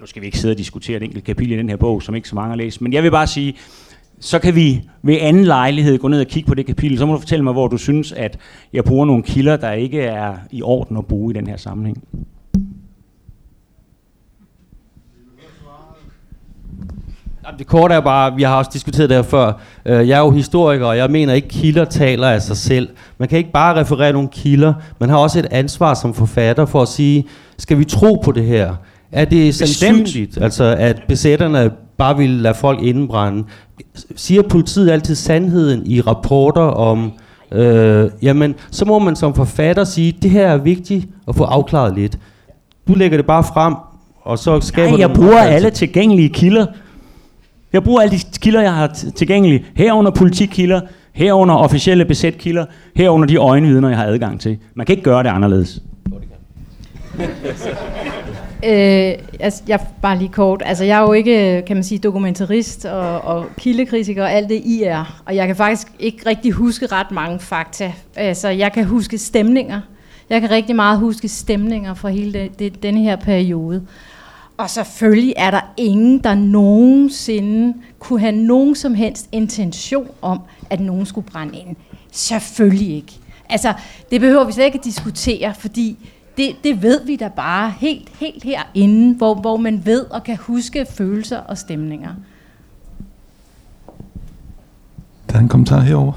nu 0.00 0.06
skal 0.06 0.22
vi 0.22 0.26
ikke 0.26 0.38
sidde 0.38 0.52
og 0.52 0.58
diskutere 0.58 0.96
et 0.96 1.02
enkelt 1.02 1.24
kapitel 1.24 1.52
i 1.52 1.56
den 1.56 1.68
her 1.68 1.76
bog, 1.76 2.02
som 2.02 2.14
ikke 2.14 2.28
så 2.28 2.34
mange 2.34 2.48
har 2.48 2.56
læst, 2.56 2.80
men 2.80 2.92
jeg 2.92 3.02
vil 3.02 3.10
bare 3.10 3.26
sige, 3.26 3.54
så 4.20 4.38
kan 4.38 4.54
vi 4.54 4.82
ved 5.02 5.16
anden 5.20 5.44
lejlighed 5.44 5.98
gå 5.98 6.08
ned 6.08 6.20
og 6.20 6.26
kigge 6.26 6.48
på 6.48 6.54
det 6.54 6.66
kapitel. 6.66 6.98
Så 6.98 7.06
må 7.06 7.12
du 7.12 7.18
fortælle 7.18 7.44
mig, 7.44 7.52
hvor 7.52 7.68
du 7.68 7.76
synes, 7.76 8.12
at 8.12 8.38
jeg 8.72 8.84
bruger 8.84 9.06
nogle 9.06 9.22
kilder, 9.22 9.56
der 9.56 9.72
ikke 9.72 10.00
er 10.00 10.34
i 10.50 10.62
orden 10.62 10.96
at 10.96 11.06
bruge 11.06 11.34
i 11.34 11.36
den 11.36 11.46
her 11.46 11.56
sammenhæng. 11.56 12.04
Det 17.58 17.66
korte 17.66 17.94
er 17.94 18.00
bare, 18.00 18.34
vi 18.36 18.42
har 18.42 18.56
også 18.56 18.70
diskuteret 18.74 19.08
det 19.08 19.16
her 19.16 19.22
før. 19.22 19.52
Øh, 19.86 20.08
jeg 20.08 20.16
er 20.16 20.24
jo 20.24 20.30
historiker, 20.30 20.86
og 20.86 20.96
jeg 20.96 21.10
mener 21.10 21.34
ikke, 21.34 21.48
kilder 21.48 21.84
taler 21.84 22.28
af 22.28 22.42
sig 22.42 22.56
selv. 22.56 22.88
Man 23.18 23.28
kan 23.28 23.38
ikke 23.38 23.52
bare 23.52 23.80
referere 23.80 24.12
nogle 24.12 24.28
kilder. 24.28 24.74
Man 24.98 25.08
har 25.08 25.16
også 25.16 25.38
et 25.38 25.46
ansvar 25.50 25.94
som 25.94 26.14
forfatter 26.14 26.66
for 26.66 26.82
at 26.82 26.88
sige, 26.88 27.24
skal 27.58 27.78
vi 27.78 27.84
tro 27.84 28.20
på 28.24 28.32
det 28.32 28.44
her? 28.44 28.74
Er 29.12 29.24
det 29.24 29.54
sandsynligt, 29.54 30.38
altså, 30.38 30.64
at 30.78 31.02
besætterne 31.08 31.70
bare 31.98 32.16
vil 32.16 32.30
lade 32.30 32.54
folk 32.54 32.82
indenbrænde? 32.82 33.44
Siger 34.16 34.42
politiet 34.42 34.90
altid 34.90 35.14
sandheden 35.14 35.86
i 35.86 36.00
rapporter 36.00 36.62
om... 36.62 37.12
Øh, 37.52 38.10
jamen, 38.22 38.54
så 38.70 38.84
må 38.84 38.98
man 38.98 39.16
som 39.16 39.34
forfatter 39.34 39.84
sige, 39.84 40.16
det 40.22 40.30
her 40.30 40.46
er 40.48 40.58
vigtigt 40.58 41.08
at 41.28 41.36
få 41.36 41.44
afklaret 41.44 41.94
lidt. 41.94 42.18
Du 42.88 42.94
lægger 42.94 43.18
det 43.18 43.26
bare 43.26 43.44
frem, 43.44 43.74
og 44.22 44.38
så 44.38 44.60
skaber 44.60 44.90
Nej, 44.90 45.00
jeg 45.00 45.10
bruger 45.10 45.38
alle 45.38 45.70
tilgængelige 45.70 46.28
kilder. 46.28 46.66
Jeg 47.72 47.84
bruger 47.84 48.00
alle 48.00 48.18
de 48.18 48.22
kilder, 48.40 48.60
jeg 48.60 48.74
har 48.74 48.86
tilgængelige. 49.16 49.64
Herunder 49.74 50.10
politikilder, 50.10 50.80
herunder 51.12 51.54
officielle 51.54 52.04
besætkilder, 52.04 52.64
herunder 52.96 53.26
de 53.26 53.36
øjenvidner, 53.36 53.88
jeg 53.88 53.98
har 53.98 54.04
adgang 54.04 54.40
til. 54.40 54.58
Man 54.74 54.86
kan 54.86 54.92
ikke 54.92 55.02
gøre 55.02 55.22
det 55.22 55.28
anderledes. 55.28 55.82
Øh, 58.64 59.14
altså, 59.40 59.62
jeg 59.68 59.80
bare 60.02 60.18
lige 60.18 60.32
kort. 60.32 60.62
Altså, 60.66 60.84
jeg 60.84 60.98
er 60.98 61.02
jo 61.02 61.12
ikke, 61.12 61.62
kan 61.66 61.76
man 61.76 61.84
sige, 61.84 61.98
dokumentarist 61.98 62.84
og, 62.84 63.20
og 63.20 63.46
kildekritiker 63.58 64.22
og 64.22 64.32
alt 64.32 64.48
det, 64.48 64.62
I 64.64 64.82
er. 64.82 65.22
Og 65.26 65.36
jeg 65.36 65.46
kan 65.46 65.56
faktisk 65.56 65.88
ikke 65.98 66.26
rigtig 66.26 66.52
huske 66.52 66.86
ret 66.86 67.10
mange 67.10 67.38
fakta. 67.38 67.92
Altså, 68.16 68.48
jeg 68.48 68.72
kan 68.72 68.84
huske 68.84 69.18
stemninger. 69.18 69.80
Jeg 70.30 70.40
kan 70.40 70.50
rigtig 70.50 70.76
meget 70.76 70.98
huske 70.98 71.28
stemninger 71.28 71.94
fra 71.94 72.08
hele 72.08 72.32
det, 72.32 72.58
det, 72.58 72.82
denne 72.82 73.00
her 73.00 73.16
periode. 73.16 73.86
Og 74.56 74.70
selvfølgelig 74.70 75.34
er 75.36 75.50
der 75.50 75.60
ingen, 75.76 76.18
der 76.18 76.34
nogensinde 76.34 77.74
kunne 77.98 78.20
have 78.20 78.32
nogen 78.32 78.74
som 78.74 78.94
helst 78.94 79.28
intention 79.32 80.08
om, 80.22 80.40
at 80.70 80.80
nogen 80.80 81.06
skulle 81.06 81.26
brænde 81.26 81.58
ind. 81.58 81.76
Selvfølgelig 82.12 82.94
ikke. 82.96 83.12
Altså, 83.48 83.72
det 84.10 84.20
behøver 84.20 84.44
vi 84.44 84.52
slet 84.52 84.64
ikke 84.64 84.78
at 84.78 84.84
diskutere, 84.84 85.54
fordi 85.58 86.10
det, 86.36 86.56
det 86.64 86.82
ved 86.82 87.04
vi 87.06 87.16
da 87.16 87.28
bare 87.28 87.70
helt, 87.78 88.08
helt 88.20 88.44
herinde, 88.44 89.16
hvor, 89.16 89.34
hvor 89.34 89.56
man 89.56 89.82
ved 89.84 90.04
og 90.04 90.24
kan 90.24 90.36
huske 90.36 90.86
følelser 90.90 91.38
og 91.38 91.58
stemninger. 91.58 92.10
Der 95.30 95.36
er 95.36 95.40
en 95.40 95.48
kommentar 95.48 95.80
herover. 95.80 96.12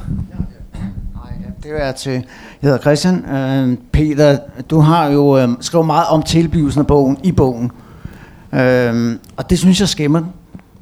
Det 1.64 1.72
er 1.84 1.92
til, 1.92 2.12
jeg 2.12 2.24
hedder 2.62 2.78
Christian. 2.78 3.26
Øh, 3.26 3.78
Peter, 3.92 4.38
du 4.70 4.80
har 4.80 5.08
jo 5.08 5.38
øh, 5.38 5.50
skrevet 5.60 5.86
meget 5.86 6.08
om 6.08 6.24
tilblivelsen 6.24 6.80
af 6.80 6.88
bogen 6.88 7.18
i 7.24 7.32
bogen. 7.32 7.72
Øh, 8.54 9.16
og 9.38 9.50
det 9.50 9.60
synes 9.60 9.80
jeg 9.80 9.90
skæmmer 9.90 10.20
den, 10.20 10.30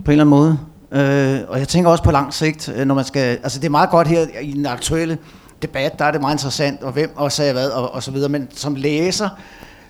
på 0.06 0.12
en 0.12 0.20
eller 0.20 0.24
anden 0.24 0.30
måde. 0.30 0.58
Øh, 0.92 1.40
og 1.48 1.60
jeg 1.60 1.68
tænker 1.68 1.90
også 1.90 2.04
på 2.04 2.12
lang 2.12 2.34
sigt, 2.34 2.74
øh, 2.76 2.86
når 2.86 2.96
man 2.96 3.06
skal... 3.06 3.38
Altså 3.44 3.60
det 3.60 3.66
er 3.66 3.72
meget 3.72 3.90
godt 3.90 4.08
her 4.08 4.26
i 4.42 4.52
den 4.52 4.66
aktuelle 4.66 5.18
debat, 5.62 6.00
der 6.00 6.06
er 6.06 6.12
det 6.12 6.22
meget 6.22 6.36
interessant, 6.36 6.84
og 6.84 6.92
hvem 6.92 7.12
og 7.16 7.32
sagde 7.32 7.54
hvad, 7.54 7.70
og, 7.70 7.94
og 7.94 8.04
så 8.04 8.12
videre. 8.12 8.30
Men 8.30 8.48
som 8.52 8.76
læser, 8.76 9.30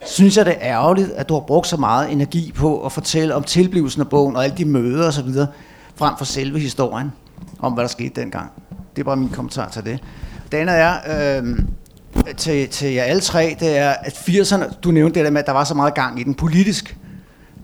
synes 0.06 0.38
jeg 0.38 0.46
det 0.46 0.54
er 0.60 0.62
ærgerligt, 0.62 1.12
at 1.12 1.30
du 1.30 1.34
har 1.34 1.42
brugt 1.42 1.68
så 1.68 1.78
meget 1.78 2.12
energi 2.12 2.52
på 2.56 2.86
at 2.86 2.92
fortælle 2.92 3.36
om 3.36 3.44
tilblivelsen 3.44 4.02
af 4.02 4.10
bogen, 4.10 4.36
og 4.36 4.44
alle 4.44 4.58
de 4.58 4.66
møder 4.66 5.08
og 5.08 5.14
så 5.14 5.22
videre, 5.22 5.48
frem 5.96 6.18
for 6.18 6.26
selve 6.26 6.60
historien, 6.60 7.12
om 7.60 7.74
hvad 7.74 7.84
der 7.84 7.88
skete 7.88 8.22
dengang. 8.22 8.52
Det 8.96 9.02
er 9.02 9.06
bare 9.06 9.18
min 9.18 9.30
kommentar 9.30 9.70
til 9.70 9.86
det. 9.86 10.00
Det 10.52 10.58
andet 10.58 10.76
er, 10.76 10.96
øh, 11.42 11.60
til, 12.38 12.70
til 12.70 12.94
jer 12.94 13.04
alle 13.04 13.22
tre, 13.22 13.56
det 13.60 13.78
er, 13.78 13.90
at 13.90 14.14
80'erne, 14.14 14.80
du 14.84 14.92
nævnte 14.92 15.20
det 15.20 15.26
der 15.26 15.32
med, 15.32 15.40
at 15.40 15.48
der 15.48 15.54
var 15.54 15.64
så 15.64 15.74
meget 15.74 15.94
gang 15.94 16.20
i 16.20 16.24
den 16.24 16.34
politisk 16.34 16.98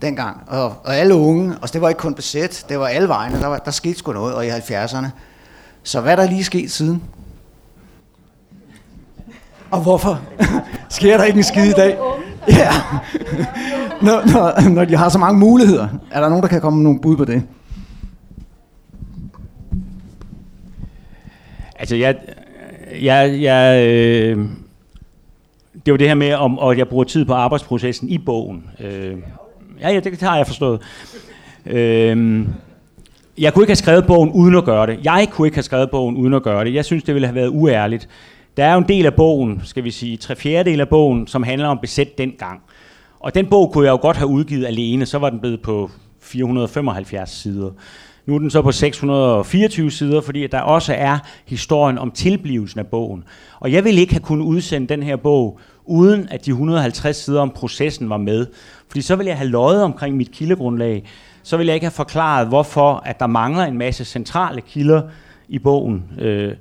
dengang, 0.02 0.42
og, 0.46 0.64
og 0.84 0.96
alle 0.96 1.14
unge, 1.14 1.56
og 1.62 1.72
det 1.72 1.80
var 1.80 1.88
ikke 1.88 1.98
kun 1.98 2.14
besæt, 2.14 2.64
det 2.68 2.78
var 2.78 2.86
alle 2.86 3.08
vegne, 3.08 3.40
der, 3.40 3.46
var, 3.46 3.58
der 3.58 3.70
skete 3.70 3.98
sgu 3.98 4.12
noget, 4.12 4.34
og 4.34 4.46
i 4.46 4.48
70'erne. 4.48 5.06
Så 5.82 6.00
hvad 6.00 6.16
der 6.16 6.26
lige 6.26 6.44
sket 6.44 6.70
siden? 6.70 7.02
Og 9.70 9.82
hvorfor 9.82 10.20
sker 10.88 11.16
der 11.16 11.24
ikke 11.24 11.36
en 11.36 11.44
skid 11.44 11.64
i 11.64 11.72
dag? 11.72 11.98
Ja. 12.48 12.70
når, 14.06 14.32
når, 14.32 14.68
når 14.68 14.84
de 14.84 14.96
har 14.96 15.08
så 15.08 15.18
mange 15.18 15.38
muligheder. 15.40 15.88
Er 16.10 16.20
der 16.20 16.28
nogen, 16.28 16.42
der 16.42 16.48
kan 16.48 16.60
komme 16.60 16.76
med 16.76 16.84
nogle 16.84 17.00
bud 17.00 17.16
på 17.16 17.24
det? 17.24 17.42
Altså, 21.78 21.96
jeg, 21.96 22.16
jeg, 23.02 23.42
jeg, 23.42 23.86
øh, 23.86 24.38
det 25.74 25.88
er 25.88 25.92
jo 25.92 25.96
det 25.96 26.08
her 26.08 26.14
med, 26.14 26.32
om, 26.32 26.58
at 26.58 26.78
jeg 26.78 26.88
bruger 26.88 27.04
tid 27.04 27.24
på 27.24 27.32
arbejdsprocessen 27.32 28.08
i 28.08 28.18
bogen. 28.18 28.64
Øh, 28.80 29.16
ja, 29.80 29.90
ja, 29.90 30.00
det 30.00 30.20
har 30.20 30.36
jeg 30.36 30.46
forstået. 30.46 30.80
Øh, 31.66 32.46
jeg 33.38 33.54
kunne 33.54 33.62
ikke 33.62 33.70
have 33.70 33.76
skrevet 33.76 34.06
bogen 34.06 34.30
uden 34.32 34.54
at 34.54 34.64
gøre 34.64 34.86
det. 34.86 34.98
Jeg 35.04 35.28
kunne 35.30 35.46
ikke 35.48 35.56
have 35.56 35.62
skrevet 35.62 35.90
bogen 35.90 36.16
uden 36.16 36.34
at 36.34 36.42
gøre 36.42 36.64
det. 36.64 36.74
Jeg 36.74 36.84
synes, 36.84 37.04
det 37.04 37.14
ville 37.14 37.26
have 37.26 37.34
været 37.34 37.48
uærligt. 37.48 38.08
Der 38.58 38.64
er 38.64 38.72
jo 38.72 38.78
en 38.78 38.88
del 38.88 39.06
af 39.06 39.14
bogen, 39.14 39.60
skal 39.64 39.84
vi 39.84 39.90
sige, 39.90 40.16
tre 40.16 40.36
fjerdedel 40.36 40.80
af 40.80 40.88
bogen, 40.88 41.26
som 41.26 41.42
handler 41.42 41.68
om 41.68 41.78
besæt 41.78 42.18
dengang. 42.18 42.60
Og 43.20 43.34
den 43.34 43.46
bog 43.46 43.72
kunne 43.72 43.86
jeg 43.86 43.92
jo 43.92 43.98
godt 44.02 44.16
have 44.16 44.26
udgivet 44.26 44.66
alene, 44.66 45.06
så 45.06 45.18
var 45.18 45.30
den 45.30 45.40
blevet 45.40 45.62
på 45.62 45.90
475 46.20 47.30
sider. 47.30 47.70
Nu 48.26 48.34
er 48.34 48.38
den 48.38 48.50
så 48.50 48.62
på 48.62 48.72
624 48.72 49.90
sider, 49.90 50.20
fordi 50.20 50.46
der 50.46 50.60
også 50.60 50.94
er 50.94 51.18
historien 51.46 51.98
om 51.98 52.10
tilblivelsen 52.10 52.80
af 52.80 52.86
bogen. 52.86 53.24
Og 53.60 53.72
jeg 53.72 53.84
ville 53.84 54.00
ikke 54.00 54.12
have 54.12 54.22
kunnet 54.22 54.44
udsende 54.44 54.88
den 54.88 55.02
her 55.02 55.16
bog, 55.16 55.60
uden 55.84 56.28
at 56.30 56.46
de 56.46 56.50
150 56.50 57.16
sider 57.16 57.40
om 57.40 57.50
processen 57.50 58.10
var 58.10 58.16
med. 58.16 58.46
Fordi 58.88 59.00
så 59.00 59.16
ville 59.16 59.30
jeg 59.30 59.38
have 59.38 59.50
løjet 59.50 59.82
omkring 59.82 60.16
mit 60.16 60.32
kildegrundlag. 60.32 61.04
Så 61.42 61.56
ville 61.56 61.68
jeg 61.68 61.74
ikke 61.74 61.86
have 61.86 61.92
forklaret, 61.92 62.48
hvorfor 62.48 63.02
at 63.06 63.20
der 63.20 63.26
mangler 63.26 63.64
en 63.64 63.78
masse 63.78 64.04
centrale 64.04 64.60
kilder 64.60 65.02
i 65.48 65.58
bogen. 65.58 66.04
Øh, 66.18 66.54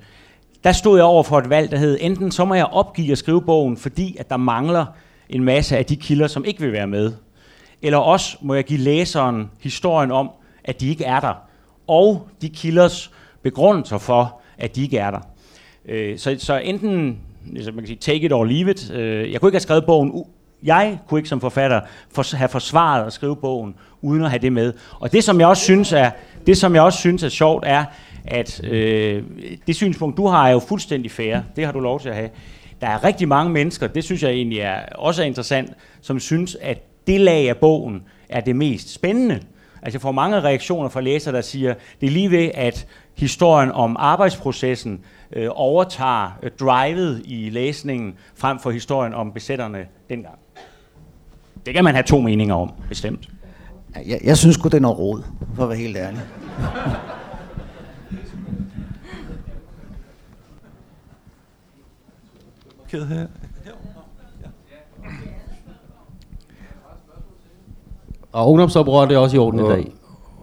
der 0.64 0.72
stod 0.72 0.98
jeg 0.98 1.06
over 1.06 1.24
for 1.24 1.40
et 1.40 1.50
valg, 1.50 1.72
der 1.72 1.78
hed, 1.78 1.98
enten 2.02 2.32
så 2.32 2.46
må 2.46 2.54
jeg 2.54 2.66
opgive 2.66 3.12
at 3.12 3.18
skrive 3.18 3.42
bogen, 3.42 3.78
fordi 3.78 4.16
at 4.20 4.30
der 4.30 4.38
mangler 4.38 4.86
en 5.30 5.44
masse 5.44 5.78
af 5.78 5.86
de 5.86 5.96
kilder, 5.96 6.28
som 6.28 6.46
ikke 6.46 6.60
vil 6.60 6.72
være 6.72 6.88
med. 6.88 7.12
Eller 7.82 7.98
også 7.98 8.38
må 8.42 8.54
jeg 8.54 8.64
give 8.64 8.80
læseren 8.80 9.50
historien 9.62 10.12
om, 10.12 10.30
at 10.64 10.82
de 10.82 10.90
ikke 10.90 11.04
er 11.04 11.20
der 11.20 11.34
og 11.88 12.28
de 12.42 12.50
kilders 12.50 13.12
begrundelser 13.42 13.98
for, 13.98 14.42
at 14.58 14.76
de 14.76 14.84
ikke 14.84 14.98
er 14.98 15.12
der. 15.12 15.20
Øh, 15.86 16.18
så, 16.18 16.36
så 16.40 16.58
enten, 16.58 17.18
altså 17.56 17.72
man 17.72 17.80
kan 17.80 17.88
sige, 17.88 17.98
take 17.98 18.26
it 18.26 18.34
or 18.34 18.46
leave 18.46 18.72
it. 18.72 18.92
Øh, 18.92 19.32
jeg 19.32 19.40
kunne 19.40 19.50
ikke 19.50 19.56
have 19.56 19.62
skrevet 19.62 19.86
bogen, 19.86 20.24
jeg 20.64 21.00
kunne 21.08 21.20
ikke 21.20 21.30
som 21.30 21.42
forfatter 21.42 21.82
for, 22.12 22.36
have 22.36 22.50
forsvaret 22.50 23.06
at 23.06 23.14
skrive 23.14 23.36
bogen, 23.36 23.76
uden 24.02 24.24
at 24.24 24.30
have 24.30 24.42
det 24.42 24.54
med. 24.54 24.74
Og 25.00 25.12
det, 25.12 25.24
som 25.24 25.40
jeg 25.40 25.48
også 25.48 25.64
synes 25.64 25.94
er, 25.94 26.12
det, 26.48 26.58
som 26.58 26.76
jeg 26.76 26.84
også 26.84 27.00
synes 27.00 27.24
er 27.24 27.30
sjovt, 27.30 27.64
er, 27.68 27.86
at 28.28 28.64
øh, 28.64 29.24
det 29.68 29.76
synspunkt, 29.76 30.18
du 30.18 30.28
har, 30.28 30.48
er 30.48 30.52
jo 30.52 30.60
fuldstændig 30.60 31.12
fair. 31.12 31.40
Det 31.56 31.66
har 31.66 31.72
du 31.72 31.80
lov 31.80 32.00
til 32.00 32.10
at 32.10 32.16
have. 32.16 32.30
Der 32.82 32.88
er 32.88 33.04
rigtig 33.04 33.28
mange 33.28 33.52
mennesker, 33.52 33.88
det 33.88 34.04
synes 34.04 34.24
jeg 34.24 34.32
egentlig 34.32 34.60
er, 34.60 34.80
også 34.96 35.22
er 35.22 35.26
interessant, 35.26 35.74
som 36.02 36.20
synes, 36.20 36.58
at 36.62 37.08
det 37.08 37.22
lag 37.22 37.50
af 37.50 37.58
bogen 37.58 38.04
er 38.30 38.40
det 38.40 38.56
mest 38.56 38.94
spændende. 38.94 39.40
Altså 39.82 39.96
jeg 39.98 40.02
får 40.02 40.12
mange 40.12 40.42
reaktioner 40.42 40.90
fra 40.90 41.02
læsere, 41.02 41.36
der 41.36 41.42
siger, 41.42 41.74
det 42.02 42.08
er 42.08 42.12
lige 42.12 42.32
ved, 42.32 42.52
at 42.54 42.88
historien 43.16 43.72
om 43.72 43.96
arbejdsprocessen 44.00 45.00
øh, 45.34 45.50
overtager 45.52 46.40
øh, 46.44 46.52
drivet 46.60 47.22
i 47.26 47.50
læsningen, 47.50 48.14
frem 48.36 48.60
for 48.60 48.72
historien 48.72 49.14
om 49.14 49.32
besætterne 49.32 49.86
dengang. 50.10 50.36
Det 51.66 51.74
kan 51.74 51.84
man 51.84 51.94
have 51.94 52.04
to 52.04 52.22
meninger 52.22 52.56
om, 52.56 52.72
bestemt. 52.90 53.30
Jeg, 54.06 54.20
jeg 54.24 54.38
synes 54.38 54.58
godt 54.58 54.72
det 54.72 54.78
er 54.78 54.82
noget 54.82 55.00
råd, 55.00 55.24
for 55.56 55.64
at 55.64 55.70
være 55.70 55.78
helt 55.78 55.98
ærlig. 55.98 56.22
Ked 62.92 63.06
her. 63.06 63.26
Og 68.32 68.50
ungdomsoprør, 68.50 69.06
det 69.06 69.16
er 69.16 69.20
også 69.20 69.36
i 69.36 69.40
orden 69.40 69.60
i 69.60 69.64
dag. 69.64 69.92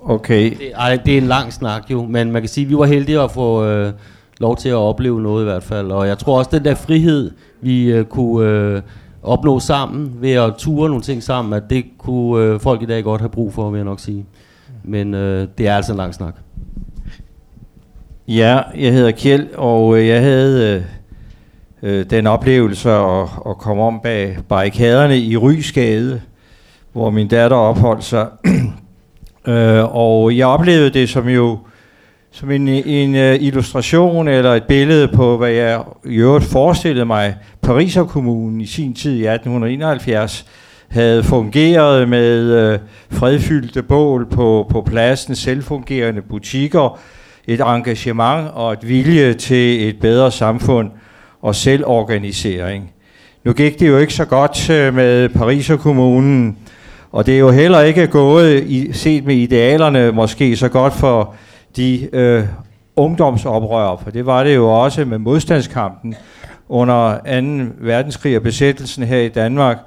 Okay. 0.04 0.50
Det, 0.50 0.72
ej, 0.74 0.98
det 1.06 1.14
er 1.14 1.18
en 1.18 1.26
lang 1.26 1.52
snak 1.52 1.90
jo, 1.90 2.06
men 2.06 2.32
man 2.32 2.42
kan 2.42 2.48
sige, 2.48 2.64
at 2.64 2.70
vi 2.70 2.76
var 2.76 2.84
heldige 2.84 3.20
at 3.20 3.30
få 3.30 3.64
øh, 3.64 3.92
lov 4.38 4.56
til 4.56 4.68
at 4.68 4.74
opleve 4.74 5.22
noget 5.22 5.42
i 5.42 5.44
hvert 5.44 5.62
fald. 5.62 5.90
Og 5.90 6.06
jeg 6.06 6.18
tror 6.18 6.38
også, 6.38 6.50
den 6.52 6.64
der 6.64 6.74
frihed, 6.74 7.30
vi 7.60 7.92
øh, 7.92 8.04
kunne 8.04 8.48
øh, 8.48 8.82
opnå 9.22 9.60
sammen 9.60 10.12
ved 10.20 10.32
at 10.32 10.54
ture 10.58 10.88
nogle 10.88 11.02
ting 11.02 11.22
sammen, 11.22 11.52
at 11.52 11.62
det 11.70 11.84
kunne 11.98 12.44
øh, 12.44 12.60
folk 12.60 12.82
i 12.82 12.86
dag 12.86 13.04
godt 13.04 13.20
have 13.20 13.28
brug 13.28 13.54
for, 13.54 13.70
vil 13.70 13.78
jeg 13.78 13.84
nok 13.84 14.00
sige. 14.00 14.26
Men 14.82 15.14
øh, 15.14 15.48
det 15.58 15.68
er 15.68 15.76
altså 15.76 15.92
en 15.92 15.98
lang 15.98 16.14
snak. 16.14 16.34
Ja, 18.28 18.60
jeg 18.76 18.92
hedder 18.92 19.10
Kjeld, 19.10 19.54
og 19.54 19.98
øh, 19.98 20.06
jeg 20.08 20.22
havde 20.22 20.76
øh, 20.76 20.82
øh, 21.84 22.10
den 22.10 22.26
oplevelse 22.26 22.90
at, 22.90 23.28
at 23.48 23.58
komme 23.58 23.82
om 23.82 24.00
bag 24.02 24.38
barrikaderne 24.48 25.18
i 25.18 25.36
Rysgade, 25.36 26.20
hvor 26.92 27.10
min 27.10 27.28
datter 27.28 27.56
opholdt 27.56 28.04
sig. 28.04 28.26
øh, 29.48 29.96
og 29.96 30.36
jeg 30.36 30.46
oplevede 30.46 30.90
det 30.90 31.08
som 31.08 31.28
jo 31.28 31.58
som 32.30 32.50
en, 32.50 32.68
en 32.68 33.14
uh, 33.14 33.42
illustration 33.42 34.28
eller 34.28 34.54
et 34.54 34.64
billede 34.64 35.08
på, 35.08 35.36
hvad 35.36 35.50
jeg 35.50 35.82
i 36.04 36.16
øvrigt 36.16 36.44
forestillede 36.44 37.04
mig, 37.04 37.36
Pariserkommunen 37.62 38.60
i 38.60 38.66
sin 38.66 38.94
tid 38.94 39.12
i 39.12 39.26
1871 39.26 40.46
havde 40.88 41.22
fungeret 41.22 42.08
med 42.08 42.74
uh, 42.74 42.80
fredfyldte 43.18 43.82
bål 43.82 44.26
på, 44.30 44.66
på 44.70 44.82
pladsen, 44.82 45.34
selvfungerende 45.34 46.22
butikker, 46.22 46.98
et 47.46 47.60
engagement 47.60 48.48
og 48.54 48.72
et 48.72 48.88
vilje 48.88 49.34
til 49.34 49.88
et 49.88 50.00
bedre 50.00 50.30
samfund 50.30 50.90
og 51.44 51.54
selvorganisering. 51.54 52.90
Nu 53.44 53.52
gik 53.52 53.80
det 53.80 53.88
jo 53.88 53.98
ikke 53.98 54.14
så 54.14 54.24
godt 54.24 54.70
øh, 54.70 54.94
med 54.94 55.28
Pariser 55.28 55.76
Kommunen, 55.76 56.58
og 57.12 57.26
det 57.26 57.34
er 57.34 57.38
jo 57.38 57.50
heller 57.50 57.80
ikke 57.80 58.06
gået, 58.06 58.62
i, 58.62 58.92
set 58.92 59.24
med 59.24 59.36
idealerne, 59.36 60.12
måske 60.12 60.56
så 60.56 60.68
godt 60.68 60.92
for 60.92 61.34
de 61.76 62.08
øh, 62.12 62.44
ungdomsoprør, 62.96 63.96
for 64.02 64.10
det 64.10 64.26
var 64.26 64.44
det 64.44 64.54
jo 64.54 64.82
også 64.82 65.04
med 65.04 65.18
modstandskampen 65.18 66.14
under 66.68 67.16
2. 67.16 67.74
verdenskrig 67.80 68.36
og 68.36 68.42
besættelsen 68.42 69.04
her 69.04 69.18
i 69.18 69.28
Danmark, 69.28 69.78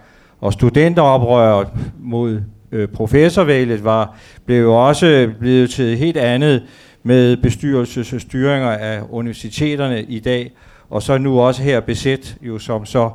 og 0.42 0.54
studenteroprøret 0.54 1.68
mod 2.00 2.42
øh, 2.72 2.88
professorvældet 2.88 3.84
var, 3.84 4.18
blev 4.46 4.62
jo 4.62 4.88
også 4.88 5.30
blevet 5.40 5.70
til 5.70 5.98
helt 5.98 6.18
andet 6.18 6.64
med 7.04 7.38
bestyrelsesstyringer 7.38 8.70
af 8.70 9.02
universiteterne 9.10 10.04
i 10.04 10.20
dag, 10.20 10.52
og 10.90 11.04
så 11.04 11.18
nu 11.18 11.40
også 11.40 11.64
her 11.64 11.80
besæt, 11.80 12.36
jo 12.42 12.60
som 12.60 12.86
så 12.86 13.10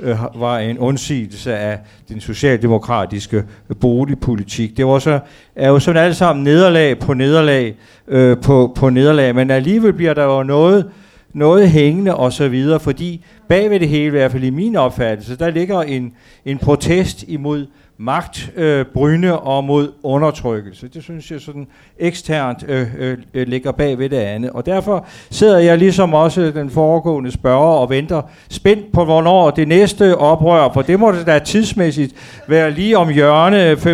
øh, 0.00 0.16
var 0.34 0.58
en 0.58 0.78
undsigelse 0.78 1.56
af 1.56 1.78
den 2.08 2.20
socialdemokratiske 2.20 3.36
øh, 3.70 3.76
boligpolitik. 3.80 4.76
Det 4.76 4.86
var 4.86 4.98
så, 4.98 5.20
er 5.56 5.68
jo 5.68 5.78
sådan 5.78 6.04
alt 6.04 6.16
sammen 6.16 6.44
nederlag 6.44 6.98
på 6.98 7.14
nederlag 7.14 7.74
øh, 8.08 8.36
på, 8.40 8.72
på 8.76 8.90
nederlag, 8.90 9.34
men 9.34 9.50
alligevel 9.50 9.92
bliver 9.92 10.14
der 10.14 10.24
jo 10.24 10.42
noget, 10.42 10.90
noget 11.32 11.70
hængende 11.70 12.16
og 12.16 12.32
så 12.32 12.48
videre, 12.48 12.80
fordi 12.80 13.24
bag 13.48 13.70
ved 13.70 13.80
det 13.80 13.88
hele, 13.88 14.06
i 14.06 14.10
hvert 14.10 14.32
fald 14.32 14.44
i 14.44 14.50
min 14.50 14.76
opfattelse, 14.76 15.36
der 15.36 15.50
ligger 15.50 15.82
en, 15.82 16.12
en 16.44 16.58
protest 16.58 17.24
imod 17.28 17.66
magtbryne 18.00 19.28
øh, 19.28 19.46
og 19.46 19.64
mod 19.64 19.92
undertrykkelse. 20.02 20.88
Det 20.88 21.02
synes 21.02 21.30
jeg 21.30 21.40
sådan 21.40 21.66
eksternt 21.98 22.64
øh, 22.68 22.86
øh, 23.34 23.48
ligger 23.48 23.72
bag 23.72 23.98
ved 23.98 24.08
det 24.08 24.16
andet. 24.16 24.50
Og 24.50 24.66
derfor 24.66 25.06
sidder 25.30 25.58
jeg 25.58 25.78
ligesom 25.78 26.14
også 26.14 26.50
den 26.50 26.70
foregående 26.70 27.30
spørger 27.32 27.78
og 27.78 27.90
venter 27.90 28.22
spændt 28.50 28.92
på, 28.92 29.04
hvornår 29.04 29.50
det 29.50 29.68
næste 29.68 30.16
oprør, 30.16 30.70
for 30.74 30.82
det 30.82 31.00
må 31.00 31.12
det 31.12 31.26
da 31.26 31.38
tidsmæssigt 31.38 32.14
være 32.48 32.70
lige 32.70 32.98
om 32.98 33.08
hjørne 33.08 33.72
5-10 33.72 33.84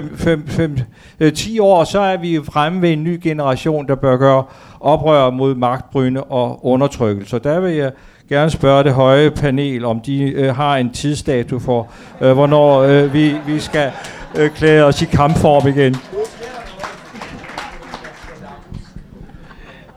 øh, 1.20 1.32
år, 1.60 1.84
så 1.84 2.00
er 2.00 2.16
vi 2.16 2.40
fremme 2.44 2.82
ved 2.82 2.92
en 2.92 3.04
ny 3.04 3.20
generation, 3.22 3.88
der 3.88 3.94
bør 3.94 4.16
gøre 4.16 4.44
oprør 4.80 5.30
mod 5.30 5.54
magtbryne 5.54 6.24
og 6.24 6.66
undertrykkelse. 6.66 7.38
Der 7.38 7.60
vil 7.60 7.74
jeg 7.74 7.92
gerne 8.28 8.50
spørge 8.50 8.84
det 8.84 8.92
høje 8.92 9.30
panel, 9.30 9.84
om 9.84 10.00
de 10.00 10.22
øh, 10.22 10.56
har 10.56 10.76
en 10.76 10.90
tidsdato 10.90 11.58
for, 11.58 11.88
øh, 12.20 12.32
hvornår 12.32 12.80
øh, 12.80 13.14
vi, 13.14 13.34
vi 13.46 13.58
skal 13.58 13.92
øh, 14.36 14.50
klæde 14.50 14.84
os 14.84 15.02
i 15.02 15.04
kampform 15.04 15.68
igen. 15.68 15.96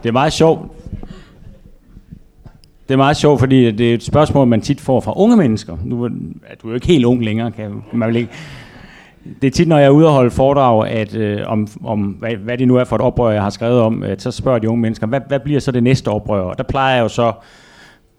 Det 0.04 0.10
er 0.10 0.14
meget 0.14 0.34
sjovt. 0.34 0.72
Det 2.88 2.94
er 2.94 2.98
meget 2.98 3.18
sjovt, 3.18 3.40
fordi 3.40 3.72
det 3.72 3.90
er 3.90 3.94
et 3.94 4.04
spørgsmål, 4.04 4.48
man 4.48 4.62
tit 4.62 4.82
får 4.82 5.00
fra 5.00 5.14
unge 5.16 5.38
mennesker. 5.38 5.78
Nu 5.84 6.04
er 6.04 6.10
du 6.62 6.68
er 6.68 6.72
jo 6.72 6.74
ikke 6.74 6.88
helt 6.88 7.06
ung 7.06 7.26
længere, 7.26 7.52
kan 7.52 7.84
man 7.94 8.08
vel 8.08 8.16
ikke. 8.16 8.32
Det 9.42 9.48
er 9.48 9.52
tit, 9.52 9.68
når 9.68 9.78
jeg 9.78 9.86
er 9.86 9.90
ude 9.90 10.08
og 10.08 10.14
holde 10.14 10.32
foredrag, 10.32 10.88
at, 10.88 11.16
øh, 11.16 11.40
om, 11.48 11.68
om 11.84 12.00
hvad, 12.00 12.36
hvad 12.36 12.58
det 12.58 12.68
nu 12.68 12.76
er 12.76 12.84
for 12.84 12.96
et 12.96 13.02
oprør, 13.02 13.32
jeg 13.32 13.44
har 13.44 13.50
skrevet 13.50 13.82
om, 13.82 14.04
at 14.04 14.22
så 14.22 14.32
spørger 14.32 14.60
de 14.60 14.70
unge 14.70 14.82
mennesker, 14.82 15.08
hvad, 15.08 15.22
hvad 15.28 15.40
bliver 15.40 15.60
så 15.60 15.72
det 15.72 15.84
næste 15.84 16.08
oprør? 16.08 16.42
Og 16.42 16.58
der 16.58 16.64
plejer 16.64 16.96
jeg 16.96 17.04
jo 17.04 17.08
så 17.08 17.34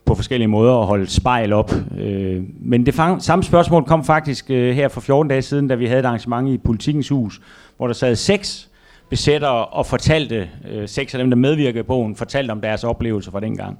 på 0.08 0.14
forskellige 0.14 0.48
måder 0.48 0.80
at 0.80 0.86
holde 0.86 1.06
spejl 1.06 1.52
op. 1.52 1.72
Øh, 1.98 2.42
men 2.60 2.86
det 2.86 2.94
fang, 2.94 3.22
samme 3.22 3.42
spørgsmål 3.42 3.84
kom 3.84 4.04
faktisk 4.04 4.50
øh, 4.50 4.74
her 4.74 4.88
for 4.88 5.00
14 5.00 5.28
dage 5.28 5.42
siden, 5.42 5.68
da 5.68 5.74
vi 5.74 5.86
havde 5.86 6.00
et 6.00 6.04
arrangement 6.04 6.48
i 6.48 6.58
Politikens 6.58 7.08
Hus, 7.08 7.40
hvor 7.76 7.86
der 7.86 7.94
sad 7.94 8.16
seks 8.16 8.68
besættere 9.10 9.64
og 9.64 9.86
fortalte, 9.86 10.48
øh, 10.70 10.88
seks 10.88 11.14
af 11.14 11.18
dem, 11.18 11.30
der 11.30 11.36
medvirkede 11.36 11.80
i 11.80 11.82
bogen, 11.82 12.16
fortalte 12.16 12.52
om 12.52 12.60
deres 12.60 12.84
oplevelser 12.84 13.30
fra 13.30 13.40
dengang. 13.40 13.78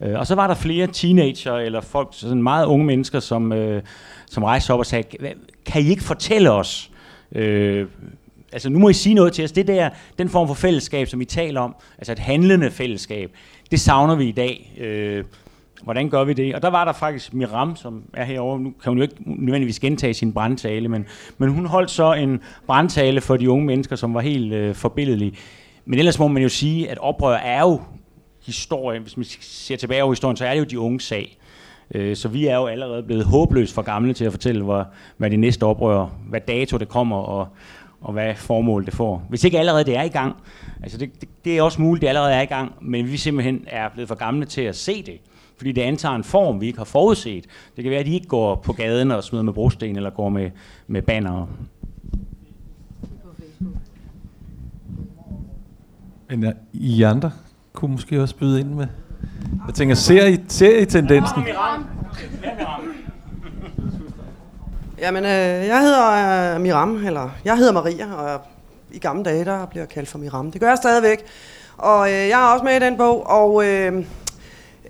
Øh, 0.00 0.18
og 0.18 0.26
så 0.26 0.34
var 0.34 0.46
der 0.46 0.54
flere 0.54 0.86
teenager 0.86 1.54
eller 1.54 1.80
folk, 1.80 2.08
sådan 2.12 2.42
meget 2.42 2.66
unge 2.66 2.86
mennesker, 2.86 3.20
som, 3.20 3.52
øh, 3.52 3.82
som 4.26 4.42
rejste 4.42 4.70
op 4.70 4.78
og 4.78 4.86
sagde, 4.86 5.04
kan 5.66 5.82
I 5.82 5.88
ikke 5.88 6.02
fortælle 6.02 6.50
os, 6.50 6.90
øh, 7.32 7.86
altså 8.52 8.70
nu 8.70 8.78
må 8.78 8.88
I 8.88 8.92
sige 8.92 9.14
noget 9.14 9.32
til 9.32 9.44
os, 9.44 9.52
det 9.52 9.66
der, 9.66 9.90
den 10.18 10.28
form 10.28 10.48
for 10.48 10.54
fællesskab, 10.54 11.08
som 11.08 11.20
I 11.20 11.24
taler 11.24 11.60
om, 11.60 11.76
altså 11.98 12.12
et 12.12 12.18
handlende 12.18 12.70
fællesskab, 12.70 13.30
det 13.70 13.80
savner 13.80 14.14
vi 14.14 14.24
i 14.24 14.32
dag. 14.32 14.76
Øh, 14.80 15.24
hvordan 15.82 16.10
gør 16.10 16.24
vi 16.24 16.32
det? 16.32 16.54
Og 16.54 16.62
der 16.62 16.68
var 16.68 16.84
der 16.84 16.92
faktisk 16.92 17.34
Miram, 17.34 17.76
som 17.76 18.02
er 18.14 18.24
herovre. 18.24 18.60
Nu 18.60 18.72
kan 18.82 18.90
hun 18.90 18.98
jo 18.98 19.02
ikke 19.02 19.14
nødvendigvis 19.26 19.80
gentage 19.80 20.14
sin 20.14 20.32
brandtale, 20.32 20.88
men, 20.88 21.06
men 21.38 21.48
hun 21.48 21.66
holdt 21.66 21.90
så 21.90 22.12
en 22.12 22.40
brandtale 22.66 23.20
for 23.20 23.36
de 23.36 23.50
unge 23.50 23.66
mennesker, 23.66 23.96
som 23.96 24.14
var 24.14 24.20
helt 24.20 24.52
øh, 24.52 24.74
forbilledelig. 24.74 25.32
Men 25.84 25.98
ellers 25.98 26.18
må 26.18 26.28
man 26.28 26.42
jo 26.42 26.48
sige, 26.48 26.90
at 26.90 26.98
oprør 26.98 27.34
er 27.34 27.60
jo 27.60 27.80
historie. 28.46 29.00
Hvis 29.00 29.16
man 29.16 29.26
ser 29.40 29.76
tilbage 29.76 30.02
over 30.02 30.12
historien, 30.12 30.36
så 30.36 30.46
er 30.46 30.52
det 30.52 30.60
jo 30.60 30.64
de 30.64 30.78
unge 30.78 31.00
sag. 31.00 31.38
Øh, 31.94 32.16
så 32.16 32.28
vi 32.28 32.46
er 32.46 32.56
jo 32.56 32.66
allerede 32.66 33.02
blevet 33.02 33.24
håbløst 33.24 33.74
for 33.74 33.82
gamle 33.82 34.14
til 34.14 34.24
at 34.24 34.32
fortælle, 34.32 34.64
hvad, 34.64 34.82
hvad 35.16 35.30
det 35.30 35.38
næste 35.38 35.64
oprør, 35.64 36.06
hvad 36.28 36.40
dato 36.40 36.76
det 36.76 36.88
kommer, 36.88 37.16
og, 37.16 37.48
og 38.00 38.12
hvad 38.12 38.34
formål 38.34 38.86
det 38.86 38.94
får. 38.94 39.26
Hvis 39.28 39.44
ikke 39.44 39.58
allerede 39.58 39.84
det 39.84 39.96
er 39.96 40.02
i 40.02 40.08
gang, 40.08 40.36
altså 40.82 40.98
det, 40.98 41.20
det, 41.20 41.28
det 41.44 41.58
er 41.58 41.62
også 41.62 41.82
muligt, 41.82 42.02
det 42.02 42.08
allerede 42.08 42.34
er 42.34 42.42
i 42.42 42.46
gang, 42.46 42.72
men 42.80 43.12
vi 43.12 43.16
simpelthen 43.16 43.64
er 43.66 43.88
blevet 43.88 44.08
for 44.08 44.14
gamle 44.14 44.46
til 44.46 44.62
at 44.62 44.76
se 44.76 45.02
det, 45.02 45.20
fordi 45.60 45.72
det 45.72 45.82
antager 45.82 46.14
en 46.14 46.24
form, 46.24 46.60
vi 46.60 46.66
ikke 46.66 46.78
har 46.78 46.84
forudset. 46.84 47.44
Det 47.76 47.84
kan 47.84 47.90
være, 47.90 48.00
at 48.00 48.06
de 48.06 48.14
ikke 48.14 48.26
går 48.26 48.54
på 48.54 48.72
gaden 48.72 49.10
og 49.10 49.24
smider 49.24 49.44
med 49.44 49.52
brosten, 49.52 49.96
eller 49.96 50.10
går 50.10 50.28
med, 50.28 50.50
med 50.86 51.02
banner. 51.02 51.46
Men 56.28 56.42
ja, 56.42 56.52
I 56.72 57.02
andre 57.02 57.30
kunne 57.72 57.92
måske 57.92 58.22
også 58.22 58.36
byde 58.36 58.60
ind 58.60 58.68
med. 58.68 58.86
Jeg 59.66 59.74
tænker, 59.74 59.94
ser 59.94 60.26
I, 60.26 60.38
ser 60.48 60.78
I 60.78 60.84
tendensen? 60.84 61.42
Jamen, 64.98 65.24
øh, 65.24 65.30
jeg 65.66 65.80
hedder 65.80 66.54
øh, 66.54 66.60
Miram, 66.60 67.06
eller 67.06 67.30
jeg 67.44 67.56
hedder 67.56 67.72
Maria, 67.72 68.14
og 68.14 68.40
i 68.90 68.98
gamle 68.98 69.24
dage, 69.24 69.44
der 69.44 69.66
bliver 69.66 69.82
jeg 69.82 69.88
kaldt 69.88 70.08
for 70.08 70.18
Miram. 70.18 70.52
Det 70.52 70.60
gør 70.60 70.68
jeg 70.68 70.78
stadigvæk. 70.78 71.18
Og 71.76 72.08
øh, 72.08 72.28
jeg 72.28 72.48
er 72.48 72.52
også 72.52 72.64
med 72.64 72.76
i 72.76 72.84
den 72.84 72.96
bog, 72.96 73.26
og 73.26 73.64
øh, 73.64 74.04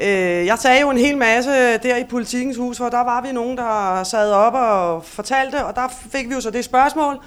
øh, 0.00 0.46
jeg 0.46 0.58
sagde 0.58 0.80
jo 0.80 0.90
en 0.90 0.98
hel 0.98 1.18
masse 1.18 1.78
der 1.78 1.96
i 1.96 2.04
Politikens 2.04 2.56
Hus, 2.56 2.78
hvor 2.78 2.88
der 2.88 3.00
var 3.04 3.20
vi 3.20 3.32
nogen, 3.32 3.56
der 3.56 4.02
sad 4.04 4.32
op 4.32 4.54
og 4.54 5.04
fortalte, 5.04 5.64
og 5.64 5.76
der 5.76 5.88
fik 6.10 6.28
vi 6.28 6.34
jo 6.34 6.40
så 6.40 6.50
det 6.50 6.64
spørgsmål 6.64 7.18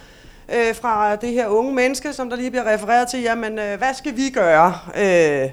øh, 0.54 0.76
fra 0.76 1.16
det 1.16 1.30
her 1.30 1.48
unge 1.48 1.74
menneske, 1.74 2.14
som 2.14 2.30
der 2.30 2.38
lige 2.38 2.52
bliver 2.52 2.74
refereret 2.74 3.08
til, 3.08 3.22
jamen, 3.22 3.60
øh, 3.60 3.78
hvad 3.78 3.94
skal 3.94 4.18
vi 4.18 4.30
gøre? 4.30 4.78
Øh, 4.98 5.50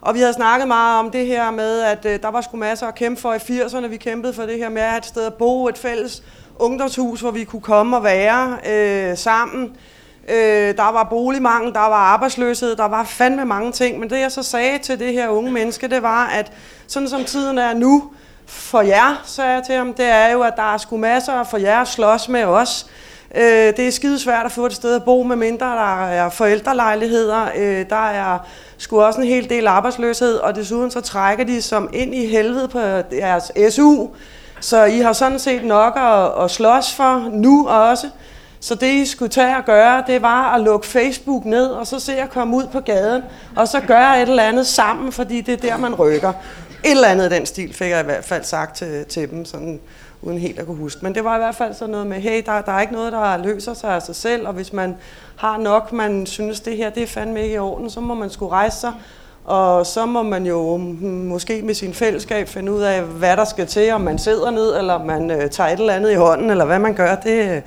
og 0.00 0.14
vi 0.14 0.18
havde 0.18 0.32
snakket 0.32 0.68
meget 0.68 0.98
om 0.98 1.10
det 1.10 1.26
her 1.26 1.50
med, 1.50 1.80
at 1.80 2.06
øh, 2.06 2.22
der 2.22 2.28
var 2.28 2.40
sgu 2.40 2.56
masser 2.56 2.86
at 2.86 2.94
kæmpe 2.94 3.20
for 3.20 3.34
i 3.34 3.36
80'erne. 3.36 3.86
Vi 3.86 3.96
kæmpede 3.96 4.34
for 4.34 4.42
det 4.42 4.58
her 4.58 4.68
med 4.68 4.82
at 4.82 4.88
have 4.88 4.98
et 4.98 5.06
sted 5.06 5.26
at 5.26 5.34
bo, 5.34 5.68
et 5.68 5.78
fælles 5.78 6.22
ungdomshus, 6.58 7.20
hvor 7.20 7.30
vi 7.30 7.44
kunne 7.44 7.62
komme 7.62 7.96
og 7.96 8.04
være 8.04 8.58
øh, 8.66 9.16
sammen. 9.16 9.76
Øh, 10.28 10.76
der 10.76 10.92
var 10.92 11.04
boligmangel, 11.10 11.72
der 11.72 11.80
var 11.80 12.12
arbejdsløshed, 12.12 12.76
der 12.76 12.88
var 12.88 13.04
fandme 13.04 13.44
mange 13.44 13.72
ting. 13.72 13.98
Men 13.98 14.10
det 14.10 14.20
jeg 14.20 14.32
så 14.32 14.42
sagde 14.42 14.78
til 14.78 14.98
det 14.98 15.12
her 15.12 15.28
unge 15.28 15.52
menneske, 15.52 15.88
det 15.88 16.02
var, 16.02 16.26
at 16.26 16.52
sådan 16.86 17.08
som 17.08 17.24
tiden 17.24 17.58
er 17.58 17.74
nu, 17.74 18.10
for 18.46 18.80
jer, 18.80 19.22
sagde 19.24 19.50
jeg 19.50 19.62
til 19.66 19.74
ham, 19.74 19.94
det 19.94 20.04
er 20.04 20.28
jo, 20.28 20.42
at 20.42 20.52
der 20.56 20.74
er 20.74 20.78
sgu 20.78 20.96
masser 20.96 21.44
for 21.44 21.58
jer 21.58 21.80
at 21.80 21.88
slås 21.88 22.28
med 22.28 22.44
os. 22.44 22.86
Øh, 23.34 23.76
det 23.76 23.78
er 23.78 23.90
skide 23.90 24.18
svært 24.18 24.46
at 24.46 24.52
få 24.52 24.66
et 24.66 24.72
sted 24.72 24.96
at 24.96 25.04
bo, 25.04 25.22
med 25.22 25.36
mindre 25.36 25.66
der 25.66 26.06
er 26.06 26.28
forældrelejligheder. 26.28 27.46
Øh, 27.56 27.86
der 27.90 28.10
er 28.10 28.38
sgu 28.78 29.00
også 29.00 29.20
en 29.20 29.26
hel 29.26 29.50
del 29.50 29.66
arbejdsløshed, 29.66 30.36
og 30.36 30.56
desuden 30.56 30.90
så 30.90 31.00
trækker 31.00 31.44
de 31.44 31.62
som 31.62 31.90
ind 31.92 32.14
i 32.14 32.26
helvede 32.26 32.68
på 32.68 32.78
deres 33.10 33.52
SU. 33.74 34.06
Så 34.60 34.84
I 34.84 34.98
har 34.98 35.12
sådan 35.12 35.38
set 35.38 35.64
nok 35.64 35.96
at, 35.96 36.44
at 36.44 36.50
slås 36.50 36.94
for 36.94 37.28
nu 37.32 37.68
også. 37.68 38.08
Så 38.62 38.74
det, 38.74 38.86
I 38.86 39.06
skulle 39.06 39.28
tage 39.28 39.56
og 39.56 39.64
gøre, 39.64 40.04
det 40.06 40.22
var 40.22 40.54
at 40.54 40.60
lukke 40.60 40.86
Facebook 40.86 41.44
ned, 41.44 41.66
og 41.66 41.86
så 41.86 42.00
se 42.00 42.16
at 42.16 42.30
komme 42.30 42.56
ud 42.56 42.66
på 42.72 42.80
gaden, 42.80 43.22
og 43.56 43.68
så 43.68 43.80
gøre 43.80 44.22
et 44.22 44.28
eller 44.28 44.42
andet 44.42 44.66
sammen, 44.66 45.12
fordi 45.12 45.40
det 45.40 45.52
er 45.52 45.68
der, 45.68 45.76
man 45.76 45.94
rykker. 45.94 46.32
Et 46.84 46.90
eller 46.90 47.08
andet 47.08 47.30
den 47.30 47.46
stil 47.46 47.74
fik 47.74 47.90
jeg 47.90 48.00
i 48.00 48.04
hvert 48.04 48.24
fald 48.24 48.44
sagt 48.44 48.76
til, 48.76 49.04
til 49.04 49.30
dem, 49.30 49.44
sådan, 49.44 49.80
uden 50.22 50.38
helt 50.38 50.58
at 50.58 50.66
kunne 50.66 50.76
huske. 50.76 51.00
Men 51.02 51.14
det 51.14 51.24
var 51.24 51.34
i 51.36 51.38
hvert 51.38 51.54
fald 51.54 51.74
sådan 51.74 51.90
noget 51.92 52.06
med, 52.06 52.20
hey, 52.20 52.42
der, 52.46 52.60
der 52.60 52.72
er 52.72 52.80
ikke 52.80 52.92
noget, 52.92 53.12
der 53.12 53.36
løser 53.36 53.74
sig 53.74 53.94
af 53.94 54.02
sig 54.02 54.16
selv, 54.16 54.46
og 54.46 54.52
hvis 54.52 54.72
man 54.72 54.96
har 55.36 55.58
nok, 55.58 55.92
man 55.92 56.26
synes, 56.26 56.60
det 56.60 56.76
her 56.76 56.90
det 56.90 57.02
er 57.02 57.06
fandme 57.06 57.42
ikke 57.42 57.54
i 57.54 57.58
orden, 57.58 57.90
så 57.90 58.00
må 58.00 58.14
man 58.14 58.30
skulle 58.30 58.52
rejse 58.52 58.80
sig, 58.80 58.92
og 59.44 59.86
så 59.86 60.06
må 60.06 60.22
man 60.22 60.46
jo 60.46 60.76
måske 61.06 61.62
med 61.62 61.74
sin 61.74 61.94
fællesskab 61.94 62.48
finde 62.48 62.72
ud 62.72 62.80
af, 62.80 63.02
hvad 63.02 63.36
der 63.36 63.44
skal 63.44 63.66
til, 63.66 63.92
om 63.92 64.00
man 64.00 64.18
sidder 64.18 64.50
ned, 64.50 64.78
eller 64.78 65.04
man 65.04 65.30
øh, 65.30 65.50
tager 65.50 65.70
et 65.70 65.80
eller 65.80 65.94
andet 65.94 66.10
i 66.10 66.14
hånden, 66.14 66.50
eller 66.50 66.64
hvad 66.64 66.78
man 66.78 66.94
gør. 66.94 67.14
Det, 67.14 67.62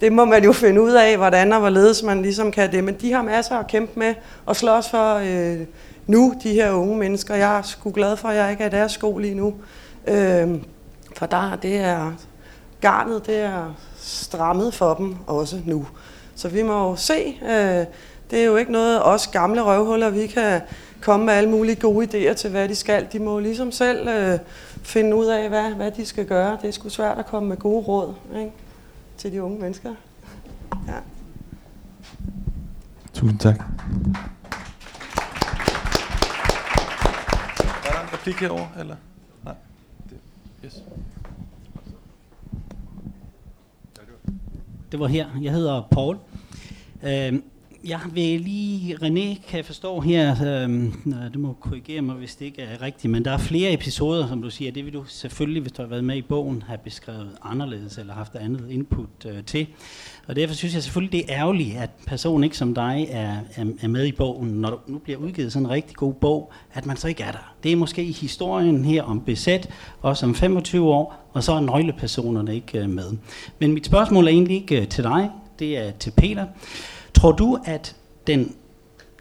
det 0.00 0.12
må 0.12 0.24
man 0.24 0.44
jo 0.44 0.52
finde 0.52 0.82
ud 0.82 0.92
af, 0.92 1.16
hvordan 1.16 1.52
og 1.52 1.60
hvorledes 1.60 2.02
man 2.02 2.22
ligesom 2.22 2.52
kan 2.52 2.72
det. 2.72 2.84
Men 2.84 2.94
de 2.94 3.12
har 3.12 3.22
masser 3.22 3.56
at 3.56 3.66
kæmpe 3.66 3.98
med 3.98 4.14
og 4.46 4.56
slås 4.56 4.88
for 4.88 5.14
øh, 5.14 5.60
nu, 6.06 6.34
de 6.42 6.52
her 6.52 6.70
unge 6.70 6.96
mennesker. 6.96 7.34
Jeg 7.34 7.58
er 7.58 7.62
sgu 7.62 7.90
glad 7.90 8.16
for, 8.16 8.28
at 8.28 8.36
jeg 8.36 8.50
ikke 8.50 8.62
er 8.64 8.68
i 8.68 8.70
deres 8.70 8.92
sko 8.92 9.18
lige 9.18 9.34
nu. 9.34 9.54
Øh, 10.06 10.48
for 11.16 11.26
der, 11.26 11.58
det 11.62 11.76
er 11.76 12.12
garnet, 12.80 13.26
det 13.26 13.38
er 13.38 13.74
strammet 13.98 14.74
for 14.74 14.94
dem 14.94 15.16
også 15.26 15.56
nu. 15.64 15.86
Så 16.34 16.48
vi 16.48 16.62
må 16.62 16.88
jo 16.88 16.96
se. 16.96 17.38
Øh, 17.42 17.84
det 18.30 18.40
er 18.40 18.44
jo 18.44 18.56
ikke 18.56 18.72
noget, 18.72 19.04
os 19.04 19.26
gamle 19.26 19.62
røvhuller, 19.62 20.10
vi 20.10 20.26
kan 20.26 20.60
komme 21.02 21.26
med 21.26 21.34
alle 21.34 21.50
mulige 21.50 21.76
gode 21.76 22.06
idéer 22.06 22.34
til, 22.34 22.50
hvad 22.50 22.68
de 22.68 22.74
skal. 22.74 23.06
De 23.12 23.18
må 23.18 23.38
ligesom 23.38 23.72
selv 23.72 24.08
øh, 24.08 24.38
finde 24.82 25.16
ud 25.16 25.26
af, 25.26 25.48
hvad, 25.48 25.74
hvad 25.74 25.90
de 25.90 26.06
skal 26.06 26.26
gøre. 26.26 26.58
Det 26.62 26.68
er 26.68 26.72
sgu 26.72 26.88
svært 26.88 27.18
at 27.18 27.26
komme 27.26 27.48
med 27.48 27.56
gode 27.56 27.84
råd 27.84 28.14
ikke? 28.38 28.52
til 29.16 29.32
de 29.32 29.42
unge 29.42 29.60
mennesker. 29.60 29.94
Ja. 30.86 30.94
Tusind 33.14 33.38
tak. 33.38 33.58
Er 37.84 37.92
der 37.92 38.00
en 38.00 38.12
replik 38.12 38.34
herovre, 38.34 38.68
eller? 38.80 38.96
Nej. 39.44 39.54
Det, 40.10 40.18
yes. 40.64 40.82
Det 44.92 45.00
var 45.00 45.06
her. 45.06 45.26
Jeg 45.42 45.52
hedder 45.52 45.88
Paul. 45.90 46.18
Øh, 47.02 47.34
jeg 47.84 48.00
vil 48.12 48.40
lige, 48.40 48.94
René 48.94 49.50
kan 49.50 49.64
forstå 49.64 50.00
her, 50.00 50.36
øh, 50.44 50.92
du 51.34 51.38
må 51.38 51.52
korrigere 51.52 52.02
mig, 52.02 52.14
hvis 52.14 52.36
det 52.36 52.44
ikke 52.44 52.62
er 52.62 52.82
rigtigt, 52.82 53.10
men 53.10 53.24
der 53.24 53.30
er 53.30 53.38
flere 53.38 53.72
episoder, 53.72 54.28
som 54.28 54.42
du 54.42 54.50
siger, 54.50 54.72
det 54.72 54.84
vil 54.84 54.92
du 54.92 55.04
selvfølgelig, 55.04 55.62
hvis 55.62 55.72
du 55.72 55.82
har 55.82 55.88
været 55.88 56.04
med 56.04 56.16
i 56.16 56.22
bogen, 56.22 56.62
have 56.66 56.78
beskrevet 56.78 57.30
anderledes, 57.42 57.98
eller 57.98 58.14
haft 58.14 58.34
andet 58.34 58.66
input 58.70 59.08
øh, 59.26 59.44
til. 59.44 59.66
Og 60.26 60.36
derfor 60.36 60.54
synes 60.54 60.74
jeg 60.74 60.82
selvfølgelig, 60.82 61.12
det 61.12 61.32
er 61.32 61.40
ærgerligt, 61.40 61.76
at 61.76 61.90
personen 62.06 62.44
ikke 62.44 62.56
som 62.56 62.74
dig 62.74 63.06
er, 63.10 63.36
er, 63.54 63.64
er 63.82 63.88
med 63.88 64.06
i 64.06 64.12
bogen, 64.12 64.48
når 64.48 64.70
du 64.70 64.78
nu 64.86 64.98
bliver 64.98 65.18
udgivet 65.18 65.52
sådan 65.52 65.66
en 65.66 65.70
rigtig 65.70 65.96
god 65.96 66.14
bog, 66.14 66.52
at 66.72 66.86
man 66.86 66.96
så 66.96 67.08
ikke 67.08 67.22
er 67.22 67.32
der. 67.32 67.54
Det 67.62 67.72
er 67.72 67.76
måske 67.76 68.04
historien 68.04 68.84
her 68.84 69.02
om 69.02 69.20
besæt, 69.20 69.68
også 70.02 70.26
om 70.26 70.34
25 70.34 70.88
år, 70.88 71.30
og 71.32 71.42
så 71.42 71.52
er 71.52 71.60
nøglepersonerne 71.60 72.54
ikke 72.54 72.78
øh, 72.78 72.88
med. 72.90 73.12
Men 73.58 73.72
mit 73.72 73.86
spørgsmål 73.86 74.24
er 74.24 74.30
egentlig 74.30 74.56
ikke 74.56 74.80
øh, 74.80 74.88
til 74.88 75.04
dig, 75.04 75.30
det 75.58 75.78
er 75.78 75.90
til 75.90 76.10
Peter. 76.16 76.46
Tror 77.20 77.32
du, 77.32 77.58
at 77.64 77.96
den 78.26 78.52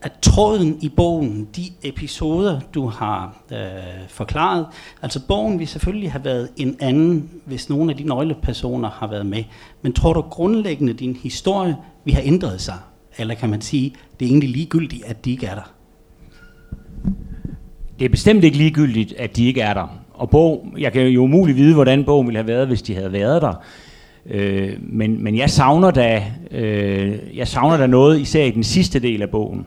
at 0.02 0.12
tråden 0.22 0.78
i 0.82 0.90
bogen, 0.90 1.48
de 1.56 1.62
episoder, 1.84 2.60
du 2.74 2.88
har 2.88 3.44
øh, 3.52 3.58
forklaret, 4.08 4.66
altså 5.02 5.28
bogen 5.28 5.60
vil 5.60 5.68
selvfølgelig 5.68 6.12
have 6.12 6.26
været 6.26 6.50
en 6.58 6.76
anden, 6.80 7.30
hvis 7.46 7.70
nogle 7.70 7.92
af 7.92 7.98
de 7.98 8.04
nøglepersoner 8.04 8.90
har 8.90 9.08
været 9.08 9.26
med. 9.26 9.44
Men 9.82 9.94
tror 9.94 10.14
du 10.14 10.22
grundlæggende, 10.22 10.94
din 10.94 11.16
historie 11.16 11.76
vi 12.06 12.12
har 12.12 12.22
ændret 12.26 12.62
sig? 12.62 12.78
Eller 13.18 13.36
kan 13.36 13.50
man 13.50 13.62
sige, 13.62 13.96
det 14.20 14.26
er 14.26 14.30
egentlig 14.30 14.50
ligegyldigt, 14.50 15.06
at 15.06 15.26
de 15.26 15.32
ikke 15.32 15.46
er 15.46 15.56
der? 15.56 15.72
Det 18.00 18.06
er 18.06 18.10
bestemt 18.10 18.44
ikke 18.44 18.58
ligegyldigt, 18.58 19.14
at 19.14 19.36
de 19.36 19.46
ikke 19.46 19.62
er 19.62 19.74
der. 19.74 19.88
Og 20.14 20.30
bog, 20.30 20.68
jeg 20.78 20.94
kan 20.94 21.08
jo 21.08 21.24
umuligt 21.24 21.58
vide, 21.58 21.74
hvordan 21.74 22.04
bogen 22.04 22.28
ville 22.28 22.38
have 22.38 22.48
været, 22.48 22.68
hvis 22.68 22.82
de 22.82 22.96
havde 22.96 23.12
været 23.12 23.42
der. 23.42 23.54
Øh, 24.30 24.74
men, 24.82 25.24
men 25.24 25.38
jeg 25.38 25.50
savner 25.50 25.92
da, 25.92 26.24
øh, 26.52 27.38
jeg 27.38 27.48
savner 27.48 27.78
da 27.78 27.88
noget, 27.88 28.20
især 28.20 28.44
i 28.44 28.52
den 28.52 28.64
sidste 28.64 29.00
del 29.00 29.22
af 29.22 29.30
bogen. 29.30 29.66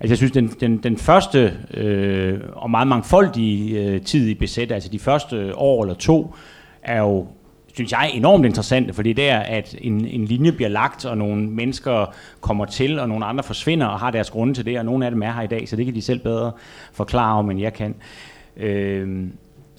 Altså 0.00 0.12
jeg 0.12 0.16
synes, 0.16 0.32
den, 0.32 0.48
den, 0.60 0.76
den 0.76 0.96
første 0.96 1.52
øh, 1.74 2.40
og 2.52 2.70
meget 2.70 2.88
mangfoldige 2.88 3.80
øh, 3.80 4.02
tid 4.02 4.28
i 4.28 4.34
besæt, 4.34 4.72
altså 4.72 4.88
de 4.88 4.98
første 4.98 5.56
år 5.56 5.82
eller 5.82 5.94
to, 5.94 6.34
er 6.82 6.98
jo 6.98 7.26
synes 7.74 7.92
jeg, 7.92 8.10
enormt 8.14 8.46
interessante, 8.46 8.92
fordi 8.92 9.12
det 9.12 9.30
er, 9.30 9.38
at 9.38 9.76
en, 9.80 10.06
en 10.06 10.24
linje 10.24 10.52
bliver 10.52 10.68
lagt, 10.68 11.04
og 11.04 11.18
nogle 11.18 11.50
mennesker 11.50 12.14
kommer 12.40 12.64
til, 12.64 12.98
og 12.98 13.08
nogle 13.08 13.24
andre 13.24 13.44
forsvinder 13.44 13.86
og 13.86 14.00
har 14.00 14.10
deres 14.10 14.30
grunde 14.30 14.54
til 14.54 14.64
det, 14.64 14.78
og 14.78 14.84
nogle 14.84 15.04
af 15.04 15.10
dem 15.10 15.22
er 15.22 15.32
her 15.32 15.42
i 15.42 15.46
dag, 15.46 15.68
så 15.68 15.76
det 15.76 15.84
kan 15.84 15.94
de 15.94 16.02
selv 16.02 16.18
bedre 16.18 16.52
forklare 16.92 17.38
om, 17.38 17.50
end 17.50 17.60
jeg 17.60 17.72
kan. 17.72 17.94
Øh, 18.56 19.26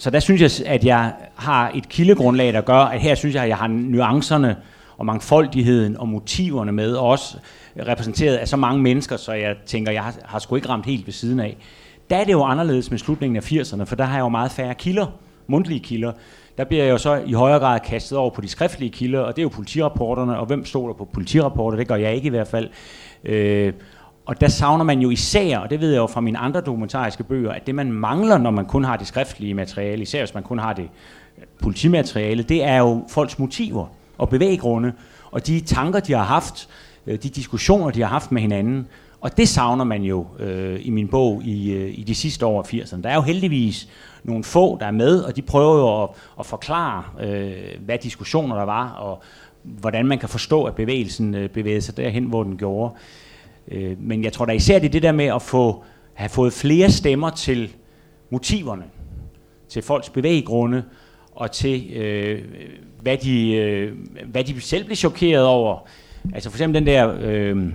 så 0.01 0.09
der 0.09 0.19
synes 0.19 0.41
jeg, 0.41 0.67
at 0.67 0.85
jeg 0.85 1.13
har 1.35 1.71
et 1.75 1.89
kildegrundlag, 1.89 2.53
der 2.53 2.61
gør, 2.61 2.79
at 2.79 3.01
her 3.01 3.15
synes 3.15 3.35
jeg, 3.35 3.43
at 3.43 3.49
jeg 3.49 3.57
har 3.57 3.67
nuancerne 3.67 4.55
og 4.97 5.05
mangfoldigheden 5.05 5.97
og 5.97 6.07
motiverne 6.07 6.71
med, 6.71 6.93
og 6.93 7.07
også 7.07 7.37
repræsenteret 7.87 8.35
af 8.35 8.47
så 8.47 8.57
mange 8.57 8.81
mennesker, 8.81 9.17
så 9.17 9.33
jeg 9.33 9.55
tænker, 9.65 9.91
jeg 9.91 10.03
har, 10.03 10.15
har 10.25 10.39
sgu 10.39 10.55
ikke 10.55 10.69
ramt 10.69 10.85
helt 10.85 11.05
ved 11.05 11.13
siden 11.13 11.39
af. 11.39 11.57
Der 12.09 12.17
er 12.17 12.23
det 12.23 12.31
jo 12.31 12.43
anderledes 12.43 12.91
med 12.91 12.99
slutningen 12.99 13.37
af 13.37 13.51
80'erne, 13.51 13.83
for 13.83 13.95
der 13.95 14.03
har 14.03 14.15
jeg 14.15 14.23
jo 14.23 14.29
meget 14.29 14.51
færre 14.51 14.75
kilder, 14.75 15.05
mundtlige 15.47 15.79
kilder. 15.79 16.11
Der 16.57 16.63
bliver 16.63 16.83
jeg 16.83 16.91
jo 16.91 16.97
så 16.97 17.21
i 17.25 17.33
højere 17.33 17.59
grad 17.59 17.79
kastet 17.79 18.17
over 18.17 18.29
på 18.29 18.41
de 18.41 18.47
skriftlige 18.47 18.91
kilder, 18.91 19.19
og 19.19 19.35
det 19.35 19.41
er 19.41 19.43
jo 19.43 19.49
politirapporterne, 19.49 20.39
og 20.39 20.45
hvem 20.45 20.65
stoler 20.65 20.93
på 20.93 21.05
politirapporter? 21.13 21.77
Det 21.77 21.87
gør 21.87 21.95
jeg 21.95 22.15
ikke 22.15 22.27
i 22.27 22.29
hvert 22.29 22.47
fald. 22.47 22.69
Øh, 23.23 23.73
og 24.25 24.41
der 24.41 24.47
savner 24.47 24.83
man 24.83 24.99
jo 24.99 25.09
især, 25.09 25.57
og 25.57 25.69
det 25.69 25.81
ved 25.81 25.91
jeg 25.91 25.97
jo 25.97 26.07
fra 26.07 26.21
mine 26.21 26.37
andre 26.37 26.61
dokumentariske 26.61 27.23
bøger, 27.23 27.51
at 27.51 27.67
det 27.67 27.75
man 27.75 27.91
mangler, 27.91 28.37
når 28.37 28.51
man 28.51 28.65
kun 28.65 28.83
har 28.83 28.97
det 28.97 29.07
skriftlige 29.07 29.53
materiale, 29.53 30.01
især 30.01 30.19
hvis 30.19 30.33
man 30.33 30.43
kun 30.43 30.59
har 30.59 30.73
det 30.73 30.89
øh, 31.37 31.43
politimateriale, 31.61 32.43
det 32.43 32.63
er 32.63 32.77
jo 32.77 33.05
folks 33.09 33.39
motiver 33.39 33.87
og 34.17 34.29
bevæggrunde, 34.29 34.93
og 35.31 35.47
de 35.47 35.59
tanker, 35.59 35.99
de 35.99 36.13
har 36.13 36.23
haft, 36.23 36.69
øh, 37.07 37.13
de 37.23 37.29
diskussioner, 37.29 37.91
de 37.91 38.01
har 38.01 38.07
haft 38.07 38.31
med 38.31 38.41
hinanden. 38.41 38.87
Og 39.21 39.37
det 39.37 39.49
savner 39.49 39.83
man 39.83 40.03
jo 40.03 40.25
øh, 40.39 40.79
i 40.81 40.89
min 40.89 41.07
bog 41.07 41.43
i, 41.43 41.71
øh, 41.71 41.99
i 41.99 42.03
de 42.03 42.15
sidste 42.15 42.45
år 42.45 42.61
af 42.61 42.73
80'erne. 42.73 43.01
Der 43.01 43.09
er 43.09 43.15
jo 43.15 43.21
heldigvis 43.21 43.89
nogle 44.23 44.43
få, 44.43 44.77
der 44.79 44.85
er 44.85 44.91
med, 44.91 45.19
og 45.19 45.35
de 45.35 45.41
prøver 45.41 45.77
jo 45.77 46.03
at, 46.03 46.09
at 46.39 46.45
forklare, 46.45 47.03
øh, 47.21 47.51
hvad 47.85 47.97
diskussioner 47.97 48.55
der 48.55 48.65
var, 48.65 48.89
og 48.89 49.21
hvordan 49.63 50.05
man 50.05 50.19
kan 50.19 50.29
forstå, 50.29 50.63
at 50.63 50.75
bevægelsen 50.75 51.35
øh, 51.35 51.49
bevægede 51.49 51.81
sig 51.81 51.97
derhen, 51.97 52.23
hvor 52.25 52.43
den 52.43 52.57
gjorde. 52.57 52.93
Øh, 52.93 52.99
Øh, 53.71 53.95
men 53.99 54.23
jeg 54.23 54.33
tror 54.33 54.45
da 54.45 54.51
især 54.51 54.79
det 54.79 54.87
er 54.87 54.91
det 54.91 55.03
der 55.03 55.11
med 55.11 55.25
at 55.25 55.41
få, 55.41 55.83
have 56.13 56.29
fået 56.29 56.53
flere 56.53 56.91
stemmer 56.91 57.29
til 57.29 57.73
motiverne, 58.29 58.83
til 59.69 59.81
folks 59.81 60.09
bevæggrunde, 60.09 60.83
og 61.31 61.51
til 61.51 61.93
øh, 61.93 62.41
hvad, 63.01 63.17
de, 63.17 63.53
øh, 63.53 63.93
hvad 64.25 64.43
de 64.43 64.61
selv 64.61 64.85
blev 64.85 64.95
chokeret 64.95 65.45
over. 65.45 65.87
Altså 66.33 66.49
for 66.49 66.57
eksempel 66.57 66.79
den 66.79 66.87
der 66.87 67.15
øh, 67.21 67.73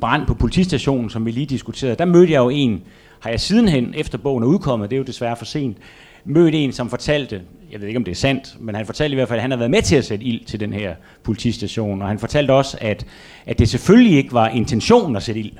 brand 0.00 0.26
på 0.26 0.34
politistationen, 0.34 1.10
som 1.10 1.26
vi 1.26 1.30
lige 1.30 1.46
diskuterede, 1.46 1.96
der 1.96 2.04
mødte 2.04 2.32
jeg 2.32 2.38
jo 2.38 2.48
en, 2.48 2.82
har 3.20 3.30
jeg 3.30 3.40
sidenhen, 3.40 3.94
efter 3.96 4.18
bogen 4.18 4.44
er 4.44 4.48
udkommet, 4.48 4.90
det 4.90 4.96
er 4.96 4.98
jo 4.98 5.04
desværre 5.04 5.36
for 5.36 5.44
sent, 5.44 5.76
mødt 6.24 6.54
en, 6.54 6.72
som 6.72 6.90
fortalte, 6.90 7.42
jeg 7.72 7.80
ved 7.80 7.88
ikke 7.88 7.98
om 7.98 8.04
det 8.04 8.10
er 8.10 8.16
sandt, 8.16 8.56
men 8.60 8.74
han 8.74 8.86
fortalte 8.86 9.12
i 9.12 9.14
hvert 9.14 9.28
fald, 9.28 9.38
at 9.38 9.42
han 9.42 9.50
havde 9.50 9.58
været 9.58 9.70
med 9.70 9.82
til 9.82 9.96
at 9.96 10.04
sætte 10.04 10.24
ild 10.24 10.44
til 10.44 10.60
den 10.60 10.72
her 10.72 10.94
politistation, 11.22 12.02
og 12.02 12.08
han 12.08 12.18
fortalte 12.18 12.52
også, 12.52 12.78
at, 12.80 13.06
at 13.46 13.58
det 13.58 13.68
selvfølgelig 13.68 14.16
ikke 14.16 14.32
var 14.32 14.48
intentionen 14.48 15.16
at 15.16 15.22
sætte 15.22 15.40
ild. 15.40 15.52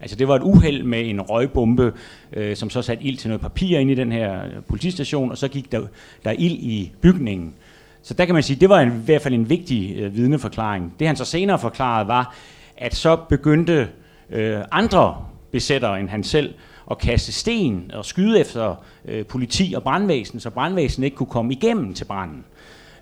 Altså 0.00 0.16
det 0.16 0.28
var 0.28 0.36
et 0.36 0.42
uheld 0.42 0.82
med 0.82 1.10
en 1.10 1.20
røgbombe, 1.20 1.92
øh, 2.32 2.56
som 2.56 2.70
så 2.70 2.82
satte 2.82 3.04
ild 3.04 3.16
til 3.16 3.28
noget 3.28 3.40
papir 3.40 3.78
ind 3.78 3.90
i 3.90 3.94
den 3.94 4.12
her 4.12 4.40
politistation, 4.68 5.30
og 5.30 5.38
så 5.38 5.48
gik 5.48 5.72
der, 5.72 5.80
der 6.24 6.30
ild 6.30 6.58
i 6.58 6.92
bygningen. 7.00 7.54
Så 8.02 8.14
der 8.14 8.24
kan 8.24 8.34
man 8.34 8.42
sige, 8.42 8.60
det 8.60 8.68
var 8.68 8.80
en, 8.80 8.88
i 8.88 9.04
hvert 9.04 9.22
fald 9.22 9.34
en 9.34 9.50
vigtig 9.50 9.96
øh, 9.96 10.16
vidneforklaring. 10.16 10.94
Det 10.98 11.06
han 11.06 11.16
så 11.16 11.24
senere 11.24 11.58
forklarede 11.58 12.08
var, 12.08 12.34
at 12.76 12.94
så 12.94 13.16
begyndte 13.28 13.88
øh, 14.30 14.58
andre 14.70 15.16
besættere 15.52 16.00
end 16.00 16.08
han 16.08 16.24
selv 16.24 16.54
at 16.90 16.98
kaste 16.98 17.32
sten 17.32 17.90
og 17.94 18.04
skyde 18.04 18.40
efter 18.40 18.74
øh, 19.04 19.26
politi 19.26 19.72
og 19.76 19.82
brandvæsen, 19.82 20.40
så 20.40 20.50
brandvæsen 20.50 21.04
ikke 21.04 21.16
kunne 21.16 21.26
komme 21.26 21.52
igennem 21.52 21.94
til 21.94 22.04
branden. 22.04 22.44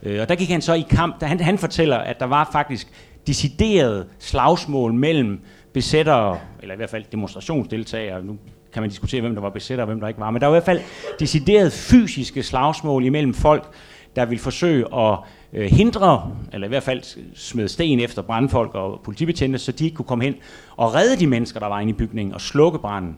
Øh, 0.03 0.21
og 0.21 0.29
der 0.29 0.35
gik 0.35 0.51
han 0.51 0.63
så 0.63 0.73
i 0.73 0.85
kamp. 0.91 1.23
Han, 1.23 1.41
han 1.41 1.59
fortæller, 1.59 1.97
at 1.97 2.21
der 2.21 2.27
var 2.27 2.49
faktisk 2.53 2.89
decideret 3.27 4.07
slagsmål 4.19 4.93
mellem 4.93 5.41
besættere, 5.73 6.39
eller 6.63 6.75
i 6.75 6.77
hvert 6.77 6.91
fald 6.91 7.05
demonstrationsdeltagere, 7.13 8.25
nu 8.25 8.37
kan 8.73 8.83
man 8.83 8.91
diskutere, 8.91 9.21
hvem 9.21 9.35
der 9.35 9.43
var 9.43 9.51
besætter 9.51 9.85
og 9.85 9.87
hvem 9.87 10.01
der 10.01 10.09
ikke 10.09 10.21
var, 10.21 10.31
men 10.31 10.41
der 10.41 10.47
var 10.47 10.55
i 10.55 10.57
hvert 10.57 10.65
fald 10.65 10.81
decideret 11.21 11.73
fysiske 11.73 12.43
slagsmål 12.43 13.05
imellem 13.05 13.35
folk, 13.35 13.71
der 14.17 14.25
ville 14.25 14.41
forsøge 14.41 14.95
at 14.95 15.19
øh, 15.53 15.71
hindre, 15.71 16.37
eller 16.53 16.67
i 16.67 16.69
hvert 16.69 16.83
fald 16.83 17.03
smide 17.35 17.69
sten 17.69 18.01
efter 18.01 18.23
brandfolk 18.23 18.75
og 18.75 19.01
politibetjente, 19.05 19.59
så 19.59 19.73
de 19.73 19.85
ikke 19.85 19.97
kunne 19.97 20.07
komme 20.07 20.25
hen 20.25 20.35
og 20.77 20.95
redde 20.95 21.17
de 21.17 21.27
mennesker, 21.27 21.61
der 21.61 21.67
var 21.67 21.81
inde 21.81 21.91
i 21.91 21.95
bygningen 21.95 22.35
og 22.35 22.41
slukke 22.41 22.79
branden. 22.79 23.17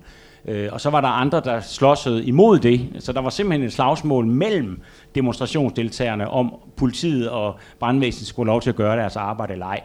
Øh, 0.49 0.69
og 0.73 0.81
så 0.81 0.91
var 0.91 1.01
der 1.01 1.09
andre, 1.09 1.41
der 1.41 1.61
slåsede 1.61 2.25
imod 2.25 2.59
det. 2.59 2.89
Så 2.99 3.13
der 3.13 3.21
var 3.21 3.31
simpelthen 3.31 3.67
et 3.67 3.73
slagsmål 3.73 4.27
mellem 4.27 4.81
demonstrationsdeltagerne 5.15 6.29
om 6.29 6.55
politiet 6.77 7.31
og 7.31 7.55
brandvæsenet 7.81 8.27
skulle 8.27 8.47
lov 8.47 8.63
til 8.63 8.71
at 8.71 8.77
gøre 8.77 8.97
deres 8.97 9.17
arbejde 9.17 9.53
eller 9.53 9.67
ej. 9.67 9.81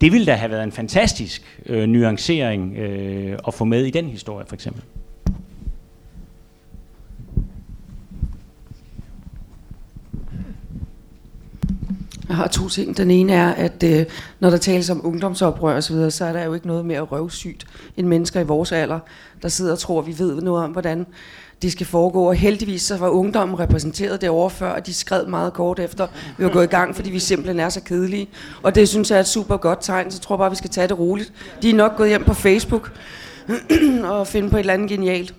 Det 0.00 0.12
ville 0.12 0.26
da 0.26 0.32
have 0.32 0.50
været 0.50 0.64
en 0.64 0.72
fantastisk 0.72 1.60
øh, 1.66 1.88
nuancering 1.88 2.76
øh, 2.76 3.38
at 3.46 3.54
få 3.54 3.64
med 3.64 3.84
i 3.84 3.90
den 3.90 4.04
historie, 4.04 4.46
for 4.46 4.54
eksempel. 4.54 4.82
Jeg 12.30 12.36
har 12.36 12.46
to 12.46 12.68
ting. 12.68 12.96
Den 12.96 13.10
ene 13.10 13.32
er, 13.32 13.48
at 13.48 13.82
øh, 13.82 14.06
når 14.40 14.50
der 14.50 14.56
tales 14.56 14.90
om 14.90 15.06
ungdomsoprør 15.06 15.76
og 15.76 15.82
så, 15.82 15.92
videre, 15.92 16.10
så 16.10 16.24
er 16.24 16.32
der 16.32 16.44
jo 16.44 16.54
ikke 16.54 16.66
noget 16.66 16.84
mere 16.84 17.00
røvsygt 17.00 17.66
end 17.96 18.06
mennesker 18.06 18.40
i 18.40 18.44
vores 18.44 18.72
alder, 18.72 18.98
der 19.42 19.48
sidder 19.48 19.72
og 19.72 19.78
tror, 19.78 20.00
at 20.00 20.06
vi 20.06 20.18
ved 20.18 20.42
noget 20.42 20.64
om, 20.64 20.70
hvordan 20.70 21.06
det 21.62 21.72
skal 21.72 21.86
foregå. 21.86 22.28
Og 22.28 22.34
heldigvis 22.34 22.82
så 22.82 22.96
var 22.96 23.08
ungdommen 23.08 23.58
repræsenteret 23.58 24.20
derovre 24.20 24.50
før, 24.50 24.70
og 24.70 24.86
de 24.86 24.94
skred 24.94 25.26
meget 25.26 25.52
kort 25.52 25.78
efter, 25.78 26.06
vi 26.38 26.44
var 26.44 26.50
gået 26.50 26.64
i 26.64 26.66
gang, 26.66 26.96
fordi 26.96 27.10
vi 27.10 27.18
simpelthen 27.18 27.60
er 27.60 27.68
så 27.68 27.80
kedelige. 27.80 28.28
Og 28.62 28.74
det 28.74 28.88
synes 28.88 29.10
jeg 29.10 29.16
er 29.16 29.20
et 29.20 29.28
super 29.28 29.56
godt 29.56 29.78
tegn, 29.80 30.10
så 30.10 30.16
jeg 30.16 30.22
tror 30.22 30.36
bare, 30.36 30.50
vi 30.50 30.56
skal 30.56 30.70
tage 30.70 30.88
det 30.88 30.98
roligt. 30.98 31.32
De 31.62 31.70
er 31.70 31.74
nok 31.74 31.96
gået 31.96 32.08
hjem 32.08 32.24
på 32.24 32.34
Facebook 32.34 32.92
og 34.04 34.26
finde 34.26 34.50
på 34.50 34.56
et 34.56 34.60
eller 34.60 34.74
andet 34.74 34.88
genialt. 34.88 35.34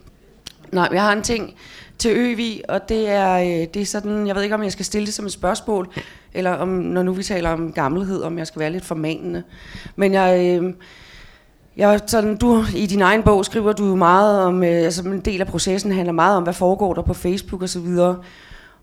Nej, 0.72 0.90
jeg 0.92 1.02
har 1.02 1.14
en 1.14 1.24
ting 1.24 1.54
til 1.98 2.12
Øvi, 2.18 2.62
og 2.70 2.90
det 2.90 3.10
er, 3.10 3.34
øh, 3.38 3.68
det 3.74 3.82
er 3.82 3.86
sådan, 3.86 4.28
jeg 4.28 4.36
ved 4.36 4.44
ikke, 4.44 4.56
om 4.56 4.64
jeg 4.64 4.72
skal 4.72 4.86
stille 4.86 5.06
det 5.06 5.14
som 5.14 5.26
et 5.26 5.32
spørgsmål, 5.32 5.94
eller 6.34 6.52
om, 6.52 6.68
når 6.68 7.04
nu 7.04 7.14
vi 7.14 7.24
taler 7.24 7.50
om 7.50 7.72
gammelhed, 7.72 8.22
om 8.22 8.38
jeg 8.38 8.48
skal 8.48 8.60
være 8.60 8.72
lidt 8.72 8.86
formanende. 8.86 9.44
Men 9.96 10.14
jeg, 10.14 10.60
øh, 10.62 10.74
jeg 11.78 12.02
sådan, 12.08 12.38
du, 12.38 12.64
i 12.76 12.86
din 12.86 13.02
egen 13.02 13.24
bog 13.24 13.46
skriver 13.46 13.74
du 13.74 13.86
jo 13.86 13.96
meget 13.96 14.40
om, 14.40 14.64
øh, 14.64 14.70
altså 14.70 15.04
en 15.04 15.20
del 15.20 15.42
af 15.42 15.48
processen 15.48 15.92
handler 15.92 16.14
meget 16.14 16.38
om, 16.38 16.44
hvad 16.44 16.54
foregår 16.54 16.94
der 16.94 17.02
på 17.02 17.14
Facebook 17.14 17.62
og 17.62 17.70
så 17.70 17.80
videre. 17.80 18.18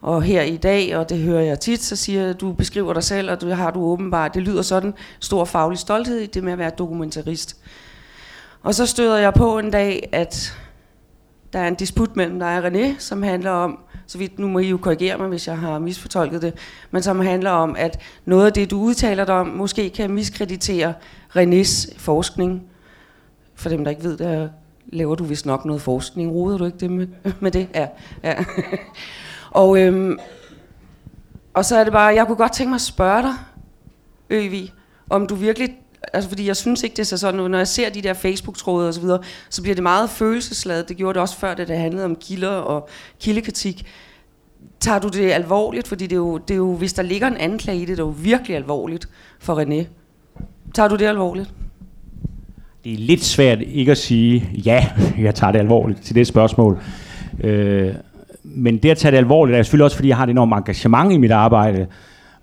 Og 0.01 0.22
her 0.22 0.42
i 0.42 0.57
dag, 0.57 0.96
og 0.96 1.09
det 1.09 1.18
hører 1.18 1.42
jeg 1.42 1.61
tit, 1.61 1.82
så 1.82 1.96
siger 1.96 2.32
du 2.32 2.53
beskriver 2.53 2.92
dig 2.92 3.03
selv, 3.03 3.30
og 3.30 3.40
du 3.40 3.49
har 3.49 3.70
du 3.70 3.80
åbenbart, 3.82 4.34
det 4.34 4.42
lyder 4.42 4.62
sådan, 4.62 4.94
stor 5.20 5.44
faglig 5.44 5.78
stolthed 5.78 6.18
i 6.18 6.26
det 6.26 6.44
med 6.44 6.53
at 6.53 6.59
være 6.59 6.70
dokumentarist. 6.78 7.57
Og 8.62 8.74
så 8.74 8.86
støder 8.86 9.18
jeg 9.18 9.34
på 9.34 9.59
en 9.59 9.70
dag, 9.70 10.09
at 10.12 10.59
der 11.53 11.59
er 11.59 11.68
en 11.68 11.74
disput 11.74 12.16
mellem 12.16 12.38
dig 12.38 12.59
og 12.59 12.66
René, 12.66 12.99
som 12.99 13.22
handler 13.22 13.51
om, 13.51 13.78
så 14.09 14.19
vidt 14.19 14.39
nu 14.39 14.49
må 14.49 14.59
I 14.59 14.69
jo 14.69 14.77
korrigere 14.77 15.19
mig, 15.19 15.29
hvis 15.29 15.49
jeg 15.49 15.59
har 15.59 15.79
misfortolket 15.79 16.43
det, 16.43 16.55
men 16.91 17.03
som 17.03 17.21
handler 17.21 17.51
om, 17.51 17.77
at 17.79 18.01
noget 18.25 18.47
af 18.47 18.53
det, 18.53 18.71
du 18.71 18.81
udtaler 18.81 19.25
dig 19.25 19.35
om, 19.35 19.47
måske 19.47 19.91
kan 19.91 20.11
miskreditere 20.11 20.95
Renés 21.37 21.99
forskning. 21.99 22.63
For 23.55 23.69
dem, 23.69 23.85
der 23.85 23.91
ikke 23.91 24.03
ved 24.03 24.17
det, 24.17 24.51
laver 24.87 25.15
du 25.15 25.25
vist 25.25 25.47
nok 25.47 25.65
noget 25.65 25.83
forskning. 25.83 26.33
Roder 26.33 26.59
du 26.59 26.65
ikke 26.65 26.79
det 26.79 26.91
med, 26.91 27.07
med 27.41 27.51
det? 27.51 27.69
Ja. 27.75 27.89
ja. 28.23 28.45
og, 29.51 29.81
øhm, 29.81 30.19
og 31.55 31.65
så 31.65 31.77
er 31.77 31.85
det 31.85 31.93
bare, 31.93 32.15
jeg 32.15 32.27
kunne 32.27 32.37
godt 32.37 32.53
tænke 32.53 32.69
mig 32.69 32.77
at 32.77 32.81
spørge 32.81 33.23
dig, 33.23 33.35
Øvi, 34.31 34.73
om 35.11 35.27
du 35.27 35.35
virkelig 35.35 35.77
altså 36.13 36.29
fordi 36.29 36.47
jeg 36.47 36.57
synes 36.57 36.83
ikke, 36.83 36.97
det 36.97 37.03
er 37.03 37.07
så 37.07 37.19
sådan, 37.19 37.51
når 37.51 37.59
jeg 37.59 37.69
ser 37.69 37.91
de 37.91 38.03
der 38.03 38.15
Facebook-tråde 38.15 38.89
og 38.89 38.95
så 38.95 39.01
videre, 39.01 39.19
så 39.51 39.63
bliver 39.63 39.75
det 39.75 39.83
meget 39.83 40.11
følelsesladet. 40.11 40.89
Det 40.89 40.97
gjorde 40.97 41.15
det 41.15 41.23
også 41.23 41.37
før, 41.37 41.55
det, 41.55 41.69
det 41.69 41.79
handlede 41.79 42.05
om 42.05 42.17
kilder 42.17 42.49
og 42.49 42.89
kildekritik. 43.21 43.87
Tager 44.81 44.99
du 44.99 45.09
det 45.09 45.31
alvorligt? 45.31 45.89
Fordi 45.89 46.05
det 46.05 46.13
er, 46.13 46.17
jo, 46.17 46.39
det 46.39 46.55
er 46.55 46.59
jo, 46.59 46.75
hvis 46.75 46.93
der 46.93 47.03
ligger 47.03 47.27
en 47.27 47.37
anklage 47.37 47.79
i 47.79 47.81
det, 47.81 47.89
det 47.89 47.99
er 47.99 48.07
jo 48.07 48.15
virkelig 48.19 48.57
alvorligt 48.57 49.09
for 49.39 49.63
René. 49.63 49.87
Tager 50.75 50.89
du 50.89 50.97
det 50.97 51.07
alvorligt? 51.07 51.51
Det 52.85 52.93
er 52.93 52.99
lidt 52.99 53.25
svært 53.25 53.59
ikke 53.67 53.91
at 53.93 53.99
sige, 53.99 54.51
ja, 54.65 54.89
jeg 55.19 55.35
tager 55.35 55.53
det 55.53 55.59
alvorligt 55.59 56.03
til 56.03 56.15
det 56.15 56.27
spørgsmål. 56.27 56.83
Øh, 57.41 57.95
men 58.43 58.79
det 58.79 58.91
at 58.91 58.99
tage 58.99 59.13
det 59.13 59.19
alvorligt 59.19 59.59
er 59.59 59.63
selvfølgelig 59.63 59.85
også, 59.85 59.97
fordi 59.97 60.09
jeg 60.09 60.17
har 60.17 60.25
et 60.25 60.31
enormt 60.31 60.53
engagement 60.53 61.13
i 61.13 61.17
mit 61.17 61.31
arbejde. 61.31 61.87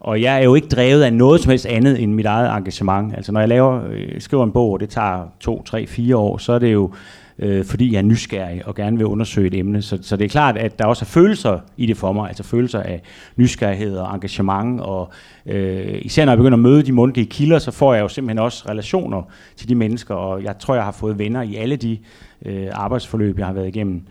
Og 0.05 0.21
jeg 0.21 0.39
er 0.39 0.43
jo 0.43 0.55
ikke 0.55 0.67
drevet 0.67 1.03
af 1.03 1.13
noget 1.13 1.41
som 1.41 1.49
helst 1.49 1.65
andet 1.65 2.03
end 2.03 2.13
mit 2.13 2.25
eget 2.25 2.57
engagement. 2.57 3.15
Altså 3.15 3.31
når 3.31 3.39
jeg 3.39 3.49
laver, 3.49 3.81
øh, 3.89 4.21
skriver 4.21 4.43
en 4.43 4.51
bog, 4.51 4.71
og 4.71 4.79
det 4.79 4.89
tager 4.89 5.27
to, 5.39 5.63
tre, 5.63 5.87
fire 5.87 6.17
år, 6.17 6.37
så 6.37 6.53
er 6.53 6.59
det 6.59 6.73
jo 6.73 6.91
øh, 7.39 7.65
fordi 7.65 7.91
jeg 7.91 7.97
er 7.97 8.03
nysgerrig 8.03 8.67
og 8.67 8.75
gerne 8.75 8.97
vil 8.97 9.05
undersøge 9.05 9.47
et 9.47 9.53
emne. 9.53 9.81
Så, 9.81 9.97
så 10.01 10.17
det 10.17 10.25
er 10.25 10.29
klart, 10.29 10.57
at 10.57 10.79
der 10.79 10.85
også 10.85 11.05
er 11.05 11.07
følelser 11.07 11.59
i 11.77 11.85
det 11.85 11.97
for 11.97 12.13
mig, 12.13 12.27
altså 12.27 12.43
følelser 12.43 12.79
af 12.79 13.01
nysgerrighed 13.35 13.97
og 13.97 14.15
engagement. 14.15 14.81
Og 14.81 15.11
øh, 15.45 15.99
især 16.01 16.25
når 16.25 16.31
jeg 16.31 16.37
begynder 16.37 16.57
at 16.57 16.63
møde 16.63 16.83
de 16.83 16.91
mundtlige 16.91 17.27
kilder, 17.27 17.59
så 17.59 17.71
får 17.71 17.93
jeg 17.93 18.01
jo 18.01 18.07
simpelthen 18.07 18.39
også 18.39 18.69
relationer 18.69 19.21
til 19.55 19.69
de 19.69 19.75
mennesker, 19.75 20.15
og 20.15 20.43
jeg 20.43 20.57
tror, 20.59 20.75
jeg 20.75 20.83
har 20.83 20.91
fået 20.91 21.19
venner 21.19 21.41
i 21.41 21.55
alle 21.55 21.75
de 21.75 21.97
øh, 22.45 22.67
arbejdsforløb, 22.71 23.39
jeg 23.39 23.45
har 23.45 23.53
været 23.53 23.67
igennem. 23.67 24.01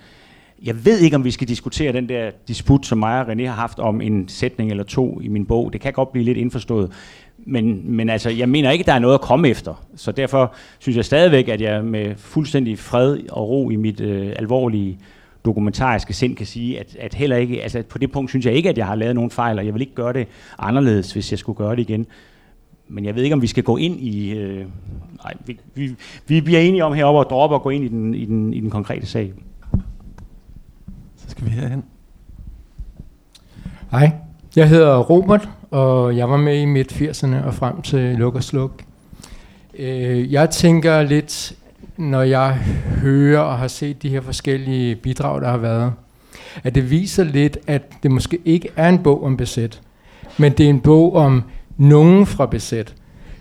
Jeg 0.65 0.85
ved 0.85 0.99
ikke, 0.99 1.17
om 1.17 1.25
vi 1.25 1.31
skal 1.31 1.49
diskutere 1.49 1.93
den 1.93 2.09
der 2.09 2.31
disput, 2.49 2.87
som 2.87 2.99
mig 2.99 3.21
og 3.21 3.33
René 3.33 3.47
har 3.47 3.55
haft 3.55 3.79
om 3.79 4.01
en 4.01 4.29
sætning 4.29 4.71
eller 4.71 4.85
to 4.85 5.21
i 5.21 5.29
min 5.29 5.47
bog. 5.47 5.73
Det 5.73 5.81
kan 5.81 5.93
godt 5.93 6.12
blive 6.12 6.25
lidt 6.25 6.39
indforstået. 6.39 6.93
Men, 7.39 7.83
men 7.85 8.11
altså, 8.11 8.31
jeg 8.31 8.49
mener 8.49 8.71
ikke, 8.71 8.85
der 8.85 8.93
er 8.93 8.99
noget 8.99 9.15
at 9.15 9.21
komme 9.21 9.49
efter. 9.49 9.85
Så 9.97 10.12
derfor 10.12 10.55
synes 10.79 10.97
jeg 10.97 11.05
stadigvæk, 11.05 11.49
at 11.49 11.61
jeg 11.61 11.85
med 11.85 12.15
fuldstændig 12.17 12.79
fred 12.79 13.19
og 13.31 13.49
ro 13.49 13.71
i 13.71 13.77
mit 13.77 14.01
øh, 14.01 14.33
alvorlige 14.37 14.99
dokumentariske 15.45 16.12
sind 16.12 16.37
kan 16.37 16.47
sige, 16.47 16.81
at, 16.81 16.97
at 17.01 17.15
heller 17.15 17.37
ikke, 17.37 17.62
altså 17.62 17.83
på 17.83 17.99
det 17.99 18.12
punkt 18.12 18.31
synes 18.31 18.47
jeg 18.47 18.55
ikke, 18.55 18.69
at 18.69 18.79
jeg 18.79 18.87
har 18.87 18.95
lavet 18.95 19.15
nogen 19.15 19.31
fejl, 19.31 19.59
og 19.59 19.67
jeg 19.67 19.75
vil 19.75 19.81
ikke 19.81 19.95
gøre 19.95 20.12
det 20.12 20.27
anderledes, 20.59 21.12
hvis 21.12 21.31
jeg 21.31 21.39
skulle 21.39 21.57
gøre 21.57 21.77
det 21.77 21.81
igen. 21.81 22.07
Men 22.89 23.05
jeg 23.05 23.15
ved 23.15 23.23
ikke, 23.23 23.35
om 23.35 23.43
vi 23.43 23.47
skal 23.47 23.62
gå 23.62 23.77
ind 23.77 24.01
i... 24.01 24.35
Øh, 24.35 24.67
nej, 25.25 25.35
vi, 25.47 25.59
vi, 25.75 25.95
vi 26.27 26.41
bliver 26.41 26.61
enige 26.61 26.85
om 26.85 26.93
heroppe 26.93 27.21
at 27.21 27.27
droppe 27.31 27.57
og 27.57 27.62
gå 27.62 27.71
ind 27.71 27.85
i 27.85 27.89
den, 27.89 28.15
i 28.15 28.25
den, 28.25 28.55
i 28.55 28.61
den 28.61 28.71
konkrete 28.71 29.07
sag. 29.07 29.33
Skal 31.37 31.47
vi 31.47 31.51
herhen. 31.51 31.85
Hej, 33.91 34.11
jeg 34.57 34.68
hedder 34.68 34.99
Robert, 34.99 35.49
og 35.70 36.16
jeg 36.16 36.30
var 36.30 36.37
med 36.37 36.61
i 36.61 36.64
midt 36.64 36.93
80'erne 36.93 37.47
og 37.47 37.55
frem 37.55 37.82
til 37.82 38.01
Luk 38.01 38.35
og 38.35 38.43
Sluk. 38.43 38.82
Øh, 39.78 40.32
jeg 40.32 40.51
tænker 40.51 41.03
lidt, 41.03 41.53
når 41.97 42.22
jeg 42.22 42.55
hører 43.01 43.41
og 43.41 43.59
har 43.59 43.68
set 43.68 44.03
de 44.03 44.09
her 44.09 44.20
forskellige 44.20 44.97
bidrag, 44.97 45.41
der 45.41 45.51
har 45.51 45.57
været, 45.57 45.93
at 46.64 46.74
det 46.74 46.91
viser 46.91 47.24
lidt, 47.24 47.59
at 47.66 47.82
det 48.03 48.11
måske 48.11 48.39
ikke 48.45 48.68
er 48.76 48.89
en 48.89 49.03
bog 49.03 49.24
om 49.24 49.37
besæt, 49.37 49.80
men 50.39 50.53
det 50.53 50.66
er 50.66 50.70
en 50.70 50.80
bog 50.80 51.14
om 51.14 51.43
nogen 51.76 52.26
fra 52.26 52.47
besæt. 52.47 52.95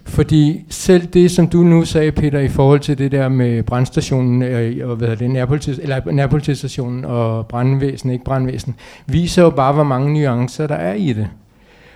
Fordi 0.05 0.65
selv 0.69 1.07
det, 1.07 1.31
som 1.31 1.47
du 1.47 1.57
nu 1.57 1.85
sagde, 1.85 2.11
Peter, 2.11 2.39
i 2.39 2.47
forhold 2.47 2.79
til 2.79 2.97
det 2.97 3.11
der 3.11 3.29
med 3.29 3.63
brandstationen, 3.63 4.41
øh, 4.41 4.89
og 4.89 4.95
hvad 4.95 5.07
hedder 5.07 5.25
det, 5.25 5.31
nærpolitis, 5.31 5.77
eller 5.77 6.11
nærpolitistationen 6.11 7.05
og 7.05 7.47
brandvæsen, 7.47 8.09
ikke 8.09 8.25
brandvæsen, 8.25 8.75
viser 9.05 9.41
jo 9.41 9.49
bare, 9.49 9.73
hvor 9.73 9.83
mange 9.83 10.13
nuancer 10.13 10.67
der 10.67 10.75
er 10.75 10.93
i 10.93 11.13
det. 11.13 11.27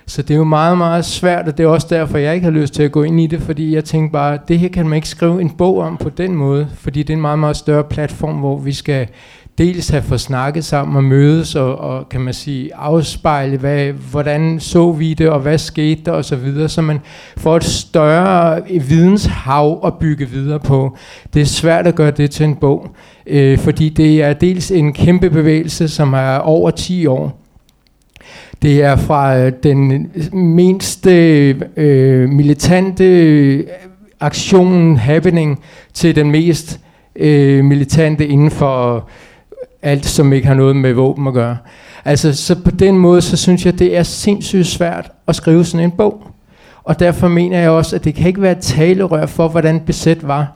Så 0.08 0.22
det 0.22 0.32
er 0.32 0.38
jo 0.38 0.44
meget, 0.44 0.78
meget 0.78 1.06
svært, 1.06 1.48
og 1.48 1.58
det 1.58 1.64
er 1.64 1.68
også 1.68 1.88
derfor, 1.90 2.18
jeg 2.18 2.36
ikke 2.36 2.44
har 2.44 2.52
lyst 2.52 2.74
til 2.74 2.84
at 2.84 2.92
gå 2.92 3.04
ind 3.04 3.22
i 3.22 3.28
det, 3.28 3.42
fordi 3.42 3.76
jeg 3.76 3.84
tænker 3.84 4.12
bare, 4.12 4.40
det 4.48 4.60
her 4.60 4.70
kan 4.70 4.90
man 4.90 4.96
ikke 4.96 5.10
skrive 5.10 5.42
en 5.42 5.50
bog 5.50 5.78
om 5.80 5.98
på 5.98 6.10
den 6.10 6.36
måde, 6.36 6.68
fordi 6.74 7.04
det 7.04 7.10
er 7.10 7.18
en 7.18 7.22
meget, 7.22 7.40
meget 7.40 7.58
større 7.58 7.84
platform, 7.84 8.36
hvor 8.36 8.60
vi 8.60 8.74
skal 8.74 9.08
dels 9.58 9.90
have 9.90 10.04
fået 10.04 10.22
snakket 10.22 10.66
sammen 10.66 10.96
og 10.96 11.04
mødes 11.04 11.56
og, 11.56 11.78
og 11.78 12.10
kan 12.10 12.22
man 12.22 12.34
sige 12.34 12.76
afspejle, 12.76 13.58
hvad, 13.58 13.92
hvordan 13.92 14.60
så 14.60 14.92
vi 14.92 15.14
det 15.14 15.30
og 15.30 15.40
hvad 15.40 15.58
skete 15.58 16.02
der 16.06 16.12
og 16.12 16.26
så 16.26 16.36
videre, 16.36 16.70
så 16.70 16.82
man 16.82 17.00
får 17.38 17.58
et 17.58 17.64
større 17.64 18.62
videnshav 18.68 19.82
at 19.86 19.94
bygge 19.94 20.26
videre 20.30 20.60
på. 20.60 20.98
Det 21.34 21.42
er 21.42 21.46
svært 21.46 21.88
at 21.88 21.96
gøre 21.96 22.12
det 22.12 22.32
til 22.32 22.44
en 22.44 22.56
bog, 22.56 22.90
øh, 23.28 23.58
fordi 23.58 23.90
det 23.90 24.22
er 24.22 24.34
dels 24.34 24.72
en 24.72 24.94
kæmpe 24.94 25.30
bevægelse, 25.30 25.88
som 25.88 26.14
er 26.14 26.38
over 26.38 26.72
10 26.72 27.06
år, 27.06 27.44
det 28.62 28.84
er 28.84 28.96
fra 28.96 29.38
øh, 29.38 29.52
den 29.64 30.12
mindste 30.34 31.50
øh, 31.78 32.30
militante 32.30 33.66
aktion 34.20 34.98
happening 34.98 35.60
til 35.94 36.16
den 36.16 36.32
mest 36.32 36.80
øh, 37.16 37.66
militante 37.66 38.28
inden 38.28 38.52
for 38.52 39.08
alt, 39.82 40.06
som 40.06 40.34
ikke 40.34 40.48
har 40.48 40.54
noget 40.54 40.76
med 40.76 40.94
våben 40.94 41.28
at 41.28 41.34
gøre. 41.34 41.58
Altså, 42.06 42.34
så 42.34 42.64
på 42.64 42.72
den 42.72 42.98
måde, 42.98 43.22
så 43.22 43.38
synes 43.38 43.66
jeg, 43.66 43.80
det 43.80 43.98
er 43.98 44.04
sindssygt 44.04 44.68
svært 44.68 45.12
at 45.28 45.36
skrive 45.36 45.66
sådan 45.66 45.84
en 45.84 45.92
bog. 45.92 46.28
Og 46.84 47.00
derfor 47.00 47.28
mener 47.28 47.60
jeg 47.60 47.70
også, 47.70 47.96
at 47.96 48.04
det 48.04 48.16
kan 48.16 48.28
ikke 48.28 48.42
være 48.42 48.52
et 48.52 48.62
talerør 48.62 49.26
for, 49.26 49.48
hvordan 49.48 49.80
besæt 49.80 50.28
var. 50.28 50.52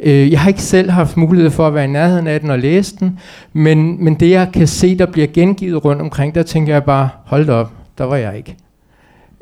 Øh, 0.00 0.32
jeg 0.32 0.40
har 0.40 0.48
ikke 0.48 0.62
selv 0.62 0.90
haft 0.90 1.16
mulighed 1.16 1.50
for 1.50 1.66
at 1.66 1.74
være 1.74 1.84
i 1.84 1.88
nærheden 1.88 2.26
af 2.26 2.40
den 2.40 2.50
og 2.50 2.58
læse 2.58 2.96
den, 2.96 3.18
men, 3.52 4.04
men 4.04 4.14
det 4.14 4.30
jeg 4.30 4.48
kan 4.52 4.66
se, 4.66 4.98
der 4.98 5.06
bliver 5.06 5.26
gengivet 5.34 5.84
rundt 5.84 6.02
omkring, 6.02 6.34
der 6.34 6.42
tænker 6.42 6.72
jeg 6.72 6.84
bare, 6.84 7.08
hold 7.24 7.48
op, 7.48 7.72
der 7.98 8.04
var 8.04 8.16
jeg 8.16 8.36
ikke. 8.36 8.56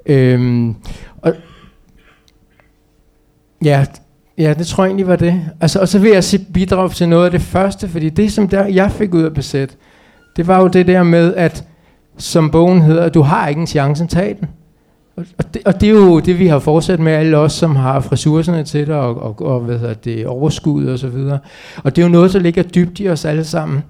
Øhm, 0.07 0.75
og, 1.23 1.35
ja, 3.65 3.85
ja, 4.39 4.55
det 4.59 4.67
tror 4.67 4.85
jeg 4.85 4.89
egentlig 4.89 5.07
var 5.07 5.17
det. 5.17 5.43
Altså, 5.61 5.81
og 5.81 5.89
så 5.89 5.99
vil 5.99 6.11
jeg 6.11 6.25
sige 6.25 6.47
bidrag 6.55 6.91
til 6.91 7.09
noget 7.09 7.25
af 7.25 7.31
det 7.31 7.43
første, 7.43 7.89
fordi 7.89 8.09
det, 8.09 8.33
som 8.33 8.49
der, 8.49 8.67
jeg 8.67 8.91
fik 8.91 9.15
ud 9.15 9.23
af 9.23 9.35
besæt, 9.35 9.77
det 10.37 10.47
var 10.47 10.61
jo 10.61 10.69
det 10.69 10.87
der 10.87 11.03
med, 11.03 11.35
at 11.35 11.65
som 12.19 12.51
bogen 12.51 12.83
hedder, 12.83 13.09
du 13.09 13.23
har 13.23 13.49
ikke 13.49 13.61
en 13.61 13.67
chance, 13.67 14.07
tag 14.07 14.37
den. 14.41 14.49
Og 15.17 15.55
det, 15.55 15.63
og 15.65 15.81
det 15.81 15.87
er 15.87 15.93
jo 15.93 16.21
det, 16.21 16.39
vi 16.39 16.47
har 16.47 16.59
fortsat 16.59 17.01
med 17.01 17.13
alle 17.13 17.39
os, 17.39 17.53
som 17.53 17.77
har 17.77 18.13
ressourcerne 18.13 18.65
til 18.65 18.87
det, 18.87 18.95
og, 18.95 19.23
og, 19.23 19.47
og 19.47 19.61
hvad 19.61 19.79
hedder 19.79 19.95
det, 19.95 20.27
overskud 20.27 20.87
og 20.87 20.99
så 20.99 21.09
videre. 21.09 21.39
Og 21.85 21.97
det 21.97 22.03
er 22.03 22.07
jo 22.07 22.13
noget, 22.13 22.33
der 22.33 22.39
ligger 22.39 22.63
dybt 22.63 23.01
i 23.01 23.09
os 23.09 23.25
alle 23.25 23.45
sammen. 23.45 23.83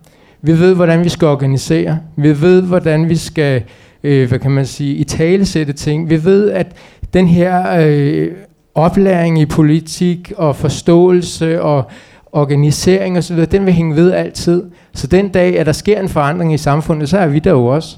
Vi 0.43 0.59
ved, 0.59 0.75
hvordan 0.75 1.05
vi 1.05 1.09
skal 1.09 1.29
organisere. 1.29 1.99
Vi 2.17 2.41
ved, 2.41 2.63
hvordan 2.63 3.09
vi 3.09 3.17
skal, 3.17 3.63
øh, 4.03 4.29
hvad 4.29 4.39
kan 4.39 4.51
man 4.51 4.67
sige, 4.67 4.95
i 4.95 5.05
tale 5.05 5.47
sætte 5.47 5.73
ting. 5.73 6.11
Vi 6.11 6.25
ved, 6.25 6.51
at 6.51 6.67
den 7.15 7.27
her 7.27 7.87
øh, 7.87 8.29
oplæring 8.77 9.41
i 9.41 9.47
politik 9.47 10.33
og 10.37 10.57
forståelse 10.57 11.63
og 11.63 11.85
organisering 12.33 13.19
osv., 13.19 13.47
den 13.47 13.67
vil 13.67 13.75
hænge 13.75 13.97
ved 13.97 14.13
altid. 14.13 14.63
Så 14.95 15.07
den 15.07 15.29
dag, 15.29 15.59
at 15.59 15.67
der 15.67 15.73
sker 15.73 16.01
en 16.01 16.09
forandring 16.09 16.55
i 16.55 16.59
samfundet, 16.59 17.09
så 17.09 17.19
er 17.19 17.27
vi 17.27 17.39
der 17.39 17.51
jo 17.51 17.67
også. 17.67 17.97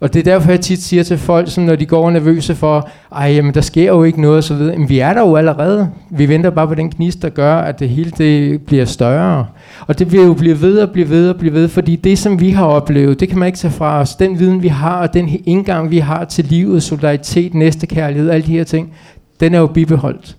Og 0.00 0.14
det 0.14 0.20
er 0.20 0.32
derfor, 0.32 0.50
jeg 0.50 0.60
tit 0.60 0.82
siger 0.82 1.02
til 1.02 1.18
folk, 1.18 1.50
som 1.50 1.64
når 1.64 1.76
de 1.76 1.86
går 1.86 2.10
nervøse 2.10 2.54
for, 2.54 2.88
ej, 3.12 3.26
jamen, 3.26 3.54
der 3.54 3.60
sker 3.60 3.86
jo 3.86 4.04
ikke 4.04 4.20
noget, 4.20 4.38
osv., 4.38 4.56
så. 4.56 4.74
Men 4.78 4.88
vi 4.88 4.98
er 4.98 5.12
der 5.12 5.20
jo 5.20 5.36
allerede. 5.36 5.90
Vi 6.10 6.28
venter 6.28 6.50
bare 6.50 6.68
på 6.68 6.74
den 6.74 6.90
gnist, 6.90 7.22
der 7.22 7.28
gør, 7.28 7.56
at 7.56 7.80
det 7.80 7.88
hele 7.88 8.10
det 8.10 8.62
bliver 8.62 8.84
større. 8.84 9.46
Og 9.86 9.98
det 9.98 10.12
vil 10.12 10.20
jo 10.20 10.34
blive 10.34 10.60
ved 10.60 10.78
og 10.78 10.90
blive 10.90 11.10
ved 11.10 11.28
og 11.28 11.36
blive 11.36 11.52
ved, 11.52 11.68
fordi 11.68 11.96
det, 11.96 12.18
som 12.18 12.40
vi 12.40 12.50
har 12.50 12.66
oplevet, 12.66 13.20
det 13.20 13.28
kan 13.28 13.38
man 13.38 13.46
ikke 13.46 13.58
tage 13.58 13.72
fra 13.72 14.00
os. 14.00 14.16
Den 14.16 14.38
viden, 14.38 14.62
vi 14.62 14.68
har, 14.68 15.00
og 15.00 15.14
den 15.14 15.28
indgang, 15.44 15.90
vi 15.90 15.98
har 15.98 16.24
til 16.24 16.44
livet, 16.44 16.82
solidaritet, 16.82 17.54
næstekærlighed, 17.54 18.30
alle 18.30 18.46
de 18.46 18.52
her 18.52 18.64
ting, 18.64 18.92
den 19.40 19.54
er 19.54 19.58
jo 19.58 19.66
bibeholdt. 19.66 20.36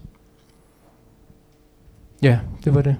Ja, 2.24 2.40
det 2.64 2.76
var 2.76 2.82
det. 2.82 2.96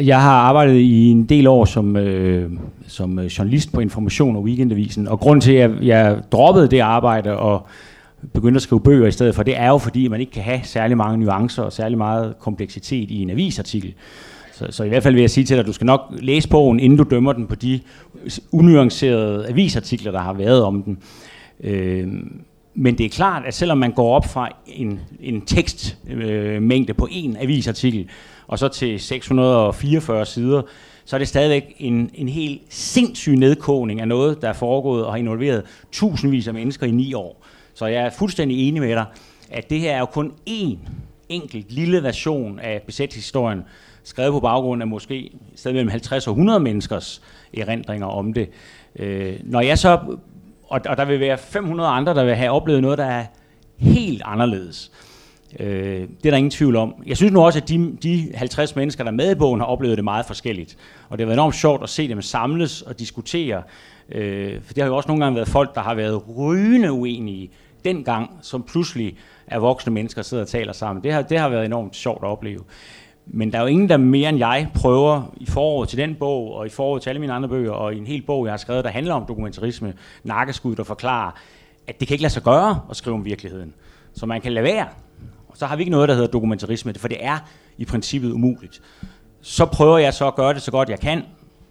Jeg 0.00 0.22
har 0.22 0.32
arbejdet 0.32 0.74
i 0.74 1.10
en 1.10 1.24
del 1.24 1.46
år 1.46 1.64
som, 1.64 1.96
øh, 1.96 2.50
som 2.86 3.18
øh, 3.18 3.24
journalist 3.24 3.72
på 3.72 3.80
Information 3.80 4.36
og 4.36 4.42
Weekendavisen, 4.42 5.08
og 5.08 5.20
grund 5.20 5.40
til, 5.40 5.52
at 5.52 5.70
jeg 5.82 6.20
droppede 6.32 6.68
det 6.68 6.80
arbejde 6.80 7.36
og 7.38 7.66
begyndte 8.32 8.58
at 8.58 8.62
skrive 8.62 8.80
bøger 8.80 9.06
i 9.06 9.12
stedet 9.12 9.34
for, 9.34 9.42
det 9.42 9.58
er 9.58 9.68
jo 9.68 9.78
fordi, 9.78 10.08
man 10.08 10.20
ikke 10.20 10.32
kan 10.32 10.42
have 10.42 10.60
særlig 10.64 10.96
mange 10.96 11.18
nuancer 11.18 11.62
og 11.62 11.72
særlig 11.72 11.98
meget 11.98 12.34
kompleksitet 12.38 13.10
i 13.10 13.22
en 13.22 13.30
avisartikel. 13.30 13.94
Så, 14.58 14.66
så 14.70 14.84
i 14.84 14.88
hvert 14.88 15.02
fald 15.02 15.14
vil 15.14 15.20
jeg 15.20 15.30
sige 15.30 15.44
til 15.44 15.56
dig, 15.56 15.60
at 15.60 15.66
du 15.66 15.72
skal 15.72 15.84
nok 15.84 16.00
læse 16.10 16.48
bogen, 16.48 16.80
inden 16.80 16.98
du 16.98 17.04
dømmer 17.10 17.32
den 17.32 17.46
på 17.46 17.54
de 17.54 17.80
unuancerede 18.52 19.48
avisartikler, 19.48 20.12
der 20.12 20.18
har 20.18 20.32
været 20.32 20.62
om 20.62 20.82
den. 20.82 20.98
Øh, 21.60 22.08
men 22.74 22.98
det 22.98 23.06
er 23.06 23.10
klart, 23.10 23.42
at 23.46 23.54
selvom 23.54 23.78
man 23.78 23.92
går 23.92 24.14
op 24.14 24.24
fra 24.24 24.48
en, 24.66 25.00
en 25.20 25.40
tekstmængde 25.40 26.92
øh, 26.92 26.96
på 26.96 27.08
en 27.10 27.36
avisartikel, 27.40 28.08
og 28.46 28.58
så 28.58 28.68
til 28.68 29.00
644 29.00 30.26
sider, 30.26 30.62
så 31.04 31.16
er 31.16 31.18
det 31.18 31.28
stadigvæk 31.28 31.74
en, 31.78 32.10
en 32.14 32.28
helt 32.28 32.62
sindssyg 32.68 33.36
nedkogning 33.36 34.00
af 34.00 34.08
noget, 34.08 34.42
der 34.42 34.48
er 34.48 34.52
foregået 34.52 35.04
og 35.04 35.12
har 35.12 35.18
involveret 35.18 35.62
tusindvis 35.92 36.48
af 36.48 36.54
mennesker 36.54 36.86
i 36.86 36.90
ni 36.90 37.14
år. 37.14 37.44
Så 37.74 37.86
jeg 37.86 38.02
er 38.02 38.10
fuldstændig 38.10 38.68
enig 38.68 38.82
med 38.82 38.94
dig, 38.94 39.04
at 39.50 39.70
det 39.70 39.80
her 39.80 39.92
er 39.92 39.98
jo 39.98 40.06
kun 40.06 40.32
én 40.50 40.76
enkelt 41.28 41.72
lille 41.72 42.02
version 42.02 42.58
af 42.58 42.82
besættelseshistorien, 42.86 43.62
skrevet 44.08 44.32
på 44.32 44.40
baggrund 44.40 44.82
af 44.82 44.88
måske 44.88 45.30
stadig 45.56 45.74
mellem 45.74 45.90
50 45.90 46.26
og 46.26 46.32
100 46.32 46.60
menneskers 46.60 47.22
erindringer 47.58 48.06
om 48.06 48.32
det. 48.32 48.50
Øh, 48.96 49.36
når 49.44 49.60
jeg 49.60 49.78
så, 49.78 49.98
og, 50.68 50.80
og 50.88 50.96
der 50.96 51.04
vil 51.04 51.20
være 51.20 51.38
500 51.38 51.88
andre, 51.88 52.14
der 52.14 52.24
vil 52.24 52.34
have 52.34 52.50
oplevet 52.50 52.82
noget, 52.82 52.98
der 52.98 53.04
er 53.04 53.24
helt 53.76 54.22
anderledes. 54.24 54.92
Øh, 55.60 56.00
det 56.00 56.26
er 56.26 56.30
der 56.30 56.36
ingen 56.36 56.50
tvivl 56.50 56.76
om. 56.76 56.94
Jeg 57.06 57.16
synes 57.16 57.32
nu 57.32 57.44
også, 57.44 57.58
at 57.58 57.68
de, 57.68 57.96
de 58.02 58.32
50 58.34 58.76
mennesker, 58.76 59.04
der 59.04 59.10
er 59.10 59.14
med 59.14 59.30
i 59.30 59.34
bogen, 59.34 59.60
har 59.60 59.66
oplevet 59.66 59.96
det 59.96 60.04
meget 60.04 60.26
forskelligt. 60.26 60.76
Og 61.08 61.18
det 61.18 61.24
har 61.24 61.26
været 61.26 61.36
enormt 61.36 61.54
sjovt 61.54 61.82
at 61.82 61.88
se 61.88 62.08
dem 62.08 62.22
samles 62.22 62.82
og 62.82 62.98
diskutere. 62.98 63.62
Øh, 64.12 64.62
for 64.62 64.74
det 64.74 64.82
har 64.82 64.88
jo 64.88 64.96
også 64.96 65.08
nogle 65.08 65.24
gange 65.24 65.36
været 65.36 65.48
folk, 65.48 65.74
der 65.74 65.80
har 65.80 65.94
været 65.94 66.22
rygende 66.38 66.92
uenige 66.92 67.50
dengang, 67.84 68.30
som 68.42 68.62
pludselig 68.62 69.16
er 69.46 69.58
voksne 69.58 69.92
mennesker, 69.92 70.22
sidder 70.22 70.42
og 70.42 70.48
taler 70.48 70.72
sammen. 70.72 71.04
Det 71.04 71.12
har, 71.12 71.22
det 71.22 71.38
har 71.38 71.48
været 71.48 71.64
enormt 71.64 71.96
sjovt 71.96 72.24
at 72.24 72.28
opleve. 72.28 72.60
Men 73.30 73.52
der 73.52 73.58
er 73.58 73.62
jo 73.62 73.68
ingen, 73.68 73.88
der 73.88 73.96
mere 73.96 74.28
end 74.28 74.38
jeg 74.38 74.68
prøver 74.74 75.34
i 75.36 75.46
foråret 75.46 75.88
til 75.88 75.98
den 75.98 76.14
bog, 76.14 76.54
og 76.54 76.66
i 76.66 76.68
foråret 76.68 77.02
til 77.02 77.10
alle 77.10 77.20
mine 77.20 77.32
andre 77.32 77.48
bøger, 77.48 77.72
og 77.72 77.94
i 77.94 77.98
en 77.98 78.06
hel 78.06 78.22
bog, 78.22 78.44
jeg 78.44 78.52
har 78.52 78.56
skrevet, 78.56 78.84
der 78.84 78.90
handler 78.90 79.14
om 79.14 79.24
dokumentarisme, 79.28 79.94
nakkeskud, 80.24 80.76
der 80.76 80.84
forklarer, 80.84 81.30
at 81.86 82.00
det 82.00 82.08
kan 82.08 82.14
ikke 82.14 82.22
lade 82.22 82.32
sig 82.32 82.42
gøre 82.42 82.80
at 82.90 82.96
skrive 82.96 83.14
om 83.14 83.24
virkeligheden. 83.24 83.74
Så 84.12 84.26
man 84.26 84.40
kan 84.40 84.52
lade 84.52 84.64
være 84.64 84.86
så 85.58 85.66
har 85.66 85.76
vi 85.76 85.82
ikke 85.82 85.90
noget, 85.90 86.08
der 86.08 86.14
hedder 86.14 86.28
dokumentarisme, 86.28 86.94
for 86.94 87.08
det 87.08 87.24
er 87.24 87.38
i 87.78 87.84
princippet 87.84 88.32
umuligt. 88.32 88.82
Så 89.40 89.66
prøver 89.66 89.98
jeg 89.98 90.14
så 90.14 90.26
at 90.26 90.34
gøre 90.34 90.54
det 90.54 90.62
så 90.62 90.70
godt 90.70 90.88
jeg 90.88 91.00
kan, 91.00 91.22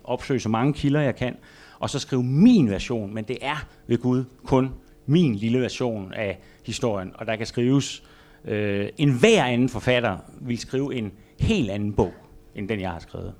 opsøge 0.03 0.39
så 0.39 0.49
mange 0.49 0.73
kilder 0.73 1.01
jeg 1.01 1.15
kan, 1.15 1.35
og 1.79 1.89
så 1.89 1.99
skrive 1.99 2.23
min 2.23 2.69
version, 2.69 3.13
men 3.13 3.23
det 3.23 3.37
er 3.41 3.65
ved 3.87 3.97
Gud 3.97 4.23
kun 4.45 4.71
min 5.05 5.35
lille 5.35 5.61
version 5.61 6.13
af 6.13 6.39
historien, 6.65 7.11
og 7.15 7.25
der 7.25 7.35
kan 7.35 7.45
skrives, 7.45 8.03
øh, 8.45 8.89
en 8.97 9.19
hver 9.19 9.43
anden 9.43 9.69
forfatter 9.69 10.17
vil 10.41 10.57
skrive 10.57 10.95
en 10.95 11.11
helt 11.39 11.69
anden 11.69 11.93
bog, 11.93 12.11
end 12.55 12.69
den 12.69 12.79
jeg 12.81 12.89
har 12.89 12.99
skrevet. 12.99 13.31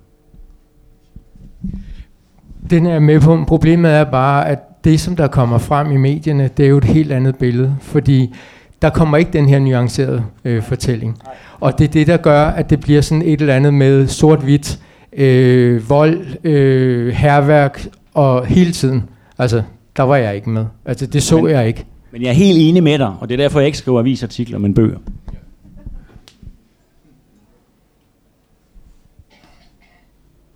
Den 2.70 2.86
er 2.86 2.98
med 2.98 3.20
på. 3.20 3.44
Problemet 3.46 3.90
er 3.90 4.04
bare, 4.04 4.48
at 4.48 4.58
det, 4.84 5.00
som 5.00 5.16
der 5.16 5.26
kommer 5.26 5.58
frem 5.58 5.92
i 5.92 5.96
medierne, 5.96 6.50
det 6.56 6.64
er 6.64 6.68
jo 6.70 6.78
et 6.78 6.84
helt 6.84 7.12
andet 7.12 7.36
billede. 7.36 7.76
Fordi 7.80 8.34
der 8.82 8.90
kommer 8.90 9.16
ikke 9.16 9.30
den 9.32 9.48
her 9.48 9.58
nuancerede 9.58 10.24
øh, 10.44 10.62
fortælling. 10.62 11.18
Og 11.60 11.78
det 11.78 11.84
er 11.84 11.88
det, 11.88 12.06
der 12.06 12.16
gør, 12.16 12.44
at 12.46 12.70
det 12.70 12.80
bliver 12.80 13.00
sådan 13.00 13.22
et 13.22 13.40
eller 13.40 13.54
andet 13.54 13.74
med 13.74 14.06
sort-hvidt, 14.06 14.78
øh, 15.12 15.90
vold, 15.90 16.44
øh, 16.44 17.08
herværk 17.14 17.86
og 18.14 18.46
hele 18.46 18.72
tiden. 18.72 19.02
Altså, 19.38 19.62
der 19.96 20.02
var 20.02 20.16
jeg 20.16 20.34
ikke 20.36 20.50
med. 20.50 20.64
Altså, 20.84 21.06
det 21.06 21.22
så 21.22 21.40
Men- 21.40 21.50
jeg 21.50 21.66
ikke. 21.68 21.84
Men 22.12 22.22
jeg 22.22 22.28
er 22.28 22.32
helt 22.34 22.58
enig 22.60 22.82
med 22.82 22.98
dig, 22.98 23.12
og 23.20 23.28
det 23.28 23.34
er 23.40 23.44
derfor, 23.44 23.60
jeg 23.60 23.66
ikke 23.66 23.78
skriver 23.78 24.00
avisartikler, 24.00 24.58
men 24.58 24.74
bøger. 24.74 24.98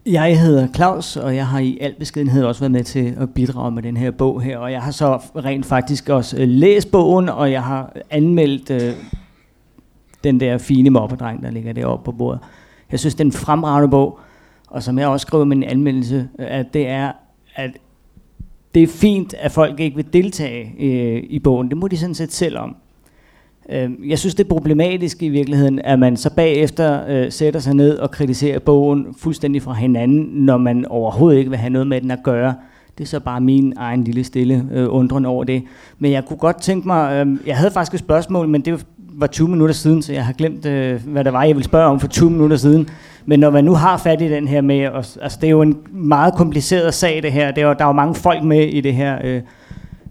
Jeg 0.06 0.40
hedder 0.40 0.68
Claus, 0.74 1.16
og 1.16 1.36
jeg 1.36 1.46
har 1.46 1.58
i 1.58 1.78
al 1.80 1.94
beskedenhed 1.98 2.44
også 2.44 2.60
været 2.60 2.72
med 2.72 2.84
til 2.84 3.14
at 3.20 3.34
bidrage 3.34 3.70
med 3.70 3.82
den 3.82 3.96
her 3.96 4.10
bog 4.10 4.42
her. 4.42 4.58
Og 4.58 4.72
jeg 4.72 4.82
har 4.82 4.90
så 4.90 5.16
rent 5.16 5.66
faktisk 5.66 6.08
også 6.08 6.36
øh, 6.36 6.48
læst 6.48 6.90
bogen, 6.90 7.28
og 7.28 7.52
jeg 7.52 7.62
har 7.62 7.96
anmeldt 8.10 8.70
øh, 8.70 8.94
den 10.24 10.40
der 10.40 10.58
fine 10.58 10.90
mobbedreng, 10.90 11.42
der 11.42 11.50
ligger 11.50 11.72
deroppe 11.72 12.04
på 12.04 12.12
bordet. 12.12 12.40
Jeg 12.90 13.00
synes, 13.00 13.14
det 13.14 13.20
er 13.20 13.24
en 13.24 13.32
fremragende 13.32 13.90
bog, 13.90 14.18
og 14.66 14.82
som 14.82 14.98
jeg 14.98 15.08
også 15.08 15.26
skriver 15.26 15.44
i 15.44 15.48
min 15.48 15.62
anmeldelse, 15.62 16.28
øh, 16.38 16.46
at 16.48 16.74
det 16.74 16.88
er, 16.88 17.12
at 17.54 17.70
det 18.74 18.82
er 18.82 18.86
fint, 18.86 19.34
at 19.34 19.52
folk 19.52 19.80
ikke 19.80 19.96
vil 19.96 20.12
deltage 20.12 20.74
øh, 20.78 21.22
i 21.28 21.38
bogen. 21.38 21.68
Det 21.68 21.76
må 21.76 21.88
de 21.88 21.96
sådan 21.96 22.14
set 22.14 22.32
selv 22.32 22.58
om. 22.58 22.76
Øh, 23.70 23.90
Jeg 24.08 24.18
synes, 24.18 24.34
det 24.34 24.44
er 24.44 24.48
problematisk 24.48 25.22
i 25.22 25.28
virkeligheden, 25.28 25.78
at 25.84 25.98
man 25.98 26.16
så 26.16 26.30
bagefter 26.34 27.00
øh, 27.08 27.32
sætter 27.32 27.60
sig 27.60 27.74
ned 27.74 27.98
og 27.98 28.10
kritiserer 28.10 28.58
bogen 28.58 29.06
fuldstændig 29.18 29.62
fra 29.62 29.72
hinanden, 29.72 30.28
når 30.32 30.56
man 30.56 30.86
overhovedet 30.86 31.38
ikke 31.38 31.50
vil 31.50 31.58
have 31.58 31.70
noget 31.70 31.86
med 31.86 32.00
den 32.00 32.10
at 32.10 32.22
gøre. 32.24 32.54
Det 32.98 33.04
er 33.04 33.08
så 33.08 33.20
bare 33.20 33.40
min 33.40 33.72
egen 33.76 34.04
lille 34.04 34.24
stille 34.24 34.68
øh, 34.72 34.86
undren 34.90 35.24
over 35.26 35.44
det. 35.44 35.62
Men 35.98 36.12
jeg 36.12 36.24
kunne 36.24 36.36
godt 36.36 36.62
tænke 36.62 36.86
mig, 36.86 37.26
øh, 37.26 37.36
jeg 37.46 37.56
havde 37.56 37.70
faktisk 37.70 37.94
et 37.94 38.00
spørgsmål, 38.00 38.48
men 38.48 38.60
det 38.60 38.84
var 39.14 39.26
20 39.26 39.48
minutter 39.48 39.74
siden, 39.74 40.02
så 40.02 40.12
jeg 40.12 40.24
har 40.24 40.32
glemt, 40.32 40.66
øh, 40.66 41.00
hvad 41.06 41.24
det 41.24 41.32
var, 41.32 41.42
jeg 41.44 41.56
ville 41.56 41.64
spørge 41.64 41.86
om 41.86 42.00
for 42.00 42.08
20 42.08 42.30
minutter 42.30 42.56
siden. 42.56 42.88
Men 43.26 43.40
når 43.40 43.50
man 43.50 43.64
nu 43.64 43.74
har 43.74 43.96
fat 43.96 44.22
i 44.22 44.28
den 44.28 44.48
her 44.48 44.60
med, 44.60 44.86
og, 44.86 45.04
altså 45.22 45.38
det 45.40 45.46
er 45.46 45.50
jo 45.50 45.62
en 45.62 45.76
meget 45.90 46.34
kompliceret 46.34 46.94
sag 46.94 47.22
det 47.22 47.32
her, 47.32 47.50
det 47.50 47.62
er 47.62 47.74
der 47.74 47.84
er 47.84 47.88
jo 47.88 47.92
mange 47.92 48.14
folk 48.14 48.42
med 48.42 48.66
i 48.66 48.80
det 48.80 48.94
her 48.94 49.18
øh, 49.24 49.42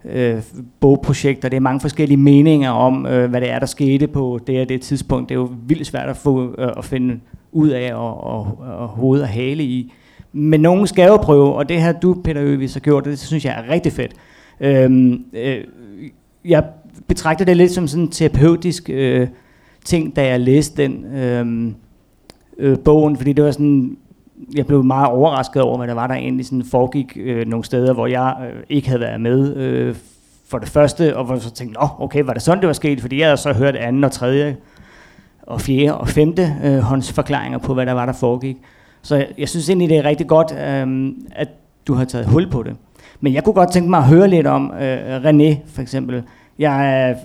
øh, 0.06 0.42
bogprojekt, 0.80 1.46
og 1.46 1.52
det 1.52 1.58
er 1.58 1.62
mange 1.62 1.80
forskellige 1.80 2.18
meninger 2.18 2.70
om, 2.70 3.06
øh, 3.06 3.30
hvad 3.30 3.42
det 3.42 3.50
er, 3.50 3.60
der 3.60 3.66
skete 3.66 4.08
på 4.08 4.40
det 4.48 4.62
og 4.62 4.70
det 4.70 4.82
tidspunkt. 4.82 5.30
Det 5.30 5.36
er 5.36 5.40
jo 5.40 5.50
vildt 5.68 5.88
svært 5.88 6.10
at, 6.10 6.18
få, 6.18 6.56
øh, 6.58 6.70
at 6.78 6.86
finde 6.86 7.20
ud 7.52 7.70
af 7.70 7.94
og, 7.94 8.24
og, 8.24 8.58
og 8.60 8.88
hoved 8.88 9.22
og 9.22 9.28
hale 9.28 9.64
i. 9.64 9.94
Men 10.34 10.62
nogen 10.62 10.88
skal 10.88 11.08
jo 11.08 11.18
prøve, 11.18 11.54
og 11.54 11.70
det 11.70 11.82
her 11.82 11.92
du, 11.92 12.22
Peter 12.24 12.42
Øvis, 12.44 12.74
har 12.74 12.80
gjort, 12.80 13.06
det 13.06 13.20
synes 13.20 13.46
jeg 13.46 13.64
er 13.66 13.74
rigtig 13.74 13.92
fedt. 13.92 14.14
Øhm, 14.60 15.26
øh, 15.34 15.64
jeg 16.46 16.64
betragter 17.08 17.46
det 17.46 17.58
lidt 17.58 17.72
som 17.72 17.88
sådan 17.88 18.04
en 18.04 18.12
terapeutisk 18.12 18.90
øh, 18.90 19.28
ting, 19.86 20.16
da 20.16 20.28
jeg 20.28 20.40
læste 20.40 20.84
den 20.84 21.06
øh, 21.16 21.74
øh, 22.58 22.80
bogen, 22.80 23.18
fordi 23.18 23.34
det 23.34 23.44
var 23.44 23.52
sådan, 23.52 23.98
jeg 24.56 24.66
blev 24.66 24.84
meget 24.84 25.08
overrasket 25.08 25.62
over, 25.62 25.78
hvad 25.78 25.88
der 25.88 25.94
var, 25.94 26.08
der 26.08 26.16
egentlig 26.16 26.46
sådan 26.46 26.64
foregik 26.72 27.18
øh, 27.20 27.48
nogle 27.48 27.66
steder, 27.66 27.94
hvor 27.94 28.08
jeg 28.08 28.36
øh, 28.46 28.64
ikke 28.70 28.88
havde 28.88 29.02
været 29.02 29.22
med 29.22 29.56
øh, 29.56 29.96
for 30.50 30.58
det 30.58 30.70
første, 30.70 31.18
og 31.18 31.26
hvor 31.26 31.34
jeg 31.36 31.42
så 31.42 31.52
tænkte, 31.52 31.80
Nå, 31.82 31.88
okay, 32.00 32.24
var 32.24 32.34
det 32.34 32.42
sådan, 32.42 32.60
det 32.62 32.68
var 32.68 32.74
sket? 32.74 33.02
Fordi 33.02 33.20
jeg 33.20 33.28
havde 33.28 33.38
så 33.38 33.54
hørt 33.54 33.76
anden 33.76 34.04
og 34.04 34.12
tredje 34.12 34.58
og 35.44 35.62
fjerde 35.62 35.98
og 35.98 36.08
femte 36.08 36.56
øh, 36.64 36.78
hånds 36.80 37.12
forklaringer 37.14 37.58
på, 37.60 37.74
hvad 37.74 37.86
der 37.86 37.92
var, 37.94 38.06
der 38.06 38.14
foregik. 38.14 38.58
Så 39.02 39.16
jeg, 39.16 39.28
jeg 39.38 39.50
synes 39.50 39.70
egentlig, 39.70 39.90
det 39.90 39.98
er 39.98 40.06
rigtig 40.06 40.28
godt, 40.28 40.52
øh, 40.52 41.14
at 41.36 41.48
du 41.88 41.94
har 41.94 42.06
taget 42.06 42.26
hul 42.28 42.50
på 42.50 42.64
det. 42.64 42.76
Men 43.22 43.34
jeg 43.34 43.44
kunne 43.44 43.54
godt 43.54 43.72
tænke 43.72 43.90
mig 43.90 43.98
at 43.98 44.06
høre 44.06 44.28
lidt 44.28 44.48
om 44.48 44.72
øh, 44.82 45.18
René, 45.18 45.56
for 45.74 45.82
eksempel. 45.82 46.24
Jeg, 46.60 47.02
er- 47.10 47.16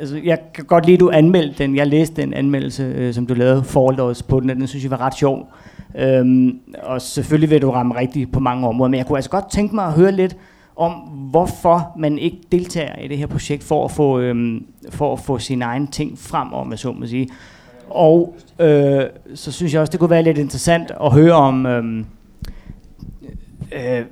altså, 0.00 0.20
jeg 0.24 0.38
kan 0.54 0.64
godt 0.64 0.86
lide, 0.86 0.94
at 0.94 1.00
du 1.00 1.10
anmeldte 1.10 1.62
den. 1.64 1.76
Jeg 1.76 1.86
læste 1.86 2.22
den 2.22 2.34
anmeldelse, 2.34 2.82
øh, 2.82 3.14
som 3.14 3.26
du 3.26 3.34
lavede 3.34 3.64
forholdet 3.64 4.24
på 4.28 4.40
den, 4.40 4.50
og 4.50 4.56
den 4.56 4.66
synes 4.66 4.82
jeg 4.84 4.90
var 4.90 5.00
ret 5.00 5.14
sjov. 5.14 5.48
Øhm, 5.98 6.58
og 6.82 7.02
selvfølgelig 7.02 7.50
vil 7.50 7.62
du 7.62 7.70
ramme 7.70 7.96
rigtigt 7.96 8.32
på 8.32 8.40
mange 8.40 8.68
områder, 8.68 8.90
men 8.90 8.98
jeg 8.98 9.06
kunne 9.06 9.18
altså 9.18 9.30
godt 9.30 9.50
tænke 9.50 9.74
mig 9.74 9.84
at 9.84 9.92
høre 9.92 10.12
lidt 10.12 10.36
om, 10.76 10.92
hvorfor 11.30 11.92
man 11.98 12.18
ikke 12.18 12.38
deltager 12.52 12.96
i 12.96 13.08
det 13.08 13.18
her 13.18 13.26
projekt 13.26 13.64
for 13.64 13.84
at 13.84 13.90
få, 13.90 14.18
øhm, 14.18 14.66
for 14.90 15.12
at 15.12 15.20
få 15.20 15.38
sine 15.38 15.64
egne 15.64 15.86
ting 15.86 16.18
frem, 16.18 16.52
om 16.52 16.70
jeg 16.70 16.78
så 16.78 16.92
må 16.92 17.06
sige. 17.06 17.28
Og 17.90 18.36
øh, 18.58 19.02
så 19.34 19.52
synes 19.52 19.72
jeg 19.72 19.80
også, 19.80 19.90
det 19.90 20.00
kunne 20.00 20.10
være 20.10 20.22
lidt 20.22 20.38
interessant 20.38 20.92
at 21.04 21.12
høre 21.12 21.32
om 21.32 21.66
øhm, 21.66 22.06
øh, 23.72 24.04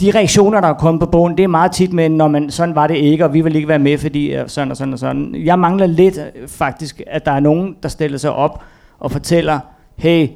de 0.00 0.10
reaktioner, 0.10 0.60
der 0.60 0.68
er 0.68 0.74
kommet 0.74 1.00
på 1.00 1.06
bogen, 1.06 1.36
det 1.36 1.44
er 1.44 1.48
meget 1.48 1.72
tit 1.72 1.92
med, 1.92 2.08
når 2.08 2.28
man, 2.28 2.50
sådan 2.50 2.74
var 2.74 2.86
det 2.86 2.96
ikke, 2.96 3.24
og 3.24 3.34
vi 3.34 3.40
vil 3.40 3.56
ikke 3.56 3.68
være 3.68 3.78
med, 3.78 3.98
fordi 3.98 4.34
øh, 4.34 4.48
sådan 4.48 4.70
og 4.70 4.76
sådan 4.76 4.92
og 4.92 4.98
sådan. 4.98 5.34
Jeg 5.34 5.58
mangler 5.58 5.86
lidt 5.86 6.18
øh, 6.18 6.48
faktisk, 6.48 7.02
at 7.06 7.24
der 7.24 7.32
er 7.32 7.40
nogen, 7.40 7.76
der 7.82 7.88
stiller 7.88 8.18
sig 8.18 8.32
op 8.32 8.62
og 8.98 9.10
fortæller, 9.10 9.58
hey, 9.96 10.28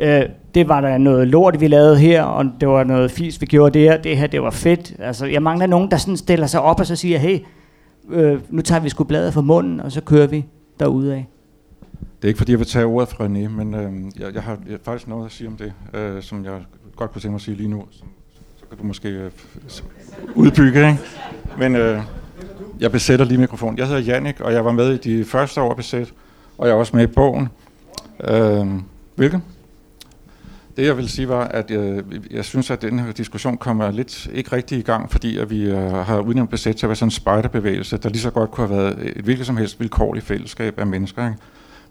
øh, 0.00 0.22
det 0.54 0.68
var 0.68 0.80
der 0.80 0.98
noget 0.98 1.28
lort, 1.28 1.60
vi 1.60 1.68
lavede 1.68 1.98
her, 1.98 2.22
og 2.22 2.44
det 2.60 2.68
var 2.68 2.84
noget 2.84 3.10
fis, 3.10 3.40
vi 3.40 3.46
gjorde 3.46 3.78
der, 3.78 3.96
det 3.96 4.16
her, 4.16 4.26
det 4.26 4.42
var 4.42 4.50
fedt. 4.50 4.94
Altså, 4.98 5.26
jeg 5.26 5.42
mangler 5.42 5.66
nogen, 5.66 5.90
der 5.90 5.96
sådan 5.96 6.16
stiller 6.16 6.46
sig 6.46 6.60
op 6.60 6.80
og 6.80 6.86
så 6.86 6.96
siger, 6.96 7.18
hey, 7.18 7.38
øh, 8.10 8.40
nu 8.48 8.62
tager 8.62 8.80
vi 8.80 8.88
sgu 8.88 9.04
bladet 9.04 9.34
fra 9.34 9.40
munden, 9.40 9.80
og 9.80 9.92
så 9.92 10.00
kører 10.00 10.26
vi 10.26 10.44
af. 11.12 11.26
Det 12.16 12.24
er 12.24 12.28
ikke 12.28 12.38
fordi, 12.38 12.52
jeg 12.52 12.58
vil 12.58 12.66
tage 12.66 12.84
ordet 12.84 13.08
fra 13.08 13.26
René, 13.26 13.48
men 13.48 13.74
øh, 13.74 13.92
jeg, 14.18 14.34
jeg 14.34 14.42
har 14.42 14.58
jeg 14.66 14.72
har 14.72 14.78
faktisk 14.84 15.08
noget 15.08 15.26
at 15.26 15.32
sige 15.32 15.48
om 15.48 15.56
det, 15.56 15.72
øh, 15.94 16.22
som 16.22 16.44
jeg 16.44 16.52
godt 16.96 17.12
kunne 17.12 17.20
tænke 17.20 17.30
mig 17.30 17.36
at 17.36 17.42
sige 17.42 17.56
lige 17.56 17.68
nu. 17.68 17.84
Så, 17.90 18.02
så 18.56 18.64
kan 18.68 18.78
du 18.78 18.84
måske 18.84 19.08
øh, 19.08 19.30
udbygge, 20.34 20.88
ikke? 20.88 20.98
Men 21.58 21.76
øh, 21.76 22.00
jeg 22.80 22.92
besætter 22.92 23.24
lige 23.24 23.38
mikrofonen. 23.38 23.78
Jeg 23.78 23.86
hedder 23.86 24.00
Jannik, 24.00 24.40
og 24.40 24.52
jeg 24.52 24.64
var 24.64 24.72
med 24.72 24.94
i 24.94 24.96
de 24.96 25.24
første 25.24 25.60
år 25.60 25.74
besæt, 25.74 26.12
og 26.58 26.66
jeg 26.66 26.74
er 26.74 26.78
også 26.78 26.96
med 26.96 27.04
i 27.04 27.06
bogen. 27.06 27.48
Øh, 28.24 28.66
hvilken? 29.14 29.42
Det 30.80 30.86
jeg 30.86 30.96
vil 30.96 31.08
sige 31.08 31.28
var, 31.28 31.44
at 31.44 31.70
jeg, 31.70 32.02
jeg 32.30 32.44
synes, 32.44 32.70
at 32.70 32.82
den 32.82 32.98
her 32.98 33.12
diskussion 33.12 33.56
kommer 33.56 33.90
lidt 33.90 34.28
ikke 34.32 34.56
rigtig 34.56 34.78
i 34.78 34.82
gang, 34.82 35.10
fordi 35.10 35.38
at 35.38 35.50
vi 35.50 35.62
øh, 35.62 35.92
har 35.92 36.20
udnævnt 36.20 36.50
besæt 36.50 36.76
til 36.76 36.86
at 36.86 36.88
være 36.88 36.96
sådan 36.96 37.06
en 37.06 37.10
spejderbevægelse, 37.10 37.96
der 37.96 38.08
lige 38.08 38.20
så 38.20 38.30
godt 38.30 38.50
kunne 38.50 38.68
have 38.68 38.78
været 38.78 39.16
et 39.16 39.24
hvilket 39.24 39.46
som 39.46 39.56
helst 39.56 39.80
vilkårligt 39.80 40.26
fællesskab 40.26 40.78
af 40.78 40.86
mennesker. 40.86 41.26
Ikke? 41.26 41.38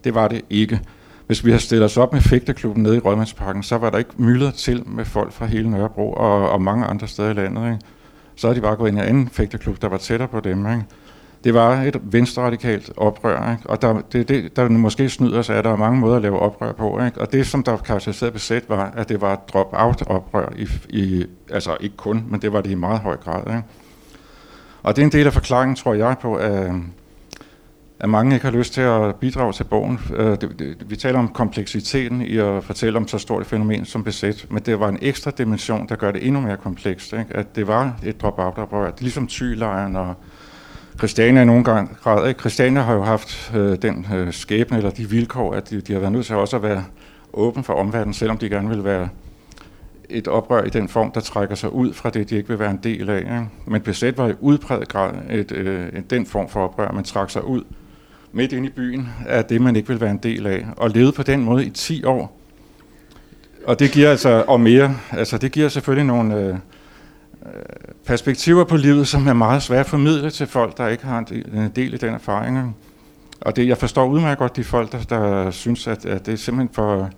Det 0.03 0.15
var 0.15 0.27
det 0.27 0.41
ikke. 0.49 0.79
Hvis 1.27 1.45
vi 1.45 1.51
havde 1.51 1.63
stillet 1.63 1.85
os 1.85 1.97
op 1.97 2.13
med 2.13 2.21
fægteklubben 2.21 2.83
nede 2.83 2.95
i 2.95 2.99
Rødmandsparken, 2.99 3.63
så 3.63 3.77
var 3.77 3.89
der 3.89 3.97
ikke 3.97 4.11
myldret 4.17 4.53
til 4.53 4.83
med 4.85 5.05
folk 5.05 5.31
fra 5.33 5.45
hele 5.45 5.69
Nørrebro 5.69 6.13
og, 6.13 6.49
og 6.49 6.61
mange 6.61 6.85
andre 6.85 7.07
steder 7.07 7.29
i 7.29 7.33
landet. 7.33 7.65
Ikke? 7.65 7.79
Så 8.35 8.47
havde 8.47 8.55
de 8.55 8.61
bare 8.61 8.75
gået 8.75 8.89
ind 8.89 8.97
i 8.97 9.01
en 9.01 9.07
anden 9.07 9.29
fægteklub, 9.29 9.81
der 9.81 9.89
var 9.89 9.97
tættere 9.97 10.27
på 10.27 10.39
dem. 10.39 10.59
Ikke? 10.59 10.83
Det 11.43 11.53
var 11.53 11.81
et 11.81 12.01
venstreradikalt 12.03 12.91
oprør, 12.97 13.51
ikke? 13.51 13.69
og 13.69 13.81
der, 13.81 14.01
det, 14.11 14.29
det, 14.29 14.55
der 14.55 14.69
måske 14.69 15.09
snyder 15.09 15.41
sig, 15.41 15.55
at 15.55 15.63
der 15.63 15.71
er 15.71 15.75
mange 15.75 15.99
måder 15.99 16.15
at 16.15 16.21
lave 16.21 16.39
oprør 16.39 16.71
på. 16.71 17.03
Ikke? 17.05 17.21
Og 17.21 17.31
det, 17.31 17.47
som 17.47 17.63
der 17.63 17.77
karakteriserede 17.77 18.33
besæt, 18.33 18.63
var, 18.69 18.93
at 18.97 19.09
det 19.09 19.21
var 19.21 19.33
et 19.33 19.39
drop-out-oprør, 19.53 20.53
i, 20.55 20.67
i, 20.89 21.25
altså 21.51 21.77
ikke 21.79 21.97
kun, 21.97 22.25
men 22.29 22.41
det 22.41 22.53
var 22.53 22.61
det 22.61 22.69
i 22.69 22.75
meget 22.75 22.99
høj 22.99 23.17
grad. 23.17 23.41
Ikke? 23.47 23.63
Og 24.83 24.95
det 24.95 25.01
er 25.01 25.05
en 25.05 25.11
del 25.11 25.27
af 25.27 25.33
forklaringen, 25.33 25.75
tror 25.75 25.93
jeg, 25.93 26.15
på, 26.21 26.35
at, 26.35 26.71
at 27.99 28.09
mange 28.09 28.33
ikke 28.33 28.45
har 28.45 28.53
lyst 28.53 28.73
til 28.73 28.81
at 28.81 29.15
bidrage 29.15 29.53
til 29.53 29.63
bogen. 29.63 29.99
Øh, 30.15 30.37
vi 30.85 30.95
taler 30.95 31.19
om 31.19 31.27
kompleksiteten 31.27 32.21
i 32.21 32.37
at 32.37 32.63
fortælle 32.63 32.97
om 32.97 33.07
så 33.07 33.17
stort 33.17 33.41
et 33.41 33.47
fænomen 33.47 33.85
som 33.85 34.03
besæt, 34.03 34.45
men 34.49 34.63
det 34.63 34.79
var 34.79 34.89
en 34.89 34.99
ekstra 35.01 35.31
dimension, 35.31 35.89
der 35.89 35.95
gør 35.95 36.11
det 36.11 36.27
endnu 36.27 36.41
mere 36.41 36.57
komplekst. 36.57 37.13
Ikke? 37.13 37.25
At 37.31 37.55
det 37.55 37.67
var 37.67 37.93
et 38.03 38.21
drop-out-oprør. 38.21 38.85
Det 38.85 38.99
er 38.99 39.01
ligesom 39.01 39.27
tylejren 39.27 39.95
og 39.95 40.15
Christiania 40.99 41.41
i 41.41 41.45
nogen 41.45 41.63
gang 41.63 41.97
grad. 42.03 42.27
Ikke? 42.27 42.39
Christiania 42.39 42.81
har 42.81 42.93
jo 42.93 43.03
haft 43.03 43.51
øh, 43.55 43.77
den 43.81 44.07
øh, 44.13 44.33
skæbne 44.33 44.77
eller 44.77 44.89
de 44.89 45.09
vilkår, 45.09 45.53
at 45.53 45.69
de, 45.69 45.81
de 45.81 45.93
har 45.93 45.99
været 45.99 46.11
nødt 46.11 46.25
til 46.25 46.35
også 46.35 46.55
at 46.55 46.63
være 46.63 46.83
åben 47.33 47.63
for 47.63 47.73
omverdenen, 47.73 48.13
selvom 48.13 48.37
de 48.37 48.49
gerne 48.49 48.69
vil 48.69 48.83
være 48.83 49.09
et 50.09 50.27
oprør 50.27 50.63
i 50.63 50.69
den 50.69 50.87
form, 50.87 51.11
der 51.11 51.19
trækker 51.19 51.55
sig 51.55 51.73
ud 51.73 51.93
fra 51.93 52.09
det, 52.09 52.29
de 52.29 52.35
ikke 52.35 52.49
vil 52.49 52.59
være 52.59 52.71
en 52.71 52.79
del 52.83 53.09
af. 53.09 53.17
Ikke? 53.17 53.47
Men 53.65 53.81
besæt 53.81 54.17
var 54.17 54.27
i 54.27 54.33
udpræget 54.39 54.87
grad 54.87 55.13
et, 55.29 55.51
øh, 55.51 55.87
et, 55.87 56.09
den 56.09 56.25
form 56.25 56.49
for 56.49 56.63
oprør, 56.63 56.91
man 56.91 57.03
trak 57.03 57.29
sig 57.29 57.43
ud 57.43 57.63
midt 58.31 58.53
inde 58.53 58.67
i 58.67 58.71
byen 58.71 59.09
af 59.27 59.45
det, 59.45 59.61
man 59.61 59.75
ikke 59.75 59.87
vil 59.87 60.01
være 60.01 60.11
en 60.11 60.19
del 60.23 60.47
af, 60.47 60.65
og 60.77 60.89
levede 60.89 61.11
på 61.11 61.23
den 61.23 61.43
måde 61.43 61.65
i 61.65 61.69
10 61.69 62.03
år. 62.03 62.39
Og 63.65 63.79
det 63.79 63.91
giver 63.91 64.11
altså, 64.11 64.43
og 64.47 64.61
mere, 64.61 64.95
altså 65.11 65.37
det 65.37 65.51
giver 65.51 65.69
selvfølgelig 65.69 66.05
nogle 66.05 66.35
øh, 66.35 66.55
Øh, 67.45 67.51
perspektiver 68.05 68.63
på 68.63 68.77
livet, 68.77 69.07
som 69.07 69.27
er 69.27 69.33
meget 69.33 69.63
svært 69.63 69.79
at 69.79 69.85
formidle 69.85 70.29
til 70.29 70.47
folk, 70.47 70.77
der 70.77 70.87
ikke 70.87 71.05
har 71.05 71.19
en 71.19 71.71
del, 71.75 71.93
i 71.93 71.97
den 71.97 72.13
erfaring. 72.13 72.75
Og 73.41 73.55
det, 73.55 73.67
jeg 73.67 73.77
forstår 73.77 74.05
udmærket 74.05 74.37
godt 74.37 74.55
de 74.55 74.63
folk, 74.63 74.91
der, 74.91 75.01
der 75.03 75.51
synes, 75.51 75.87
at, 75.87 76.05
at 76.05 76.25
det 76.25 76.33
er 76.33 76.37
simpelthen 76.37 76.73
for... 76.73 77.09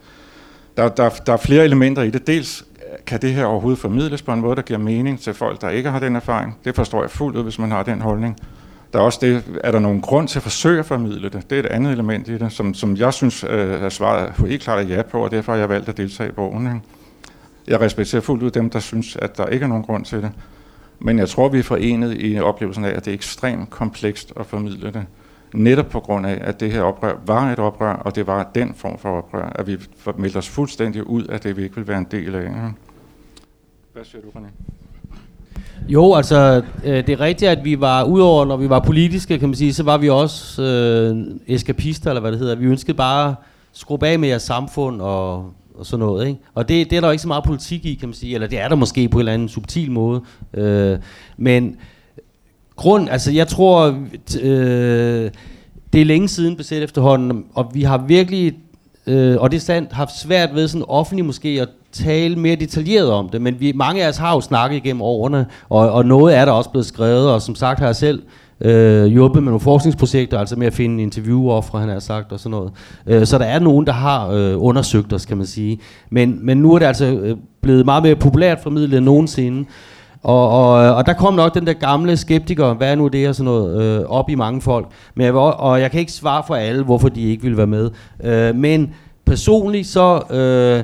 Der, 0.77 0.89
der, 0.89 1.09
der 1.09 1.33
er 1.33 1.37
flere 1.37 1.65
elementer 1.65 2.01
i 2.01 2.09
det. 2.09 2.27
Dels 2.27 2.65
øh, 2.75 2.97
kan 3.05 3.21
det 3.21 3.33
her 3.33 3.45
overhovedet 3.45 3.79
formidles 3.79 4.21
på 4.21 4.33
en 4.33 4.41
måde, 4.41 4.55
der 4.55 4.61
giver 4.61 4.79
mening 4.79 5.19
til 5.19 5.33
folk, 5.33 5.61
der 5.61 5.69
ikke 5.69 5.89
har 5.89 5.99
den 5.99 6.15
erfaring. 6.15 6.57
Det 6.65 6.75
forstår 6.75 7.01
jeg 7.01 7.09
fuldt 7.09 7.37
ud, 7.37 7.43
hvis 7.43 7.59
man 7.59 7.71
har 7.71 7.83
den 7.83 8.01
holdning. 8.01 8.37
Der 8.93 8.99
er 8.99 9.03
også 9.03 9.19
det, 9.21 9.43
er 9.63 9.71
der 9.71 9.79
nogen 9.79 10.01
grund 10.01 10.27
til 10.27 10.39
at 10.39 10.43
forsøge 10.43 10.79
at 10.79 10.85
formidle 10.85 11.29
det? 11.29 11.49
Det 11.49 11.55
er 11.55 11.59
et 11.59 11.65
andet 11.65 11.91
element 11.91 12.27
i 12.27 12.37
det, 12.37 12.51
som, 12.51 12.73
som 12.73 12.97
jeg 12.97 13.13
synes 13.13 13.43
øh, 13.43 13.81
er 13.81 13.89
svaret 13.89 14.33
helt 14.47 14.63
klart 14.63 14.79
er 14.79 14.95
ja 14.95 15.01
på, 15.01 15.23
og 15.23 15.31
derfor 15.31 15.51
har 15.51 15.59
jeg 15.59 15.69
valgt 15.69 15.89
at 15.89 15.97
deltage 15.97 16.29
i 16.29 16.31
bogen. 16.31 16.65
Ikke? 16.65 16.79
Jeg 17.67 17.81
respekterer 17.81 18.21
fuldt 18.21 18.43
ud 18.43 18.51
dem, 18.51 18.69
der 18.69 18.79
synes, 18.79 19.15
at 19.15 19.37
der 19.37 19.45
ikke 19.45 19.63
er 19.63 19.67
nogen 19.67 19.83
grund 19.83 20.05
til 20.05 20.21
det. 20.21 20.31
Men 20.99 21.19
jeg 21.19 21.29
tror, 21.29 21.49
vi 21.49 21.59
er 21.59 21.63
forenet 21.63 22.17
i 22.19 22.39
oplevelsen 22.39 22.85
af, 22.85 22.89
at 22.89 23.05
det 23.05 23.11
er 23.11 23.15
ekstremt 23.15 23.69
komplekst 23.69 24.33
at 24.39 24.45
formidle 24.45 24.91
det. 24.91 25.05
netop 25.53 25.89
på 25.89 25.99
grund 25.99 26.25
af, 26.25 26.37
at 26.41 26.59
det 26.59 26.71
her 26.71 26.81
oprør 26.81 27.15
var 27.25 27.51
et 27.51 27.59
oprør, 27.59 27.93
og 27.93 28.15
det 28.15 28.27
var 28.27 28.51
den 28.55 28.73
form 28.73 28.99
for 28.99 29.17
oprør, 29.17 29.49
at 29.55 29.67
vi 29.67 29.77
meldte 30.17 30.37
os 30.37 30.49
fuldstændig 30.49 31.07
ud 31.07 31.23
af 31.23 31.39
det, 31.39 31.57
vi 31.57 31.63
ikke 31.63 31.75
vil 31.75 31.87
være 31.87 31.97
en 31.97 32.07
del 32.11 32.35
af. 32.35 32.51
Hvad 33.93 34.05
siger 34.05 34.21
du, 34.21 34.27
René? 34.27 34.47
Jo, 35.87 36.13
altså, 36.13 36.63
øh, 36.83 37.07
det 37.07 37.09
er 37.09 37.19
rigtigt, 37.19 37.51
at 37.51 37.63
vi 37.63 37.79
var, 37.79 38.03
udover 38.03 38.45
når 38.45 38.57
vi 38.57 38.69
var 38.69 38.79
politiske, 38.79 39.39
kan 39.39 39.49
man 39.49 39.55
sige, 39.55 39.73
så 39.73 39.83
var 39.83 39.97
vi 39.97 40.09
også 40.09 40.61
øh, 40.63 41.25
eskapister, 41.47 42.09
eller 42.09 42.21
hvad 42.21 42.31
det 42.31 42.39
hedder. 42.39 42.55
Vi 42.55 42.65
ønskede 42.65 42.97
bare 42.97 43.29
at 43.29 43.35
skrue 43.73 44.07
af 44.07 44.19
med 44.19 44.29
jeres 44.29 44.41
samfund 44.41 45.01
og, 45.01 45.53
og 45.75 45.85
sådan 45.85 46.05
noget, 46.05 46.27
ikke? 46.27 46.39
Og 46.53 46.69
det, 46.69 46.89
det 46.89 46.97
er 46.97 47.01
der 47.01 47.11
ikke 47.11 47.21
så 47.21 47.27
meget 47.27 47.43
politik 47.43 47.85
i, 47.85 47.93
kan 47.93 48.09
man 48.09 48.13
sige, 48.13 48.33
eller 48.33 48.47
det 48.47 48.59
er 48.59 48.67
der 48.67 48.75
måske 48.75 49.09
på 49.09 49.17
en 49.17 49.19
eller 49.19 49.33
anden 49.33 49.49
subtil 49.49 49.91
måde. 49.91 50.21
Øh, 50.53 50.99
men 51.37 51.75
grund, 52.75 53.09
altså 53.09 53.31
jeg 53.31 53.47
tror, 53.47 53.95
øh, 54.41 55.31
det 55.93 56.01
er 56.01 56.05
længe 56.05 56.27
siden 56.27 56.55
besat 56.55 56.83
efterhånden, 56.83 57.45
og 57.53 57.71
vi 57.73 57.83
har 57.83 57.97
virkelig, 57.97 58.53
øh, 59.07 59.37
og 59.39 59.51
det 59.51 59.57
er 59.57 59.61
sandt, 59.61 59.91
haft 59.91 60.19
svært 60.19 60.55
ved 60.55 60.67
sådan 60.67 60.85
offentligt 60.87 61.25
måske 61.25 61.61
at 61.61 61.69
tale 61.91 62.35
mere 62.35 62.55
detaljeret 62.55 63.11
om 63.11 63.29
det, 63.29 63.41
men 63.41 63.59
vi, 63.59 63.71
mange 63.71 64.03
af 64.03 64.09
os 64.09 64.17
har 64.17 64.33
jo 64.33 64.41
snakket 64.41 64.77
igennem 64.77 65.01
årene, 65.01 65.45
og, 65.69 65.91
og 65.91 66.05
noget 66.05 66.37
er 66.37 66.45
der 66.45 66.51
også 66.51 66.69
blevet 66.69 66.85
skrevet, 66.85 67.29
og 67.29 67.41
som 67.41 67.55
sagt 67.55 67.79
har 67.79 67.85
jeg 67.85 67.95
selv 67.95 68.23
øh, 68.61 69.05
hjulpet 69.05 69.43
med 69.43 69.51
nogle 69.51 69.59
forskningsprojekter, 69.59 70.39
altså 70.39 70.55
med 70.55 70.67
at 70.67 70.73
finde 70.73 71.03
interviewoffre, 71.03 71.79
han 71.79 71.89
har 71.89 71.99
sagt, 71.99 72.31
og 72.31 72.39
sådan 72.39 72.51
noget. 72.51 72.71
Øh, 73.07 73.25
så 73.25 73.37
der 73.37 73.45
er 73.45 73.59
nogen, 73.59 73.87
der 73.87 73.93
har 73.93 74.29
øh, 74.29 74.63
undersøgt 74.63 75.13
os, 75.13 75.25
kan 75.25 75.37
man 75.37 75.45
sige. 75.45 75.79
Men, 76.09 76.45
men 76.45 76.57
nu 76.57 76.73
er 76.73 76.79
det 76.79 76.85
altså 76.85 77.05
øh, 77.05 77.37
blevet 77.61 77.85
meget 77.85 78.03
mere 78.03 78.15
populært 78.15 78.59
formidlet 78.59 78.97
end 78.97 79.05
nogensinde. 79.05 79.65
Og, 80.23 80.49
og, 80.49 80.83
øh, 80.83 80.97
og 80.97 81.05
der 81.05 81.13
kom 81.13 81.33
nok 81.33 81.53
den 81.53 81.67
der 81.67 81.73
gamle 81.73 82.17
skeptiker, 82.17 82.73
hvad 82.73 82.91
er 82.91 82.95
nu 82.95 83.07
det 83.07 83.29
og 83.29 83.35
sådan 83.35 83.45
noget, 83.45 83.81
øh, 83.81 84.05
op 84.09 84.29
i 84.29 84.35
mange 84.35 84.61
folk. 84.61 84.87
Men 85.15 85.25
jeg, 85.25 85.33
og 85.33 85.81
jeg 85.81 85.91
kan 85.91 85.99
ikke 85.99 86.11
svare 86.11 86.43
for 86.47 86.55
alle, 86.55 86.83
hvorfor 86.83 87.09
de 87.09 87.21
ikke 87.21 87.43
vil 87.43 87.57
være 87.57 87.67
med. 87.67 87.89
Øh, 88.23 88.55
men 88.55 88.93
personligt 89.25 89.87
så 89.87 90.21
øh, 90.29 90.83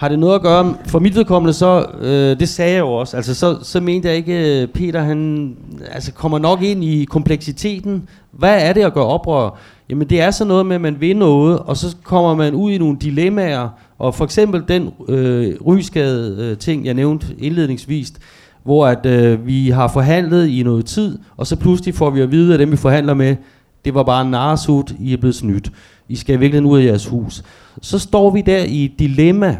har 0.00 0.08
det 0.08 0.18
noget 0.18 0.34
at 0.34 0.42
gøre, 0.42 0.74
for 0.86 0.98
mit 0.98 1.14
vedkommende 1.14 1.52
så, 1.52 1.86
øh, 2.00 2.40
det 2.40 2.48
sagde 2.48 2.72
jeg 2.72 2.80
jo 2.80 2.92
også, 2.92 3.16
altså 3.16 3.34
så, 3.34 3.58
så 3.62 3.80
mente 3.80 4.08
jeg 4.08 4.16
ikke, 4.16 4.62
øh, 4.62 4.68
Peter 4.68 5.02
han 5.02 5.56
altså 5.92 6.12
kommer 6.12 6.38
nok 6.38 6.62
ind 6.62 6.84
i 6.84 7.04
kompleksiteten. 7.04 8.08
Hvad 8.32 8.62
er 8.62 8.72
det 8.72 8.80
at 8.80 8.94
gøre 8.94 9.04
oprør? 9.04 9.58
Jamen 9.90 10.10
det 10.10 10.20
er 10.20 10.30
sådan 10.30 10.48
noget 10.48 10.66
med, 10.66 10.74
at 10.74 10.80
man 10.80 11.00
vil 11.00 11.16
noget, 11.16 11.58
og 11.58 11.76
så 11.76 11.96
kommer 12.02 12.34
man 12.34 12.54
ud 12.54 12.70
i 12.70 12.78
nogle 12.78 12.98
dilemmaer, 13.00 13.68
og 13.98 14.14
for 14.14 14.24
eksempel 14.24 14.62
den 14.68 14.90
øh, 15.08 15.54
rygskade 15.66 16.36
øh, 16.38 16.58
ting, 16.58 16.86
jeg 16.86 16.94
nævnte 16.94 17.26
indledningsvist, 17.38 18.18
hvor 18.62 18.86
at 18.86 19.06
øh, 19.06 19.46
vi 19.46 19.70
har 19.70 19.88
forhandlet 19.88 20.48
i 20.48 20.62
noget 20.62 20.86
tid, 20.86 21.18
og 21.36 21.46
så 21.46 21.56
pludselig 21.56 21.94
får 21.94 22.10
vi 22.10 22.20
at 22.20 22.30
vide, 22.30 22.54
at 22.54 22.60
dem 22.60 22.72
vi 22.72 22.76
forhandler 22.76 23.14
med, 23.14 23.36
det 23.84 23.94
var 23.94 24.02
bare 24.02 24.22
en 24.22 24.30
narsut, 24.30 24.94
I 25.00 25.12
er 25.12 25.16
blevet 25.16 25.34
snydt. 25.34 25.72
I 26.08 26.16
skal 26.16 26.40
virkelig 26.40 26.64
ud 26.64 26.78
af 26.78 26.84
jeres 26.84 27.06
hus. 27.06 27.42
Så 27.82 27.98
står 27.98 28.30
vi 28.30 28.40
der 28.40 28.64
i 28.64 28.84
et 28.84 28.92
dilemma. 28.98 29.58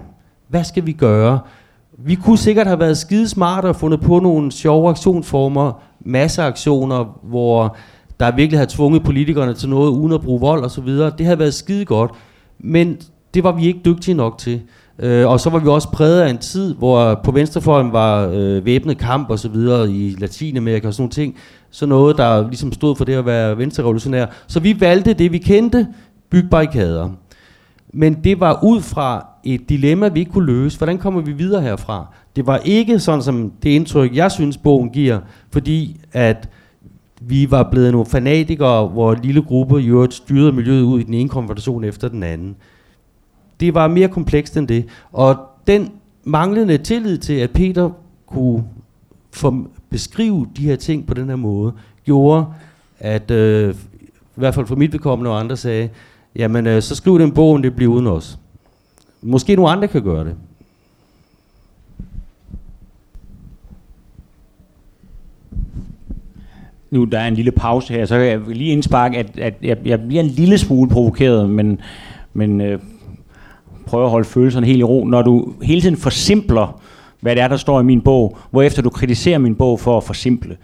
Hvad 0.51 0.65
skal 0.65 0.87
vi 0.87 0.93
gøre? 0.93 1.39
Vi 1.99 2.15
kunne 2.15 2.39
sikkert 2.39 2.67
have 2.67 2.81
været 2.81 2.99
skidesmarte 2.99 3.67
og 3.67 3.77
fundet 3.77 4.01
på 4.01 4.19
nogle 4.19 4.53
sjove 4.53 4.91
aktionsformer, 4.91 5.83
masseaktioner, 6.01 7.19
hvor 7.23 7.77
der 8.21 8.37
virkelig 8.37 8.59
har 8.59 8.67
tvunget 8.67 9.03
politikerne 9.03 9.55
til 9.55 9.69
noget 9.69 9.91
uden 9.91 10.13
at 10.13 10.21
bruge 10.21 10.41
vold 10.41 10.65
osv. 10.65 10.89
Det 10.89 11.21
havde 11.21 11.39
været 11.39 11.55
skide 11.55 11.85
godt, 11.85 12.11
men 12.59 12.97
det 13.35 13.45
var 13.45 13.53
vi 13.53 13.67
ikke 13.67 13.81
dygtige 13.85 14.15
nok 14.15 14.39
til. 14.39 14.61
Øh, 14.99 15.29
og 15.29 15.41
så 15.41 15.51
var 15.51 15.59
vi 15.59 15.69
også 15.69 15.91
præget 15.91 16.21
af 16.21 16.31
en 16.31 16.39
tid, 16.39 16.75
hvor 16.75 17.21
på 17.25 17.31
venstrefløjen 17.31 17.93
var 17.93 18.31
øh, 18.33 18.65
væbnet 18.65 18.99
kamp 18.99 19.31
og 19.31 19.39
så 19.39 19.49
videre 19.49 19.91
i 19.91 20.17
Latinamerika 20.19 20.87
og 20.87 20.95
sådan 20.95 21.03
nogle 21.03 21.13
ting. 21.13 21.37
Så 21.71 21.87
noget, 21.87 22.17
der 22.17 22.49
ligesom 22.49 22.73
stod 22.73 22.97
for 22.97 23.05
det 23.05 23.15
at 23.15 23.27
være 23.27 23.59
venstrerevolutionær. 23.59 24.27
Så 24.47 24.61
vi 24.61 24.81
valgte 24.81 25.13
det, 25.13 25.33
vi 25.33 25.39
kendte, 25.39 25.87
bygge 26.31 26.49
barrikader. 26.49 27.09
Men 27.93 28.15
det 28.25 28.41
var 28.41 28.65
ud 28.65 28.81
fra 28.81 29.27
et 29.45 29.69
dilemma, 29.69 30.09
vi 30.09 30.21
ikke 30.21 30.33
kunne 30.33 30.47
løse. 30.47 30.79
Hvordan 30.79 30.99
kommer 30.99 31.21
vi 31.21 31.33
videre 31.33 31.63
herfra? 31.63 32.07
Det 32.37 32.47
var 32.47 32.59
ikke 32.59 32.99
sådan 32.99 33.23
som 33.23 33.53
det 33.63 33.71
indtryk, 33.71 34.17
jeg 34.17 34.33
synes, 34.33 34.57
bogen 34.57 34.91
giver, 34.91 35.21
fordi 35.53 36.01
at 36.13 36.49
vi 37.21 37.51
var 37.51 37.63
blevet 37.71 37.93
nogle 37.93 38.07
fanatikere, 38.07 38.89
hvor 38.89 39.13
en 39.13 39.23
lille 39.23 39.43
gruppe 39.43 39.83
i 39.83 39.87
øvrigt 39.87 40.15
styrede 40.15 40.53
miljøet 40.53 40.83
ud 40.83 41.01
i 41.01 41.03
den 41.03 41.15
ene 41.15 41.29
konfrontation 41.29 41.85
efter 41.85 42.09
den 42.09 42.23
anden 42.23 42.57
det 43.61 43.75
var 43.75 43.89
mere 43.89 44.09
komplekst 44.09 44.57
end 44.57 44.69
det. 44.69 44.87
Og 45.13 45.37
den 45.67 45.93
manglende 46.25 46.79
tillid 46.79 47.19
til, 47.19 47.33
at 47.33 47.51
Peter 47.51 47.91
kunne 48.27 48.65
for, 49.33 49.67
beskrive 49.91 50.47
de 50.57 50.63
her 50.63 50.77
ting 50.77 51.07
på 51.07 51.15
den 51.15 51.29
her 51.29 51.37
måde, 51.37 51.73
gjorde, 52.05 52.47
at 52.99 53.31
øh, 53.31 53.75
i 54.37 54.41
hvert 54.41 54.55
fald 54.55 54.67
for 54.67 54.77
mit 54.77 54.93
vedkommende 54.93 55.31
og 55.31 55.41
andre 55.41 55.57
sagde, 55.57 55.89
jamen 56.37 56.67
øh, 56.67 56.83
så 56.83 56.95
skriv 56.95 57.19
den 57.19 57.33
bog, 57.33 57.63
det 57.63 57.77
bliver 57.77 57.93
uden 57.93 58.07
os. 58.07 58.39
Måske 59.23 59.57
nogle 59.57 59.71
andre 59.71 59.89
kan 59.89 60.03
gøre 60.03 60.25
det. 60.25 60.37
Nu 66.91 67.05
der 67.05 67.19
er 67.19 67.29
en 67.29 67.35
lille 67.35 67.51
pause 67.53 67.95
her, 67.95 68.07
så 68.07 68.15
kan 68.15 68.27
jeg 68.27 68.41
lige 68.49 68.73
indsparke, 68.73 69.19
at, 69.19 69.39
at 69.39 69.55
jeg, 69.63 69.77
jeg 69.85 70.01
bliver 70.01 70.23
en 70.23 70.29
lille 70.29 70.59
smule 70.59 70.91
provokeret, 70.91 71.51
men, 71.51 71.81
men 72.33 72.61
øh, 72.61 72.79
prøve 73.87 74.05
at 74.05 74.11
holde 74.11 74.29
følelserne 74.29 74.67
helt 74.67 74.81
i 74.81 74.85
ro, 74.85 75.05
når 75.05 75.23
du 75.23 75.55
hele 75.63 75.81
tiden 75.81 75.97
forsimpler, 75.97 76.81
hvad 77.21 77.37
det 77.37 77.43
er, 77.43 77.49
der 77.49 77.57
står 77.57 77.81
i 77.81 77.85
min 77.85 78.01
bog, 78.01 78.39
hvorefter 78.51 78.83
du 78.83 78.91
kritiserer 78.91 79.39
min 79.39 79.55
bog 79.55 79.81
for 79.81 79.97
at 79.97 80.05
forsimple. 80.05 80.57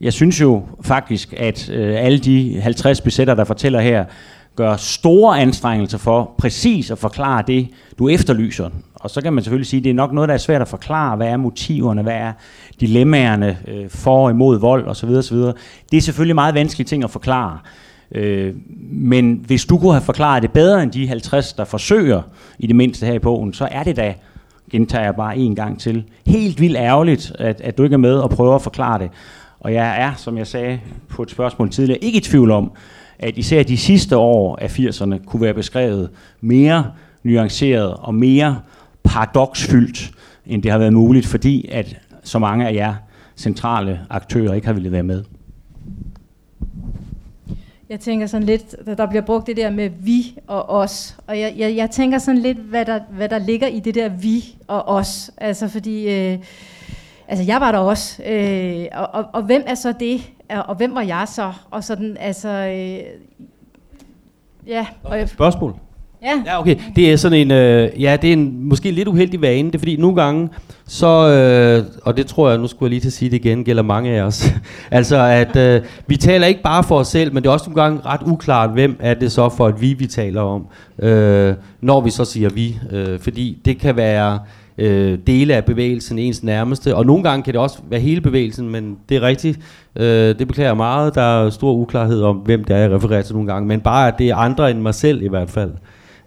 Jeg 0.00 0.12
synes 0.12 0.40
jo 0.40 0.62
faktisk, 0.82 1.34
at 1.36 1.70
øh, 1.70 2.04
alle 2.04 2.18
de 2.18 2.60
50 2.60 3.00
besætter, 3.00 3.34
der 3.34 3.44
fortæller 3.44 3.80
her, 3.80 4.04
gør 4.60 4.76
store 4.76 5.40
anstrengelser 5.40 5.98
for 5.98 6.34
præcis 6.38 6.90
at 6.90 6.98
forklare 6.98 7.44
det, 7.46 7.68
du 7.98 8.08
efterlyser. 8.08 8.70
Og 8.94 9.10
så 9.10 9.20
kan 9.20 9.32
man 9.32 9.44
selvfølgelig 9.44 9.66
sige, 9.66 9.78
at 9.78 9.84
det 9.84 9.90
er 9.90 9.94
nok 9.94 10.12
noget, 10.12 10.28
der 10.28 10.34
er 10.34 10.38
svært 10.38 10.62
at 10.62 10.68
forklare. 10.68 11.16
Hvad 11.16 11.28
er 11.28 11.36
motiverne? 11.36 12.02
Hvad 12.02 12.14
er 12.14 12.32
dilemmaerne 12.80 13.58
øh, 13.68 13.90
for 13.90 14.24
og 14.24 14.30
imod 14.30 14.58
vold 14.58 14.86
osv. 14.86 15.08
osv. 15.08 15.36
Det 15.90 15.96
er 15.96 16.00
selvfølgelig 16.00 16.34
meget 16.34 16.54
vanskelige 16.54 16.86
ting 16.86 17.04
at 17.04 17.10
forklare. 17.10 17.58
Øh, 18.12 18.54
men 18.90 19.44
hvis 19.46 19.64
du 19.64 19.78
kunne 19.78 19.92
have 19.92 20.02
forklaret 20.02 20.42
det 20.42 20.52
bedre 20.52 20.82
end 20.82 20.92
de 20.92 21.08
50, 21.08 21.52
der 21.52 21.64
forsøger 21.64 22.22
i 22.58 22.66
det 22.66 22.76
mindste 22.76 23.06
her 23.06 23.14
i 23.14 23.18
bogen, 23.18 23.52
så 23.52 23.68
er 23.70 23.82
det 23.82 23.96
da, 23.96 24.14
gentager 24.70 25.04
jeg 25.04 25.14
bare 25.14 25.36
en 25.36 25.54
gang 25.54 25.80
til, 25.80 26.04
helt 26.26 26.60
vildt 26.60 26.76
ærgerligt, 26.76 27.32
at, 27.38 27.60
at 27.60 27.78
du 27.78 27.82
ikke 27.82 27.94
er 27.94 27.98
med 27.98 28.14
og 28.14 28.30
prøver 28.30 28.54
at 28.54 28.62
forklare 28.62 28.98
det. 28.98 29.10
Og 29.60 29.74
jeg 29.74 30.00
er, 30.00 30.12
som 30.16 30.38
jeg 30.38 30.46
sagde 30.46 30.80
på 31.08 31.22
et 31.22 31.30
spørgsmål 31.30 31.70
tidligere, 31.70 32.04
ikke 32.04 32.18
i 32.18 32.20
tvivl 32.20 32.50
om, 32.50 32.72
at 33.22 33.38
især 33.38 33.62
de 33.62 33.76
sidste 33.76 34.16
år 34.16 34.56
af 34.56 34.78
80'erne 34.78 35.24
kunne 35.24 35.42
være 35.42 35.54
beskrevet 35.54 36.10
mere 36.40 36.92
nuanceret 37.22 37.94
og 37.94 38.14
mere 38.14 38.60
paradoksfyldt, 39.04 40.10
end 40.46 40.62
det 40.62 40.70
har 40.70 40.78
været 40.78 40.92
muligt, 40.92 41.26
fordi 41.26 41.68
at 41.72 41.96
så 42.24 42.38
mange 42.38 42.68
af 42.68 42.74
jer 42.74 42.94
centrale 43.36 44.00
aktører 44.10 44.54
ikke 44.54 44.66
har 44.66 44.74
ville 44.74 44.92
være 44.92 45.02
med. 45.02 45.24
Jeg 47.88 48.00
tænker 48.00 48.26
sådan 48.26 48.46
lidt, 48.46 48.76
der 48.98 49.06
bliver 49.06 49.22
brugt 49.22 49.46
det 49.46 49.56
der 49.56 49.70
med 49.70 49.90
vi 50.00 50.38
og 50.46 50.70
os. 50.70 51.16
Og 51.26 51.40
jeg, 51.40 51.54
jeg, 51.56 51.76
jeg 51.76 51.90
tænker 51.90 52.18
sådan 52.18 52.40
lidt, 52.40 52.58
hvad 52.58 52.84
der, 52.84 53.00
hvad 53.10 53.28
der 53.28 53.38
ligger 53.38 53.66
i 53.66 53.80
det 53.80 53.94
der 53.94 54.08
vi 54.08 54.44
og 54.68 54.88
os. 54.88 55.30
Altså 55.36 55.68
fordi, 55.68 56.08
øh, 56.08 56.38
altså 57.30 57.44
jeg 57.44 57.60
var 57.60 57.72
der 57.72 57.78
også. 57.78 58.22
Øh, 58.26 58.86
og, 58.92 59.08
og, 59.12 59.24
og 59.32 59.42
hvem 59.42 59.62
er 59.66 59.74
så 59.74 59.94
det? 60.00 60.30
Og 60.50 60.74
hvem 60.74 60.94
var 60.94 61.02
jeg 61.02 61.24
så? 61.28 61.52
Og 61.70 61.84
sådan, 61.84 62.16
altså, 62.20 62.48
øh, 62.48 62.98
ja. 64.66 64.86
Og 65.04 65.18
jeg, 65.18 65.28
Spørgsmål? 65.28 65.74
Ja. 66.22 66.42
Ja, 66.46 66.60
okay. 66.60 66.76
Det 66.96 67.12
er 67.12 67.16
sådan 67.16 67.38
en, 67.38 67.50
øh, 67.50 68.02
ja, 68.02 68.16
det 68.22 68.28
er 68.28 68.32
en 68.32 68.68
måske 68.68 68.90
lidt 68.90 69.08
uheldig 69.08 69.42
vane. 69.42 69.68
Det 69.68 69.74
er 69.74 69.78
fordi 69.78 69.96
nogle 69.96 70.22
gange, 70.22 70.48
så, 70.86 71.28
øh, 71.28 71.84
og 72.02 72.16
det 72.16 72.26
tror 72.26 72.50
jeg, 72.50 72.58
nu 72.58 72.66
skulle 72.66 72.86
jeg 72.86 72.90
lige 72.90 73.00
til 73.00 73.08
at 73.08 73.12
sige 73.12 73.30
det 73.30 73.36
igen, 73.36 73.64
gælder 73.64 73.82
mange 73.82 74.10
af 74.10 74.22
os. 74.22 74.52
altså, 74.90 75.16
at 75.16 75.56
øh, 75.56 75.82
vi 76.06 76.16
taler 76.16 76.46
ikke 76.46 76.62
bare 76.62 76.84
for 76.84 76.98
os 76.98 77.08
selv, 77.08 77.34
men 77.34 77.42
det 77.42 77.48
er 77.48 77.52
også 77.52 77.70
nogle 77.70 77.82
gange 77.82 78.00
ret 78.06 78.20
uklart, 78.26 78.70
hvem 78.70 78.96
er 79.00 79.14
det 79.14 79.32
så 79.32 79.48
for 79.48 79.68
et 79.68 79.80
vi, 79.80 79.92
vi 79.92 80.06
taler 80.06 80.40
om, 80.40 80.66
øh, 80.98 81.54
når 81.80 82.00
vi 82.00 82.10
så 82.10 82.24
siger 82.24 82.48
vi. 82.48 82.78
Øh, 82.90 83.20
fordi 83.20 83.58
det 83.64 83.78
kan 83.78 83.96
være 83.96 84.38
øh, 84.80 85.18
dele 85.26 85.54
af 85.54 85.64
bevægelsen, 85.64 86.18
ens 86.18 86.42
nærmeste, 86.42 86.96
og 86.96 87.06
nogle 87.06 87.22
gange 87.22 87.42
kan 87.42 87.54
det 87.54 87.60
også 87.60 87.78
være 87.90 88.00
hele 88.00 88.20
bevægelsen, 88.20 88.68
men 88.68 88.96
det 89.08 89.16
er 89.16 89.22
rigtigt, 89.22 89.60
øh, 89.96 90.38
det 90.38 90.48
beklager 90.48 90.74
meget, 90.74 91.14
der 91.14 91.22
er 91.22 91.50
stor 91.50 91.72
uklarhed 91.72 92.22
om, 92.22 92.36
hvem 92.36 92.64
det 92.64 92.76
er, 92.76 92.80
jeg 92.80 92.90
refererer 92.90 93.22
til 93.22 93.34
nogle 93.34 93.52
gange, 93.52 93.68
men 93.68 93.80
bare 93.80 94.08
at 94.08 94.14
det 94.18 94.28
er 94.28 94.36
andre 94.36 94.70
end 94.70 94.80
mig 94.80 94.94
selv 94.94 95.22
i 95.22 95.28
hvert 95.28 95.50
fald. 95.50 95.70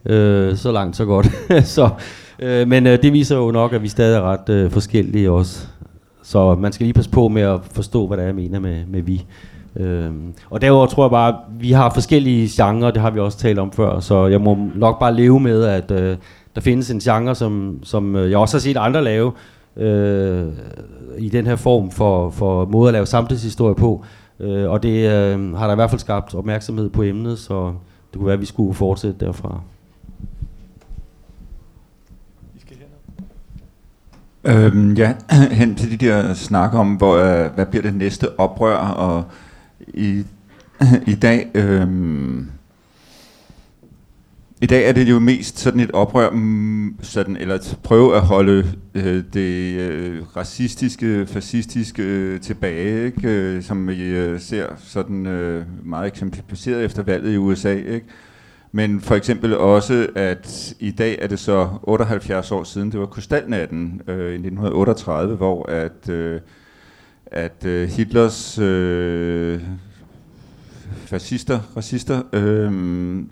Øh, 0.05 0.55
så 0.55 0.71
langt, 0.71 0.95
så 0.95 1.05
godt. 1.05 1.27
så, 1.75 1.89
øh, 2.39 2.67
men 2.67 2.87
øh, 2.87 3.01
det 3.01 3.13
viser 3.13 3.37
jo 3.37 3.51
nok, 3.51 3.73
at 3.73 3.83
vi 3.83 3.87
stadig 3.87 4.17
er 4.17 4.21
ret 4.21 4.49
øh, 4.49 4.71
forskellige 4.71 5.31
også. 5.31 5.67
Så 6.23 6.55
man 6.55 6.71
skal 6.71 6.83
lige 6.83 6.93
passe 6.93 7.09
på 7.09 7.27
med 7.27 7.41
at 7.41 7.59
forstå, 7.71 8.07
hvad 8.07 8.17
det 8.17 8.23
er, 8.23 8.27
jeg 8.27 8.35
mener 8.35 8.59
med, 8.59 8.85
med 8.87 9.01
vi. 9.01 9.25
Øhm, 9.75 10.33
og 10.49 10.61
derudover 10.61 10.85
tror 10.87 11.05
jeg 11.05 11.11
bare, 11.11 11.29
at 11.29 11.35
vi 11.59 11.71
har 11.71 11.91
forskellige 11.93 12.49
genrer, 12.51 12.91
det 12.91 13.01
har 13.01 13.11
vi 13.11 13.19
også 13.19 13.37
talt 13.37 13.59
om 13.59 13.71
før, 13.71 13.99
så 13.99 14.27
jeg 14.27 14.41
må 14.41 14.57
nok 14.75 14.99
bare 14.99 15.15
leve 15.15 15.39
med, 15.39 15.63
at 15.63 15.91
øh, 15.91 16.17
der 16.55 16.61
findes 16.61 16.91
en 16.91 16.99
genre, 16.99 17.35
som, 17.35 17.79
som 17.83 18.15
øh, 18.15 18.31
jeg 18.31 18.37
også 18.37 18.57
har 18.57 18.59
set 18.59 18.77
andre 18.77 19.03
lave, 19.03 19.31
øh, 19.77 20.47
i 21.17 21.29
den 21.29 21.45
her 21.45 21.55
form 21.55 21.91
for, 21.91 22.29
for 22.29 22.65
måde 22.65 22.89
at 22.89 22.93
lave 22.93 23.05
samtidshistorie 23.05 23.75
på, 23.75 24.05
Øh, 24.39 24.69
og 24.69 24.83
det 24.83 25.09
øh, 25.09 25.53
har 25.53 25.65
der 25.65 25.71
i 25.71 25.75
hvert 25.75 25.89
fald 25.89 25.99
skabt 25.99 26.35
opmærksomhed 26.35 26.89
på 26.89 27.03
emnet, 27.03 27.39
så 27.39 27.73
det 28.11 28.17
kunne 28.19 28.25
være, 28.25 28.33
at 28.33 28.41
vi 28.41 28.45
skulle 28.45 28.73
fortsætte 28.73 29.25
derfra. 29.25 29.61
Øhm, 34.45 34.93
ja, 34.93 35.13
hen 35.51 35.75
til 35.75 35.99
de 35.99 36.05
der 36.05 36.33
snakker 36.33 36.79
om, 36.79 36.95
hvor, 36.95 37.15
øh, 37.15 37.51
hvad 37.55 37.65
bliver 37.65 37.81
det 37.81 37.95
næste 37.95 38.39
oprør, 38.39 38.75
og 38.77 39.23
i, 39.87 40.23
i 41.07 41.15
dag... 41.15 41.47
øhm, 41.55 42.49
i 44.63 44.65
dag 44.65 44.89
er 44.89 44.91
det 44.91 45.09
jo 45.09 45.19
mest 45.19 45.59
sådan 45.59 45.79
et 45.79 45.91
oprør, 45.91 46.29
mm, 46.29 46.95
sådan, 47.01 47.37
eller 47.37 47.55
at 47.55 47.79
prøve 47.83 48.15
at 48.15 48.21
holde 48.21 48.67
øh, 48.93 49.23
det 49.33 49.79
øh, 49.79 50.21
racistiske, 50.37 51.25
fascistiske 51.25 52.03
øh, 52.03 52.41
tilbage, 52.41 53.05
ikke? 53.05 53.29
Øh, 53.29 53.63
som 53.63 53.87
vi 53.87 54.03
øh, 54.03 54.39
ser 54.39 54.67
sådan 54.77 55.25
øh, 55.25 55.65
meget 55.83 56.07
eksemplificeret 56.07 56.85
efter 56.85 57.03
valget 57.03 57.33
i 57.33 57.37
USA. 57.37 57.73
Ikke? 57.73 58.05
Men 58.71 59.01
for 59.01 59.15
eksempel 59.15 59.57
også, 59.57 60.07
at 60.15 60.73
i 60.79 60.91
dag 60.91 61.17
er 61.21 61.27
det 61.27 61.39
så 61.39 61.69
78 61.83 62.51
år 62.51 62.63
siden, 62.63 62.91
det 62.91 62.99
var 62.99 63.05
Krystalnatten 63.05 64.01
øh, 64.07 64.31
i 64.31 64.33
1938, 64.33 65.35
hvor 65.35 65.69
at, 65.69 66.09
øh, 66.09 66.41
at 67.25 67.65
øh, 67.65 67.89
Hitlers 67.89 68.59
øh, 68.59 69.61
fascister, 71.05 71.59
racister, 71.77 72.21
øh, 72.33 72.71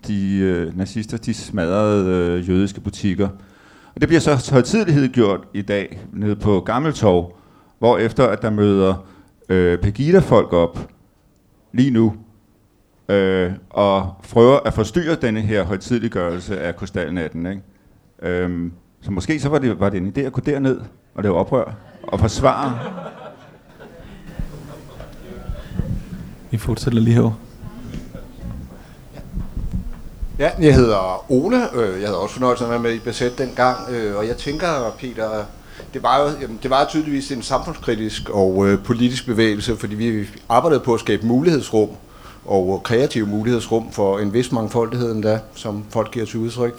de 0.06 0.38
øh, 0.38 0.78
nazister, 0.78 1.16
de 1.16 1.34
smadrede 1.34 2.38
øh, 2.38 2.48
jødiske 2.48 2.80
butikker. 2.80 3.28
Og 3.94 4.00
det 4.00 4.08
bliver 4.08 4.20
så 4.20 4.50
højtidlighed 4.52 5.08
gjort 5.08 5.40
i 5.54 5.62
dag 5.62 6.00
nede 6.12 6.36
på 6.36 6.60
Gammeltorv, 6.60 7.36
hvor 7.78 7.98
efter 7.98 8.26
at 8.26 8.42
der 8.42 8.50
møder 8.50 9.06
øh, 9.48 9.78
Pegida-folk 9.78 10.52
op 10.52 10.90
lige 11.72 11.90
nu, 11.90 12.14
øh, 13.08 13.52
og 13.70 14.14
prøver 14.30 14.58
at 14.64 14.74
forstyrre 14.74 15.14
denne 15.14 15.40
her 15.40 15.64
højtidliggørelse 15.64 16.60
af 16.60 16.76
krystalnatten. 16.76 17.46
Ikke? 17.46 17.62
Øh, 18.22 18.70
så 19.00 19.10
måske 19.10 19.40
så 19.40 19.48
var 19.48 19.58
det, 19.58 19.80
var 19.80 19.90
det 19.90 19.96
en 19.96 20.12
idé 20.16 20.20
at 20.20 20.32
gå 20.32 20.40
derned 20.40 20.80
og 21.14 21.22
lave 21.22 21.34
oprør 21.34 21.74
og 22.02 22.20
forsvare. 22.20 22.78
Vi 26.50 26.56
fortsætter 26.56 27.00
lige 27.00 27.14
herovre. 27.14 27.41
Ja, 30.42 30.50
jeg 30.60 30.74
hedder 30.74 31.24
Ole. 31.32 31.56
Øh, 31.74 32.00
jeg 32.00 32.08
havde 32.08 32.18
også 32.20 32.32
fornøjelsen 32.32 32.64
af 32.64 32.68
at 32.68 32.72
være 32.72 32.82
med 32.82 32.92
i 32.92 32.98
Besæt 32.98 33.38
dengang, 33.38 33.76
øh, 33.90 34.16
og 34.16 34.26
jeg 34.26 34.36
tænker, 34.36 34.94
Peter, 34.98 35.28
det 35.94 36.02
var 36.02 36.20
jo 36.20 36.30
jamen, 36.40 36.58
det 36.62 36.70
var 36.70 36.84
tydeligvis 36.84 37.30
en 37.32 37.42
samfundskritisk 37.42 38.28
og 38.28 38.68
øh, 38.68 38.84
politisk 38.84 39.26
bevægelse, 39.26 39.76
fordi 39.76 39.94
vi 39.94 40.26
arbejdede 40.48 40.80
på 40.80 40.94
at 40.94 41.00
skabe 41.00 41.26
mulighedsrum 41.26 41.88
og 42.46 42.74
øh, 42.76 42.82
kreative 42.82 43.26
mulighedsrum 43.26 43.92
for 43.92 44.18
en 44.18 44.32
vis 44.32 44.52
mangfoldighed 44.52 45.12
endda, 45.12 45.38
som 45.54 45.84
folk 45.90 46.10
giver 46.10 46.26
til 46.26 46.38
udtryk. 46.38 46.74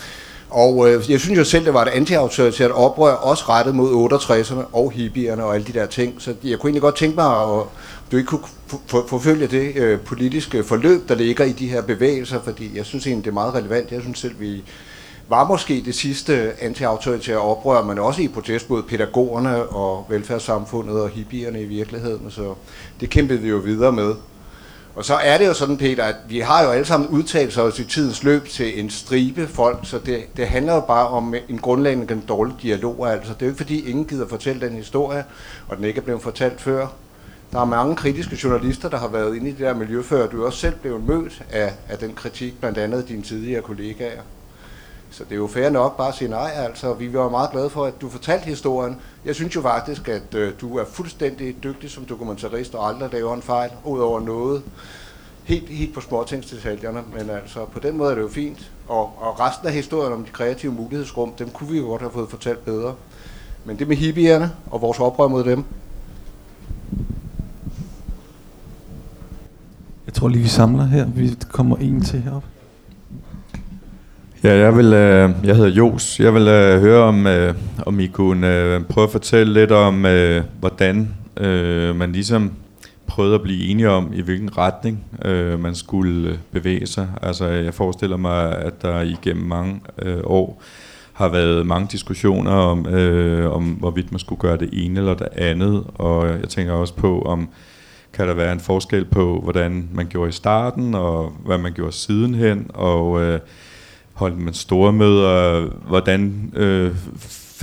Og 0.49 0.89
øh, 0.89 1.11
jeg 1.11 1.19
synes 1.19 1.39
jo 1.39 1.43
selv, 1.43 1.65
det 1.65 1.73
var 1.73 1.81
et 1.81 1.89
antiautoritært 1.89 2.71
oprør, 2.71 3.13
også 3.13 3.43
rettet 3.49 3.75
mod 3.75 4.11
68'erne 4.13 4.63
og 4.73 4.91
hippierne 4.91 5.43
og 5.43 5.55
alle 5.55 5.67
de 5.67 5.73
der 5.73 5.85
ting. 5.85 6.15
Så 6.19 6.33
jeg 6.43 6.59
kunne 6.59 6.69
egentlig 6.69 6.81
godt 6.81 6.95
tænke 6.95 7.15
mig, 7.15 7.41
at 7.41 7.63
du 8.11 8.17
ikke 8.17 8.27
kunne 8.27 8.41
for, 8.87 9.05
forfølge 9.09 9.47
det 9.47 9.75
øh, 9.75 9.99
politiske 9.99 10.63
forløb, 10.63 11.09
der 11.09 11.15
ligger 11.15 11.45
i 11.45 11.51
de 11.51 11.67
her 11.67 11.81
bevægelser, 11.81 12.41
fordi 12.43 12.77
jeg 12.77 12.85
synes 12.85 13.07
egentlig, 13.07 13.25
det 13.25 13.29
er 13.29 13.33
meget 13.33 13.53
relevant. 13.53 13.91
Jeg 13.91 14.01
synes 14.01 14.19
selv, 14.19 14.39
vi 14.39 14.63
var 15.29 15.47
måske 15.47 15.81
det 15.85 15.95
sidste 15.95 16.63
antiautoritære 16.63 17.37
oprør, 17.37 17.83
men 17.83 17.99
også 17.99 18.21
i 18.21 18.27
protest 18.27 18.69
mod 18.69 18.83
pædagogerne 18.83 19.63
og 19.63 20.05
velfærdssamfundet 20.09 21.01
og 21.01 21.09
hippierne 21.09 21.61
i 21.61 21.65
virkeligheden. 21.65 22.31
Så 22.31 22.53
det 22.99 23.09
kæmpede 23.09 23.39
vi 23.39 23.49
jo 23.49 23.57
videre 23.57 23.91
med. 23.91 24.15
Og 24.95 25.05
så 25.05 25.13
er 25.13 25.37
det 25.37 25.45
jo 25.45 25.53
sådan, 25.53 25.77
Peter, 25.77 26.03
at 26.03 26.15
vi 26.27 26.39
har 26.39 26.63
jo 26.63 26.69
alle 26.69 26.85
sammen 26.85 27.09
udtalt 27.09 27.57
os 27.57 27.79
i 27.79 27.83
tidens 27.83 28.23
løb 28.23 28.47
til 28.47 28.79
en 28.79 28.89
stribe 28.89 29.47
folk, 29.47 29.79
så 29.83 29.99
det, 30.05 30.37
det 30.37 30.47
handler 30.47 30.73
jo 30.73 30.79
bare 30.79 31.07
om 31.07 31.35
en 31.49 31.57
grundlæggende 31.57 32.21
dårlig 32.27 32.55
dialog. 32.61 33.11
Altså, 33.11 33.33
det 33.33 33.41
er 33.41 33.45
jo 33.45 33.51
ikke 33.51 33.63
fordi, 33.63 33.89
ingen 33.89 34.05
gider 34.05 34.27
fortælle 34.27 34.61
den 34.61 34.75
historie, 34.75 35.23
og 35.67 35.77
den 35.77 35.85
ikke 35.85 35.97
er 35.97 36.03
blevet 36.03 36.21
fortalt 36.21 36.61
før. 36.61 36.87
Der 37.53 37.59
er 37.59 37.65
mange 37.65 37.95
kritiske 37.95 38.39
journalister, 38.43 38.89
der 38.89 38.97
har 38.97 39.07
været 39.07 39.35
inde 39.35 39.49
i 39.49 39.51
det 39.51 39.59
der 39.59 39.73
miljø 39.73 40.01
før. 40.01 40.27
Du 40.27 40.41
er 40.41 40.45
også 40.45 40.59
selv 40.59 40.75
blevet 40.75 41.03
mødt 41.03 41.43
af, 41.51 41.73
af 41.89 41.97
den 41.97 42.13
kritik, 42.13 42.59
blandt 42.59 42.77
andet 42.77 43.07
dine 43.07 43.21
tidligere 43.21 43.61
kollegaer. 43.61 44.21
Så 45.11 45.23
det 45.23 45.31
er 45.31 45.35
jo 45.35 45.47
fair 45.47 45.69
nok 45.69 45.97
bare 45.97 46.07
at 46.07 46.15
sige 46.15 46.29
nej, 46.29 46.51
altså. 46.55 46.93
Vi 46.93 47.13
var 47.13 47.29
meget 47.29 47.51
glade 47.51 47.69
for, 47.69 47.85
at 47.85 48.01
du 48.01 48.09
fortalte 48.09 48.45
historien. 48.45 48.97
Jeg 49.25 49.35
synes 49.35 49.55
jo 49.55 49.61
faktisk, 49.61 50.07
at 50.07 50.35
øh, 50.35 50.53
du 50.61 50.77
er 50.77 50.85
fuldstændig 50.85 51.63
dygtig 51.63 51.89
som 51.89 52.05
dokumentarist 52.05 52.75
og 52.75 52.87
aldrig 52.87 53.09
laver 53.13 53.33
en 53.33 53.41
fejl, 53.41 53.71
ud 53.85 53.99
over 53.99 54.19
noget. 54.19 54.63
Helt, 55.43 55.69
helt 55.69 55.93
på 55.93 56.01
småtingsdetaljerne, 56.01 57.03
men 57.17 57.29
altså 57.29 57.65
på 57.65 57.79
den 57.79 57.97
måde 57.97 58.11
er 58.11 58.15
det 58.15 58.21
jo 58.21 58.29
fint. 58.29 58.71
Og, 58.87 59.13
og 59.19 59.39
resten 59.39 59.67
af 59.67 59.73
historien 59.73 60.13
om 60.13 60.23
de 60.25 60.31
kreative 60.31 60.71
mulighedsrum, 60.71 61.31
dem 61.31 61.49
kunne 61.49 61.69
vi 61.69 61.77
jo 61.77 61.85
godt 61.85 62.01
have 62.01 62.11
fået 62.11 62.29
fortalt 62.29 62.65
bedre. 62.65 62.95
Men 63.65 63.79
det 63.79 63.87
med 63.87 63.95
hippierne 63.95 64.51
og 64.71 64.81
vores 64.81 64.99
oprør 64.99 65.27
mod 65.27 65.43
dem, 65.43 65.65
tror 70.23 70.29
lige, 70.29 70.41
vi 70.41 70.49
samler 70.49 70.85
her. 70.85 71.05
Vi 71.15 71.29
kommer 71.51 71.77
en 71.77 72.01
til 72.01 72.21
herop. 72.21 72.43
Ja, 74.43 74.57
jeg 74.57 74.77
vil, 74.77 74.85
øh, 74.85 75.29
jeg 75.43 75.55
hedder 75.55 75.69
Jos. 75.69 76.19
Jeg 76.19 76.33
vil 76.33 76.47
øh, 76.47 76.81
høre 76.81 77.03
om, 77.03 77.27
øh, 77.27 77.53
om 77.85 77.99
I 77.99 78.07
kunne 78.07 78.55
øh, 78.55 78.83
prøve 78.83 79.03
at 79.03 79.11
fortælle 79.11 79.53
lidt 79.53 79.71
om, 79.71 80.05
øh, 80.05 80.43
hvordan 80.59 81.13
øh, 81.37 81.95
man 81.95 82.11
ligesom 82.11 82.51
prøvede 83.07 83.35
at 83.35 83.41
blive 83.41 83.67
enige 83.67 83.89
om, 83.89 84.13
i 84.13 84.21
hvilken 84.21 84.57
retning 84.57 85.03
øh, 85.25 85.59
man 85.59 85.75
skulle 85.75 86.29
øh, 86.29 86.37
bevæge 86.51 86.87
sig. 86.87 87.07
Altså, 87.21 87.47
jeg 87.47 87.73
forestiller 87.73 88.17
mig, 88.17 88.57
at 88.57 88.81
der 88.81 89.01
igennem 89.01 89.45
mange 89.45 89.81
øh, 90.01 90.19
år 90.23 90.61
har 91.13 91.29
været 91.29 91.65
mange 91.65 91.87
diskussioner 91.91 92.51
om, 92.51 92.87
øh, 92.87 93.51
om, 93.51 93.63
hvorvidt 93.63 94.11
man 94.11 94.19
skulle 94.19 94.39
gøre 94.39 94.57
det 94.57 94.69
ene 94.73 94.99
eller 94.99 95.13
det 95.13 95.27
andet, 95.35 95.83
og 95.95 96.27
jeg 96.27 96.49
tænker 96.49 96.73
også 96.73 96.93
på, 96.93 97.21
om 97.21 97.49
kan 98.13 98.27
der 98.27 98.33
være 98.33 98.53
en 98.53 98.59
forskel 98.59 99.05
på, 99.05 99.39
hvordan 99.43 99.89
man 99.93 100.07
gjorde 100.07 100.29
i 100.29 100.31
starten, 100.31 100.95
og 100.95 101.33
hvad 101.45 101.57
man 101.57 101.73
gjorde 101.73 101.91
sidenhen, 101.91 102.65
og 102.73 103.21
øh, 103.21 103.39
holdt 104.13 104.37
man 104.37 104.53
store 104.53 104.93
møder, 104.93 105.67
hvordan 105.87 106.51
øh, 106.55 106.91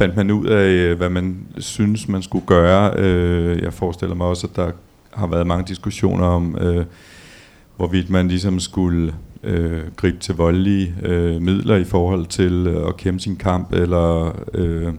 fandt 0.01 0.16
man 0.16 0.31
ud 0.31 0.47
af, 0.47 0.68
øh, 0.68 0.97
hvad 0.97 1.09
man 1.09 1.47
synes, 1.59 2.09
man 2.09 2.22
skulle 2.22 2.47
gøre. 2.47 2.93
Øh, 2.97 3.62
jeg 3.62 3.72
forestiller 3.72 4.14
mig 4.14 4.27
også, 4.27 4.47
at 4.47 4.56
der 4.56 4.70
har 5.12 5.27
været 5.27 5.47
mange 5.47 5.64
diskussioner 5.68 6.27
om, 6.27 6.59
øh, 6.60 6.85
hvorvidt 7.77 8.10
man 8.10 8.28
ligesom 8.28 8.60
skulle 8.60 9.14
øh, 9.43 9.82
gribe 9.97 10.18
til 10.18 10.35
voldelige 10.35 10.94
øh, 11.02 11.43
midler 11.43 11.77
i 11.77 11.85
forhold 11.85 12.27
til 12.27 12.66
øh, 12.66 12.89
at 12.89 12.97
kæmpe 12.97 13.20
sin 13.20 13.36
kamp, 13.36 13.72
eller 13.72 14.36
øh, 14.55 14.93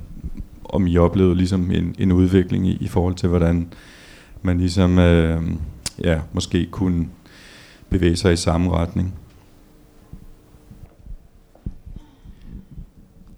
om 0.63 0.87
I 0.87 0.97
oplevede 0.97 1.35
ligesom 1.35 1.71
en, 1.71 1.95
en 1.99 2.11
udvikling 2.11 2.67
i, 2.67 2.77
i 2.81 2.87
forhold 2.87 3.15
til, 3.15 3.29
hvordan 3.29 3.67
man 4.41 4.57
ligesom 4.57 4.99
øh, 4.99 5.41
ja, 6.03 6.19
måske 6.33 6.65
kunne 6.65 7.07
bevæge 7.89 8.15
sig 8.15 8.33
i 8.33 8.35
samme 8.35 8.71
retning. 8.71 9.13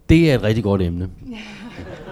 Det 0.10 0.32
er 0.32 0.36
et 0.36 0.44
rigtig 0.44 0.64
godt 0.64 0.82
emne. 0.82 1.10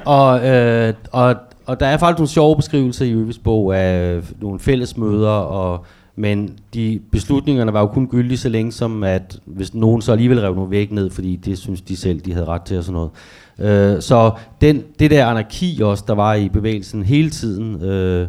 og, 0.06 0.48
øh, 0.48 0.94
og, 1.12 1.36
og 1.66 1.80
der 1.80 1.86
er 1.86 1.98
faktisk 1.98 2.20
nogle 2.20 2.30
sjove 2.30 2.56
beskrivelser 2.56 3.06
i 3.06 3.12
Øvis 3.12 3.38
bog 3.38 3.78
af 3.78 4.16
øh, 4.16 4.24
nogle 4.42 4.60
fælles 4.60 4.98
møder, 4.98 5.30
og, 5.30 5.86
men 6.16 6.58
de 6.74 7.00
beslutningerne 7.12 7.74
var 7.74 7.80
jo 7.80 7.88
kun 7.88 8.08
gyldige 8.08 8.38
så 8.38 8.50
længe 8.50 8.72
som, 8.72 9.04
at 9.04 9.40
hvis 9.46 9.74
nogen 9.74 10.02
så 10.02 10.12
alligevel 10.12 10.40
rev 10.42 10.56
nogle 10.56 10.72
væk 10.72 10.92
ned, 10.92 11.10
fordi 11.10 11.36
det 11.36 11.58
synes 11.58 11.82
de 11.82 11.98
selv, 11.98 12.22
de 12.22 12.34
havde 12.34 12.46
ret 12.46 12.62
til 12.62 12.78
og 12.78 12.84
sådan 12.84 12.94
noget. 12.94 13.96
Øh, 13.96 14.02
så 14.02 14.32
den, 14.62 14.84
det 15.00 15.12
der 15.12 15.26
anarki 15.26 15.80
også, 15.84 16.04
der 16.08 16.14
var 16.14 16.34
i 16.34 16.50
bevægelsen 16.50 17.04
hele 17.04 17.30
tiden, 17.30 17.84
øh, 17.84 18.28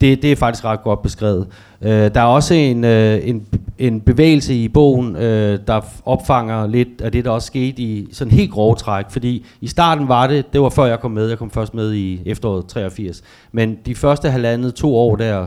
det, 0.00 0.22
det 0.22 0.32
er 0.32 0.36
faktisk 0.36 0.64
ret 0.64 0.82
godt 0.82 1.02
beskrevet. 1.02 1.46
Øh, 1.82 1.90
der 1.90 2.20
er 2.20 2.24
også 2.24 2.54
en, 2.54 2.84
øh, 2.84 3.28
en, 3.28 3.46
en 3.78 4.00
bevægelse 4.00 4.54
i 4.54 4.68
bogen, 4.68 5.16
øh, 5.16 5.58
der 5.66 5.80
opfanger 6.04 6.66
lidt 6.66 7.00
af 7.00 7.12
det, 7.12 7.24
der 7.24 7.30
også 7.30 7.46
skete 7.46 7.82
i 7.82 8.08
sådan 8.12 8.32
helt 8.32 8.50
grove 8.50 8.74
træk. 8.74 9.04
Fordi 9.10 9.46
i 9.60 9.68
starten 9.68 10.08
var 10.08 10.26
det, 10.26 10.52
det 10.52 10.60
var 10.60 10.68
før 10.68 10.84
jeg 10.84 11.00
kom 11.00 11.10
med, 11.10 11.28
jeg 11.28 11.38
kom 11.38 11.50
først 11.50 11.74
med 11.74 11.92
i 11.94 12.20
efteråret 12.26 12.66
83. 12.66 13.22
Men 13.52 13.78
de 13.86 13.94
første 13.94 14.30
halvandet, 14.30 14.74
to 14.74 14.96
år 14.96 15.16
der, 15.16 15.46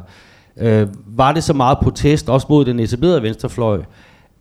øh, 0.58 0.88
var 1.06 1.32
det 1.32 1.44
så 1.44 1.54
meget 1.54 1.78
protest, 1.78 2.30
også 2.30 2.48
mod 2.50 2.66
den 2.66 2.80
etablerede 2.80 3.24
venstrefløj, 3.24 3.82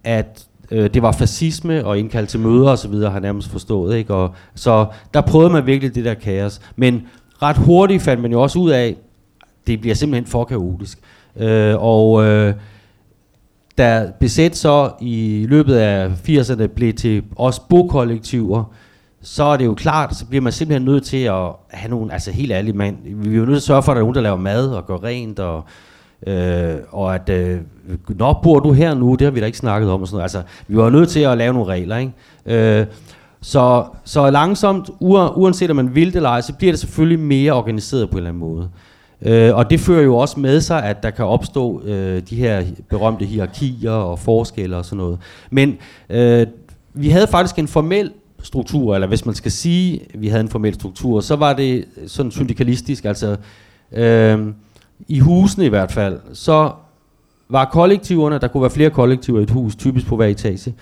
at 0.04 0.46
øh, 0.70 0.94
det 0.94 1.02
var 1.02 1.12
fascisme 1.12 1.86
og 1.86 1.98
indkald 1.98 2.26
til 2.26 2.40
møder 2.40 2.70
osv., 2.70 2.94
har 2.94 3.10
jeg 3.10 3.20
nærmest 3.20 3.48
forstået. 3.50 3.96
Ikke? 3.96 4.14
Og, 4.14 4.34
så 4.54 4.86
der 5.14 5.20
prøvede 5.20 5.50
man 5.50 5.66
virkelig 5.66 5.94
det 5.94 6.04
der 6.04 6.14
kaos. 6.14 6.60
Men 6.76 7.02
ret 7.42 7.56
hurtigt 7.56 8.02
fandt 8.02 8.22
man 8.22 8.32
jo 8.32 8.42
også 8.42 8.58
ud 8.58 8.70
af, 8.70 8.96
det 9.66 9.80
bliver 9.80 9.94
simpelthen 9.94 10.26
for 10.26 10.44
kaotisk. 10.44 10.98
Øh, 11.36 11.74
og 11.78 12.24
øh, 12.24 12.54
da 13.78 14.12
besæt 14.20 14.56
så 14.56 14.90
i 15.00 15.46
løbet 15.48 15.74
af 15.74 16.08
80'erne 16.28 16.66
blev 16.66 16.92
til 16.92 17.22
os 17.36 17.58
bokollektiver, 17.58 18.64
så 19.22 19.44
er 19.44 19.56
det 19.56 19.64
jo 19.64 19.74
klart, 19.74 20.16
så 20.16 20.26
bliver 20.26 20.42
man 20.42 20.52
simpelthen 20.52 20.84
nødt 20.84 21.04
til 21.04 21.16
at 21.16 21.48
have 21.70 21.90
nogle, 21.90 22.12
altså 22.12 22.30
helt 22.30 22.52
ærligt, 22.52 22.76
mand, 22.76 22.96
vi 23.04 23.34
er 23.34 23.38
jo 23.38 23.44
nødt 23.44 23.48
til 23.48 23.56
at 23.56 23.62
sørge 23.62 23.82
for, 23.82 23.92
at 23.92 23.96
der 23.96 24.00
er 24.00 24.04
nogen, 24.04 24.14
der 24.14 24.20
laver 24.20 24.36
mad 24.36 24.68
og 24.68 24.86
går 24.86 25.04
rent, 25.04 25.38
og 25.38 25.64
Øh, 26.26 26.76
og 26.90 27.14
at, 27.14 27.28
øh, 27.28 27.60
nå, 28.08 28.32
bor 28.42 28.60
du 28.60 28.72
her 28.72 28.94
nu? 28.94 29.14
Det 29.14 29.24
har 29.24 29.30
vi 29.30 29.40
da 29.40 29.46
ikke 29.46 29.58
snakket 29.58 29.90
om. 29.90 30.02
Og 30.02 30.08
sådan 30.08 30.16
noget. 30.16 30.22
Altså, 30.22 30.42
vi 30.68 30.76
var 30.76 30.90
nødt 30.90 31.08
til 31.08 31.20
at 31.20 31.38
lave 31.38 31.52
nogle 31.54 31.72
regler. 31.72 31.96
Ikke? 31.96 32.12
Øh, 32.46 32.86
så, 33.40 33.84
så 34.04 34.30
langsomt, 34.30 34.90
uanset 35.00 35.70
om 35.70 35.76
man 35.76 35.94
vil 35.94 36.06
det 36.06 36.16
eller 36.16 36.28
ej, 36.28 36.40
så 36.40 36.54
bliver 36.54 36.72
det 36.72 36.80
selvfølgelig 36.80 37.18
mere 37.18 37.52
organiseret 37.52 38.10
på 38.10 38.14
en 38.14 38.18
eller 38.18 38.30
anden 38.30 38.40
måde. 38.40 38.62
Øh, 38.62 38.89
Øh, 39.22 39.56
og 39.56 39.70
det 39.70 39.80
fører 39.80 40.02
jo 40.02 40.16
også 40.16 40.40
med 40.40 40.60
sig, 40.60 40.84
at 40.84 41.02
der 41.02 41.10
kan 41.10 41.24
opstå 41.24 41.82
øh, 41.82 42.22
de 42.30 42.36
her 42.36 42.62
berømte 42.90 43.24
hierarkier 43.24 43.90
og 43.90 44.18
forskelle 44.18 44.76
og 44.76 44.84
sådan 44.84 44.96
noget. 44.96 45.18
Men 45.50 45.76
øh, 46.10 46.46
vi 46.94 47.08
havde 47.08 47.26
faktisk 47.26 47.58
en 47.58 47.68
formel 47.68 48.12
struktur, 48.42 48.94
eller 48.94 49.08
hvis 49.08 49.26
man 49.26 49.34
skal 49.34 49.52
sige, 49.52 50.00
at 50.14 50.20
vi 50.20 50.28
havde 50.28 50.40
en 50.40 50.48
formel 50.48 50.74
struktur, 50.74 51.20
så 51.20 51.36
var 51.36 51.52
det 51.52 51.84
sådan 52.06 52.32
syndikalistisk, 52.32 53.04
altså 53.04 53.36
øh, 53.92 54.38
i 55.08 55.18
husene 55.18 55.66
i 55.66 55.68
hvert 55.68 55.92
fald, 55.92 56.18
så 56.32 56.72
var 57.48 57.64
kollektiverne, 57.64 58.38
der 58.38 58.48
kunne 58.48 58.60
være 58.60 58.70
flere 58.70 58.90
kollektiver 58.90 59.40
i 59.40 59.42
et 59.42 59.50
hus, 59.50 59.76
typisk 59.76 60.06
på 60.06 60.16
hver 60.16 60.26
etage, 60.26 60.74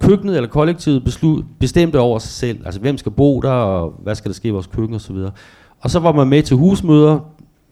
køkkenet 0.00 0.36
eller 0.36 0.48
kollektivet 0.48 1.04
beslut, 1.04 1.44
bestemte 1.60 1.98
over 1.98 2.18
sig 2.18 2.30
selv, 2.30 2.58
altså 2.64 2.80
hvem 2.80 2.98
skal 2.98 3.12
bo 3.12 3.40
der, 3.40 3.50
og 3.50 3.94
hvad 4.02 4.14
skal 4.14 4.28
der 4.28 4.34
ske 4.34 4.48
i 4.48 4.50
vores 4.50 4.66
køkken 4.66 4.94
osv. 4.94 5.16
Og 5.16 5.32
og 5.80 5.90
så 5.90 5.98
var 5.98 6.12
man 6.12 6.28
med 6.28 6.42
til 6.42 6.56
husmøder, 6.56 7.18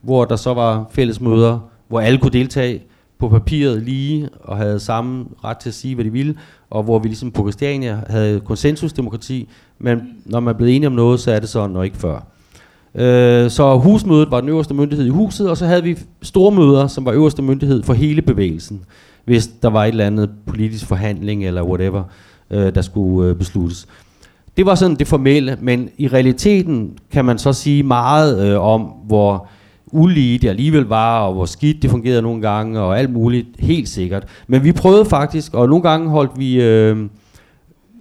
hvor 0.02 0.24
der 0.24 0.36
så 0.36 0.54
var 0.54 0.86
fællesmøder, 0.90 1.58
hvor 1.88 2.00
alle 2.00 2.18
kunne 2.18 2.32
deltage 2.32 2.82
på 3.18 3.28
papiret 3.28 3.82
lige, 3.82 4.28
og 4.40 4.56
havde 4.56 4.80
samme 4.80 5.26
ret 5.44 5.56
til 5.56 5.68
at 5.68 5.74
sige, 5.74 5.94
hvad 5.94 6.04
de 6.04 6.12
ville, 6.12 6.34
og 6.70 6.82
hvor 6.82 6.98
vi 6.98 7.08
ligesom 7.08 7.30
på 7.30 7.42
Christiania 7.42 8.00
havde 8.06 8.40
konsensusdemokrati, 8.40 9.48
men 9.78 10.00
når 10.24 10.40
man 10.40 10.54
er 10.54 10.56
blevet 10.58 10.76
enige 10.76 10.86
om 10.86 10.92
noget, 10.92 11.20
så 11.20 11.32
er 11.32 11.40
det 11.40 11.48
sådan, 11.48 11.76
og 11.76 11.84
ikke 11.84 11.96
før. 11.96 12.20
Øh, 12.94 13.50
så 13.50 13.78
husmødet 13.78 14.30
var 14.30 14.40
den 14.40 14.48
øverste 14.48 14.74
myndighed 14.74 15.06
i 15.06 15.10
huset, 15.10 15.50
og 15.50 15.56
så 15.56 15.66
havde 15.66 15.82
vi 15.82 15.98
store 16.22 16.52
møder, 16.54 16.86
som 16.86 17.04
var 17.04 17.12
øverste 17.12 17.42
myndighed 17.42 17.82
for 17.82 17.92
hele 17.94 18.22
bevægelsen, 18.22 18.84
hvis 19.24 19.46
der 19.46 19.70
var 19.70 19.84
et 19.84 19.88
eller 19.88 20.06
andet 20.06 20.30
politisk 20.46 20.86
forhandling 20.86 21.46
eller 21.46 21.62
whatever, 21.62 22.02
øh, 22.50 22.74
der 22.74 22.82
skulle 22.82 23.30
øh, 23.30 23.36
besluttes. 23.36 23.86
Det 24.56 24.66
var 24.66 24.74
sådan 24.74 24.96
det 24.96 25.06
formelle, 25.06 25.58
men 25.60 25.88
i 25.98 26.08
realiteten 26.08 26.98
kan 27.12 27.24
man 27.24 27.38
så 27.38 27.52
sige 27.52 27.82
meget 27.82 28.48
øh, 28.48 28.60
om, 28.60 28.80
hvor 28.82 29.48
ulige 29.92 30.38
det 30.38 30.48
alligevel 30.48 30.84
var, 30.84 31.20
og 31.20 31.34
hvor 31.34 31.44
skidt 31.44 31.82
det 31.82 31.90
fungerede 31.90 32.22
nogle 32.22 32.42
gange, 32.42 32.80
og 32.80 32.98
alt 32.98 33.12
muligt, 33.12 33.46
helt 33.58 33.88
sikkert. 33.88 34.24
Men 34.46 34.64
vi 34.64 34.72
prøvede 34.72 35.04
faktisk, 35.04 35.54
og 35.54 35.68
nogle 35.68 35.82
gange 35.82 36.08
holdt 36.08 36.30
vi 36.38 36.62
øh, 36.62 36.96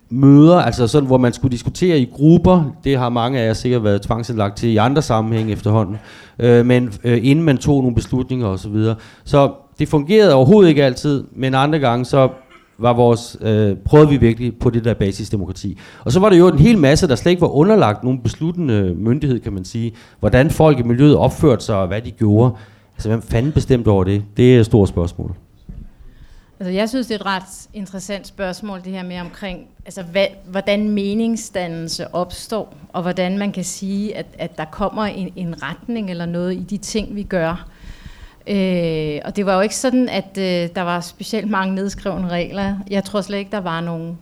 møder, 0.10 0.56
altså 0.56 0.88
sådan, 0.88 1.08
hvor 1.08 1.18
man 1.18 1.34
skulle 1.34 1.52
diskutere 1.52 2.00
i 2.00 2.10
grupper. 2.14 2.76
Det 2.84 2.98
har 2.98 3.10
mange 3.10 3.40
af 3.40 3.48
jer 3.48 3.54
sikkert 3.54 3.84
været 3.84 4.02
tvangsindlagt 4.02 4.58
til 4.58 4.70
i 4.70 4.78
andre 4.78 5.02
sammenhæng 5.02 5.52
efterhånden. 5.52 5.98
Øh, 6.40 6.66
men 6.66 6.94
øh, 7.04 7.20
inden 7.22 7.46
man 7.46 7.58
tog 7.58 7.82
nogle 7.82 7.96
beslutninger 7.96 8.48
osv. 8.48 8.58
Så, 8.58 8.70
videre. 8.70 8.96
så 9.24 9.52
det 9.80 9.88
fungerede 9.88 10.34
overhovedet 10.34 10.70
ikke 10.70 10.84
altid, 10.84 11.24
men 11.36 11.56
andre 11.56 11.80
gange 11.80 12.06
så 12.06 12.30
var 12.78 12.94
vores, 12.94 13.38
øh, 13.42 13.78
prøvede 13.78 14.10
vi 14.10 14.18
virkelig 14.18 14.60
på 14.60 14.70
det 14.70 14.86
der 14.86 14.94
basisdemokrati. 14.94 15.78
Og 16.04 16.12
så 16.12 16.20
var 16.20 16.30
der 16.30 16.38
jo 16.38 16.48
en 16.48 16.60
hel 16.60 16.78
masse, 16.78 17.08
der 17.08 17.16
slet 17.16 17.32
ikke 17.32 17.42
var 17.42 17.48
underlagt 17.48 18.04
nogen 18.04 18.20
besluttende 18.20 18.96
myndighed, 18.96 19.40
kan 19.40 19.54
man 19.54 19.66
sige. 19.66 19.94
Hvordan 20.20 20.50
folk 20.50 20.80
i 20.80 20.84
miljøet 20.84 21.16
opførte 21.16 21.66
sig, 21.66 21.76
og 21.76 21.88
hvad 21.88 22.02
de 22.02 22.12
gjorde. 22.12 22.56
Altså, 22.96 23.10
hvem 23.10 23.22
fanden 23.22 23.52
bestemte 23.52 23.88
over 23.88 24.04
det? 24.04 24.24
Det 24.38 24.56
er 24.56 24.60
et 24.60 24.66
stort 24.66 24.90
spørgsmål. 24.90 25.36
Altså, 26.60 26.72
jeg 26.72 26.90
synes, 26.90 27.08
det 27.08 27.16
er 27.16 27.20
et 27.20 27.26
ret 27.26 27.68
interessant 27.74 28.28
spørgsmål, 28.28 28.84
det 28.84 28.92
her 28.92 29.04
med 29.04 29.20
omkring, 29.20 29.68
altså, 29.86 30.04
hvad, 30.04 30.26
hvordan 30.46 30.90
meningsdannelse 30.90 32.14
opstår, 32.14 32.76
og 32.94 33.02
hvordan 33.02 33.38
man 33.38 33.52
kan 33.52 33.64
sige, 33.64 34.18
at, 34.18 34.26
at 34.38 34.58
der 34.58 34.66
kommer 34.66 35.04
en, 35.04 35.30
en 35.36 35.64
retning 35.64 36.10
eller 36.10 36.26
noget 36.26 36.54
i 36.54 36.64
de 36.70 36.78
ting, 36.78 37.16
vi 37.16 37.24
gør. 37.24 37.68
Øh, 38.48 39.22
og 39.26 39.36
det 39.36 39.46
var 39.46 39.56
jo 39.56 39.62
ikke 39.62 39.76
sådan, 39.76 40.10
at 40.10 40.38
øh, 40.38 40.70
der 40.76 40.82
var 40.82 41.00
specielt 41.00 41.50
mange 41.50 41.76
nedskrevne 41.76 42.28
regler. 42.28 42.78
Jeg 42.90 43.04
tror 43.04 43.22
slet 43.22 43.38
ikke, 43.38 43.52
der 43.52 43.62
var 43.62 43.82
nogen. 43.82 44.18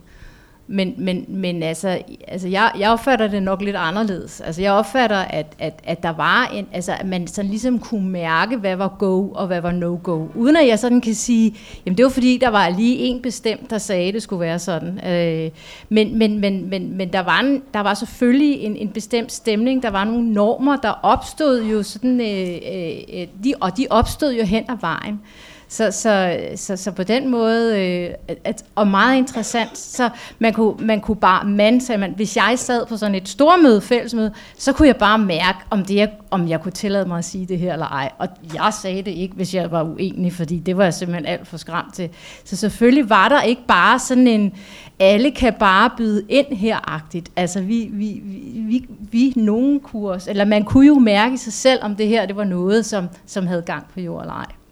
Men, 0.66 0.94
men, 0.98 1.24
men 1.28 1.62
altså, 1.62 1.98
altså 2.28 2.48
jeg, 2.48 2.72
jeg 2.78 2.90
opfatter 2.90 3.28
det 3.28 3.42
nok 3.42 3.62
lidt 3.62 3.76
anderledes. 3.76 4.40
Altså 4.40 4.62
jeg 4.62 4.72
opfatter, 4.72 5.16
at, 5.16 5.46
at, 5.58 5.80
at 5.84 6.02
der 6.02 6.12
var 6.12 6.46
en, 6.54 6.66
altså 6.72 6.92
at 6.92 7.06
man 7.06 7.26
sådan 7.26 7.50
ligesom 7.50 7.78
kunne 7.78 8.08
mærke, 8.08 8.56
hvad 8.56 8.76
var 8.76 8.96
go 8.98 9.28
og 9.28 9.46
hvad 9.46 9.60
var 9.60 9.72
no-go. 9.72 10.26
Uden 10.34 10.56
at 10.56 10.66
jeg 10.68 10.78
sådan 10.78 11.00
kan 11.00 11.14
sige, 11.14 11.54
jamen 11.86 11.96
det 11.96 12.04
var 12.04 12.10
fordi, 12.10 12.38
der 12.38 12.48
var 12.48 12.68
lige 12.68 12.96
en 12.96 13.22
bestemt, 13.22 13.70
der 13.70 13.78
sagde, 13.78 14.08
at 14.08 14.14
det 14.14 14.22
skulle 14.22 14.40
være 14.40 14.58
sådan. 14.58 15.08
Øh, 15.08 15.50
men, 15.88 16.18
men, 16.18 16.40
men, 16.40 16.70
men, 16.70 16.96
men 16.96 17.12
der, 17.12 17.20
var 17.20 17.40
en, 17.40 17.62
der 17.74 17.80
var 17.80 17.94
selvfølgelig 17.94 18.60
en, 18.60 18.76
en 18.76 18.88
bestemt 18.88 19.32
stemning, 19.32 19.82
der 19.82 19.90
var 19.90 20.04
nogle 20.04 20.32
normer, 20.32 20.76
der 20.76 20.90
opstod 21.02 21.62
jo 21.62 21.82
sådan, 21.82 22.20
øh, 22.20 22.58
øh, 22.74 23.20
øh 23.20 23.26
de, 23.44 23.54
og 23.60 23.76
de 23.76 23.86
opstod 23.90 24.34
jo 24.34 24.44
hen 24.44 24.64
ad 24.68 24.76
vejen. 24.80 25.20
Så, 25.68 25.90
så, 25.90 26.38
så, 26.56 26.76
så 26.76 26.92
på 26.92 27.02
den 27.02 27.28
måde, 27.28 27.80
øh, 27.80 28.36
at, 28.44 28.64
og 28.74 28.88
meget 28.88 29.16
interessant, 29.16 29.78
så 29.78 30.10
man 30.38 30.52
kunne, 30.52 30.86
man 30.86 31.00
kunne 31.00 31.16
bare, 31.16 31.44
man 31.44 31.80
sagde 31.80 32.00
man, 32.00 32.12
hvis 32.16 32.36
jeg 32.36 32.54
sad 32.56 32.86
på 32.86 32.96
sådan 32.96 33.14
et 33.14 33.28
stormøde, 33.28 33.80
fællesmøde, 33.80 34.32
så 34.58 34.72
kunne 34.72 34.88
jeg 34.88 34.96
bare 34.96 35.18
mærke, 35.18 35.58
om, 35.70 35.84
det, 35.84 35.94
jeg, 35.94 36.10
om 36.30 36.48
jeg 36.48 36.60
kunne 36.60 36.72
tillade 36.72 37.08
mig 37.08 37.18
at 37.18 37.24
sige 37.24 37.46
det 37.46 37.58
her 37.58 37.72
eller 37.72 37.86
ej. 37.86 38.10
Og 38.18 38.28
jeg 38.54 38.72
sagde 38.82 39.02
det 39.02 39.10
ikke, 39.10 39.34
hvis 39.34 39.54
jeg 39.54 39.70
var 39.70 39.82
uenig, 39.82 40.32
fordi 40.32 40.58
det 40.58 40.76
var 40.76 40.84
jeg 40.84 40.94
simpelthen 40.94 41.26
alt 41.26 41.48
for 41.48 41.56
skræmt 41.56 41.94
til. 41.94 42.10
Så 42.44 42.56
selvfølgelig 42.56 43.10
var 43.10 43.28
der 43.28 43.42
ikke 43.42 43.62
bare 43.68 43.98
sådan 43.98 44.26
en, 44.26 44.52
alle 44.98 45.30
kan 45.30 45.54
bare 45.58 45.90
byde 45.96 46.24
ind 46.28 46.46
her-agtigt. 46.56 47.30
Altså 47.36 47.60
vi, 47.60 47.88
vi, 47.92 48.22
vi, 48.54 48.86
vi 49.10 49.32
nogen 49.36 49.80
kurs, 49.80 50.26
eller 50.26 50.44
man 50.44 50.64
kunne 50.64 50.86
jo 50.86 50.98
mærke 50.98 51.38
sig 51.38 51.52
selv, 51.52 51.80
om 51.82 51.96
det 51.96 52.08
her 52.08 52.26
det 52.26 52.36
var 52.36 52.44
noget, 52.44 52.86
som, 52.86 53.08
som 53.26 53.46
havde 53.46 53.62
gang 53.62 53.86
på 53.94 54.00
jord 54.00 54.22
eller 54.22 54.34
ej. 54.34 54.63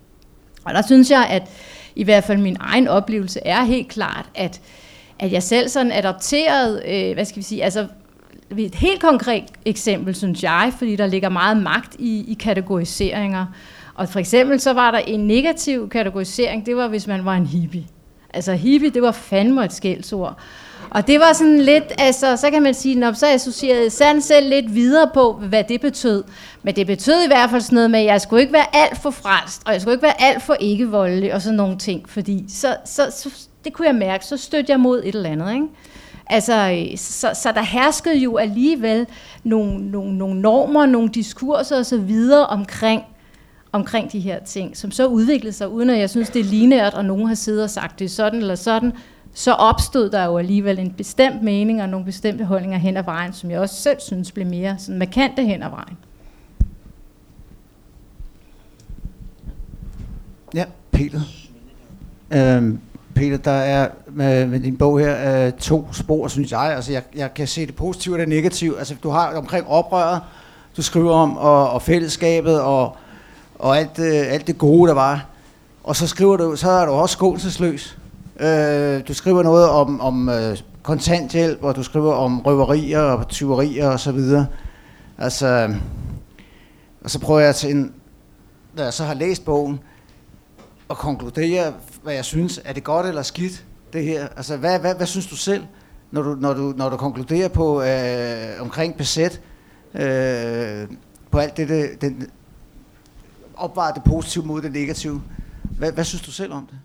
Og 0.64 0.74
der 0.74 0.82
synes 0.82 1.10
jeg, 1.10 1.26
at 1.30 1.42
i 1.96 2.04
hvert 2.04 2.24
fald 2.24 2.38
min 2.38 2.56
egen 2.60 2.88
oplevelse 2.88 3.40
er 3.44 3.64
helt 3.64 3.88
klart, 3.88 4.26
at, 4.34 4.60
at 5.18 5.32
jeg 5.32 5.42
selv 5.42 5.68
sådan 5.68 5.92
adopteret, 5.92 6.82
øh, 6.86 7.14
hvad 7.14 7.24
skal 7.24 7.36
vi 7.36 7.42
sige, 7.42 7.64
altså 7.64 7.86
et 8.58 8.74
helt 8.74 9.00
konkret 9.00 9.44
eksempel, 9.64 10.14
synes 10.14 10.42
jeg, 10.42 10.72
fordi 10.78 10.96
der 10.96 11.06
ligger 11.06 11.28
meget 11.28 11.56
magt 11.56 11.96
i, 11.98 12.24
i 12.28 12.34
kategoriseringer. 12.34 13.46
Og 13.94 14.08
for 14.08 14.18
eksempel 14.18 14.60
så 14.60 14.72
var 14.72 14.90
der 14.90 14.98
en 14.98 15.26
negativ 15.26 15.88
kategorisering, 15.88 16.66
det 16.66 16.76
var 16.76 16.88
hvis 16.88 17.06
man 17.06 17.24
var 17.24 17.34
en 17.34 17.46
hippie. 17.46 17.84
Altså 18.34 18.52
hippie, 18.52 18.90
det 18.90 19.02
var 19.02 19.12
fandme 19.12 19.64
et 19.64 19.72
skældsord. 19.72 20.38
Og 20.94 21.06
det 21.06 21.20
var 21.20 21.32
sådan 21.32 21.60
lidt, 21.60 21.84
altså, 21.98 22.36
så 22.36 22.50
kan 22.50 22.62
man 22.62 22.74
sige, 22.74 22.94
når 22.94 23.12
så 23.12 23.26
associerede 23.26 23.90
Sand 23.90 24.20
selv 24.20 24.48
lidt 24.48 24.74
videre 24.74 25.10
på, 25.14 25.32
hvad 25.32 25.64
det 25.64 25.80
betød. 25.80 26.24
Men 26.62 26.76
det 26.76 26.86
betød 26.86 27.24
i 27.24 27.26
hvert 27.26 27.50
fald 27.50 27.62
sådan 27.62 27.76
noget 27.76 27.90
med, 27.90 28.00
at 28.00 28.06
jeg 28.06 28.20
skulle 28.20 28.40
ikke 28.40 28.52
være 28.52 28.76
alt 28.76 28.98
for 28.98 29.10
frelst, 29.10 29.62
og 29.66 29.72
jeg 29.72 29.80
skulle 29.80 29.94
ikke 29.94 30.02
være 30.02 30.22
alt 30.22 30.42
for 30.42 30.54
ikke 30.54 30.90
voldelig, 30.90 31.34
og 31.34 31.42
sådan 31.42 31.56
nogle 31.56 31.78
ting. 31.78 32.08
Fordi 32.08 32.44
så, 32.48 32.76
så, 32.84 33.12
så, 33.16 33.30
det 33.64 33.72
kunne 33.72 33.88
jeg 33.88 33.94
mærke, 33.94 34.26
så 34.26 34.36
stødte 34.36 34.70
jeg 34.70 34.80
mod 34.80 35.02
et 35.04 35.14
eller 35.14 35.30
andet, 35.30 35.54
ikke? 35.54 35.66
Altså, 36.26 36.86
så, 36.96 37.30
så 37.34 37.52
der 37.52 37.62
herskede 37.62 38.18
jo 38.18 38.36
alligevel 38.36 39.06
nogle, 39.44 39.90
nogle, 39.90 40.18
nogle 40.18 40.40
normer, 40.40 40.86
nogle 40.86 41.08
diskurser 41.08 41.78
og 41.78 41.86
så 41.86 41.98
videre 41.98 42.46
omkring, 42.46 43.02
omkring 43.72 44.12
de 44.12 44.20
her 44.20 44.38
ting, 44.38 44.76
som 44.76 44.90
så 44.90 45.06
udviklede 45.06 45.52
sig, 45.52 45.68
uden 45.68 45.90
at 45.90 45.98
jeg 45.98 46.10
synes, 46.10 46.30
det 46.30 46.40
er 46.40 46.44
lineært, 46.44 46.94
og 46.94 47.04
nogen 47.04 47.26
har 47.26 47.34
siddet 47.34 47.64
og 47.64 47.70
sagt, 47.70 47.98
det 47.98 48.04
er 48.04 48.08
sådan 48.08 48.40
eller 48.40 48.54
sådan, 48.54 48.92
så 49.34 49.52
opstod 49.52 50.10
der 50.10 50.24
jo 50.24 50.38
alligevel 50.38 50.78
en 50.78 50.92
bestemt 50.92 51.42
mening 51.42 51.82
og 51.82 51.88
nogle 51.88 52.06
bestemte 52.06 52.44
holdninger 52.44 52.78
hen 52.78 52.96
ad 52.96 53.02
vejen, 53.02 53.32
som 53.32 53.50
jeg 53.50 53.60
også 53.60 53.74
selv 53.74 54.00
synes 54.00 54.32
blev 54.32 54.46
mere 54.46 54.76
sådan 54.78 54.98
markante 54.98 55.42
hen 55.42 55.62
ad 55.62 55.70
vejen. 55.70 55.96
Ja, 60.54 60.64
Peter. 60.90 61.20
Øhm, 62.30 62.80
Peter, 63.14 63.36
der 63.36 63.50
er 63.50 63.88
med, 64.06 64.46
med 64.46 64.60
din 64.60 64.76
bog 64.76 65.00
her 65.00 65.46
øh, 65.46 65.52
to 65.52 65.92
spor, 65.92 66.28
synes 66.28 66.52
jeg. 66.52 66.60
Altså, 66.60 66.92
jeg, 66.92 67.02
jeg 67.16 67.34
kan 67.34 67.46
se 67.46 67.66
det 67.66 67.76
positive 67.76 68.14
og 68.14 68.18
det 68.18 68.28
negative. 68.28 68.78
Altså, 68.78 68.94
du 69.02 69.10
har 69.10 69.36
omkring 69.36 69.68
oprøret, 69.68 70.20
du 70.76 70.82
skriver 70.82 71.12
om, 71.12 71.36
og, 71.36 71.70
og 71.70 71.82
fællesskabet, 71.82 72.60
og, 72.60 72.96
og 73.58 73.78
alt, 73.78 73.98
øh, 73.98 74.32
alt 74.32 74.46
det 74.46 74.58
gode, 74.58 74.88
der 74.88 74.94
var. 74.94 75.26
Og 75.84 75.96
så 75.96 76.06
skriver 76.06 76.36
du, 76.36 76.56
så 76.56 76.70
er 76.70 76.86
du 76.86 76.92
også 76.92 77.12
skålsesløs. 77.12 77.98
Øh, 78.42 79.08
du 79.08 79.14
skriver 79.14 79.42
noget 79.42 79.68
om, 79.68 80.00
om 80.00 80.28
øh, 80.28 80.58
kontanthjælp, 80.82 81.62
og 81.62 81.76
du 81.76 81.82
skriver 81.82 82.14
om 82.14 82.40
røverier 82.40 83.00
og 83.00 83.28
tyverier 83.28 83.88
og 83.88 84.00
så 84.00 84.12
videre. 84.12 84.46
Altså, 85.18 85.74
og 87.04 87.10
så 87.10 87.18
prøver 87.18 87.40
jeg 87.40 87.54
til 87.54 87.70
en, 87.70 87.94
når 88.74 88.82
jeg 88.82 88.92
så 88.92 89.04
har 89.04 89.14
læst 89.14 89.44
bogen, 89.44 89.80
at 90.90 90.96
konkludere, 90.96 91.72
hvad 92.02 92.14
jeg 92.14 92.24
synes, 92.24 92.60
er 92.64 92.72
det 92.72 92.84
godt 92.84 93.06
eller 93.06 93.22
skidt, 93.22 93.64
det 93.92 94.04
her? 94.04 94.28
Altså, 94.36 94.56
hvad, 94.56 94.78
hvad, 94.78 94.94
hvad 94.94 95.06
synes 95.06 95.26
du 95.26 95.36
selv, 95.36 95.64
når 96.10 96.22
du, 96.22 96.34
når 96.34 96.54
du, 96.54 96.74
når 96.76 96.88
du 96.88 96.96
konkluderer 96.96 97.48
på 97.48 97.82
øh, 97.82 98.60
omkring 98.62 98.96
besæt, 98.96 99.40
øh, 99.94 100.88
på 101.30 101.38
alt 101.38 101.56
det, 101.56 101.68
det 101.68 102.00
den, 102.00 102.26
opvejer 103.56 103.92
det 103.92 104.04
positive 104.04 104.44
mod 104.44 104.62
det 104.62 104.72
negative? 104.72 105.22
Hvad, 105.78 105.92
hvad 105.92 106.04
synes 106.04 106.22
du 106.22 106.30
selv 106.30 106.52
om 106.52 106.66
det? 106.66 106.78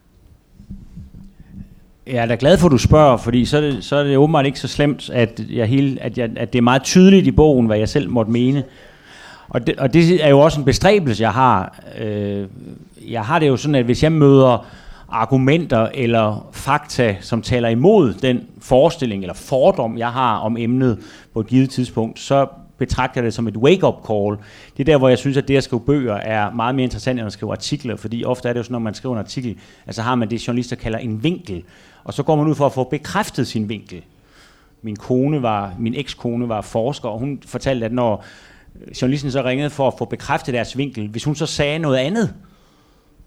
Jeg 2.12 2.18
er 2.18 2.26
da 2.26 2.36
glad 2.40 2.58
for, 2.58 2.68
at 2.68 2.72
du 2.72 2.78
spørger, 2.78 3.18
fordi 3.18 3.46
så 3.46 3.58
er 3.58 3.62
det, 3.62 3.84
så 3.84 3.96
er 3.96 4.04
det 4.04 4.18
åbenbart 4.18 4.46
ikke 4.46 4.60
så 4.60 4.68
slemt, 4.68 5.10
at, 5.10 5.42
jeg 5.50 5.68
hele, 5.68 6.02
at, 6.02 6.18
jeg, 6.18 6.30
at 6.36 6.54
det 6.54 6.60
er 6.60 6.64
meget 6.64 6.84
tydeligt 6.84 7.28
i 7.28 7.32
bogen, 7.32 7.66
hvad 7.66 7.78
jeg 7.78 7.90
selv 7.90 8.10
måtte 8.10 8.32
mene. 8.32 8.64
Og 9.50 9.68
det, 9.68 9.76
og 9.76 9.94
det 9.94 10.26
er 10.26 10.30
jo 10.30 10.40
også 10.40 10.60
en 10.60 10.66
bestræbelse, 10.66 11.24
jeg 11.24 11.32
har. 11.32 11.80
Øh, 12.00 12.48
jeg 13.08 13.26
har 13.26 13.40
det 13.40 13.48
jo 13.48 13.58
sådan, 13.58 13.76
at 13.76 13.86
hvis 13.86 14.04
jeg 14.04 14.12
møder 14.12 14.66
argumenter 15.10 15.90
eller 15.94 16.50
fakta, 16.52 17.16
som 17.22 17.42
taler 17.42 17.70
imod 17.70 18.14
den 18.14 18.42
forestilling 18.62 19.24
eller 19.24 19.34
fordom, 19.34 19.98
jeg 19.98 20.12
har 20.12 20.38
om 20.38 20.58
emnet 20.58 21.00
på 21.34 21.40
et 21.40 21.48
givet 21.48 21.70
tidspunkt, 21.70 22.20
så 22.20 22.48
betragter 22.78 23.22
jeg 23.22 23.26
det 23.26 23.34
som 23.34 23.48
et 23.48 23.58
wake-up 23.58 24.08
call. 24.08 24.38
Det 24.78 24.80
er 24.80 24.92
der, 24.92 24.98
hvor 24.98 25.10
jeg 25.10 25.18
synes, 25.18 25.38
at 25.38 25.48
det 25.48 25.58
at 25.58 25.64
skrive 25.64 25.82
bøger 25.82 26.16
er 26.16 26.52
meget 26.52 26.76
mere 26.76 26.84
interessant, 26.84 27.20
end 27.20 27.28
at 27.28 27.34
skrive 27.34 27.52
artikler, 27.52 27.96
fordi 27.96 28.24
ofte 28.24 28.50
er 28.50 28.54
det 28.54 28.58
jo 28.58 28.64
sådan, 28.64 28.74
når 28.74 28.80
man 28.80 28.94
skriver 28.94 29.16
en 29.16 29.20
artikel, 29.20 29.58
at 29.86 29.96
så 29.96 30.02
har 30.02 30.16
man 30.16 30.30
det, 30.30 30.48
journalister 30.48 30.76
kalder 30.76 31.00
en 31.00 31.24
vinkel, 31.24 31.64
og 32.08 32.14
så 32.14 32.24
går 32.24 32.36
man 32.36 32.48
ud 32.48 32.56
for 32.56 32.66
at 32.66 32.74
få 32.74 32.84
bekræftet 32.84 33.48
sin 33.48 33.70
vinkel. 33.70 34.02
Min 34.82 34.96
kone 34.96 35.42
var, 35.42 35.76
min 35.80 35.94
ekskone 35.96 36.50
var 36.50 36.62
forsker, 36.62 37.10
og 37.10 37.20
hun 37.20 37.42
fortalte, 37.46 37.86
at 37.86 37.92
når 37.92 38.26
øh, 38.82 38.92
journalisten 39.02 39.32
så 39.32 39.44
ringede 39.44 39.70
for 39.70 39.88
at 39.88 39.94
få 39.98 40.06
bekræftet 40.06 40.54
deres 40.54 40.78
vinkel, 40.78 41.08
hvis 41.08 41.24
hun 41.24 41.36
så 41.36 41.46
sagde 41.46 41.80
noget 41.80 41.98
andet, 41.98 42.34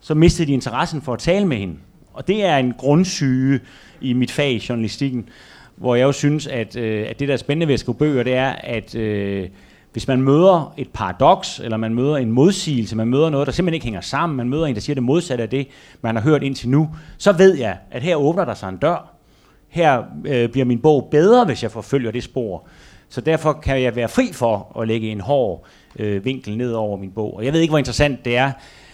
så 0.01 0.15
mistede 0.15 0.47
de 0.47 0.53
interessen 0.53 1.03
for 1.03 1.13
at 1.13 1.19
tale 1.19 1.47
med 1.47 1.57
hende. 1.57 1.77
Og 2.13 2.29
det 2.29 2.45
er 2.45 2.57
en 2.57 2.75
grundsyge 2.79 3.61
i 4.01 4.13
mit 4.13 4.31
fag 4.31 4.53
i 4.53 4.65
journalistikken, 4.69 5.29
hvor 5.77 5.95
jeg 5.95 6.05
jo 6.05 6.13
synes, 6.13 6.47
at, 6.47 6.77
øh, 6.77 7.07
at 7.09 7.21
det, 7.21 7.29
der 7.29 7.35
er 7.35 7.39
spændende 7.39 7.67
ved 7.67 7.75
at 7.75 7.81
skrive 7.81 7.97
bøger, 7.97 8.23
det 8.23 8.35
er, 8.35 8.51
at 8.51 8.95
øh, 8.95 9.49
hvis 9.93 10.09
man 10.09 10.23
møder 10.23 10.75
et 10.77 10.89
paradoks, 10.93 11.61
eller 11.61 11.77
man 11.77 11.95
møder 11.95 12.17
en 12.17 12.33
modsigelse, 12.33 12.97
man 12.97 13.09
møder 13.09 13.31
noget, 13.31 13.47
der 13.47 13.53
simpelthen 13.53 13.75
ikke 13.75 13.85
hænger 13.85 14.01
sammen, 14.01 14.37
man 14.37 14.49
møder 14.49 14.67
en, 14.67 14.75
der 14.75 14.81
siger 14.81 14.95
det 14.95 15.03
modsatte 15.03 15.43
af 15.43 15.49
det, 15.49 15.69
man 16.03 16.17
har 16.17 16.23
hørt 16.23 16.43
indtil 16.43 16.69
nu, 16.69 16.89
så 17.19 17.33
ved 17.33 17.55
jeg, 17.55 17.79
at 17.91 18.03
her 18.03 18.17
åbner 18.17 18.45
der 18.45 18.55
sig 18.55 18.69
en 18.69 18.77
dør. 18.77 19.15
Her 19.69 20.03
øh, 20.25 20.49
bliver 20.49 20.65
min 20.65 20.79
bog 20.79 21.09
bedre, 21.11 21.45
hvis 21.45 21.63
jeg 21.63 21.71
forfølger 21.71 22.11
det 22.11 22.23
spor. 22.23 22.67
Så 23.09 23.21
derfor 23.21 23.53
kan 23.53 23.83
jeg 23.83 23.97
være 23.97 24.09
fri 24.09 24.33
for 24.33 24.81
at 24.81 24.89
lægge 24.89 25.09
en 25.09 25.21
hård 25.21 25.67
øh, 25.99 26.25
vinkel 26.25 26.57
ned 26.57 26.73
over 26.73 26.97
min 26.97 27.11
bog. 27.11 27.37
Og 27.37 27.45
jeg 27.45 27.53
ved 27.53 27.61
ikke, 27.61 27.73
hvor 27.73 27.79
interessant 27.79 28.25
det 28.25 28.37
er, 28.37 28.53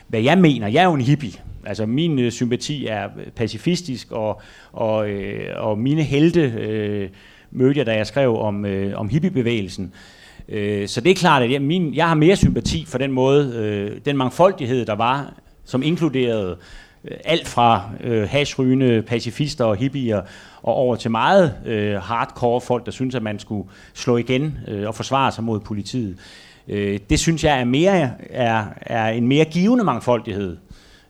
hvad 0.08 0.20
jeg 0.20 0.38
mener. 0.38 0.68
Jeg 0.68 0.80
er 0.80 0.86
jo 0.86 0.94
en 0.94 1.00
hippie. 1.00 1.32
Altså 1.66 1.86
min 1.86 2.18
øh, 2.18 2.32
sympati 2.32 2.86
er 2.86 3.04
øh, 3.04 3.26
pacifistisk, 3.26 4.12
og, 4.12 4.40
og, 4.72 5.10
øh, 5.10 5.54
og 5.56 5.78
mine 5.78 6.02
helte 6.02 6.40
øh, 6.40 7.08
mødte 7.50 7.78
jeg, 7.78 7.86
da 7.86 7.96
jeg 7.96 8.06
skrev 8.06 8.38
om, 8.38 8.64
øh, 8.64 9.00
om 9.00 9.08
hippiebevægelsen. 9.08 9.92
Øh, 10.48 10.88
så 10.88 11.00
det 11.00 11.10
er 11.10 11.14
klart, 11.14 11.42
at 11.42 11.52
jeg, 11.52 11.62
min, 11.62 11.94
jeg 11.94 12.08
har 12.08 12.14
mere 12.14 12.36
sympati 12.36 12.84
for 12.84 12.98
den 12.98 13.12
måde, 13.12 13.52
øh, 13.54 14.00
den 14.04 14.16
mangfoldighed, 14.16 14.86
der 14.86 14.94
var, 14.94 15.32
som 15.64 15.82
inkluderede 15.82 16.56
øh, 17.04 17.16
alt 17.24 17.48
fra 17.48 17.90
øh, 18.04 18.28
hashrygende 18.28 19.02
pacifister 19.02 19.64
og 19.64 19.76
hippier 19.76 20.22
og 20.62 20.74
over 20.74 20.96
til 20.96 21.10
meget 21.10 21.54
øh, 21.66 21.94
hardcore 21.94 22.60
folk, 22.60 22.86
der 22.86 22.92
synes, 22.92 23.14
at 23.14 23.22
man 23.22 23.38
skulle 23.38 23.68
slå 23.94 24.16
igen 24.16 24.58
øh, 24.68 24.88
og 24.88 24.94
forsvare 24.94 25.32
sig 25.32 25.44
mod 25.44 25.60
politiet. 25.60 26.18
Øh, 26.68 27.00
det 27.10 27.18
synes 27.18 27.44
jeg 27.44 27.60
er, 27.60 27.64
mere, 27.64 28.10
er, 28.30 28.64
er 28.80 29.08
en 29.08 29.28
mere 29.28 29.44
givende 29.44 29.84
mangfoldighed. 29.84 30.56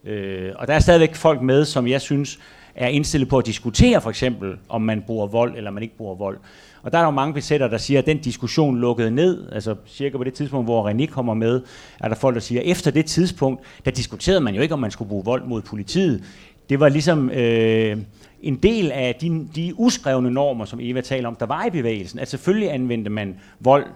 Øh, 0.04 0.52
og 0.56 0.66
der 0.66 0.74
er 0.74 0.78
stadigvæk 0.78 1.14
folk 1.14 1.42
med, 1.42 1.64
som 1.64 1.86
jeg 1.86 2.00
synes 2.00 2.38
er 2.74 2.88
indstillet 2.88 3.28
på 3.28 3.38
at 3.38 3.46
diskutere 3.46 4.00
for 4.00 4.10
eksempel, 4.10 4.56
om 4.68 4.82
man 4.82 5.02
bruger 5.06 5.26
vold 5.26 5.56
eller 5.56 5.70
man 5.70 5.82
ikke 5.82 5.96
bruger 5.96 6.14
vold. 6.14 6.38
Og 6.86 6.92
der 6.92 6.98
er 6.98 7.04
jo 7.04 7.10
mange 7.10 7.34
besætter, 7.34 7.68
der 7.68 7.78
siger, 7.78 7.98
at 7.98 8.06
den 8.06 8.18
diskussion 8.18 8.80
lukkede 8.80 9.10
ned, 9.10 9.52
altså 9.52 9.74
cirka 9.86 10.16
på 10.16 10.24
det 10.24 10.34
tidspunkt, 10.34 10.66
hvor 10.66 10.90
René 10.90 11.06
kommer 11.06 11.34
med, 11.34 11.60
er 12.00 12.08
der 12.08 12.14
folk, 12.14 12.34
der 12.34 12.40
siger, 12.40 12.60
at 12.60 12.66
efter 12.66 12.90
det 12.90 13.06
tidspunkt, 13.06 13.60
der 13.84 13.90
diskuterede 13.90 14.40
man 14.40 14.54
jo 14.54 14.62
ikke, 14.62 14.74
om 14.74 14.80
man 14.80 14.90
skulle 14.90 15.08
bruge 15.08 15.24
vold 15.24 15.44
mod 15.44 15.62
politiet. 15.62 16.24
Det 16.68 16.80
var 16.80 16.88
ligesom 16.88 17.30
øh, 17.30 17.96
en 18.42 18.56
del 18.56 18.92
af 18.92 19.14
de, 19.20 19.48
de 19.54 19.72
uskrevne 19.76 20.30
normer, 20.30 20.64
som 20.64 20.78
Eva 20.82 21.00
taler 21.00 21.28
om, 21.28 21.36
der 21.36 21.46
var 21.46 21.66
i 21.66 21.70
bevægelsen, 21.70 22.18
at 22.18 22.28
selvfølgelig 22.28 22.72
anvendte 22.72 23.10
man 23.10 23.36
vold 23.60 23.86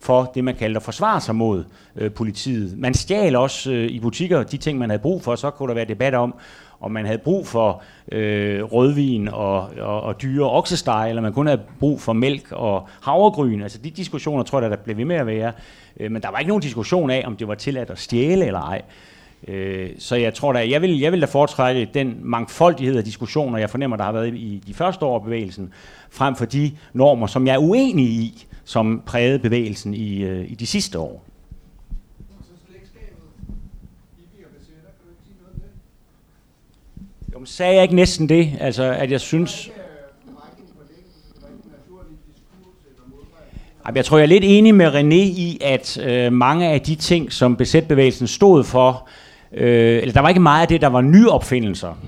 for 0.00 0.32
det, 0.34 0.44
man 0.44 0.54
kalder 0.54 0.76
at 0.76 0.82
forsvare 0.82 1.20
sig 1.20 1.34
mod 1.34 1.64
øh, 1.96 2.12
politiet. 2.12 2.78
Man 2.78 2.94
stjal 2.94 3.36
også 3.36 3.72
øh, 3.72 3.86
i 3.86 4.00
butikker 4.00 4.42
de 4.42 4.56
ting, 4.56 4.78
man 4.78 4.90
havde 4.90 5.02
brug 5.02 5.22
for. 5.22 5.36
Så 5.36 5.50
kunne 5.50 5.68
der 5.68 5.74
være 5.74 5.84
debat 5.84 6.14
om, 6.14 6.34
om 6.80 6.90
man 6.90 7.06
havde 7.06 7.18
brug 7.18 7.46
for 7.46 7.82
øh, 8.12 8.62
rødvin 8.62 9.28
og, 9.28 9.70
og, 9.80 10.00
og 10.00 10.22
dyre 10.22 10.50
oksesteg, 10.50 11.06
eller 11.08 11.22
man 11.22 11.32
kun 11.32 11.46
havde 11.46 11.62
brug 11.80 12.00
for 12.00 12.12
mælk 12.12 12.52
og 12.52 12.88
havregryn. 13.02 13.62
Altså 13.62 13.78
de 13.78 13.90
diskussioner 13.90 14.42
tror 14.42 14.60
jeg, 14.60 14.70
der 14.70 14.76
blev 14.76 14.96
ved 14.96 15.04
med 15.04 15.16
at 15.16 15.26
være. 15.26 15.52
Øh, 16.00 16.10
men 16.10 16.22
der 16.22 16.30
var 16.30 16.38
ikke 16.38 16.48
nogen 16.48 16.62
diskussion 16.62 17.10
af, 17.10 17.22
om 17.26 17.36
det 17.36 17.48
var 17.48 17.54
tilladt 17.54 17.90
at 17.90 17.98
stjæle 17.98 18.46
eller 18.46 18.60
ej. 18.60 18.82
Øh, 19.48 19.90
så 19.98 20.16
jeg 20.16 20.34
tror 20.34 20.52
da, 20.52 20.68
jeg 20.70 20.82
vil, 20.82 20.98
jeg 20.98 21.12
vil 21.12 21.20
da 21.20 21.26
foretrække 21.26 21.90
den 21.94 22.16
mangfoldighed 22.22 22.96
af 22.96 23.04
diskussioner, 23.04 23.58
jeg 23.58 23.70
fornemmer, 23.70 23.96
der 23.96 24.04
har 24.04 24.12
været 24.12 24.34
i 24.34 24.62
de 24.66 24.74
første 24.74 25.04
år 25.04 25.14
af 25.14 25.24
bevægelsen, 25.24 25.72
frem 26.10 26.36
for 26.36 26.44
de 26.44 26.72
normer, 26.92 27.26
som 27.26 27.46
jeg 27.46 27.54
er 27.54 27.58
uenig 27.58 28.06
i, 28.06 28.46
som 28.64 29.02
prægede 29.06 29.38
bevægelsen 29.38 29.94
i, 29.94 30.22
øh, 30.22 30.50
i 30.50 30.54
de 30.54 30.66
sidste 30.66 30.98
år. 30.98 31.27
Sagde 37.48 37.74
jeg 37.74 37.82
ikke 37.82 37.94
næsten 37.94 38.28
det, 38.28 38.52
altså 38.60 38.82
at 38.82 39.10
jeg 39.10 39.20
synes... 39.20 39.70
Jeg 43.94 44.04
tror, 44.04 44.18
jeg 44.18 44.22
er 44.22 44.28
lidt 44.28 44.44
enig 44.46 44.74
med 44.74 44.94
René 44.94 45.14
i, 45.14 45.58
at 45.60 45.98
øh, 45.98 46.32
mange 46.32 46.68
af 46.68 46.80
de 46.80 46.94
ting, 46.94 47.32
som 47.32 47.56
besætbevægelsen 47.56 48.26
stod 48.26 48.64
for, 48.64 49.08
øh, 49.52 49.98
eller 49.98 50.12
der 50.12 50.20
var 50.20 50.28
ikke 50.28 50.40
meget 50.40 50.62
af 50.62 50.68
det, 50.68 50.80
der 50.80 50.86
var 50.86 51.00
nye 51.00 51.28
opfindelser. 51.28 51.98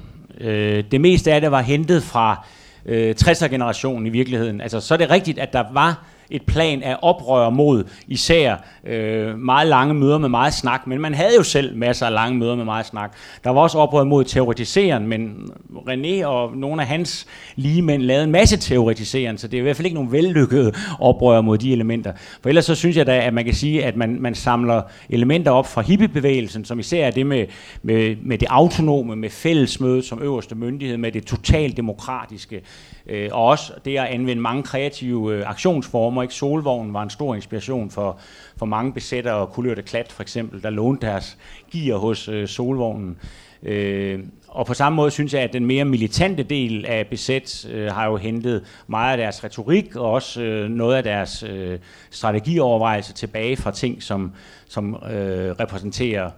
Øh, 0.41 0.85
det 0.91 1.01
meste 1.01 1.33
af 1.33 1.41
det 1.41 1.51
var 1.51 1.61
hentet 1.61 2.03
fra 2.03 2.47
øh, 2.87 3.15
60'er-generationen 3.23 4.07
i 4.07 4.11
virkeligheden. 4.11 4.61
Altså, 4.61 4.81
så 4.81 4.95
er 4.95 4.99
det 4.99 5.11
rigtigt, 5.11 5.39
at 5.39 5.53
der 5.53 5.65
var 5.73 6.05
et 6.31 6.43
plan 6.43 6.82
af 6.82 6.97
oprør 7.02 7.51
mod 7.51 7.85
især 8.09 8.57
øh, 8.86 9.39
meget 9.39 9.69
lange 9.69 9.94
møder 9.94 10.19
med 10.19 10.28
meget 10.28 10.55
snak, 10.55 10.86
men 10.86 11.01
man 11.01 11.15
havde 11.15 11.32
jo 11.39 11.43
selv 11.43 11.77
masser 11.77 12.07
af 12.07 12.12
lange 12.12 12.39
møder 12.39 12.57
med 12.57 12.65
meget 12.65 12.86
snak. 12.86 13.12
Der 13.44 13.51
var 13.51 13.61
også 13.61 13.78
oprør 13.78 14.05
mod 14.05 14.24
teoretiseren, 14.24 15.07
men 15.07 15.51
René 15.89 16.27
og 16.27 16.57
nogle 16.57 16.82
af 16.82 16.89
hans 16.89 17.27
ligemænd 17.57 18.02
lavede 18.02 18.24
en 18.24 18.31
masse 18.31 18.57
teoretiseren, 18.57 19.39
så 19.39 19.48
det 19.48 19.57
er 19.57 19.59
i 19.59 19.62
hvert 19.62 19.77
fald 19.77 19.86
ikke 19.86 19.94
nogen 19.94 20.12
vellykkede 20.12 20.73
oprør 21.01 21.40
mod 21.40 21.59
de 21.59 21.73
elementer. 21.73 22.12
For 22.43 22.48
ellers 22.48 22.65
så 22.65 22.74
synes 22.74 22.97
jeg 22.97 23.07
da, 23.07 23.20
at 23.20 23.35
man 23.35 23.44
kan 23.44 23.55
sige, 23.55 23.85
at 23.85 23.97
man, 23.97 24.16
man 24.20 24.35
samler 24.35 24.82
elementer 25.09 25.51
op 25.51 25.66
fra 25.66 25.82
hippiebevægelsen, 25.82 26.65
som 26.65 26.78
især 26.78 27.07
er 27.07 27.11
det 27.11 27.27
med, 27.27 27.47
med, 27.82 28.16
med 28.23 28.39
det 28.39 28.48
autonome, 28.51 29.16
med 29.16 29.31
fællesmødet 29.31 30.05
som 30.05 30.23
øverste 30.23 30.55
myndighed, 30.55 30.97
med 30.97 31.12
det 31.12 31.24
totalt 31.24 31.77
demokratiske, 31.77 32.61
øh, 33.07 33.28
og 33.32 33.44
også 33.44 33.73
det 33.85 33.98
at 33.98 34.07
anvende 34.07 34.43
mange 34.43 34.62
kreative 34.62 35.35
øh, 35.35 35.51
aktionsformer 35.51 36.19
kommer 36.20 36.22
ikke. 36.22 36.34
Solvognen 36.34 36.94
var 36.94 37.02
en 37.02 37.10
stor 37.10 37.34
inspiration 37.34 37.90
for, 37.90 38.18
for 38.56 38.66
mange 38.66 38.92
besættere 38.92 39.34
og 39.34 39.52
kulørte 39.52 39.82
klat 39.82 40.12
for 40.12 40.22
eksempel, 40.22 40.62
der 40.62 40.70
lånte 40.70 41.06
deres 41.06 41.38
gear 41.72 41.98
hos 41.98 42.28
øh, 42.28 42.48
Solvognen. 42.48 43.16
Øh, 43.62 44.20
og 44.48 44.66
på 44.66 44.74
samme 44.74 44.97
måde 44.97 45.10
synes 45.10 45.34
jeg, 45.34 45.42
at 45.42 45.52
den 45.52 45.66
mere 45.66 45.84
militante 45.84 46.42
del 46.42 46.86
af 46.86 47.06
besæt 47.06 47.66
øh, 47.70 47.92
har 47.92 48.06
jo 48.06 48.16
hentet 48.16 48.64
meget 48.86 49.12
af 49.12 49.18
deres 49.18 49.44
retorik 49.44 49.97
og 49.97 50.10
også 50.10 50.42
øh, 50.42 50.70
noget 50.70 50.97
af 50.97 51.02
deres 51.02 51.42
øh, 51.42 51.78
strategiovervejelser 52.10 53.14
tilbage 53.14 53.56
fra 53.56 53.70
ting, 53.70 54.02
som, 54.02 54.32
som 54.68 54.94
øh, 54.94 55.51
repræsenterer 55.60 56.30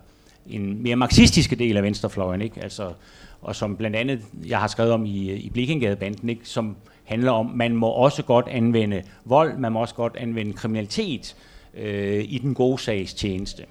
en 0.47 0.83
mere 0.83 0.97
marxistiske 0.97 1.57
del 1.57 1.77
af 1.77 1.83
venstrefløjen, 1.83 2.43
ikke? 2.43 2.63
Altså, 2.63 2.93
og 3.43 3.57
som 3.57 3.77
blandt 3.77 3.97
andet 3.97 4.21
jeg 4.47 4.59
har 4.59 4.67
skrevet 4.67 4.93
om 4.93 5.07
i, 5.07 5.31
øh, 5.31 5.39
i 5.39 5.51
Blikkengadebanden, 5.51 6.29
ikke? 6.29 6.49
som 6.49 6.77
handler 7.05 7.33
om, 7.33 7.47
man 7.47 7.77
må 7.77 7.87
også 7.87 8.23
godt 8.23 8.49
anvende 8.49 9.03
vold, 9.25 9.59
man 9.59 9.73
må 9.73 9.81
også 9.81 9.95
godt 9.95 10.17
anvende 10.17 10.53
kriminalitet 10.53 11.37
øh, 11.75 12.25
i 12.29 12.39
den 12.39 12.55
gode 12.55 12.79
sags 12.79 13.15
tjeneste. 13.15 13.65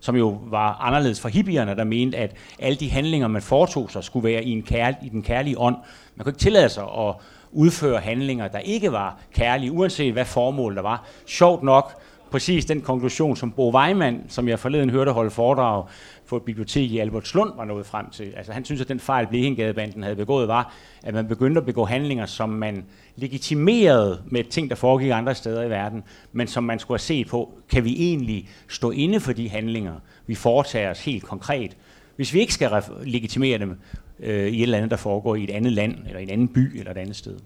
Som 0.00 0.16
jo 0.16 0.38
var 0.44 0.76
anderledes 0.80 1.20
for 1.20 1.28
hippierne, 1.28 1.76
der 1.76 1.84
mente, 1.84 2.18
at 2.18 2.36
alle 2.58 2.76
de 2.76 2.90
handlinger, 2.90 3.28
man 3.28 3.42
foretog 3.42 3.90
sig, 3.90 4.04
skulle 4.04 4.28
være 4.28 4.44
i, 4.44 4.50
en 4.50 4.62
kær, 4.62 4.92
i 5.02 5.08
den 5.08 5.22
kærlige 5.22 5.58
ånd. 5.58 5.76
Man 6.16 6.24
kunne 6.24 6.30
ikke 6.30 6.40
tillade 6.40 6.68
sig 6.68 6.84
at 6.84 7.14
udføre 7.52 7.98
handlinger, 7.98 8.48
der 8.48 8.58
ikke 8.58 8.92
var 8.92 9.18
kærlige, 9.34 9.72
uanset 9.72 10.12
hvad 10.12 10.24
formål 10.24 10.76
der 10.76 10.82
var. 10.82 11.04
Sjovt 11.26 11.62
nok, 11.62 12.02
præcis 12.30 12.64
den 12.64 12.80
konklusion, 12.80 13.36
som 13.36 13.52
Bo 13.52 13.70
Weimann, 13.76 14.24
som 14.28 14.48
jeg 14.48 14.58
forleden 14.58 14.90
hørte 14.90 15.12
holde 15.12 15.30
foredrag 15.30 15.84
for 16.26 16.36
et 16.36 16.42
bibliotek 16.42 16.90
i 16.90 16.98
Albertslund, 16.98 17.52
var 17.56 17.64
nået 17.64 17.86
frem 17.86 18.10
til. 18.10 18.32
Altså 18.36 18.52
han 18.52 18.64
synes, 18.64 18.80
at 18.80 18.88
den 18.88 19.00
fejl, 19.00 19.26
Blekingadebanden 19.26 20.02
havde 20.02 20.16
begået, 20.16 20.48
var, 20.48 20.74
at 21.02 21.14
man 21.14 21.28
begyndte 21.28 21.58
at 21.58 21.66
begå 21.66 21.84
handlinger, 21.84 22.26
som 22.26 22.48
man 22.48 22.84
legitimerede 23.16 24.22
med 24.26 24.44
ting, 24.44 24.70
der 24.70 24.76
foregik 24.76 25.10
andre 25.10 25.34
steder 25.34 25.62
i 25.62 25.70
verden, 25.70 26.02
men 26.32 26.46
som 26.46 26.64
man 26.64 26.78
skulle 26.78 26.96
have 26.96 27.02
set 27.02 27.28
på, 27.28 27.52
kan 27.68 27.84
vi 27.84 27.94
egentlig 27.98 28.48
stå 28.68 28.90
inde 28.90 29.20
for 29.20 29.32
de 29.32 29.48
handlinger, 29.48 29.94
vi 30.26 30.34
foretager 30.34 30.90
os 30.90 31.04
helt 31.04 31.22
konkret, 31.22 31.76
hvis 32.16 32.34
vi 32.34 32.40
ikke 32.40 32.54
skal 32.54 32.82
legitimere 33.04 33.58
dem 33.58 33.78
øh, 34.20 34.46
i 34.46 34.56
et 34.56 34.62
eller 34.62 34.76
andet, 34.76 34.90
der 34.90 34.96
foregår 34.96 35.34
i 35.34 35.44
et 35.44 35.50
andet 35.50 35.72
land, 35.72 35.94
eller 36.06 36.18
i 36.18 36.22
en 36.22 36.30
anden 36.30 36.48
by, 36.48 36.78
eller 36.78 36.90
et 36.90 36.98
andet 36.98 37.16
sted. 37.16 37.36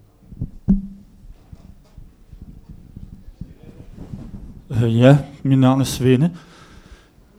Øh, 4.71 4.99
ja, 4.99 5.19
mit 5.43 5.59
navn 5.59 5.81
er 5.81 5.85
Svende. 5.85 6.31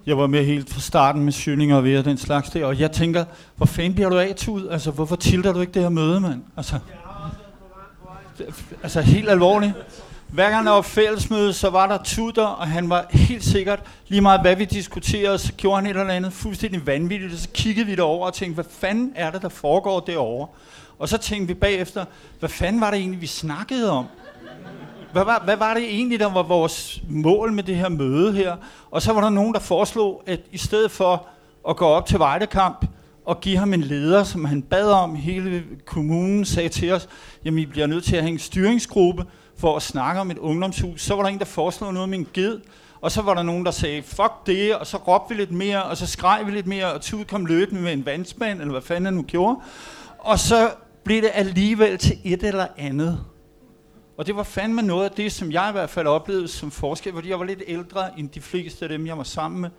Jeg 0.06 0.18
var 0.18 0.28
med 0.28 0.46
helt 0.46 0.70
fra 0.70 0.80
starten 0.80 1.24
med 1.24 1.32
syninger 1.32 1.76
og 1.76 1.84
ved 1.84 2.04
den 2.04 2.18
slags 2.18 2.50
der, 2.50 2.66
og 2.66 2.80
jeg 2.80 2.92
tænker, 2.92 3.26
hvor 3.56 3.66
fanden 3.66 3.94
bliver 3.94 4.10
du 4.10 4.18
af 4.18 4.48
ud? 4.48 4.68
Altså, 4.68 4.92
hvorfor 4.92 5.16
tilter 5.16 5.54
du 5.54 5.60
ikke 5.60 5.74
det 5.74 5.82
her 5.82 5.90
møde, 5.90 6.20
mand? 6.20 6.44
Altså, 6.58 6.80
altså 8.84 9.02
helt 9.02 9.30
alvorligt. 9.30 9.74
Hver 10.28 10.50
gang 10.50 10.66
der 10.66 10.72
var 10.72 10.82
fællesmøde, 10.82 11.54
så 11.54 11.70
var 11.70 11.88
der 11.88 11.98
tutor, 12.04 12.46
og 12.46 12.68
han 12.68 12.90
var 12.90 13.06
helt 13.10 13.44
sikkert, 13.44 13.80
lige 14.08 14.22
meget 14.22 14.42
hvad 14.42 14.56
vi 14.56 14.66
diskuterede, 14.66 15.38
så 15.38 15.54
gjorde 15.54 15.76
han 15.76 15.86
et 15.86 16.00
eller 16.00 16.14
andet 16.14 16.34
fuldstændig 16.34 16.88
vanvittigt, 16.88 17.34
og 17.34 17.40
så 17.40 17.50
kiggede 17.54 17.86
vi 17.86 17.96
derover 17.96 18.26
og 18.26 18.34
tænkte, 18.34 18.56
hvad 18.56 18.72
fanden 18.80 19.12
er 19.16 19.32
det, 19.32 19.42
der 19.42 19.50
foregår 19.50 20.00
derovre? 20.00 20.48
Og 21.00 21.10
så 21.10 21.18
tænkte 21.18 21.48
vi 21.48 21.54
bagefter, 21.54 22.06
hvad 22.40 22.50
fanden 22.50 22.82
var 22.82 22.92
det 22.92 23.00
egentlig, 23.00 23.22
vi 23.22 23.28
snakkede 23.28 23.92
om? 23.92 24.06
Hvad 25.12 25.24
var, 25.26 25.42
hvad 25.46 25.58
var 25.58 25.74
det 25.74 25.84
egentlig, 25.84 26.20
der 26.20 26.34
var 26.34 26.44
vores 26.44 27.02
mål 27.10 27.54
med 27.54 27.64
det 27.64 27.76
her 27.76 27.90
møde 27.90 28.34
her? 28.34 28.56
Og 28.92 29.02
så 29.02 29.14
var 29.14 29.22
der 29.22 29.30
nogen, 29.30 29.54
der 29.54 29.60
foreslog, 29.60 30.24
at 30.28 30.40
i 30.52 30.58
stedet 30.58 30.92
for 30.92 31.28
at 31.70 31.76
gå 31.76 31.86
op 31.86 32.06
til 32.06 32.20
Vejdekamp 32.20 32.86
og 33.26 33.42
give 33.42 33.58
ham 33.58 33.74
en 33.74 33.82
leder, 33.82 34.24
som 34.24 34.46
han 34.46 34.62
bad 34.62 34.92
om, 34.92 35.16
hele 35.16 35.64
kommunen 35.86 36.46
sagde 36.46 36.70
til 36.70 36.92
os, 36.92 37.10
jamen 37.46 37.60
I 37.60 37.66
bliver 37.66 37.88
nødt 37.88 38.04
til 38.04 38.16
at 38.16 38.22
have 38.22 38.32
en 38.32 38.40
styringsgruppe 38.40 39.26
for 39.58 39.76
at 39.76 39.82
snakke 39.82 40.22
om 40.22 40.32
et 40.32 40.38
ungdomshus. 40.38 41.02
Så 41.02 41.16
var 41.16 41.24
der 41.24 41.30
en, 41.30 41.40
der 41.40 41.46
foreslog 41.46 41.94
noget 41.94 42.10
med 42.10 42.18
en 42.18 42.28
ged, 42.34 42.60
og 43.02 43.12
så 43.12 43.22
var 43.22 43.34
der 43.34 43.44
nogen, 43.44 43.66
der 43.66 43.72
sagde, 43.72 44.04
fuck 44.04 44.34
det, 44.46 44.76
og 44.76 44.88
så 44.88 44.98
råbte 44.98 45.36
vi 45.36 45.42
lidt 45.42 45.52
mere, 45.52 45.84
og 45.84 45.98
så 45.98 46.08
skreg 46.08 46.42
vi 46.46 46.52
lidt 46.52 46.68
mere, 46.68 46.94
og 46.94 47.02
Tud 47.02 47.26
kom 47.26 47.46
løbende 47.46 47.82
med 47.82 47.94
en 47.94 48.06
vandspand, 48.06 48.60
eller 48.60 48.72
hvad 48.72 48.82
fanden 48.82 49.06
han 49.06 49.14
nu 49.14 49.22
gjorde. 49.22 49.60
Og 50.20 50.40
så 50.40 50.70
blev 51.04 51.22
det 51.22 51.32
alligevel 51.34 51.98
til 51.98 52.18
et 52.24 52.44
eller 52.44 52.68
andet. 52.78 53.20
Og 54.22 54.28
det 54.28 54.36
var 54.36 54.44
fandme 54.44 54.82
noget 54.82 55.06
af 55.06 55.12
det, 55.12 55.32
som 55.32 55.52
jeg 55.52 55.70
i 55.70 55.72
hvert 55.72 55.90
fald 55.90 56.08
oplevede 56.08 56.48
som 56.48 56.72
forskel, 56.72 57.14
fordi 57.14 57.30
jeg 57.30 57.40
var 57.40 57.46
lidt 57.46 57.64
ældre 57.68 58.20
end 58.20 58.30
de 58.30 58.42
fleste 58.42 58.86
af 58.86 58.90
dem, 58.90 59.08
jeg 59.08 59.18
var 59.18 59.24
sammen 59.24 59.62
med. 59.62 59.70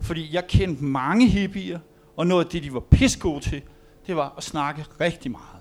Fordi 0.00 0.34
jeg 0.34 0.46
kendte 0.46 0.84
mange 0.84 1.28
hippier, 1.28 1.78
og 2.16 2.26
noget 2.26 2.44
af 2.44 2.50
det, 2.50 2.62
de 2.62 2.74
var 2.74 2.80
pissegode 2.80 3.40
til, 3.40 3.62
det 4.06 4.16
var 4.16 4.34
at 4.36 4.42
snakke 4.42 4.84
rigtig 5.00 5.30
meget. 5.30 5.60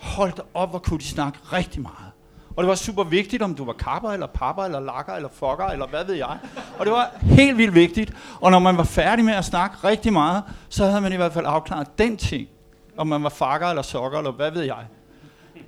Hold 0.00 0.32
da 0.32 0.42
op, 0.54 0.70
hvor 0.70 0.78
kunne 0.78 0.98
de 0.98 1.04
snakke 1.04 1.38
rigtig 1.52 1.82
meget. 1.82 2.12
Og 2.56 2.62
det 2.62 2.68
var 2.68 2.74
super 2.74 3.04
vigtigt, 3.04 3.42
om 3.42 3.54
du 3.54 3.64
var 3.64 3.72
kapper, 3.72 4.10
eller 4.10 4.26
papper, 4.26 4.62
eller 4.62 4.80
lakker, 4.80 5.12
eller 5.12 5.28
fokker, 5.32 5.64
eller 5.64 5.86
hvad 5.86 6.04
ved 6.04 6.14
jeg. 6.14 6.38
Og 6.78 6.86
det 6.86 6.92
var 6.92 7.10
helt 7.20 7.58
vildt 7.58 7.74
vigtigt. 7.74 8.12
Og 8.40 8.50
når 8.50 8.58
man 8.58 8.76
var 8.76 8.84
færdig 8.84 9.24
med 9.24 9.34
at 9.34 9.44
snakke 9.44 9.76
rigtig 9.84 10.12
meget, 10.12 10.42
så 10.68 10.86
havde 10.86 11.00
man 11.00 11.12
i 11.12 11.16
hvert 11.16 11.32
fald 11.32 11.46
afklaret 11.48 11.98
den 11.98 12.16
ting. 12.16 12.48
Om 12.96 13.06
man 13.06 13.22
var 13.22 13.28
fakker, 13.28 13.66
eller 13.66 13.82
sokker, 13.82 14.18
eller 14.18 14.32
hvad 14.32 14.50
ved 14.50 14.62
jeg. 14.62 14.86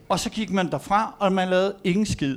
Og 0.08 0.20
så 0.20 0.30
gik 0.30 0.50
man 0.50 0.70
derfra, 0.70 1.14
og 1.18 1.32
man 1.32 1.48
lavede 1.48 1.74
ingen 1.84 2.06
skid. 2.06 2.36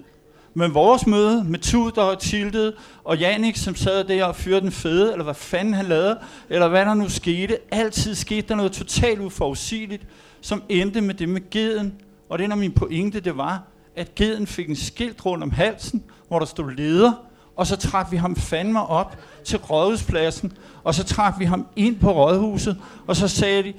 Men 0.53 0.73
vores 0.73 1.07
møde 1.07 1.43
med 1.43 1.59
Tudor 1.59 2.01
og 2.01 2.19
Tilted 2.19 2.73
og 3.03 3.17
Janik, 3.17 3.55
som 3.55 3.75
sad 3.75 4.03
der 4.03 4.25
og 4.25 4.35
fyrede 4.35 4.61
den 4.61 4.71
fede, 4.71 5.11
eller 5.11 5.23
hvad 5.23 5.33
fanden 5.33 5.73
han 5.73 5.85
lavede, 5.85 6.19
eller 6.49 6.67
hvad 6.67 6.85
der 6.85 6.93
nu 6.93 7.09
skete, 7.09 7.57
altid 7.71 8.15
skete 8.15 8.47
der 8.47 8.55
noget 8.55 8.71
totalt 8.71 9.19
uforudsigeligt, 9.19 10.07
som 10.41 10.63
endte 10.69 11.01
med 11.01 11.13
det 11.13 11.29
med 11.29 11.49
geden. 11.49 11.93
Og 12.29 12.39
det 12.39 12.51
er 12.51 12.55
min 12.55 12.71
pointe, 12.71 13.19
det 13.19 13.37
var, 13.37 13.63
at 13.95 14.15
geden 14.15 14.47
fik 14.47 14.69
en 14.69 14.75
skilt 14.75 15.25
rundt 15.25 15.43
om 15.43 15.51
halsen, 15.51 16.03
hvor 16.27 16.39
der 16.39 16.45
stod 16.45 16.71
leder, 16.71 17.11
og 17.55 17.67
så 17.67 17.75
trak 17.75 18.11
vi 18.11 18.17
ham 18.17 18.35
fandme 18.35 18.87
op 18.87 19.17
til 19.43 19.57
rådhuspladsen, 19.57 20.53
og 20.83 20.95
så 20.95 21.03
trak 21.03 21.39
vi 21.39 21.45
ham 21.45 21.67
ind 21.75 21.99
på 21.99 22.11
rådhuset, 22.11 22.77
og 23.07 23.15
så 23.15 23.27
sagde 23.27 23.63
de, 23.63 23.73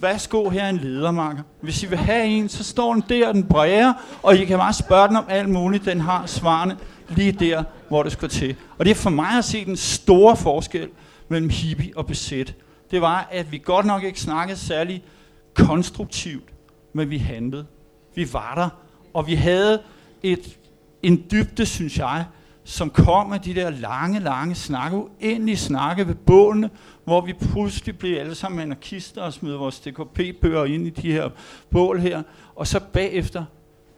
værsgo 0.00 0.48
her 0.48 0.62
er 0.64 0.68
en 0.68 0.76
ledermarker. 0.76 1.42
Hvis 1.60 1.82
I 1.82 1.86
vil 1.86 1.98
have 1.98 2.26
en, 2.26 2.48
så 2.48 2.64
står 2.64 2.94
den 2.94 3.04
der, 3.08 3.32
den 3.32 3.44
bræger, 3.44 3.92
og 4.22 4.36
I 4.36 4.44
kan 4.44 4.58
bare 4.58 4.72
spørge 4.72 5.08
den 5.08 5.16
om 5.16 5.24
alt 5.28 5.48
muligt. 5.48 5.84
Den 5.84 6.00
har 6.00 6.26
svarene 6.26 6.76
lige 7.08 7.32
der, 7.32 7.64
hvor 7.88 8.02
det 8.02 8.12
skal 8.12 8.28
til. 8.28 8.56
Og 8.78 8.84
det 8.84 8.90
er 8.90 8.94
for 8.94 9.10
mig 9.10 9.38
at 9.38 9.44
se 9.44 9.64
den 9.64 9.76
store 9.76 10.36
forskel 10.36 10.88
mellem 11.28 11.50
hippie 11.50 11.92
og 11.96 12.06
besæt. 12.06 12.54
Det 12.90 13.00
var, 13.00 13.28
at 13.30 13.52
vi 13.52 13.58
godt 13.58 13.86
nok 13.86 14.02
ikke 14.02 14.20
snakkede 14.20 14.58
særlig 14.58 15.04
konstruktivt, 15.54 16.48
men 16.92 17.10
vi 17.10 17.18
handlede. 17.18 17.66
Vi 18.14 18.32
var 18.32 18.54
der, 18.54 18.68
og 19.14 19.26
vi 19.26 19.34
havde 19.34 19.82
et, 20.22 20.58
en 21.02 21.24
dybde, 21.30 21.66
synes 21.66 21.98
jeg, 21.98 22.24
som 22.66 22.90
kom 22.90 23.32
af 23.32 23.40
de 23.40 23.54
der 23.54 23.70
lange, 23.70 24.20
lange 24.20 24.54
snakke, 24.54 24.96
uendelige 24.96 25.56
snakke 25.56 26.08
ved 26.08 26.14
bålene, 26.14 26.70
hvor 27.04 27.20
vi 27.20 27.32
pludselig 27.32 27.98
blev 27.98 28.18
alle 28.18 28.34
sammen 28.34 28.60
anarkister 28.60 29.22
og 29.22 29.32
smed 29.32 29.52
vores 29.52 29.80
DKP-bøger 29.80 30.64
ind 30.64 30.86
i 30.86 30.90
de 30.90 31.12
her 31.12 31.28
bål 31.70 32.00
her. 32.00 32.22
Og 32.56 32.66
så 32.66 32.80
bagefter, 32.92 33.44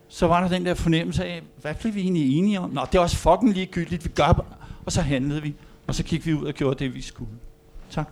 så 0.09 0.27
var 0.27 0.41
der 0.41 0.49
den 0.49 0.67
der 0.67 0.75
fornemmelse 0.75 1.25
af, 1.25 1.43
hvad 1.61 1.75
blev 1.75 1.95
vi 1.95 2.01
egentlig 2.01 2.39
enige 2.39 2.61
om? 2.61 2.71
Nå, 2.71 2.81
det 2.93 2.99
er 2.99 3.03
også 3.03 3.17
fucking 3.17 3.55
ligegyldigt, 3.55 4.05
vi 4.05 4.11
gør 4.11 4.47
Og 4.85 4.93
så 4.93 5.01
handlede 5.01 5.43
vi, 5.43 5.55
og 5.87 5.95
så 5.95 6.03
kiggede 6.03 6.31
vi 6.31 6.43
ud 6.43 6.47
og 6.47 6.55
gjorde 6.55 6.85
det, 6.85 6.95
vi 6.95 7.03
skulle. 7.03 7.31
Tak. 7.91 8.09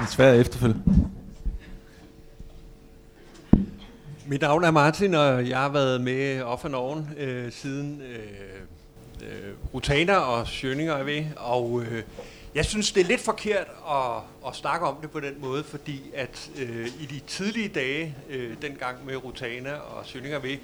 En 0.00 0.06
svær 0.06 0.32
efterfølge. 0.32 0.76
Mit 4.30 4.40
navn 4.40 4.64
er 4.64 4.70
Martin, 4.70 5.14
og 5.14 5.48
jeg 5.48 5.58
har 5.58 5.68
været 5.68 6.00
med 6.00 6.42
off 6.42 6.64
and 6.64 6.74
on 6.74 7.08
øh, 7.18 7.52
siden 7.52 8.02
øh, 8.02 8.18
øh, 9.22 9.52
Rutana 9.74 10.14
og 10.14 10.46
Schøninger 10.46 10.94
er 10.94 11.02
ved. 11.02 11.24
Og 11.36 11.82
øh, 11.82 12.02
jeg 12.54 12.64
synes, 12.64 12.92
det 12.92 13.00
er 13.00 13.04
lidt 13.04 13.20
forkert 13.20 13.66
at, 13.90 14.22
at 14.46 14.56
snakke 14.56 14.86
om 14.86 14.96
det 15.02 15.10
på 15.10 15.20
den 15.20 15.34
måde, 15.40 15.64
fordi 15.64 16.02
at 16.14 16.50
øh, 16.58 16.86
i 16.86 17.06
de 17.06 17.20
tidlige 17.26 17.68
dage, 17.68 18.14
øh, 18.30 18.50
dengang 18.62 18.96
med 19.06 19.24
Rutana 19.24 19.72
og 19.72 20.06
Schøninger 20.06 20.38
ved, 20.38 20.56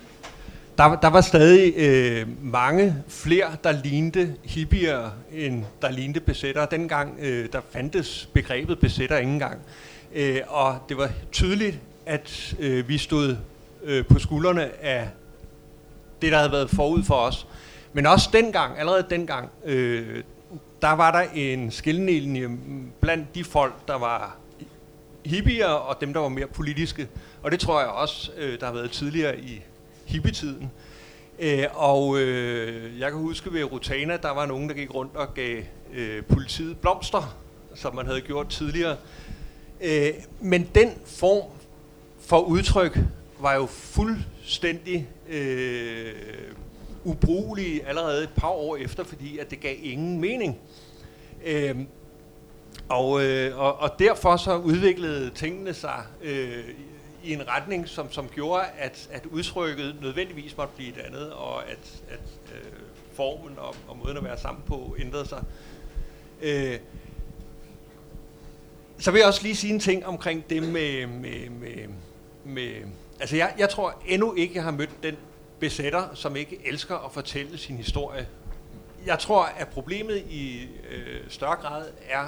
der, 0.79 1.01
der 1.01 1.09
var 1.09 1.21
stadig 1.21 1.75
øh, 1.77 2.27
mange 2.43 2.97
flere, 3.09 3.57
der 3.65 3.73
lignede 3.73 4.35
hippier, 4.43 5.11
end 5.33 5.65
der 5.83 5.91
lignede 5.91 6.21
besættere. 6.21 6.67
Dengang 6.71 7.19
øh, 7.21 7.49
der 7.53 7.61
fandtes 7.71 8.29
begrebet 8.33 8.79
besætter 8.79 9.19
ingen 9.19 9.39
gang. 9.39 9.59
Øh, 10.15 10.41
og 10.49 10.79
det 10.89 10.97
var 10.97 11.11
tydeligt, 11.33 11.79
at 12.07 12.55
øh, 12.61 12.89
vi 12.89 12.99
stod 12.99 13.37
øh, 13.85 14.07
på 14.07 14.19
skuldrene 14.19 14.85
af 14.85 15.09
det, 16.23 16.33
der 16.33 16.39
havde 16.39 16.53
været 16.53 16.71
forud 16.71 17.03
for 17.03 17.15
os. 17.15 17.47
Men 17.93 18.07
også 18.07 18.29
dengang, 18.33 18.79
allerede 18.79 19.07
dengang, 19.11 19.51
øh, 19.65 20.23
der 20.83 20.93
var 20.93 21.11
der 21.11 21.25
en 21.35 21.71
skillelinje 21.71 22.49
blandt 23.01 23.35
de 23.35 23.45
folk, 23.45 23.89
der 23.89 23.99
var 23.99 24.37
hippier 25.25 25.67
og 25.67 26.01
dem, 26.01 26.13
der 26.13 26.21
var 26.21 26.29
mere 26.29 26.47
politiske. 26.47 27.09
Og 27.43 27.51
det 27.51 27.61
tror 27.61 27.81
jeg 27.81 27.89
også, 27.89 28.31
øh, 28.37 28.61
der 28.61 28.67
har 28.67 28.73
været 28.73 28.91
tidligere 28.91 29.39
i 29.39 29.63
hippietiden. 30.07 30.71
Øh, 31.39 31.65
og 31.75 32.19
øh, 32.19 33.01
jeg 33.01 33.11
kan 33.11 33.21
huske 33.21 33.53
ved 33.53 33.65
Rutana, 33.65 34.17
der 34.17 34.31
var 34.31 34.47
nogen, 34.47 34.69
der 34.69 34.75
gik 34.75 34.95
rundt 34.95 35.17
og 35.17 35.35
gav 35.35 35.63
øh, 35.95 36.25
politiet 36.25 36.79
blomster, 36.79 37.37
som 37.75 37.95
man 37.95 38.07
havde 38.07 38.21
gjort 38.21 38.49
tidligere. 38.49 38.97
Øh, 39.81 40.09
men 40.41 40.69
den 40.75 40.91
form 41.07 41.51
for 42.21 42.41
udtryk 42.41 42.99
var 43.45 43.55
jo 43.55 43.67
fuldstændig 43.67 45.09
øh, 45.29 46.13
ubrugelige 47.05 47.87
allerede 47.87 48.23
et 48.23 48.33
par 48.37 48.49
år 48.49 48.77
efter, 48.77 49.05
fordi 49.05 49.39
at 49.39 49.51
det 49.51 49.61
gav 49.61 49.77
ingen 49.83 50.21
mening. 50.21 50.59
Øh, 51.45 51.77
og, 52.89 53.25
øh, 53.25 53.59
og, 53.59 53.79
og 53.79 53.91
derfor 53.99 54.37
så 54.37 54.57
udviklede 54.57 55.31
tingene 55.31 55.75
sig 55.75 56.03
øh, 56.23 56.65
i 57.25 57.33
en 57.33 57.49
retning, 57.49 57.89
som, 57.89 58.13
som 58.13 58.29
gjorde, 58.29 58.65
at, 58.79 59.09
at 59.13 59.27
udtrykket 59.27 59.97
nødvendigvis 60.03 60.57
måtte 60.57 60.75
blive 60.77 60.89
et 60.89 60.99
andet, 60.99 61.33
og 61.33 61.71
at, 61.71 62.03
at 62.09 62.55
øh, 62.55 62.73
formen 63.13 63.59
og, 63.59 63.75
og 63.89 63.99
måden 63.99 64.17
at 64.17 64.25
være 64.25 64.39
sammen 64.39 64.63
på 64.67 64.97
ændrede 64.99 65.29
sig. 65.29 65.45
Øh, 66.43 66.79
så 68.99 69.11
vil 69.11 69.19
jeg 69.19 69.29
også 69.29 69.43
lige 69.43 69.57
sige 69.57 69.73
en 69.73 69.81
ting 69.81 70.07
omkring 70.07 70.51
det 70.51 70.63
med, 70.63 71.07
med, 71.07 71.51
med, 71.51 71.89
med 72.45 72.75
altså 73.25 73.37
jeg, 73.37 73.55
jeg 73.59 73.71
tror 73.71 74.03
endnu 74.07 74.35
ikke, 74.35 74.55
jeg 74.55 74.63
har 74.63 74.71
mødt 74.71 75.03
den 75.03 75.17
besætter, 75.61 76.09
som 76.15 76.37
ikke 76.37 76.59
elsker 76.65 76.97
at 76.97 77.13
fortælle 77.13 77.59
sin 77.59 77.77
historie. 77.77 78.27
Jeg 79.07 79.19
tror, 79.19 79.43
at 79.43 79.69
problemet 79.69 80.17
i 80.31 80.69
øh, 80.91 81.21
større 81.29 81.57
grad 81.57 81.87
er, 82.09 82.25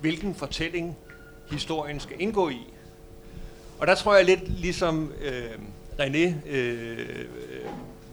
hvilken 0.00 0.34
fortælling 0.34 0.96
historien 1.50 2.00
skal 2.00 2.16
indgå 2.18 2.48
i. 2.48 2.60
Og 3.78 3.86
der 3.86 3.94
tror 3.94 4.16
jeg 4.16 4.24
lidt 4.24 4.60
ligesom 4.60 5.12
øh, 5.22 5.50
René 6.00 6.48
øh, 6.48 7.24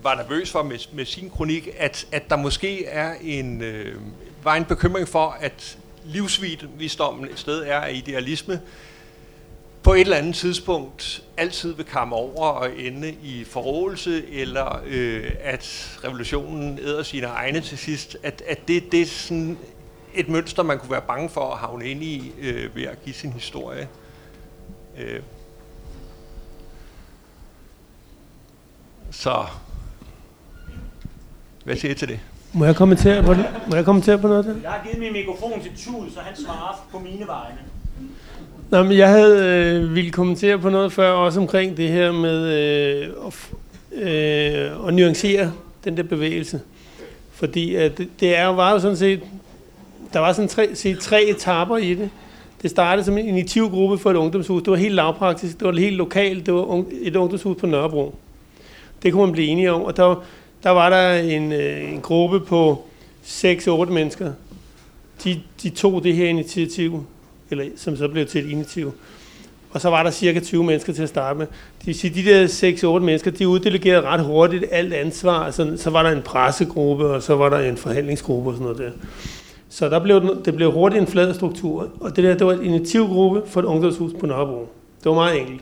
var 0.03 0.15
nervøs 0.15 0.51
for 0.51 0.63
med, 0.63 0.79
med 0.93 1.05
sin 1.05 1.29
kronik, 1.29 1.69
at, 1.77 2.07
at 2.11 2.29
der 2.29 2.35
måske 2.35 2.85
er 2.85 3.15
en, 3.21 3.61
øh, 3.61 4.01
var 4.43 4.55
en 4.55 4.65
bekymring 4.65 5.07
for, 5.07 5.37
at 5.39 5.77
livsvisdommen 6.05 7.29
et 7.29 7.39
sted 7.39 7.63
er 7.63 7.79
af 7.79 7.93
idealisme, 7.93 8.61
på 9.83 9.93
et 9.93 10.01
eller 10.01 10.17
andet 10.17 10.35
tidspunkt 10.35 11.23
altid 11.37 11.73
vil 11.73 11.85
komme 11.85 12.15
over 12.15 12.47
og 12.47 12.79
ende 12.79 13.11
i 13.23 13.43
forrådelse, 13.43 14.27
eller 14.29 14.81
øh, 14.85 15.31
at 15.41 15.97
revolutionen 16.03 16.79
æder 16.79 17.03
sine 17.03 17.27
egne 17.27 17.61
til 17.61 17.77
sidst, 17.77 18.17
at, 18.23 18.43
at 18.47 18.67
det, 18.67 18.91
det 18.91 19.01
er 19.01 19.05
sådan 19.05 19.57
et 20.13 20.29
mønster, 20.29 20.63
man 20.63 20.79
kunne 20.79 20.91
være 20.91 21.01
bange 21.07 21.29
for 21.29 21.51
at 21.51 21.57
havne 21.57 21.85
ind 21.85 22.03
i 22.03 22.33
øh, 22.39 22.75
ved 22.75 22.83
at 22.83 23.03
give 23.03 23.15
sin 23.15 23.33
historie. 23.33 23.87
Øh. 24.97 25.21
Så, 29.11 29.45
hvad 31.63 31.75
siger 31.75 31.91
I 31.91 31.95
til 31.95 32.07
det? 32.07 32.19
Må 32.53 32.65
jeg 32.65 32.75
kommentere 32.75 33.23
på 33.23 33.33
det? 33.33 33.45
Må 33.69 33.75
jeg 33.75 33.85
kommentere 33.85 34.17
på 34.17 34.27
noget 34.27 34.47
af 34.47 34.53
det? 34.53 34.63
Jeg 34.63 34.71
har 34.71 34.83
givet 34.83 34.99
min 34.99 35.13
mikrofon 35.13 35.61
til 35.61 35.71
Tud, 35.77 36.11
så 36.11 36.19
han 36.19 36.35
svarer 36.35 36.87
på 36.91 36.99
mine 36.99 37.27
vegne. 37.27 37.72
Nå, 38.73 38.83
men 38.83 38.97
jeg 38.97 39.09
havde 39.09 39.45
øh, 39.45 39.95
ville 39.95 40.11
kommentere 40.11 40.59
på 40.59 40.69
noget 40.69 40.93
før, 40.93 41.11
også 41.11 41.39
omkring 41.39 41.77
det 41.77 41.89
her 41.89 42.11
med 42.11 42.47
øh, 42.47 43.09
at, 43.27 43.49
øh, 44.01 44.87
at 44.87 44.93
nuancere 44.93 45.51
den 45.83 45.97
der 45.97 46.03
bevægelse. 46.03 46.61
Fordi 47.31 47.75
at 47.75 47.97
det, 47.97 48.09
det 48.19 48.37
er 48.37 48.45
var 48.45 48.71
jo 48.71 48.79
sådan 48.79 48.97
set, 48.97 49.21
der 50.13 50.19
var 50.19 50.33
sådan 50.33 50.49
tre, 50.49 50.75
set, 50.75 50.99
tre 50.99 51.23
etaper 51.23 51.77
i 51.77 51.93
det. 51.93 52.09
Det 52.61 52.69
startede 52.69 53.05
som 53.05 53.17
en 53.17 53.27
initiativgruppe 53.27 53.97
for 53.97 54.11
et 54.11 54.15
ungdomshus. 54.15 54.63
Det 54.63 54.71
var 54.71 54.77
helt 54.77 54.95
lavpraktisk, 54.95 55.59
det 55.59 55.67
var 55.67 55.73
helt 55.73 55.95
lokalt, 55.95 56.45
det 56.45 56.53
var 56.53 56.83
et 57.01 57.15
ungdomshus 57.15 57.57
på 57.59 57.65
Nørrebro. 57.65 58.15
Det 59.03 59.13
kunne 59.13 59.25
man 59.25 59.33
blive 59.33 59.47
enige 59.47 59.71
om, 59.71 59.81
og 59.81 59.97
der, 59.97 60.23
der 60.63 60.69
var 60.69 60.89
der 60.89 61.13
en, 61.13 61.51
øh, 61.51 61.93
en 61.93 62.01
gruppe 62.01 62.39
på 62.39 62.85
6-8 63.25 63.85
mennesker. 63.85 64.31
De, 65.23 65.41
de 65.63 65.69
tog 65.69 66.03
det 66.03 66.15
her 66.15 66.27
initiativ, 66.27 67.05
eller 67.59 67.65
som 67.75 67.97
så 67.97 68.07
blev 68.07 68.25
til 68.25 68.45
et 68.45 68.49
initiativ. 68.51 68.93
Og 69.71 69.81
så 69.81 69.89
var 69.89 70.03
der 70.03 70.11
cirka 70.11 70.39
20 70.39 70.63
mennesker 70.63 70.93
til 70.93 71.03
at 71.03 71.09
starte 71.09 71.39
med. 71.39 71.47
Det 71.79 71.87
vil 71.87 71.95
sige, 71.95 72.23
de 72.23 72.29
der 72.29 72.47
6-8 72.97 73.03
mennesker, 73.03 73.31
de 73.31 73.47
uddelegerede 73.47 74.07
ret 74.07 74.23
hurtigt 74.25 74.65
alt 74.71 74.93
ansvar. 74.93 75.51
Så, 75.51 75.73
så 75.77 75.89
var 75.89 76.03
der 76.03 76.09
en 76.11 76.21
pressegruppe, 76.21 77.05
og 77.05 77.23
så 77.23 77.35
var 77.35 77.49
der 77.49 77.59
en 77.59 77.77
forhandlingsgruppe 77.77 78.49
og 78.49 78.53
sådan 78.53 78.63
noget 78.63 78.77
der. 78.77 78.91
Så 79.69 79.89
der 79.89 79.99
blev, 79.99 80.21
den- 80.21 80.45
det 80.45 80.55
blev 80.55 80.71
hurtigt 80.71 81.01
en 81.01 81.07
flad 81.07 81.33
struktur. 81.33 81.89
Og 81.99 82.15
det 82.15 82.23
der, 82.23 82.33
det 82.37 82.47
var 82.47 82.53
en 82.53 82.63
initiativgruppe 82.65 83.41
for 83.47 83.59
et 83.59 83.65
ungdomshus 83.65 84.11
på 84.19 84.25
Nørrebro. 84.25 84.59
Det 85.03 85.09
var 85.09 85.13
meget 85.13 85.39
enkelt. 85.39 85.61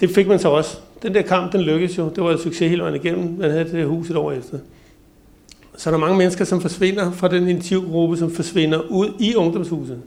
Det 0.00 0.10
fik 0.10 0.26
man 0.28 0.38
så 0.38 0.48
også. 0.48 0.78
Den 1.02 1.14
der 1.14 1.22
kamp, 1.22 1.52
den 1.52 1.60
lykkedes 1.60 1.98
jo. 1.98 2.08
Det 2.16 2.24
var 2.24 2.32
en 2.32 2.38
succes 2.38 2.70
hele 2.70 2.82
vejen 2.82 2.94
igennem. 2.94 3.36
Man 3.38 3.50
havde 3.50 3.64
det 3.64 3.72
der 3.72 3.86
hus 3.86 4.10
et 4.10 4.16
år 4.16 4.32
efter. 4.32 4.58
Så 5.76 5.90
er 5.90 5.92
der 5.92 5.98
mange 5.98 6.16
mennesker, 6.18 6.44
som 6.44 6.60
forsvinder 6.60 7.12
fra 7.12 7.28
den 7.28 7.48
initiativgruppe, 7.48 8.16
som 8.16 8.30
forsvinder 8.30 8.78
ud 8.90 9.08
i 9.18 9.34
ungdomshuset 9.34 9.98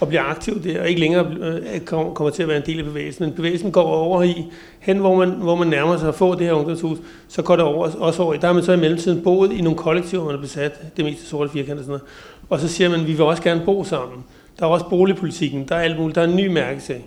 og 0.00 0.08
bliver 0.08 0.22
aktiv 0.22 0.64
der, 0.64 0.80
og 0.80 0.88
ikke 0.88 1.00
længere 1.00 1.26
øh, 1.40 1.80
kommer 1.84 2.30
til 2.30 2.42
at 2.42 2.48
være 2.48 2.56
en 2.56 2.66
del 2.66 2.78
af 2.78 2.84
bevægelsen. 2.84 3.24
Men 3.24 3.34
bevægelsen 3.34 3.72
går 3.72 3.82
over 3.82 4.22
i, 4.22 4.46
hen 4.78 4.98
hvor 4.98 5.16
man, 5.16 5.30
hvor 5.30 5.54
man 5.54 5.68
nærmer 5.68 5.96
sig 5.96 6.08
at 6.08 6.14
få 6.14 6.34
det 6.34 6.46
her 6.46 6.52
ungdomshus, 6.52 6.98
så 7.28 7.42
går 7.42 7.56
det 7.56 7.64
over, 7.64 7.90
også 7.96 8.22
over 8.22 8.34
i, 8.34 8.36
der 8.36 8.46
har 8.46 8.54
man 8.54 8.64
så 8.64 8.72
i 8.72 8.76
mellemtiden 8.76 9.22
boet 9.22 9.52
i 9.52 9.60
nogle 9.60 9.78
kollektiver, 9.78 10.24
man 10.24 10.34
er 10.34 10.40
besat, 10.40 10.96
det 10.96 11.04
meste 11.04 11.26
sorte 11.26 11.52
firkant 11.52 11.78
og 11.78 11.84
sådan 11.84 11.90
noget. 11.90 12.02
Og 12.48 12.60
så 12.60 12.68
siger 12.68 12.90
man, 12.90 13.06
vi 13.06 13.12
vil 13.12 13.22
også 13.22 13.42
gerne 13.42 13.62
bo 13.64 13.84
sammen. 13.84 14.24
Der 14.58 14.66
er 14.66 14.70
også 14.70 14.88
boligpolitikken, 14.88 15.68
der 15.68 15.76
er 15.76 15.80
alt 15.80 15.98
muligt, 15.98 16.14
der 16.14 16.22
er 16.22 16.26
en 16.26 16.36
ny 16.36 16.46
mærkesag. 16.46 17.04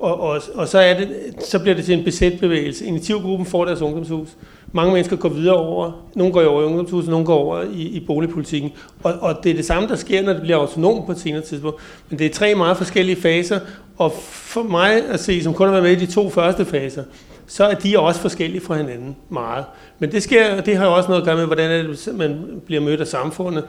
Og, 0.00 0.20
og, 0.20 0.42
og 0.54 0.68
så, 0.68 0.78
er 0.78 0.94
det, 0.94 1.08
så 1.44 1.58
bliver 1.58 1.74
det 1.74 1.84
til 1.84 1.98
en 1.98 2.04
besætbevægelse. 2.04 2.84
Initiativgruppen 2.84 3.46
får 3.46 3.64
deres 3.64 3.82
ungdomshus. 3.82 4.28
Mange 4.72 4.92
mennesker 4.92 5.16
går 5.16 5.28
videre 5.28 5.56
over. 5.56 6.06
Nogle 6.14 6.32
går 6.32 6.44
over 6.44 6.62
i 6.62 6.64
ungdomshuset, 6.64 7.10
nogle 7.10 7.26
går 7.26 7.38
over 7.38 7.62
i, 7.62 7.82
i 7.82 8.04
boligpolitikken. 8.06 8.72
Og, 9.02 9.14
og 9.20 9.44
det 9.44 9.50
er 9.50 9.54
det 9.54 9.64
samme, 9.64 9.88
der 9.88 9.96
sker, 9.96 10.22
når 10.22 10.32
det 10.32 10.42
bliver 10.42 10.56
autonomt 10.56 11.06
på 11.06 11.12
et 11.12 11.18
senere 11.18 11.42
tidspunkt. 11.42 11.80
Men 12.08 12.18
det 12.18 12.26
er 12.26 12.30
tre 12.30 12.54
meget 12.54 12.76
forskellige 12.76 13.16
faser. 13.16 13.60
Og 13.96 14.12
for 14.22 14.62
mig 14.62 15.08
at 15.08 15.20
se, 15.20 15.42
som 15.42 15.54
kun 15.54 15.66
har 15.66 15.72
været 15.72 15.84
med 15.84 15.92
i 15.92 16.06
de 16.06 16.12
to 16.12 16.30
første 16.30 16.64
faser, 16.64 17.04
så 17.46 17.64
er 17.64 17.74
de 17.74 17.98
også 17.98 18.20
forskellige 18.20 18.60
fra 18.60 18.76
hinanden 18.76 19.16
meget. 19.28 19.64
Men 19.98 20.12
det, 20.12 20.22
sker, 20.22 20.60
det 20.60 20.76
har 20.76 20.86
jo 20.86 20.94
også 20.94 21.08
noget 21.08 21.22
at 21.22 21.26
gøre 21.26 21.36
med, 21.36 21.46
hvordan 21.46 21.70
er 21.70 21.82
det, 21.82 22.14
man 22.14 22.46
bliver 22.66 22.80
mødt 22.80 23.00
af 23.00 23.06
samfundet. 23.06 23.64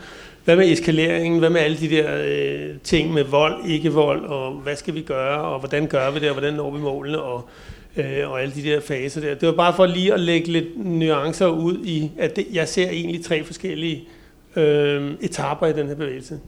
Hvad 0.46 0.56
med 0.56 0.72
eskaleringen? 0.72 1.40
Hvad 1.40 1.50
med 1.50 1.62
alle 1.62 1.78
de 1.78 1.90
der 1.90 2.24
øh, 2.26 2.80
ting 2.80 3.14
med 3.14 3.24
vold, 3.24 3.66
ikke 3.66 3.92
vold, 3.92 4.26
og 4.26 4.54
hvad 4.54 4.76
skal 4.76 4.94
vi 4.94 5.02
gøre, 5.02 5.42
og 5.42 5.60
hvordan 5.60 5.88
gør 5.88 6.12
vi 6.12 6.20
det, 6.20 6.30
og 6.30 6.34
hvordan 6.34 6.54
når 6.54 6.72
vi 6.72 6.80
målene, 6.80 7.22
og, 7.22 7.50
øh, 7.98 8.30
og 8.32 8.42
alle 8.42 8.54
de 8.56 8.64
der 8.64 8.82
faser 8.82 9.22
der. 9.22 9.36
Det 9.36 9.48
var 9.48 9.56
bare 9.56 9.74
for 9.74 9.86
lige 9.86 10.14
at 10.14 10.20
lægge 10.20 10.52
lidt 10.52 10.86
nuancer 10.86 11.48
ud 11.48 11.86
i, 11.86 12.12
at 12.20 12.36
det, 12.36 12.48
jeg 12.54 12.68
ser 12.68 12.90
egentlig 12.90 13.26
tre 13.26 13.44
forskellige 13.44 14.08
øh, 14.56 15.14
etaper 15.22 15.68
i 15.68 15.74
den 15.74 15.88
her 15.88 15.96
bevægelse. 15.96 16.40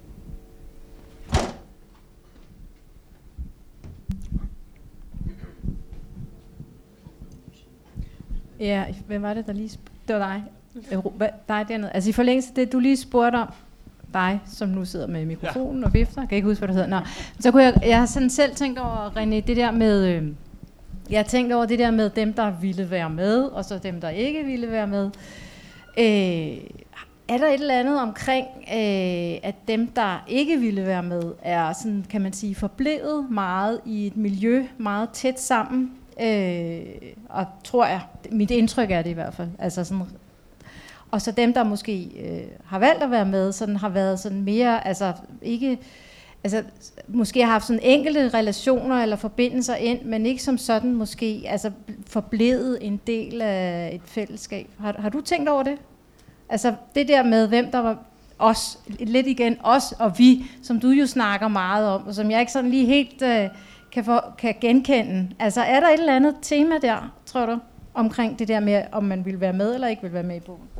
Ja, 8.60 8.86
hvem 9.07 9.22
var 9.22 9.34
det, 9.34 9.48
der 9.48 9.53
lige... 9.53 9.80
Det 10.07 10.15
var 10.15 10.20
dig. 10.20 10.44
Øh, 10.91 11.30
Dig 11.48 11.65
dernede. 11.68 11.91
Altså 11.94 12.10
i 12.10 12.14
forlængelse 12.14 12.49
af 12.49 12.56
det, 12.56 12.74
du 12.74 12.80
lige 12.80 12.98
spurgte 12.98 13.36
om, 13.36 13.48
dig, 14.14 14.41
som 14.45 14.69
nu 14.69 14.85
sidder 14.85 15.07
med 15.07 15.26
mikrofonen 15.26 15.80
ja. 15.80 15.85
og 15.85 15.94
vifter, 15.94 16.22
jeg 16.22 16.30
kan 16.30 16.35
ikke 16.35 16.48
huske, 16.48 16.60
hvad 16.60 16.68
du 16.68 16.73
hedder. 16.73 16.88
Nå. 16.88 16.99
Så 17.40 17.52
kunne 17.52 17.64
jeg, 17.64 17.73
jeg 17.85 17.99
har 17.99 18.06
sådan 18.06 18.30
selv 18.30 18.56
tænkt 18.56 18.80
over, 18.80 19.10
René, 19.10 19.48
det 19.48 19.57
der 19.57 19.72
med, 19.72 20.07
øh, 20.07 20.27
jeg 21.10 21.19
har 21.19 21.23
tænkt 21.23 21.53
over 21.53 21.65
det 21.65 21.80
der 21.80 21.91
med 21.91 22.10
dem, 22.10 22.34
der 22.34 22.52
ville 22.61 22.91
være 22.91 23.10
med, 23.10 23.44
og 23.44 23.65
så 23.65 23.77
dem, 23.77 24.02
der 24.02 24.10
ikke 24.10 24.44
ville 24.44 24.72
være 24.72 24.88
med. 24.88 25.10
Øh, 25.98 26.57
er 27.27 27.38
der 27.38 27.48
et 27.48 27.53
eller 27.53 27.80
andet 27.80 28.02
omkring, 28.02 28.48
øh, 28.57 29.40
at 29.44 29.56
dem, 29.68 29.88
der 29.88 30.23
ikke 30.27 30.60
ville 30.60 30.85
være 30.85 31.03
med, 31.03 31.23
er 31.41 31.73
sådan, 31.73 32.06
kan 32.10 32.22
man 32.22 32.34
sige, 32.34 32.56
forblevet 32.56 33.31
meget 33.31 33.80
i 33.85 34.07
et 34.07 34.18
miljø, 34.18 34.65
meget 34.77 35.10
tæt 35.10 35.40
sammen, 35.40 35.91
øh, 36.22 36.80
og 37.30 37.45
tror 37.64 37.85
jeg, 37.85 38.02
mit 38.31 38.52
indtryk 38.52 38.91
er 38.91 39.02
det 39.02 39.10
i 39.10 39.14
hvert 39.14 39.34
fald, 39.34 39.49
altså 39.60 39.84
sådan 39.84 40.06
og 41.14 41.22
så 41.22 41.31
dem, 41.31 41.53
der 41.53 41.64
måske 41.64 42.03
øh, 42.03 42.48
har 42.65 42.80
valgt 42.80 43.03
at 43.03 43.11
være 43.11 43.26
med, 43.26 43.52
sådan 43.52 43.76
har 43.76 43.90
været 43.90 44.19
sådan 44.19 44.41
mere, 44.41 44.88
altså 44.88 45.14
ikke, 45.41 45.80
altså 46.44 46.64
måske 47.07 47.44
har 47.44 47.52
haft 47.52 47.65
sådan 47.65 47.84
enkelte 47.84 48.30
relationer 48.30 48.95
eller 48.95 49.15
forbindelser 49.15 49.76
ind, 49.76 50.02
men 50.02 50.26
ikke 50.26 50.44
som 50.44 50.57
sådan 50.57 50.94
måske, 50.94 51.44
altså 51.48 51.72
forblevet 52.07 52.77
en 52.81 53.02
del 53.07 53.41
af 53.41 53.91
et 53.94 54.02
fællesskab. 54.06 54.68
Har, 54.80 54.95
har 54.99 55.10
du 55.10 55.22
tænkt 55.22 55.49
over 55.49 55.64
det? 55.64 55.77
Altså 56.49 56.73
det 56.95 57.07
der 57.07 57.23
med, 57.23 57.48
hvem 57.48 57.72
der 57.72 57.80
var 57.80 57.98
os, 58.40 58.80
lidt 58.88 59.27
igen 59.27 59.57
os 59.64 59.91
og 59.91 60.19
vi, 60.19 60.45
som 60.64 60.80
du 60.80 60.90
jo 60.90 61.07
snakker 61.07 61.48
meget 61.48 61.88
om, 61.88 62.07
og 62.07 62.14
som 62.14 62.31
jeg 62.31 62.40
ikke 62.40 62.52
sådan 62.52 62.72
lige 62.72 62.85
helt 62.85 63.22
øh, 63.22 63.49
kan, 63.91 64.06
for, 64.06 64.35
kan 64.38 64.56
genkende. 64.61 65.30
Altså 65.40 65.61
er 65.61 65.80
der 65.80 65.88
et 65.88 65.99
eller 65.99 66.15
andet 66.15 66.35
tema 66.41 66.76
der, 66.81 67.14
tror 67.26 67.45
du, 67.45 67.57
omkring 67.94 68.40
det 68.40 68.48
der 68.48 68.60
med, 68.60 68.84
om 68.91 69.03
man 69.03 69.26
vil 69.26 69.40
være 69.40 69.53
med 69.53 69.73
eller 69.73 69.88
ikke 69.88 70.02
vil 70.02 70.14
være 70.14 70.23
med 70.23 70.35
i 70.35 70.40
bogen? 70.40 70.72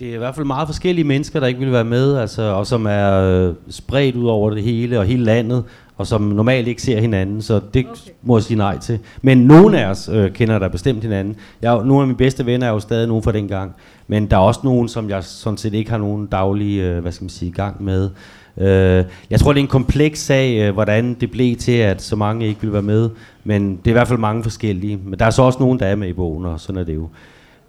Det 0.00 0.10
er 0.10 0.14
i 0.14 0.18
hvert 0.18 0.34
fald 0.34 0.46
meget 0.46 0.68
forskellige 0.68 1.04
mennesker, 1.04 1.40
der 1.40 1.46
ikke 1.46 1.60
vil 1.60 1.72
være 1.72 1.84
med, 1.84 2.16
altså, 2.16 2.42
og 2.42 2.66
som 2.66 2.86
er 2.86 3.12
øh, 3.20 3.54
spredt 3.70 4.16
ud 4.16 4.26
over 4.26 4.50
det 4.50 4.62
hele 4.62 4.98
og 4.98 5.04
hele 5.04 5.24
landet, 5.24 5.64
og 5.96 6.06
som 6.06 6.22
normalt 6.22 6.68
ikke 6.68 6.82
ser 6.82 7.00
hinanden, 7.00 7.42
så 7.42 7.60
det 7.74 7.86
okay. 7.86 8.10
må 8.22 8.36
jeg 8.36 8.42
sige 8.42 8.56
nej 8.56 8.78
til. 8.78 8.98
Men 9.22 9.38
nogle 9.38 9.80
af 9.80 9.90
os 9.90 10.10
øh, 10.12 10.32
kender 10.32 10.58
der 10.58 10.68
bestemt 10.68 11.02
hinanden. 11.02 11.36
Jeg, 11.62 11.84
nogle 11.84 12.00
af 12.00 12.06
mine 12.06 12.16
bedste 12.16 12.46
venner 12.46 12.66
er 12.66 12.70
jo 12.70 12.80
stadig 12.80 13.08
nogen 13.08 13.22
fra 13.22 13.32
den 13.32 13.48
gang, 13.48 13.74
men 14.08 14.26
der 14.26 14.36
er 14.36 14.40
også 14.40 14.60
nogen, 14.64 14.88
som 14.88 15.10
jeg 15.10 15.24
sådan 15.24 15.56
set 15.56 15.74
ikke 15.74 15.90
har 15.90 15.98
nogen 15.98 16.26
daglig, 16.26 16.78
øh, 16.78 17.02
hvad 17.02 17.12
skal 17.12 17.24
man 17.24 17.30
sige, 17.30 17.52
gang 17.52 17.84
med. 17.84 18.10
Øh, 18.58 19.04
jeg 19.30 19.40
tror, 19.40 19.52
det 19.52 19.60
er 19.60 19.64
en 19.64 19.68
kompleks 19.68 20.20
sag, 20.20 20.58
øh, 20.60 20.74
hvordan 20.74 21.14
det 21.20 21.30
blev 21.30 21.56
til, 21.56 21.72
at 21.72 22.02
så 22.02 22.16
mange 22.16 22.46
ikke 22.46 22.60
vil 22.60 22.72
være 22.72 22.82
med, 22.82 23.10
men 23.44 23.76
det 23.76 23.86
er 23.86 23.90
i 23.90 23.92
hvert 23.92 24.08
fald 24.08 24.18
mange 24.18 24.42
forskellige. 24.42 24.98
Men 25.04 25.18
der 25.18 25.24
er 25.24 25.30
så 25.30 25.42
også 25.42 25.58
nogen, 25.58 25.78
der 25.78 25.86
er 25.86 25.96
med 25.96 26.08
i 26.08 26.12
bogen, 26.12 26.44
og 26.44 26.60
sådan 26.60 26.80
er 26.80 26.84
det 26.84 26.94
jo. 26.94 27.08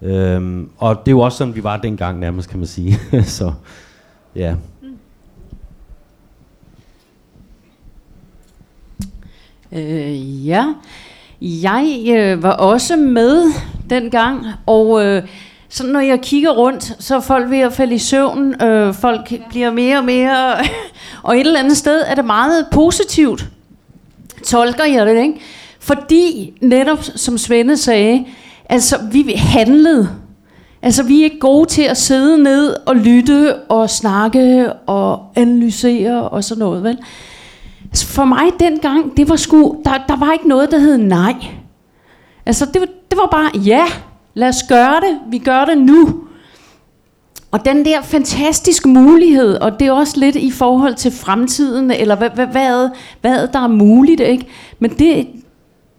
Øhm, 0.02 0.70
og 0.78 0.96
det 1.06 1.08
er 1.08 1.16
jo 1.16 1.20
også 1.20 1.38
sådan, 1.38 1.54
vi 1.54 1.64
var 1.64 1.76
dengang 1.76 2.18
nærmest, 2.18 2.48
kan 2.48 2.58
man 2.58 2.66
sige. 2.66 2.98
så 3.38 3.52
ja. 4.36 4.54
Mm. 4.82 4.96
Øh, 9.72 10.46
ja, 10.46 10.64
jeg 11.40 12.04
øh, 12.08 12.42
var 12.42 12.52
også 12.52 12.96
med 12.96 13.52
dengang, 13.90 14.46
og 14.66 15.04
øh, 15.04 15.22
så 15.68 15.86
når 15.86 16.00
jeg 16.00 16.20
kigger 16.20 16.50
rundt, 16.50 16.96
så 16.98 17.16
er 17.16 17.20
folk 17.20 17.50
ved 17.50 17.58
at 17.58 17.72
falde 17.72 17.94
i 17.94 17.98
søvn. 17.98 18.62
Øh, 18.62 18.94
folk 18.94 19.32
bliver 19.48 19.70
mere 19.70 19.98
og 19.98 20.04
mere, 20.04 20.54
og 21.22 21.36
et 21.36 21.46
eller 21.46 21.60
andet 21.60 21.76
sted 21.76 22.02
er 22.06 22.14
det 22.14 22.24
meget 22.24 22.66
positivt, 22.72 23.46
tolker 24.44 24.84
jeg 24.84 25.06
det, 25.06 25.22
ikke? 25.22 25.40
Fordi 25.80 26.52
netop, 26.60 26.98
som 27.02 27.38
Svende 27.38 27.76
sagde, 27.76 28.24
altså 28.68 28.96
vi 29.12 29.32
handlede. 29.36 30.08
Altså 30.82 31.02
vi 31.02 31.20
er 31.20 31.24
ikke 31.24 31.38
gode 31.40 31.68
til 31.68 31.82
at 31.82 31.96
sidde 31.96 32.42
ned 32.42 32.74
og 32.86 32.96
lytte 32.96 33.54
og 33.56 33.90
snakke 33.90 34.72
og 34.72 35.22
analysere 35.36 36.28
og 36.28 36.44
sådan 36.44 36.58
noget, 36.58 36.82
vel? 36.82 36.98
Altså 37.84 38.06
for 38.06 38.24
mig 38.24 38.44
dengang, 38.60 39.16
det 39.16 39.28
var 39.28 39.36
sgu, 39.36 39.76
der, 39.84 39.90
der 40.08 40.16
var 40.16 40.32
ikke 40.32 40.48
noget, 40.48 40.70
der 40.70 40.78
hed 40.78 40.98
nej. 40.98 41.34
Altså 42.46 42.66
det, 42.66 42.80
var- 42.80 42.86
det 43.10 43.18
var 43.18 43.28
bare, 43.30 43.50
ja, 43.66 43.84
lad 44.34 44.48
os 44.48 44.62
gøre 44.68 44.94
det, 45.00 45.18
vi 45.30 45.38
gør 45.38 45.64
det 45.64 45.78
nu. 45.78 46.14
Og 47.50 47.64
den 47.64 47.84
der 47.84 48.02
fantastiske 48.02 48.88
mulighed, 48.88 49.54
og 49.54 49.80
det 49.80 49.86
er 49.88 49.92
også 49.92 50.20
lidt 50.20 50.36
i 50.36 50.50
forhold 50.50 50.94
til 50.94 51.12
fremtiden, 51.12 51.90
eller 51.90 52.16
hvad, 52.16 52.30
hvad, 52.30 52.46
hvad, 52.46 52.88
hvad 53.20 53.48
der 53.52 53.58
er 53.64 53.68
muligt, 53.68 54.20
ikke? 54.20 54.46
Men 54.78 54.90
det, 54.90 55.26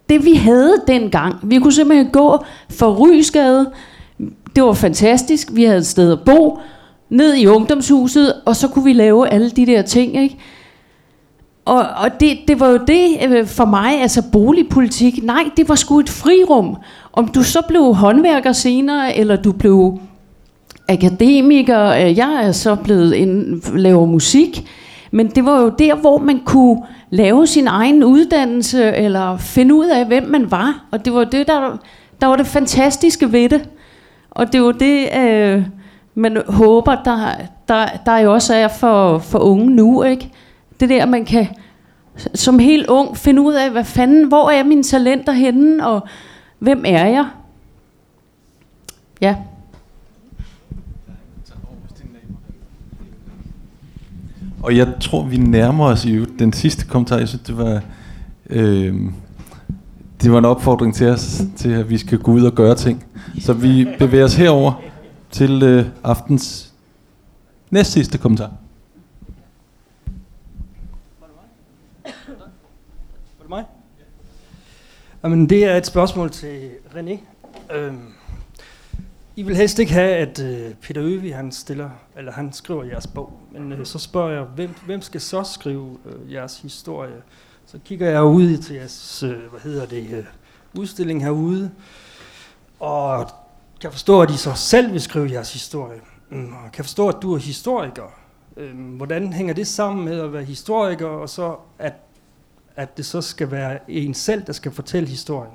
det 0.08 0.24
vi 0.24 0.34
havde 0.34 0.74
dengang, 0.86 1.34
vi 1.42 1.58
kunne 1.58 1.72
simpelthen 1.72 2.08
gå 2.12 2.44
for 2.70 2.92
Rysgade, 2.92 3.70
det 4.56 4.62
var 4.64 4.72
fantastisk, 4.72 5.48
vi 5.52 5.64
havde 5.64 5.78
et 5.78 5.86
sted 5.86 6.12
at 6.12 6.20
bo, 6.20 6.58
ned 7.10 7.34
i 7.34 7.46
ungdomshuset, 7.46 8.34
og 8.46 8.56
så 8.56 8.68
kunne 8.68 8.84
vi 8.84 8.92
lave 8.92 9.28
alle 9.28 9.50
de 9.50 9.66
der 9.66 9.82
ting, 9.82 10.16
ikke? 10.16 10.36
Og, 11.64 11.86
og 11.96 12.20
det, 12.20 12.38
det 12.48 12.60
var 12.60 12.68
jo 12.68 12.78
det 12.86 13.16
øh, 13.28 13.46
for 13.46 13.64
mig, 13.64 14.00
altså 14.02 14.22
boligpolitik, 14.32 15.24
nej, 15.24 15.44
det 15.56 15.68
var 15.68 15.74
sgu 15.74 16.00
et 16.00 16.08
frirum. 16.08 16.76
Om 17.12 17.28
du 17.28 17.42
så 17.42 17.62
blev 17.68 17.94
håndværker 17.94 18.52
senere, 18.52 19.16
eller 19.16 19.36
du 19.36 19.52
blev 19.52 19.98
akademiker, 20.88 21.84
øh, 21.84 22.18
jeg 22.18 22.40
er 22.44 22.52
så 22.52 22.74
blevet 22.74 23.22
en, 23.22 23.62
laver 23.74 24.06
musik, 24.06 24.66
men 25.10 25.28
det 25.28 25.44
var 25.44 25.60
jo 25.60 25.68
der, 25.68 25.94
hvor 25.94 26.18
man 26.18 26.40
kunne 26.44 26.82
lave 27.10 27.46
sin 27.46 27.66
egen 27.66 28.04
uddannelse, 28.04 28.92
eller 28.92 29.36
finde 29.36 29.74
ud 29.74 29.86
af, 29.86 30.06
hvem 30.06 30.22
man 30.26 30.50
var. 30.50 30.84
Og 30.90 31.04
det 31.04 31.14
var 31.14 31.24
det, 31.24 31.46
der, 31.46 31.78
der 32.20 32.26
var 32.26 32.36
det 32.36 32.46
fantastiske 32.46 33.32
ved 33.32 33.48
det. 33.48 33.68
Og 34.30 34.52
det 34.52 34.62
var 34.62 34.72
det, 34.72 35.08
øh, 35.18 35.62
man 36.14 36.42
håber, 36.48 36.96
der, 37.04 37.30
der, 37.68 37.86
der 38.06 38.18
jo 38.18 38.32
også 38.32 38.54
er 38.54 38.68
for, 38.68 39.18
for 39.18 39.38
unge 39.38 39.70
nu. 39.70 40.02
Ikke? 40.02 40.30
Det 40.80 40.88
der, 40.88 41.06
man 41.06 41.24
kan 41.24 41.46
som 42.34 42.58
helt 42.58 42.86
ung 42.86 43.16
finde 43.16 43.42
ud 43.42 43.54
af, 43.54 43.70
hvad 43.70 43.84
fanden, 43.84 44.28
hvor 44.28 44.50
er 44.50 44.64
mine 44.64 44.82
talenter 44.82 45.32
henne, 45.32 45.86
og 45.86 46.00
hvem 46.58 46.84
er 46.86 47.06
jeg? 47.06 47.26
Ja. 49.20 49.36
Og 54.62 54.76
jeg 54.76 54.94
tror, 55.00 55.22
vi 55.24 55.36
nærmer 55.36 55.84
os 55.84 56.04
i 56.04 56.24
den 56.24 56.52
sidste 56.52 56.86
kommentar. 56.86 57.18
Jeg 57.18 57.28
synes, 57.28 57.42
det 57.42 57.56
var, 57.58 57.82
øh, 58.50 58.94
det 60.22 60.32
var 60.32 60.38
en 60.38 60.44
opfordring 60.44 60.94
til 60.94 61.06
os, 61.06 61.42
til 61.56 61.70
at 61.70 61.90
vi 61.90 61.98
skal 61.98 62.18
gå 62.18 62.32
ud 62.32 62.44
og 62.44 62.52
gøre 62.52 62.74
ting. 62.74 63.04
Så 63.40 63.52
vi 63.52 63.86
bevæger 63.98 64.24
os 64.24 64.34
herover 64.34 64.72
til 65.30 65.62
øh, 65.62 65.86
aftens 66.04 66.72
næst 67.70 67.92
sidste 67.92 68.18
kommentar. 68.18 68.52
Var 72.04 73.42
det 73.42 73.48
mig? 73.48 73.64
Jamen, 75.24 75.48
det 75.48 75.64
er 75.64 75.76
et 75.76 75.86
spørgsmål 75.86 76.30
til 76.30 76.70
René. 76.94 77.18
Øhm, 77.74 78.12
I 79.36 79.42
vil 79.42 79.56
helst 79.56 79.78
ikke 79.78 79.92
have, 79.92 80.10
at 80.16 80.40
øh, 80.40 80.74
Peter 80.74 81.02
Øvig, 81.04 81.36
han 81.36 81.52
stiller, 81.52 81.90
eller 82.16 82.32
han 82.32 82.52
skriver 82.52 82.84
jeres 82.84 83.06
bog. 83.06 83.32
Men 83.60 83.72
øh, 83.72 83.86
så 83.86 83.98
spørger 83.98 84.32
jeg, 84.32 84.42
hvem, 84.42 84.74
hvem 84.86 85.02
skal 85.02 85.20
så 85.20 85.42
skrive 85.42 85.98
øh, 86.06 86.32
jeres 86.32 86.60
historie? 86.60 87.22
Så 87.66 87.78
kigger 87.84 88.10
jeg 88.10 88.24
ud 88.24 88.56
til 88.56 88.76
jeres, 88.76 89.22
øh, 89.22 89.50
hvad 89.50 89.60
hedder 89.60 89.86
det, 89.86 90.06
øh, 90.12 90.24
udstilling 90.74 91.22
herude, 91.22 91.70
og 92.80 93.30
kan 93.80 93.92
forstå, 93.92 94.22
at 94.22 94.30
I 94.30 94.36
så 94.36 94.54
selv 94.54 94.92
vil 94.92 95.00
skrive 95.00 95.32
jeres 95.32 95.52
historie. 95.52 96.00
Mm, 96.30 96.52
og 96.52 96.72
kan 96.72 96.84
forstå, 96.84 97.08
at 97.08 97.16
du 97.22 97.34
er 97.34 97.38
historiker. 97.38 98.14
Øh, 98.56 98.96
hvordan 98.96 99.32
hænger 99.32 99.54
det 99.54 99.66
sammen 99.66 100.04
med 100.04 100.20
at 100.20 100.32
være 100.32 100.44
historiker, 100.44 101.06
og 101.06 101.28
så 101.28 101.56
at, 101.78 101.94
at 102.76 102.96
det 102.96 103.06
så 103.06 103.20
skal 103.20 103.50
være 103.50 103.90
en 103.90 104.14
selv, 104.14 104.42
der 104.46 104.52
skal 104.52 104.72
fortælle 104.72 105.08
historien? 105.08 105.54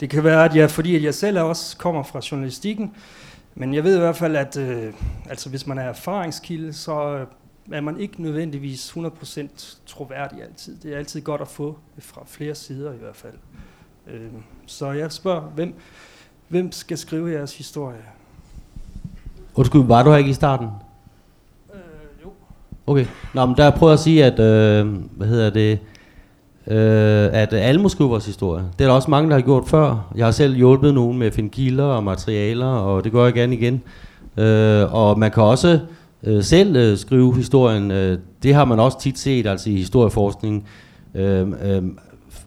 Det 0.00 0.10
kan 0.10 0.24
være, 0.24 0.44
at 0.44 0.56
jeg, 0.56 0.70
fordi 0.70 0.96
at 0.96 1.02
jeg 1.02 1.14
selv 1.14 1.40
også 1.40 1.76
kommer 1.76 2.02
fra 2.02 2.20
journalistikken, 2.30 2.94
men 3.54 3.74
jeg 3.74 3.84
ved 3.84 3.96
i 3.96 4.00
hvert 4.00 4.16
fald, 4.16 4.36
at 4.36 4.56
øh, 4.56 4.92
altså 5.30 5.48
hvis 5.48 5.66
man 5.66 5.78
er 5.78 5.82
erfaringskilde, 5.82 6.72
så 6.72 7.16
øh, 7.16 7.26
er 7.72 7.80
man 7.80 8.00
ikke 8.00 8.22
nødvendigvis 8.22 8.90
100% 8.96 9.78
troværdig 9.86 10.42
altid. 10.42 10.76
Det 10.76 10.94
er 10.94 10.98
altid 10.98 11.20
godt 11.20 11.40
at 11.40 11.48
få 11.48 11.78
fra 11.98 12.22
flere 12.26 12.54
sider 12.54 12.92
i 12.92 12.96
hvert 12.96 13.16
fald. 13.16 13.34
Øh, 14.06 14.30
så 14.66 14.90
jeg 14.90 15.12
spørger, 15.12 15.40
hvem, 15.40 15.74
hvem 16.48 16.72
skal 16.72 16.98
skrive 16.98 17.32
jeres 17.32 17.58
historie? 17.58 18.02
Undskyld, 19.54 19.82
var 19.82 20.02
du 20.02 20.10
her 20.10 20.16
ikke 20.16 20.30
i 20.30 20.34
starten? 20.34 20.68
Øh, 21.74 21.80
jo. 22.24 22.32
Okay. 22.86 23.06
Nå, 23.34 23.46
men 23.46 23.56
der 23.56 23.70
prøver 23.70 23.90
jeg 23.90 23.98
at 23.98 24.00
sige, 24.00 24.24
at, 24.24 24.40
øh, 24.40 24.94
hvad 25.16 25.26
hedder 25.26 25.50
det, 25.50 25.78
øh, 26.66 27.28
at 27.32 27.52
alle 27.52 27.80
må 27.80 27.88
skrive 27.88 28.08
vores 28.08 28.26
historie. 28.26 28.64
Det 28.78 28.84
er 28.84 28.88
der 28.88 28.94
også 28.94 29.10
mange, 29.10 29.30
der 29.30 29.36
har 29.36 29.42
gjort 29.42 29.64
før. 29.66 30.12
Jeg 30.16 30.26
har 30.26 30.32
selv 30.32 30.54
hjulpet 30.54 30.94
nogen 30.94 31.18
med 31.18 31.26
at 31.26 31.34
finde 31.34 31.50
kilder 31.50 31.84
og 31.84 32.04
materialer, 32.04 32.66
og 32.66 33.04
det 33.04 33.12
gør 33.12 33.24
jeg 33.24 33.34
gerne 33.34 33.54
igen. 33.54 33.82
Øh, 34.36 34.94
og 34.94 35.18
man 35.18 35.30
kan 35.30 35.42
også 35.42 35.78
øh, 36.22 36.42
selv 36.42 36.76
øh, 36.76 36.98
skrive 36.98 37.36
historien. 37.36 37.90
Øh, 37.90 38.18
det 38.42 38.54
har 38.54 38.64
man 38.64 38.80
også 38.80 39.00
tit 39.00 39.18
set, 39.18 39.46
altså 39.46 39.70
i 39.70 39.76
historieforskning. 39.76 40.66
Øh, 41.14 41.48
øh, 41.64 41.82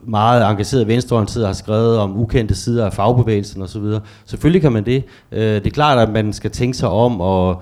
meget 0.04 0.50
engageret 0.52 0.88
venstreorienteret 0.88 1.46
har 1.46 1.54
skrevet 1.54 1.98
om 1.98 2.20
ukendte 2.20 2.56
sider 2.56 2.86
af 2.86 2.94
fagbevægelsen 2.94 3.62
osv. 3.62 3.84
Selvfølgelig 4.26 4.62
kan 4.62 4.72
man 4.72 4.86
det. 4.86 5.04
Øh, 5.32 5.42
det 5.42 5.68
er 5.68 5.72
klart, 5.72 5.98
at 5.98 6.14
man 6.14 6.34
skal 6.34 6.52
tænke 6.52 6.78
sig 6.78 6.90
om, 6.90 7.22
og 7.22 7.62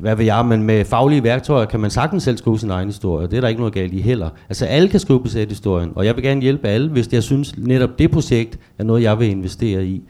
hvad 0.00 0.16
ved 0.16 0.24
jeg, 0.24 0.46
men 0.46 0.62
med 0.62 0.84
faglige 0.84 1.22
værktøjer 1.22 1.64
kan 1.64 1.80
man 1.80 1.90
sagtens 1.90 2.22
selv 2.22 2.36
skrive 2.36 2.58
sin 2.58 2.70
egen 2.70 2.88
historie. 2.88 3.26
Det 3.26 3.36
er 3.36 3.40
der 3.40 3.48
ikke 3.48 3.60
noget 3.60 3.74
galt 3.74 3.92
i 3.92 4.00
heller. 4.00 4.28
Altså 4.48 4.66
alle 4.66 4.88
kan 4.88 5.00
skrive 5.00 5.20
besæt 5.20 5.48
historien, 5.48 5.92
og 5.94 6.06
jeg 6.06 6.16
vil 6.16 6.24
gerne 6.24 6.40
hjælpe 6.40 6.68
alle, 6.68 6.88
hvis 6.88 7.12
jeg 7.12 7.22
synes 7.22 7.58
netop 7.58 7.98
det 7.98 8.10
projekt 8.10 8.58
er 8.78 8.84
noget, 8.84 9.02
jeg 9.02 9.18
vil 9.18 9.30
investere 9.30 9.84
i. 9.84 10.02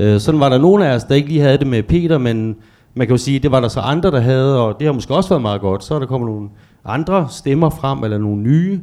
Øh, 0.00 0.20
sådan 0.20 0.40
var 0.40 0.48
der 0.48 0.58
nogle 0.58 0.86
af 0.86 0.94
os, 0.94 1.04
der 1.04 1.14
ikke 1.14 1.28
lige 1.28 1.40
havde 1.40 1.58
det 1.58 1.66
med 1.66 1.82
Peter, 1.82 2.18
men 2.18 2.56
man 2.94 3.06
kan 3.06 3.14
jo 3.14 3.18
sige, 3.18 3.38
det 3.38 3.50
var 3.50 3.60
der 3.60 3.68
så 3.68 3.80
andre, 3.80 4.10
der 4.10 4.20
havde, 4.20 4.60
og 4.60 4.76
det 4.78 4.86
har 4.86 4.92
måske 4.92 5.14
også 5.14 5.28
været 5.28 5.42
meget 5.42 5.60
godt. 5.60 5.84
Så 5.84 5.94
er 5.94 5.98
der 5.98 6.06
kommet 6.06 6.30
nogle 6.30 6.48
andre 6.84 7.26
stemmer 7.30 7.70
frem, 7.70 8.04
eller 8.04 8.18
nogle 8.18 8.42
nye, 8.42 8.80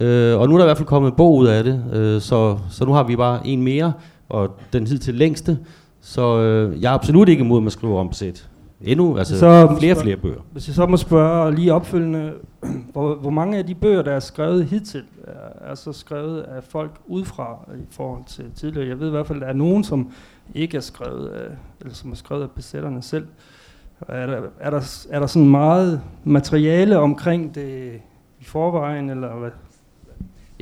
Øh, 0.00 0.40
og 0.40 0.48
nu 0.48 0.54
er 0.54 0.58
der 0.58 0.64
i 0.64 0.68
hvert 0.68 0.76
fald 0.76 0.88
kommet 0.88 1.10
en 1.10 1.16
bog 1.16 1.36
ud 1.36 1.46
af 1.46 1.64
det, 1.64 1.84
øh, 1.92 2.20
så, 2.20 2.58
så 2.70 2.84
nu 2.84 2.92
har 2.92 3.02
vi 3.02 3.16
bare 3.16 3.46
en 3.46 3.62
mere, 3.62 3.92
og 4.28 4.50
den 4.72 4.86
hidtil 4.86 5.14
længste. 5.14 5.58
Så 6.00 6.38
øh, 6.38 6.82
jeg 6.82 6.90
er 6.90 6.94
absolut 6.94 7.28
ikke 7.28 7.44
imod, 7.44 7.58
at 7.58 7.62
man 7.62 7.70
skriver 7.70 8.00
om 8.00 8.12
sæt. 8.12 8.48
Endnu, 8.84 9.18
altså 9.18 9.38
så, 9.38 9.76
flere 9.78 9.96
og 9.96 10.02
flere 10.02 10.16
bøger. 10.16 10.40
Hvis 10.52 10.68
jeg 10.68 10.74
så 10.74 10.86
må 10.86 10.96
spørge 10.96 11.54
lige 11.54 11.74
opfølgende, 11.74 12.32
hvor, 12.92 13.14
hvor 13.14 13.30
mange 13.30 13.58
af 13.58 13.66
de 13.66 13.74
bøger, 13.74 14.02
der 14.02 14.12
er 14.12 14.20
skrevet 14.20 14.64
hidtil, 14.64 15.04
er, 15.24 15.70
er 15.70 15.74
så 15.74 15.92
skrevet 15.92 16.40
af 16.40 16.64
folk 16.64 16.90
udefra 17.06 17.68
i 17.76 17.86
forhold 17.90 18.24
til 18.26 18.44
tidligere? 18.54 18.88
Jeg 18.88 19.00
ved 19.00 19.06
i 19.06 19.10
hvert 19.10 19.26
fald, 19.26 19.38
at 19.38 19.42
der 19.42 19.48
er 19.48 19.56
nogen, 19.56 19.84
som 19.84 20.12
ikke 20.54 20.76
er 20.76 20.80
skrevet 20.80 21.28
af, 21.28 21.48
eller 21.80 21.94
som 21.94 22.10
er 22.10 22.16
skrevet 22.16 22.42
af 22.42 22.50
besætterne 22.50 23.02
selv. 23.02 23.26
Er 24.08 24.26
der, 24.26 24.42
er 24.60 24.70
der, 24.70 25.04
er 25.10 25.20
der 25.20 25.26
sådan 25.26 25.48
meget 25.48 26.00
materiale 26.24 26.98
omkring 26.98 27.54
det 27.54 27.92
i 28.40 28.44
forvejen, 28.44 29.10
eller 29.10 29.34
hvad, 29.34 29.50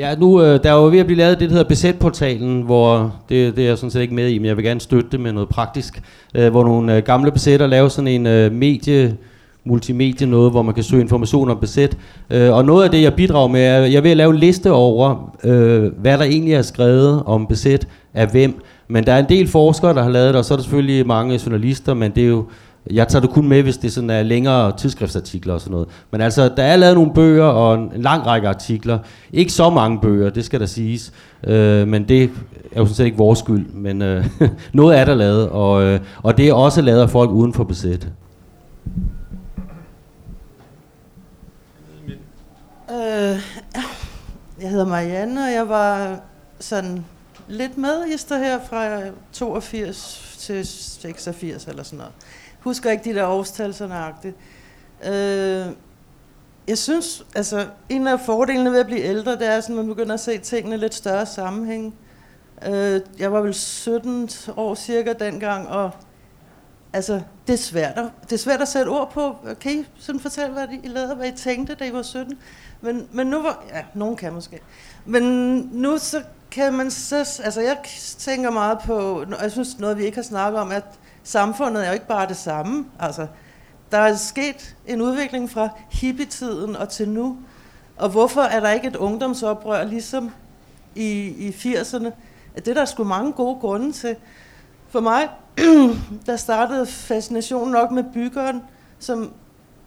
Ja, 0.00 0.14
nu 0.14 0.42
øh, 0.42 0.62
der 0.62 0.70
er 0.70 0.76
jo 0.76 0.84
ved 0.84 0.98
at 0.98 1.06
blive 1.06 1.18
lavet 1.18 1.40
det, 1.40 1.48
der 1.48 1.54
hedder 1.54 1.68
Besætportalen, 1.68 2.62
hvor 2.62 3.14
det, 3.28 3.56
det 3.56 3.64
er 3.64 3.68
jeg 3.68 3.78
sådan 3.78 3.90
set 3.90 4.00
ikke 4.00 4.14
med 4.14 4.28
i, 4.28 4.38
men 4.38 4.46
jeg 4.46 4.56
vil 4.56 4.64
gerne 4.64 4.80
støtte 4.80 5.10
det 5.12 5.20
med 5.20 5.32
noget 5.32 5.48
praktisk, 5.48 6.02
øh, 6.34 6.50
hvor 6.50 6.64
nogle 6.64 6.96
øh, 6.96 7.02
gamle 7.02 7.30
besætter 7.30 7.66
laver 7.66 7.88
sådan 7.88 8.08
en 8.08 8.26
øh, 8.26 8.52
medie, 8.52 9.16
multimedie 9.64 10.26
noget, 10.26 10.50
hvor 10.50 10.62
man 10.62 10.74
kan 10.74 10.84
søge 10.84 11.02
information 11.02 11.50
om 11.50 11.58
besæt. 11.60 11.96
Øh, 12.30 12.52
og 12.52 12.64
noget 12.64 12.84
af 12.84 12.90
det, 12.90 13.02
jeg 13.02 13.14
bidrager 13.14 13.48
med, 13.48 13.60
er, 13.60 13.78
jeg 13.78 14.04
vil 14.04 14.16
lave 14.16 14.30
en 14.30 14.38
liste 14.38 14.72
over, 14.72 15.36
øh, 15.44 15.92
hvad 15.98 16.18
der 16.18 16.24
egentlig 16.24 16.54
er 16.54 16.62
skrevet 16.62 17.22
om 17.26 17.46
besæt 17.46 17.88
af 18.14 18.26
hvem. 18.26 18.62
Men 18.88 19.04
der 19.04 19.12
er 19.12 19.18
en 19.18 19.28
del 19.28 19.48
forskere, 19.48 19.94
der 19.94 20.02
har 20.02 20.10
lavet 20.10 20.28
det, 20.28 20.36
og 20.36 20.44
så 20.44 20.54
er 20.54 20.56
der 20.56 20.62
selvfølgelig 20.62 21.06
mange 21.06 21.40
journalister, 21.46 21.94
men 21.94 22.10
det 22.10 22.22
er 22.22 22.28
jo 22.28 22.44
jeg 22.86 23.08
tager 23.08 23.20
det 23.20 23.30
kun 23.30 23.48
med, 23.48 23.62
hvis 23.62 23.78
det 23.78 23.92
sådan 23.92 24.10
er 24.10 24.22
længere 24.22 24.76
tidsskriftsartikler 24.76 25.54
og 25.54 25.60
sådan 25.60 25.72
noget. 25.72 25.88
Men 26.10 26.20
altså, 26.20 26.48
der 26.56 26.62
er 26.62 26.76
lavet 26.76 26.94
nogle 26.94 27.14
bøger 27.14 27.44
og 27.44 27.74
en 27.74 28.02
lang 28.02 28.26
række 28.26 28.48
artikler. 28.48 28.98
Ikke 29.32 29.52
så 29.52 29.70
mange 29.70 30.00
bøger, 30.00 30.30
det 30.30 30.44
skal 30.44 30.60
der 30.60 30.66
siges. 30.66 31.12
Øh, 31.44 31.88
men 31.88 32.08
det 32.08 32.22
er 32.22 32.28
jo 32.76 32.84
sådan 32.84 32.94
set 32.94 33.04
ikke 33.04 33.16
vores 33.16 33.38
skyld. 33.38 33.66
Men 33.66 34.02
øh, 34.02 34.26
noget 34.72 34.98
er 34.98 35.04
der 35.04 35.14
lavet, 35.14 35.48
og, 35.48 35.82
øh, 35.82 36.00
og 36.22 36.36
det 36.36 36.48
er 36.48 36.52
også 36.52 36.82
lavet 36.82 37.02
af 37.02 37.10
folk 37.10 37.30
uden 37.30 37.52
for 37.52 37.64
besæt. 37.64 38.08
Øh, 42.90 43.38
jeg 44.62 44.70
hedder 44.70 44.86
Marianne, 44.86 45.40
og 45.40 45.52
jeg 45.52 45.68
var 45.68 46.20
sådan 46.60 47.04
lidt 47.48 47.78
medhister 47.78 48.38
her 48.38 48.58
fra 48.70 49.00
82 49.32 50.36
til 50.38 50.66
86 50.66 51.66
eller 51.66 51.82
sådan 51.82 51.96
noget 51.96 52.12
husker 52.60 52.90
ikke 52.90 53.04
de 53.04 53.14
der 53.14 53.26
årstal 53.26 53.74
så 53.74 53.86
nøjagtigt. 53.86 54.36
Øh, 55.04 55.66
jeg 56.68 56.78
synes, 56.78 57.26
altså, 57.34 57.66
en 57.88 58.06
af 58.06 58.20
fordelene 58.20 58.72
ved 58.72 58.80
at 58.80 58.86
blive 58.86 59.00
ældre, 59.00 59.32
det 59.32 59.46
er, 59.46 59.56
at 59.56 59.68
man 59.68 59.86
begynder 59.86 60.14
at 60.14 60.20
se 60.20 60.38
tingene 60.38 60.76
i 60.76 60.78
lidt 60.78 60.94
større 60.94 61.26
sammenhæng. 61.26 61.94
Øh, 62.66 63.00
jeg 63.18 63.32
var 63.32 63.40
vel 63.40 63.54
17 63.54 64.30
år 64.56 64.74
cirka 64.74 65.12
dengang, 65.12 65.68
og 65.68 65.90
altså, 66.92 67.20
det 67.46 67.52
er 67.52 67.56
svært 67.56 67.98
at, 67.98 68.04
det 68.22 68.32
er 68.32 68.36
svært 68.36 68.60
at 68.60 68.68
sætte 68.68 68.88
ord 68.88 69.12
på. 69.12 69.36
Kan 69.60 69.72
I 69.72 69.86
sådan 69.98 70.20
fortælle, 70.20 70.52
hvad 70.52 70.68
I 70.82 70.88
lavede, 70.88 71.14
hvad 71.14 71.28
I 71.28 71.36
tænkte, 71.36 71.74
da 71.74 71.84
I 71.84 71.92
var 71.92 72.02
17? 72.02 72.38
Men, 72.80 73.08
men 73.12 73.26
nu 73.26 73.42
var, 73.42 73.64
ja, 73.68 73.84
nogen 73.94 74.16
kan 74.16 74.32
måske. 74.32 74.60
Men 75.04 75.22
nu 75.72 75.98
så 75.98 76.22
kan 76.50 76.72
man 76.72 76.90
så, 76.90 77.40
altså 77.44 77.60
jeg 77.60 77.78
tænker 78.18 78.50
meget 78.50 78.78
på, 78.84 78.96
og 79.20 79.42
jeg 79.42 79.52
synes 79.52 79.78
noget, 79.78 79.98
vi 79.98 80.04
ikke 80.04 80.16
har 80.16 80.22
snakket 80.22 80.60
om, 80.60 80.70
at 80.70 80.84
samfundet 81.22 81.82
er 81.82 81.88
jo 81.88 81.94
ikke 81.94 82.06
bare 82.06 82.28
det 82.28 82.36
samme. 82.36 82.86
Altså, 82.98 83.26
der 83.92 83.98
er 83.98 84.16
sket 84.16 84.76
en 84.86 85.00
udvikling 85.00 85.50
fra 85.50 85.68
hippietiden 85.90 86.76
og 86.76 86.88
til 86.88 87.08
nu. 87.08 87.38
Og 87.96 88.08
hvorfor 88.08 88.40
er 88.40 88.60
der 88.60 88.70
ikke 88.70 88.88
et 88.88 88.96
ungdomsoprør, 88.96 89.84
ligesom 89.84 90.30
i, 90.94 91.10
i 91.38 91.48
80'erne? 91.50 92.10
Det 92.56 92.68
er 92.68 92.74
der 92.74 92.84
sgu 92.84 93.04
mange 93.04 93.32
gode 93.32 93.60
grunde 93.60 93.92
til. 93.92 94.16
For 94.88 95.00
mig, 95.00 95.28
der 96.26 96.36
startede 96.36 96.86
fascinationen 96.86 97.72
nok 97.72 97.90
med 97.90 98.04
byggeren, 98.14 98.62
som, 98.98 99.32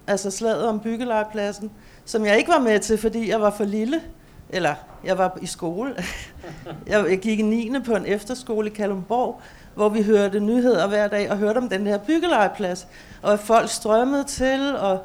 altså 0.08 0.32
slaget 0.32 0.68
om 0.68 0.80
byggelejepladsen, 0.80 1.72
som 2.06 2.26
jeg 2.26 2.38
ikke 2.38 2.52
var 2.52 2.60
med 2.60 2.80
til, 2.80 2.98
fordi 2.98 3.30
jeg 3.30 3.42
var 3.42 3.50
for 3.50 3.64
lille. 3.64 4.02
Eller 4.50 4.76
jeg 5.04 5.18
var 5.18 5.38
i 5.42 5.46
skole. 5.46 5.96
Jeg 6.88 7.20
gik 7.20 7.40
i 7.40 7.42
9. 7.42 7.80
på 7.86 7.96
en 7.96 8.06
efterskole 8.06 8.70
i 8.70 8.74
Kalumborg, 8.74 9.42
hvor 9.76 9.90
vi 9.90 10.02
hørte 10.04 10.40
nyheder 10.40 10.88
hver 10.88 11.08
dag 11.08 11.32
og 11.32 11.38
hørte 11.38 11.58
om 11.58 11.70
den 11.70 11.88
her 11.88 11.98
byggelejeplads. 11.98 12.88
Og 13.22 13.34
at 13.34 13.40
folk 13.40 13.70
strømmede 13.70 14.24
til, 14.24 14.76
og 14.76 15.00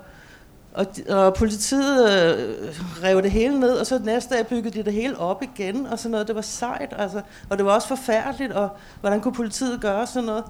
Og, 0.72 0.86
og 1.08 1.34
politiet 1.34 2.04
øh, 2.04 2.58
rev 3.02 3.22
det 3.22 3.30
hele 3.30 3.60
ned, 3.60 3.70
og 3.70 3.86
så 3.86 3.98
næste 3.98 4.34
dag 4.34 4.46
byggede 4.46 4.78
de 4.78 4.84
det 4.84 4.92
hele 4.92 5.18
op 5.18 5.42
igen, 5.42 5.86
og 5.86 5.98
sådan 5.98 6.10
noget. 6.10 6.26
Det 6.28 6.36
var 6.36 6.42
sejt, 6.42 6.94
altså. 6.98 7.20
Og 7.50 7.58
det 7.58 7.66
var 7.66 7.72
også 7.72 7.88
forfærdeligt, 7.88 8.52
og 8.52 8.68
hvordan 9.00 9.20
kunne 9.20 9.34
politiet 9.34 9.80
gøre 9.80 10.06
sådan 10.06 10.26
noget? 10.26 10.44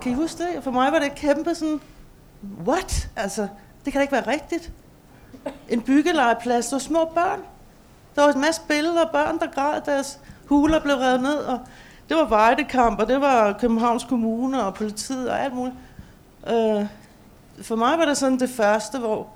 Kan 0.00 0.12
I 0.12 0.14
huske 0.14 0.38
det? 0.38 0.64
For 0.64 0.70
mig 0.70 0.92
var 0.92 0.98
det 0.98 1.14
kæmpe 1.14 1.54
sådan, 1.54 1.80
what? 2.66 3.08
Altså, 3.16 3.42
det 3.84 3.92
kan 3.92 3.98
da 3.98 4.00
ikke 4.00 4.12
være 4.12 4.32
rigtigt. 4.32 4.72
En 5.68 5.80
byggelegeplads, 5.80 6.66
der 6.66 6.76
var 6.76 6.80
små 6.80 7.04
børn. 7.14 7.40
Der 8.16 8.22
var 8.22 8.32
en 8.32 8.40
masse 8.40 8.60
billeder 8.68 9.00
af 9.00 9.10
børn, 9.12 9.38
der 9.38 9.46
græd, 9.46 9.80
deres 9.86 10.18
huler 10.46 10.80
blev 10.80 10.96
revet 10.96 11.22
ned, 11.22 11.36
og 11.36 11.58
det 12.12 12.20
var 12.20 12.28
Vejdekamp, 12.28 13.00
og 13.00 13.08
det 13.08 13.20
var 13.20 13.52
Københavns 13.52 14.04
Kommune 14.04 14.64
og 14.64 14.74
politiet 14.74 15.30
og 15.30 15.40
alt 15.40 15.54
muligt. 15.54 15.76
Øh, 16.46 16.86
for 17.62 17.76
mig 17.76 17.98
var 17.98 18.04
det 18.04 18.16
sådan 18.16 18.38
det 18.38 18.50
første, 18.50 18.98
hvor 18.98 19.28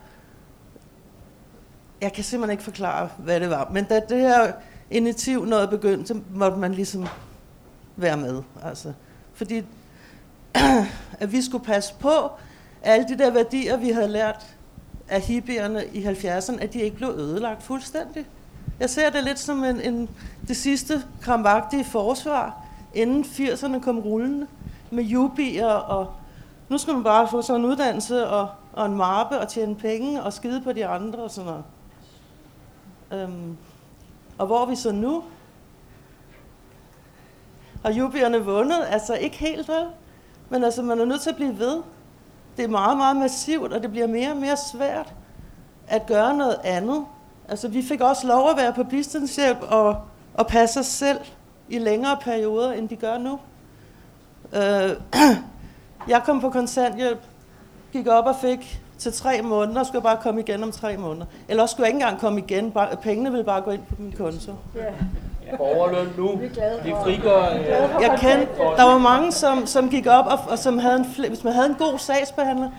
jeg 2.00 2.12
kan 2.12 2.24
simpelthen 2.24 2.52
ikke 2.52 2.64
forklare, 2.64 3.08
hvad 3.18 3.40
det 3.40 3.50
var. 3.50 3.68
Men 3.72 3.84
da 3.84 4.00
det 4.08 4.20
her 4.20 4.52
initiativ 4.90 5.44
nåede 5.44 5.68
begyndt, 5.68 6.08
så 6.08 6.20
måtte 6.34 6.56
man 6.56 6.74
ligesom 6.74 7.06
være 7.96 8.16
med. 8.16 8.42
Altså. 8.64 8.92
Fordi 9.34 9.62
at 11.20 11.32
vi 11.32 11.42
skulle 11.42 11.64
passe 11.64 11.94
på, 12.00 12.30
alle 12.82 13.08
de 13.08 13.18
der 13.18 13.30
værdier, 13.30 13.76
vi 13.76 13.90
havde 13.90 14.08
lært 14.08 14.46
af 15.08 15.20
hippierne 15.20 15.86
i 15.86 16.06
70'erne, 16.06 16.62
at 16.62 16.72
de 16.72 16.80
ikke 16.80 16.96
blev 16.96 17.08
ødelagt 17.08 17.62
fuldstændig. 17.62 18.26
Jeg 18.80 18.90
ser 18.90 19.10
det 19.10 19.24
lidt 19.24 19.38
som 19.38 19.64
en, 19.64 19.80
en, 19.80 20.08
det 20.48 20.56
sidste 20.56 21.02
krampagtige 21.20 21.84
forsvar, 21.84 22.65
inden 22.97 23.24
80'erne 23.24 23.81
kom 23.81 23.98
rullende, 23.98 24.47
med 24.90 25.05
jubier, 25.05 25.66
og 25.66 26.12
nu 26.68 26.78
skal 26.78 26.94
man 26.94 27.02
bare 27.05 27.28
få 27.28 27.43
sådan 27.43 27.60
en 27.60 27.70
uddannelse 27.70 28.28
og, 28.28 28.48
og 28.73 28.86
en 28.86 28.94
mappe 28.94 29.39
og 29.39 29.48
tjene 29.48 29.74
penge 29.74 30.23
og 30.23 30.32
skide 30.32 30.60
på 30.60 30.73
de 30.73 30.86
andre 30.86 31.18
og 31.18 31.31
sådan 31.31 31.51
noget. 31.51 31.64
Øhm, 33.12 33.56
og 34.39 34.47
hvor 34.47 34.62
er 34.62 34.66
vi 34.66 34.77
så 34.77 34.93
nu? 34.93 35.24
Har 37.85 37.93
jubierne 37.93 38.44
vundet? 38.44 38.78
Altså 38.89 39.14
ikke 39.14 39.36
helt 39.36 39.68
vel, 39.68 39.86
men 40.48 40.64
altså 40.64 40.82
man 40.82 41.01
er 41.01 41.05
nødt 41.05 41.20
til 41.20 41.31
at 41.31 41.36
blive 41.36 41.59
ved. 41.59 41.82
Det 42.56 42.64
er 42.64 42.68
meget, 42.68 42.97
meget 42.97 43.16
massivt, 43.16 43.73
og 43.73 43.82
det 43.82 43.90
bliver 43.90 44.06
mere 44.06 44.31
og 44.31 44.36
mere 44.36 44.56
svært 44.56 45.14
at 45.89 46.06
gøre 46.06 46.36
noget 46.36 46.56
andet. 46.64 47.05
Altså 47.48 47.68
vi 47.68 47.82
fik 47.82 48.01
også 48.01 48.27
lov 48.27 48.51
at 48.51 48.56
være 48.56 48.73
på 48.73 48.85
bistandshjælp 48.85 49.59
og, 49.62 50.01
og 50.35 50.47
passe 50.47 50.81
os 50.81 50.86
selv 50.86 51.18
i 51.68 51.78
længere 51.78 52.16
perioder, 52.20 52.72
end 52.72 52.88
de 52.88 52.97
gør 52.97 53.18
nu. 53.18 53.38
Øh, 54.52 54.90
jeg 56.12 56.22
kom 56.24 56.40
på 56.40 56.51
kontanthjælp, 56.51 57.20
gik 57.93 58.06
op 58.06 58.26
og 58.26 58.36
fik 58.36 58.80
til 58.98 59.12
tre 59.12 59.43
måneder, 59.43 59.80
og 59.80 59.86
skulle 59.86 60.02
bare 60.02 60.18
komme 60.22 60.40
igen 60.40 60.62
om 60.62 60.72
tre 60.72 60.97
måneder. 60.97 61.26
Eller 61.48 61.62
også 61.62 61.72
skulle 61.72 61.84
jeg 61.84 61.94
ikke 61.94 62.05
engang 62.05 62.20
komme 62.20 62.38
igen, 62.40 62.70
bare, 62.70 62.97
pengene 62.97 63.30
ville 63.30 63.44
bare 63.44 63.60
gå 63.60 63.70
ind 63.70 63.82
på 63.88 63.94
min 63.98 64.12
konto. 64.12 64.52
Ja. 64.76 65.56
Borgerløn 65.56 66.09
nu, 66.16 66.40
de 66.84 66.94
frigør... 67.02 67.55
Øh, 67.55 67.66
jeg 68.02 68.18
kendte, 68.20 68.48
der 68.76 68.82
var 68.82 68.98
mange, 68.98 69.32
som, 69.32 69.66
som 69.66 69.90
gik 69.90 70.06
op, 70.06 70.26
og, 70.26 70.38
og 70.48 70.59
som 70.59 70.78
havde 70.78 70.97
en, 70.97 71.28
hvis 71.28 71.44
man 71.44 71.52
havde 71.52 71.68
en 71.68 71.74
god 71.74 71.98
sagsbehandler, 71.98 72.70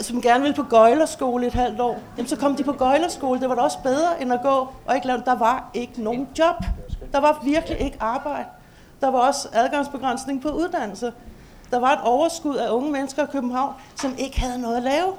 som 0.00 0.22
gerne 0.22 0.40
ville 0.42 0.56
på 0.56 0.62
gøjlerskole 0.62 1.46
et 1.46 1.52
halvt 1.52 1.80
år, 1.80 1.98
jamen 2.16 2.28
så 2.28 2.36
kom 2.36 2.56
de 2.56 2.64
på 2.64 2.72
gøjlerskole. 2.72 3.40
Det 3.40 3.48
var 3.48 3.54
da 3.54 3.60
også 3.60 3.78
bedre 3.82 4.22
end 4.22 4.32
at 4.32 4.40
gå 4.42 4.68
og 4.86 4.94
ikke 4.94 5.06
lave. 5.06 5.22
Der 5.24 5.34
var 5.34 5.70
ikke 5.74 6.02
nogen 6.02 6.28
job. 6.38 6.64
Der 7.12 7.20
var 7.20 7.40
virkelig 7.44 7.80
ikke 7.80 7.96
arbejde. 8.00 8.48
Der 9.00 9.10
var 9.10 9.18
også 9.18 9.48
adgangsbegrænsning 9.52 10.42
på 10.42 10.48
uddannelse. 10.48 11.12
Der 11.70 11.78
var 11.78 11.92
et 11.92 12.00
overskud 12.02 12.56
af 12.56 12.70
unge 12.70 12.92
mennesker 12.92 13.22
i 13.22 13.26
København, 13.32 13.74
som 13.96 14.14
ikke 14.18 14.40
havde 14.40 14.60
noget 14.60 14.76
at 14.76 14.82
lave. 14.82 15.12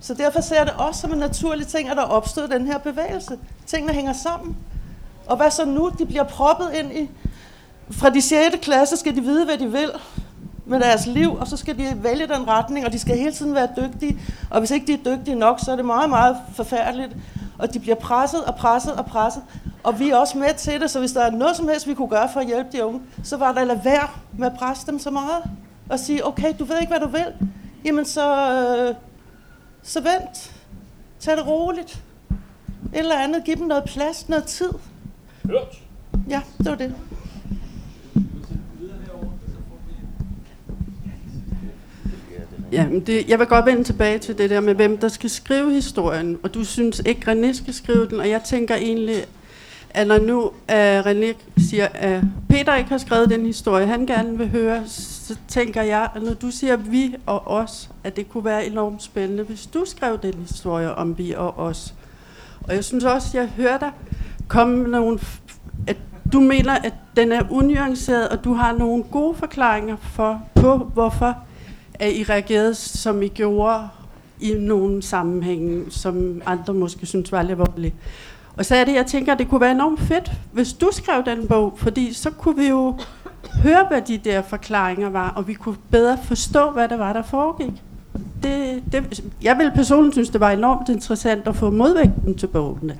Så 0.00 0.14
derfor 0.14 0.40
ser 0.40 0.56
jeg 0.56 0.66
det 0.66 0.74
også 0.74 1.00
som 1.00 1.12
en 1.12 1.18
naturlig 1.18 1.66
ting, 1.66 1.88
at 1.88 1.96
der 1.96 2.02
opstod 2.02 2.48
den 2.48 2.66
her 2.66 2.78
bevægelse. 2.78 3.38
Tingene 3.66 3.92
hænger 3.92 4.12
sammen. 4.12 4.56
Og 5.26 5.36
hvad 5.36 5.50
så 5.50 5.64
nu? 5.64 5.92
De 5.98 6.06
bliver 6.06 6.22
proppet 6.24 6.72
ind 6.72 6.92
i... 6.92 7.10
Fra 7.90 8.10
de 8.10 8.22
6. 8.22 8.56
klasse 8.62 8.96
skal 8.96 9.16
de 9.16 9.20
vide, 9.20 9.44
hvad 9.44 9.58
de 9.58 9.70
vil 9.70 9.90
med 10.70 10.80
deres 10.80 11.06
liv, 11.06 11.34
og 11.34 11.46
så 11.46 11.56
skal 11.56 11.78
de 11.78 12.02
vælge 12.02 12.26
den 12.26 12.48
retning, 12.48 12.86
og 12.86 12.92
de 12.92 12.98
skal 12.98 13.16
hele 13.16 13.32
tiden 13.32 13.54
være 13.54 13.68
dygtige. 13.76 14.20
Og 14.50 14.58
hvis 14.58 14.70
ikke 14.70 14.86
de 14.86 14.92
er 14.92 15.16
dygtige 15.16 15.34
nok, 15.34 15.60
så 15.64 15.72
er 15.72 15.76
det 15.76 15.84
meget, 15.84 16.10
meget 16.10 16.36
forfærdeligt. 16.54 17.16
Og 17.58 17.74
de 17.74 17.78
bliver 17.78 17.94
presset 17.94 18.44
og 18.44 18.54
presset 18.54 18.92
og 18.92 19.06
presset. 19.06 19.42
Og 19.82 20.00
vi 20.00 20.10
er 20.10 20.16
også 20.16 20.38
med 20.38 20.54
til 20.54 20.80
det, 20.80 20.90
så 20.90 20.98
hvis 20.98 21.12
der 21.12 21.20
er 21.20 21.30
noget 21.30 21.56
som 21.56 21.68
helst, 21.68 21.88
vi 21.88 21.94
kunne 21.94 22.08
gøre 22.08 22.28
for 22.32 22.40
at 22.40 22.46
hjælpe 22.46 22.68
de 22.72 22.84
unge, 22.84 23.00
så 23.22 23.36
var 23.36 23.52
der 23.52 23.60
at 23.60 23.66
lade 23.66 23.80
være 23.84 24.08
med 24.38 24.46
at 24.46 24.58
presse 24.58 24.86
dem 24.86 24.98
så 24.98 25.10
meget. 25.10 25.42
Og 25.88 25.98
sige, 25.98 26.26
okay, 26.26 26.54
du 26.58 26.64
ved 26.64 26.80
ikke, 26.80 26.90
hvad 26.90 27.00
du 27.00 27.08
vil. 27.08 27.48
Jamen 27.84 28.04
så, 28.04 28.52
øh, 28.52 28.94
så 29.82 30.00
vent. 30.00 30.52
Tag 31.20 31.36
det 31.36 31.46
roligt. 31.46 32.02
Et 32.92 32.98
eller 32.98 33.18
andet. 33.18 33.44
Giv 33.44 33.56
dem 33.56 33.66
noget 33.66 33.84
plads, 33.84 34.28
noget 34.28 34.44
tid. 34.44 34.70
Hørt. 35.44 35.78
Ja, 36.28 36.40
det 36.58 36.70
var 36.70 36.74
det. 36.74 36.94
Ja, 42.72 42.86
men 42.86 43.00
det, 43.00 43.28
jeg 43.28 43.38
vil 43.38 43.46
godt 43.46 43.66
vende 43.66 43.84
tilbage 43.84 44.18
til 44.18 44.38
det 44.38 44.50
der 44.50 44.60
med, 44.60 44.74
hvem 44.74 44.98
der 44.98 45.08
skal 45.08 45.30
skrive 45.30 45.72
historien. 45.72 46.38
Og 46.42 46.54
du 46.54 46.64
synes 46.64 47.02
ikke, 47.06 47.32
René 47.32 47.52
skal 47.52 47.74
skrive 47.74 48.08
den. 48.08 48.20
Og 48.20 48.28
jeg 48.28 48.42
tænker 48.42 48.74
egentlig, 48.74 49.24
at 49.90 50.06
når 50.06 50.18
nu 50.18 50.40
uh, 50.42 51.00
René 51.00 51.34
siger, 51.58 51.88
at 51.94 52.22
Peter 52.48 52.74
ikke 52.74 52.90
har 52.90 52.98
skrevet 52.98 53.30
den 53.30 53.46
historie, 53.46 53.86
han 53.86 54.06
gerne 54.06 54.38
vil 54.38 54.50
høre, 54.50 54.82
så 54.86 55.36
tænker 55.48 55.82
jeg, 55.82 56.08
at 56.14 56.22
når 56.22 56.34
du 56.34 56.50
siger 56.50 56.76
vi 56.76 57.14
og 57.26 57.48
os, 57.48 57.90
at 58.04 58.16
det 58.16 58.28
kunne 58.30 58.44
være 58.44 58.66
enormt 58.66 59.02
spændende, 59.02 59.42
hvis 59.42 59.66
du 59.66 59.84
skrev 59.86 60.18
den 60.22 60.34
historie 60.34 60.94
om 60.94 61.18
vi 61.18 61.32
og 61.32 61.58
os. 61.58 61.94
Og 62.62 62.74
jeg 62.74 62.84
synes 62.84 63.04
også, 63.04 63.28
at 63.28 63.34
jeg 63.34 63.50
hører 63.56 63.78
dig 63.78 63.90
komme 64.50 64.76
med 64.76 64.90
nogle, 64.90 65.18
at 65.86 65.96
du 66.32 66.40
mener, 66.40 66.72
at 66.72 66.94
den 67.16 67.32
er 67.32 67.42
unuanceret, 67.50 68.28
og 68.28 68.44
du 68.44 68.54
har 68.54 68.72
nogle 68.72 69.02
gode 69.02 69.34
forklaringer 69.34 69.96
for, 69.96 70.42
på, 70.54 70.76
hvorfor 70.76 71.36
at 72.00 72.12
I 72.12 72.22
reagerede, 72.22 72.74
som 72.74 73.22
I 73.22 73.28
gjorde 73.28 73.88
i 74.40 74.54
nogle 74.58 75.02
sammenhænge, 75.02 75.84
som 75.90 76.42
andre 76.46 76.74
måske 76.74 77.06
synes 77.06 77.32
var 77.32 77.38
alvorlige. 77.38 77.94
Og 78.56 78.66
så 78.66 78.74
er 78.74 78.84
det, 78.84 78.94
jeg 78.94 79.06
tænker, 79.06 79.32
at 79.32 79.38
det 79.38 79.48
kunne 79.48 79.60
være 79.60 79.70
enormt 79.70 80.00
fedt, 80.00 80.32
hvis 80.52 80.72
du 80.72 80.88
skrev 80.92 81.24
den 81.24 81.48
bog, 81.48 81.74
fordi 81.76 82.12
så 82.12 82.30
kunne 82.30 82.56
vi 82.56 82.68
jo 82.68 82.98
høre, 83.62 83.86
hvad 83.88 84.02
de 84.02 84.20
der 84.24 84.42
forklaringer 84.42 85.10
var, 85.10 85.32
og 85.36 85.48
vi 85.48 85.54
kunne 85.54 85.76
bedre 85.90 86.18
forstå, 86.24 86.70
hvad 86.70 86.88
det 86.88 86.98
var, 86.98 87.12
der 87.12 87.22
foregik. 87.22 87.72
Det, 88.42 88.82
det, 88.92 89.24
jeg 89.42 89.58
vil 89.58 89.70
personligt 89.74 90.14
synes, 90.14 90.30
det 90.30 90.40
var 90.40 90.50
enormt 90.50 90.88
interessant 90.88 91.48
at 91.48 91.56
få 91.56 91.70
modvægten 91.70 92.34
til 92.34 92.46
bogen 92.46 92.88
der. 92.88 92.94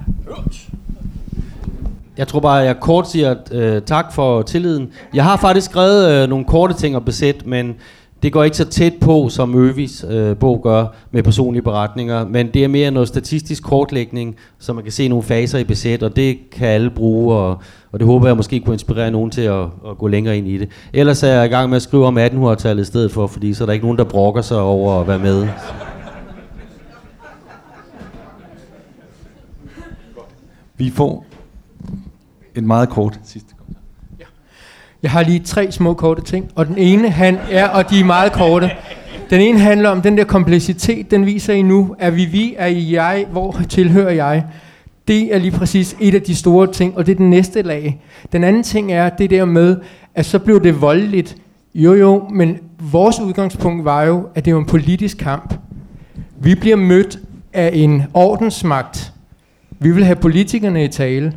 Jeg 2.17 2.29
tror 2.29 2.41
bare, 2.41 2.61
at 2.61 2.67
jeg 2.67 2.81
kort 2.81 3.11
siger 3.11 3.35
øh, 3.53 3.83
tak 3.83 4.13
for 4.13 4.43
tilliden. 4.43 4.93
Jeg 5.15 5.25
har 5.25 5.37
faktisk 5.37 5.71
skrevet 5.71 6.11
øh, 6.13 6.29
nogle 6.29 6.45
korte 6.45 6.75
ting 6.75 6.97
at 6.97 7.05
besætte, 7.05 7.49
men 7.49 7.77
det 8.23 8.33
går 8.33 8.45
ikke 8.45 8.57
så 8.57 8.65
tæt 8.65 8.93
på, 9.01 9.29
som 9.29 9.55
Øvis 9.55 10.05
øh, 10.09 10.37
bog 10.37 10.61
gør 10.63 10.87
med 11.11 11.23
personlige 11.23 11.63
beretninger, 11.63 12.27
men 12.27 12.51
det 12.55 12.65
er 12.65 12.69
mere 12.69 12.91
noget 12.91 13.09
statistisk 13.09 13.63
kortlægning, 13.63 14.37
så 14.59 14.73
man 14.73 14.83
kan 14.83 14.93
se 14.93 15.09
nogle 15.09 15.23
faser 15.23 15.59
i 15.59 15.65
besæt, 15.65 16.03
og 16.03 16.17
det 16.17 16.39
kan 16.53 16.69
alle 16.69 16.91
bruge, 16.91 17.35
og, 17.35 17.59
og 17.93 18.01
det 18.01 18.07
håber 18.07 18.27
jeg 18.27 18.37
måske 18.37 18.61
kunne 18.61 18.75
inspirere 18.75 19.11
nogen 19.11 19.31
til 19.31 19.41
at, 19.41 19.63
at 19.63 19.99
gå 19.99 20.07
længere 20.07 20.39
ind 20.39 20.49
i 20.49 20.59
det. 20.59 20.69
Ellers 20.93 21.23
er 21.23 21.29
jeg 21.29 21.47
i 21.47 21.49
gang 21.49 21.69
med 21.69 21.77
at 21.77 21.83
skrive 21.83 22.07
om 22.07 22.19
1800-tallet 22.19 22.83
i 22.83 22.87
stedet 22.87 23.13
for, 23.13 23.27
fordi 23.27 23.55
så 23.55 23.65
er 23.65 23.67
der 23.67 23.73
ikke 23.73 23.85
nogen, 23.85 23.99
der 23.99 24.05
brokker 24.05 24.43
sig 24.43 24.61
over 24.61 25.01
at 25.01 25.09
være 25.09 25.19
med. 25.19 25.49
Vi 30.77 30.91
får 30.91 31.27
en 32.57 32.67
meget 32.67 32.89
kort 32.89 33.21
sidste. 33.25 33.55
Jeg 35.03 35.11
har 35.11 35.23
lige 35.23 35.39
tre 35.39 35.73
små 35.73 35.95
korte 35.95 36.23
ting, 36.23 36.51
og 36.55 36.67
den 36.67 36.79
ene 36.79 37.11
han 37.11 37.39
er, 37.51 37.69
og 37.69 37.91
de 37.91 38.01
er 38.01 38.05
meget 38.05 38.33
korte. 38.33 38.71
Den 39.31 39.41
ene 39.41 39.59
handler 39.59 39.89
om 39.89 40.03
den 40.03 40.19
der 40.19 40.25
kompleksitet, 40.25 41.11
den 41.11 41.27
viser 41.27 41.53
I 41.53 41.63
nu. 41.63 41.97
Er 41.99 42.11
vi 42.11 42.25
vi, 42.25 42.55
er 42.59 42.67
I 42.67 42.95
jeg, 42.95 43.27
hvor 43.33 43.57
tilhører 43.69 44.11
jeg? 44.13 44.45
Det 45.09 45.35
er 45.35 45.39
lige 45.39 45.51
præcis 45.51 45.97
et 46.01 46.15
af 46.15 46.23
de 46.23 46.35
store 46.35 46.67
ting, 46.67 46.97
og 46.97 47.07
det 47.07 47.13
er 47.13 47.17
den 47.17 47.31
næste 47.31 47.63
lag. 47.63 48.01
Den 48.33 48.45
anden 48.45 48.63
ting 48.63 48.93
er 48.93 49.09
det 49.09 49.31
der 49.31 49.45
med, 49.45 49.77
at 50.15 50.27
så 50.27 50.39
blev 50.39 50.63
det 50.65 50.81
voldeligt. 50.81 51.37
Jo 51.75 51.95
jo, 51.95 52.29
men 52.31 52.59
vores 52.79 53.21
udgangspunkt 53.21 53.85
var 53.85 54.03
jo, 54.03 54.27
at 54.35 54.45
det 54.45 54.55
var 54.55 54.61
en 54.61 54.67
politisk 54.67 55.19
kamp. 55.19 55.55
Vi 56.41 56.55
bliver 56.55 56.77
mødt 56.77 57.19
af 57.53 57.71
en 57.73 58.03
ordensmagt. 58.15 59.13
Vi 59.79 59.91
vil 59.91 60.05
have 60.05 60.17
politikerne 60.17 60.85
i 60.85 60.89
tale. 60.89 61.33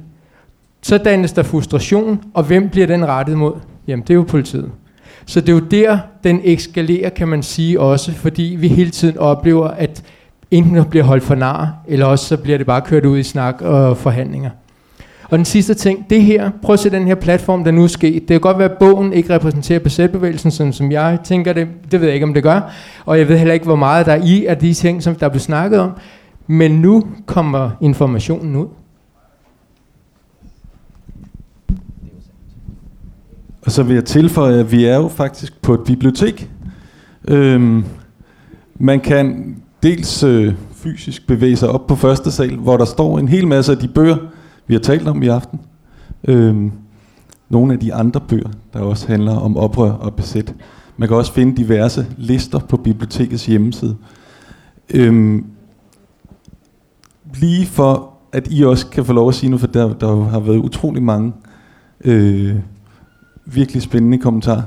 Så 0.83 0.97
dannes 0.97 1.31
der 1.33 1.43
frustration, 1.43 2.19
og 2.33 2.43
hvem 2.43 2.69
bliver 2.69 2.87
den 2.87 3.05
rettet 3.05 3.37
mod? 3.37 3.53
Jamen, 3.87 4.03
det 4.03 4.09
er 4.09 4.15
jo 4.15 4.25
politiet. 4.27 4.71
Så 5.25 5.41
det 5.41 5.49
er 5.49 5.53
jo 5.53 5.59
der, 5.59 5.97
den 6.23 6.41
eskalerer, 6.43 7.09
kan 7.09 7.27
man 7.27 7.43
sige 7.43 7.79
også, 7.79 8.11
fordi 8.11 8.57
vi 8.59 8.67
hele 8.67 8.89
tiden 8.89 9.17
oplever, 9.17 9.67
at 9.67 10.03
enten 10.51 10.85
bliver 10.85 11.05
holdt 11.05 11.23
for 11.23 11.35
nar, 11.35 11.73
eller 11.87 12.05
også 12.05 12.25
så 12.25 12.37
bliver 12.37 12.57
det 12.57 12.67
bare 12.67 12.81
kørt 12.81 13.05
ud 13.05 13.17
i 13.17 13.23
snak 13.23 13.61
og 13.61 13.97
forhandlinger. 13.97 14.49
Og 15.29 15.37
den 15.37 15.45
sidste 15.45 15.73
ting, 15.73 16.05
det 16.09 16.21
her, 16.21 16.51
prøv 16.61 16.73
at 16.73 16.79
se 16.79 16.89
den 16.89 17.07
her 17.07 17.15
platform, 17.15 17.63
der 17.63 17.71
nu 17.71 17.83
er 17.83 17.87
sket. 17.87 18.21
Det 18.21 18.27
kan 18.27 18.39
godt 18.39 18.59
være, 18.59 18.71
at 18.71 18.77
bogen 18.77 19.13
ikke 19.13 19.35
repræsenterer 19.35 19.79
besætbevægelsen, 19.79 20.51
sådan 20.51 20.73
som 20.73 20.91
jeg 20.91 21.17
tænker 21.23 21.53
det. 21.53 21.67
Det 21.91 21.99
ved 22.01 22.07
jeg 22.07 22.13
ikke, 22.13 22.25
om 22.25 22.33
det 22.33 22.43
gør. 22.43 22.71
Og 23.05 23.19
jeg 23.19 23.29
ved 23.29 23.37
heller 23.37 23.53
ikke, 23.53 23.65
hvor 23.65 23.75
meget 23.75 24.05
der 24.05 24.11
er 24.11 24.21
i 24.23 24.45
af 24.45 24.57
de 24.57 24.73
ting, 24.73 25.03
som 25.03 25.15
der 25.15 25.29
blev 25.29 25.39
snakket 25.39 25.79
om. 25.79 25.91
Men 26.47 26.71
nu 26.71 27.03
kommer 27.25 27.69
informationen 27.81 28.55
ud. 28.55 28.67
Og 33.65 33.71
så 33.71 33.83
vil 33.83 33.93
jeg 33.93 34.05
tilføje, 34.05 34.59
at 34.59 34.71
vi 34.71 34.85
er 34.85 34.95
jo 34.95 35.07
faktisk 35.07 35.61
på 35.61 35.73
et 35.73 35.79
bibliotek. 35.85 36.51
Øhm, 37.27 37.85
man 38.79 38.99
kan 38.99 39.55
dels 39.83 40.23
øh, 40.23 40.53
fysisk 40.71 41.27
bevæge 41.27 41.55
sig 41.55 41.69
op 41.69 41.87
på 41.87 41.95
første 41.95 42.31
sal, 42.31 42.55
hvor 42.55 42.77
der 42.77 42.85
står 42.85 43.19
en 43.19 43.27
hel 43.27 43.47
masse 43.47 43.71
af 43.71 43.77
de 43.77 43.87
bøger, 43.87 44.17
vi 44.67 44.73
har 44.73 44.81
talt 44.81 45.07
om 45.07 45.23
i 45.23 45.27
aften. 45.27 45.59
Øhm, 46.27 46.71
nogle 47.49 47.73
af 47.73 47.79
de 47.79 47.93
andre 47.93 48.19
bøger, 48.19 48.49
der 48.73 48.79
også 48.79 49.07
handler 49.07 49.35
om 49.35 49.57
oprør 49.57 49.91
og 49.91 50.13
besæt. 50.13 50.55
Man 50.97 51.07
kan 51.07 51.17
også 51.17 51.33
finde 51.33 51.57
diverse 51.57 52.05
lister 52.17 52.59
på 52.59 52.77
bibliotekets 52.77 53.45
hjemmeside. 53.45 53.95
Øhm, 54.93 55.45
lige 57.35 57.65
for, 57.65 58.13
at 58.31 58.47
I 58.51 58.63
også 58.63 58.87
kan 58.87 59.05
få 59.05 59.13
lov 59.13 59.29
at 59.29 59.35
sige 59.35 59.49
noget, 59.49 59.59
for 59.59 59.67
der, 59.67 59.93
der 59.93 60.23
har 60.23 60.39
været 60.39 60.57
utrolig 60.57 61.03
mange 61.03 61.33
øh, 62.05 62.55
virkelig 63.45 63.81
spændende 63.81 64.17
kommentar. 64.17 64.63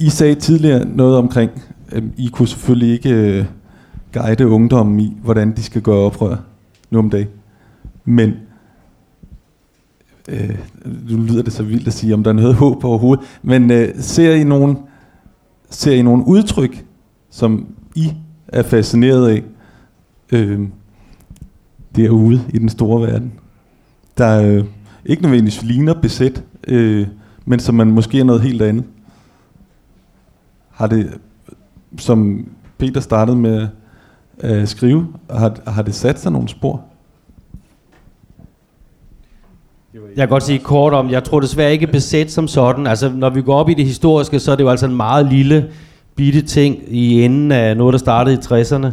I 0.00 0.08
sagde 0.08 0.34
tidligere 0.34 0.84
noget 0.84 1.16
omkring, 1.16 1.50
at 1.88 2.02
I 2.16 2.28
kunne 2.32 2.48
selvfølgelig 2.48 2.92
ikke 2.92 3.10
øh, 3.10 3.44
guide 4.12 4.48
ungdommen 4.48 5.00
i, 5.00 5.16
hvordan 5.22 5.56
de 5.56 5.62
skal 5.62 5.82
gøre 5.82 5.96
oprør 5.96 6.36
nu 6.90 6.98
om 6.98 7.10
dagen. 7.10 7.28
Men 8.04 8.34
øh, 10.28 10.58
nu 11.10 11.22
lyder 11.22 11.42
det 11.42 11.52
så 11.52 11.62
vildt 11.62 11.86
at 11.86 11.92
sige, 11.92 12.14
om 12.14 12.22
der 12.22 12.30
er 12.30 12.34
noget 12.34 12.54
håb 12.64 12.84
overhovedet, 12.84 13.24
men 13.42 13.70
øh, 13.70 13.88
ser 13.98 14.34
I 14.34 14.44
nogen, 14.44 14.78
ser 15.70 15.92
I 15.92 16.02
nogen 16.02 16.24
udtryk, 16.24 16.84
som 17.30 17.66
I 17.94 18.12
er 18.48 18.62
fascineret 18.62 19.28
af 19.28 19.42
øh, 20.32 20.60
derude 21.96 22.40
i 22.48 22.58
den 22.58 22.68
store 22.68 23.06
verden, 23.06 23.32
der 24.18 24.42
øh, 24.42 24.64
ikke 25.06 25.22
nødvendigvis 25.22 25.62
ligner 25.62 25.94
besæt, 25.94 26.44
øh, 26.68 27.06
men 27.46 27.60
som 27.60 27.74
man 27.74 27.90
måske 27.90 28.20
er 28.20 28.24
noget 28.24 28.42
helt 28.42 28.62
andet. 28.62 28.84
Har 30.70 30.86
det, 30.86 31.18
som 31.98 32.48
Peter 32.78 33.00
startede 33.00 33.36
med 33.36 33.68
at 34.38 34.68
skrive, 34.68 35.06
har, 35.30 35.56
har 35.66 35.82
det 35.82 35.94
sat 35.94 36.20
sig 36.20 36.32
nogle 36.32 36.48
spor? 36.48 36.84
Jeg 39.94 40.22
kan 40.22 40.28
godt 40.28 40.42
sige 40.42 40.58
kort 40.58 40.92
om, 40.92 41.10
jeg 41.10 41.24
tror 41.24 41.40
desværre 41.40 41.72
ikke 41.72 41.86
besæt 41.86 42.30
som 42.30 42.48
sådan. 42.48 42.86
Altså, 42.86 43.08
når 43.08 43.30
vi 43.30 43.42
går 43.42 43.54
op 43.54 43.68
i 43.68 43.74
det 43.74 43.84
historiske, 43.84 44.40
så 44.40 44.52
er 44.52 44.56
det 44.56 44.64
jo 44.64 44.68
altså 44.68 44.86
en 44.86 44.96
meget 44.96 45.26
lille 45.26 45.70
bitte 46.16 46.42
ting 46.42 46.78
i 46.88 47.22
enden 47.22 47.52
af 47.52 47.76
noget, 47.76 47.92
der 47.92 47.98
startede 47.98 48.34
i 48.34 48.38
60'erne. 48.38 48.86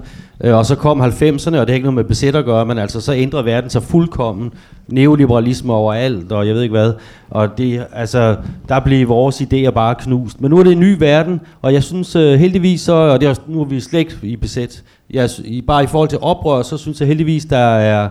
Øh, 0.43 0.55
og 0.55 0.65
så 0.65 0.75
kom 0.75 1.01
90'erne, 1.01 1.47
og 1.47 1.67
det 1.67 1.69
har 1.69 1.73
ikke 1.73 1.83
noget 1.83 1.93
med 1.93 2.03
besæt 2.03 2.35
at 2.35 2.45
gøre, 2.45 2.65
men 2.65 2.77
altså 2.77 3.01
så 3.01 3.13
ændrede 3.13 3.45
verden 3.45 3.69
sig 3.69 3.83
fuldkommen. 3.83 4.51
Neoliberalisme 4.87 5.73
overalt, 5.73 6.31
og 6.31 6.47
jeg 6.47 6.55
ved 6.55 6.61
ikke 6.61 6.73
hvad. 6.73 6.93
Og 7.29 7.57
det, 7.57 7.85
altså, 7.93 8.35
der 8.69 8.79
blev 8.79 9.07
vores 9.07 9.41
idéer 9.41 9.69
bare 9.69 9.95
knust. 9.95 10.41
Men 10.41 10.51
nu 10.51 10.59
er 10.59 10.63
det 10.63 10.71
en 10.71 10.79
ny 10.79 10.95
verden, 10.99 11.41
og 11.61 11.73
jeg 11.73 11.83
synes 11.83 12.15
øh, 12.15 12.39
heldigvis 12.39 12.81
så, 12.81 12.93
og 12.93 13.21
det 13.21 13.29
er, 13.29 13.35
nu 13.47 13.61
er 13.61 13.65
vi 13.65 13.79
slet 13.79 13.99
ikke 13.99 14.13
i 14.23 14.35
besæt. 14.35 14.83
Jeg, 15.11 15.29
i, 15.45 15.61
bare 15.61 15.83
i 15.83 15.87
forhold 15.87 16.09
til 16.09 16.19
oprør, 16.21 16.61
så 16.61 16.77
synes 16.77 16.99
jeg 16.99 17.07
heldigvis, 17.07 17.45
der 17.45 17.57
er 17.57 18.09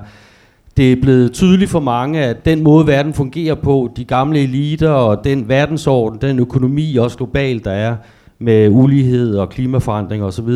det 0.76 0.92
er 0.92 0.96
blevet 1.02 1.32
tydeligt 1.32 1.70
for 1.70 1.80
mange, 1.80 2.20
at 2.24 2.44
den 2.44 2.62
måde, 2.62 2.86
verden 2.86 3.14
fungerer 3.14 3.54
på, 3.54 3.90
de 3.96 4.04
gamle 4.04 4.40
eliter 4.40 4.90
og 4.90 5.24
den 5.24 5.48
verdensorden, 5.48 6.20
den 6.20 6.38
økonomi 6.38 6.96
også 6.96 7.16
globalt, 7.16 7.64
der 7.64 7.70
er 7.70 7.96
med 8.42 8.68
ulighed 8.68 9.34
og 9.34 9.48
klimaforandring 9.48 10.24
osv., 10.24 10.48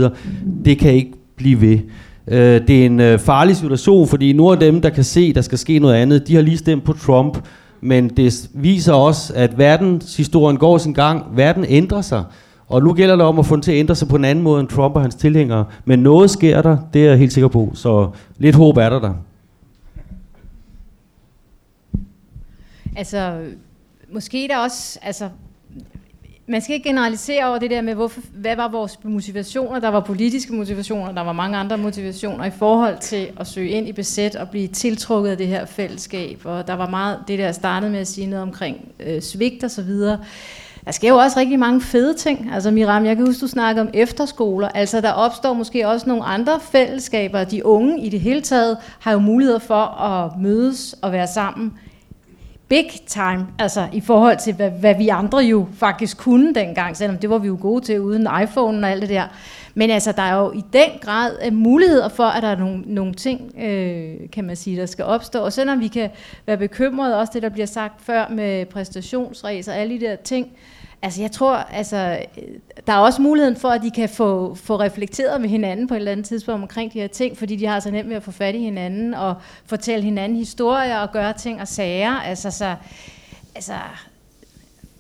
det 0.65 0.79
kan 0.79 0.93
ikke 0.93 1.13
blive 1.37 1.61
ved. 1.61 1.79
Øh, 2.29 2.69
det 2.69 2.83
er 2.83 2.87
en 2.87 3.01
øh, 3.01 3.19
farlig 3.19 3.57
situation, 3.57 4.09
fordi 4.09 4.33
nogle 4.33 4.53
af 4.53 4.61
dem, 4.61 4.81
der 4.81 4.91
kan 4.91 5.05
se, 5.05 5.33
der 5.33 5.41
skal 5.41 5.59
ske 5.59 5.79
noget 5.79 5.95
andet, 5.95 6.29
de 6.29 6.35
har 6.35 6.43
lige 6.43 6.57
stemt 6.57 6.85
på 6.85 6.93
Trump, 6.93 7.39
men 7.81 8.09
det 8.09 8.51
viser 8.55 8.93
også, 8.93 9.33
at 9.37 9.59
verdenshistorien 9.59 10.57
går 10.57 10.79
sin 10.79 10.93
gang. 10.93 11.25
Verden 11.37 11.65
ændrer 11.69 12.01
sig. 12.01 12.25
Og 12.69 12.83
nu 12.83 12.93
gælder 12.93 13.17
det 13.17 13.25
om 13.25 13.39
at 13.39 13.47
få 13.47 13.55
den 13.55 13.63
til 13.63 13.73
at 13.73 13.79
ændre 13.79 13.95
sig 13.95 14.09
på 14.09 14.17
en 14.17 14.25
anden 14.25 14.45
måde 14.45 14.61
end 14.61 14.69
Trump 14.69 14.95
og 14.97 15.03
hans 15.03 15.15
tilhængere. 15.15 15.65
Men 15.85 15.99
noget 15.99 16.31
sker 16.31 16.63
der, 16.63 16.77
det 16.93 17.05
er 17.05 17.09
jeg 17.09 17.19
helt 17.19 17.33
sikker 17.33 17.49
på. 17.49 17.71
Så 17.75 18.11
lidt 18.39 18.57
håb 18.57 18.77
er 18.77 18.89
der 18.89 19.01
der. 19.01 19.15
Altså, 22.97 23.39
måske 24.13 24.49
der 24.51 24.59
også, 24.59 24.99
altså, 25.03 25.29
man 26.49 26.61
skal 26.61 26.75
ikke 26.75 26.89
generalisere 26.89 27.49
over 27.49 27.59
det 27.59 27.71
der 27.71 27.83
med, 27.83 27.95
hvorfor, 27.95 28.21
hvad 28.35 28.57
var 28.57 28.69
vores 28.69 28.99
motivationer. 29.05 29.81
Der 29.81 29.89
var 29.89 30.01
politiske 30.01 30.53
motivationer, 30.53 31.13
der 31.13 31.21
var 31.21 31.33
mange 31.33 31.59
andre 31.59 31.79
motivationer 31.79 32.45
i 32.45 32.51
forhold 32.51 32.99
til 33.01 33.29
at 33.41 33.47
søge 33.47 33.69
ind 33.69 33.89
i 33.89 33.93
besæt 33.93 34.37
og 34.37 34.49
blive 34.49 34.69
tiltrukket 34.69 35.31
af 35.31 35.37
det 35.37 35.47
her 35.47 35.65
fællesskab. 35.65 36.41
Og 36.45 36.67
der 36.67 36.75
var 36.75 36.89
meget 36.89 37.19
det 37.29 37.39
der 37.39 37.53
startede 37.53 37.91
med 37.91 38.01
at 38.01 38.09
sige 38.09 38.27
noget 38.27 38.43
omkring 38.43 38.89
øh, 39.01 39.23
svigt 39.23 39.65
og 39.65 39.71
så 39.71 39.83
videre. 39.83 40.19
Der 40.85 40.93
sker 40.93 41.09
jo 41.09 41.17
også 41.17 41.41
rigtig 41.41 41.59
mange 41.59 41.81
fede 41.81 42.15
ting. 42.15 42.51
Altså 42.53 42.71
Miram, 42.71 43.07
jeg 43.07 43.17
kan 43.17 43.27
huske, 43.27 43.41
du 43.41 43.47
snakkede 43.47 43.83
om 43.83 43.91
efterskoler. 43.95 44.69
Altså 44.69 45.01
der 45.01 45.13
opstår 45.13 45.53
måske 45.53 45.89
også 45.89 46.09
nogle 46.09 46.25
andre 46.25 46.61
fællesskaber. 46.61 47.45
De 47.45 47.67
unge 47.67 48.01
i 48.01 48.09
det 48.09 48.21
hele 48.21 48.41
taget 48.41 48.77
har 49.01 49.13
jo 49.13 49.19
mulighed 49.19 49.61
for 49.61 50.03
at 50.03 50.41
mødes 50.41 50.95
og 51.03 51.13
være 51.13 51.27
sammen 51.27 51.73
big 52.69 52.91
time, 53.07 53.47
altså 53.59 53.89
i 53.93 54.01
forhold 54.01 54.39
til, 54.39 54.55
hvad, 54.55 54.71
hvad 54.71 54.95
vi 54.95 55.09
andre 55.09 55.39
jo 55.39 55.67
faktisk 55.75 56.19
kunne 56.19 56.55
dengang, 56.55 56.97
selvom 56.97 57.19
det 57.19 57.31
var 57.31 57.39
vi 57.39 57.47
jo 57.47 57.59
gode 57.61 57.85
til 57.85 58.01
uden 58.01 58.29
iPhone 58.43 58.87
og 58.87 58.91
alt 58.91 59.03
det 59.03 59.11
der. 59.11 59.25
Men 59.75 59.91
altså, 59.91 60.13
der 60.13 60.23
er 60.23 60.41
jo 60.41 60.53
i 60.53 60.65
den 60.73 60.91
grad 61.01 61.37
øh, 61.47 61.53
muligheder 61.53 62.09
for, 62.09 62.25
at 62.25 62.43
der 62.43 62.49
er 62.49 62.57
nogle, 62.57 62.83
nogle 62.87 63.15
ting, 63.15 63.59
øh, 63.59 64.15
kan 64.33 64.45
man 64.45 64.57
sige, 64.57 64.81
der 64.81 64.87
skal 64.87 65.05
opstå. 65.05 65.39
Og 65.39 65.53
selvom 65.53 65.81
vi 65.81 65.89
kan 65.89 66.11
være 66.47 66.57
bekymrede, 66.57 67.19
også 67.19 67.31
det, 67.35 67.43
der 67.43 67.49
bliver 67.49 67.67
sagt 67.67 68.03
før 68.03 68.29
med 68.29 68.67
præstationsræs 68.67 69.69
og 69.69 69.77
alle 69.77 70.01
de 70.01 70.07
der 70.07 70.17
ting, 70.17 70.49
Altså 71.03 71.23
jeg 71.23 71.33
tror, 71.33 71.55
altså, 71.55 72.19
der 72.87 72.93
er 72.93 72.99
også 72.99 73.23
muligheden 73.23 73.57
for, 73.57 73.69
at 73.69 73.83
de 73.83 73.91
kan 73.91 74.09
få, 74.09 74.55
få 74.55 74.81
reflekteret 74.81 75.41
med 75.41 75.49
hinanden 75.49 75.89
på 75.89 75.95
et 75.95 75.99
eller 75.99 76.13
andet 76.13 76.27
tidspunkt 76.27 76.63
omkring 76.63 76.93
de 76.93 77.01
her 77.01 77.07
ting, 77.07 77.39
fordi 77.39 77.57
de 77.57 77.67
har 77.67 77.81
så 77.81 77.91
nemt 77.91 78.09
med 78.09 78.17
at 78.17 78.23
få 78.23 78.31
fat 78.31 78.55
i 78.55 78.59
hinanden 78.59 79.15
og 79.15 79.35
fortælle 79.67 80.05
hinanden 80.05 80.39
historier 80.39 80.99
og 80.99 81.13
gøre 81.13 81.33
ting 81.33 81.61
og 81.61 81.69
sager. 81.69 82.13
Altså, 82.13 82.51
så, 82.51 82.75
altså 83.55 83.75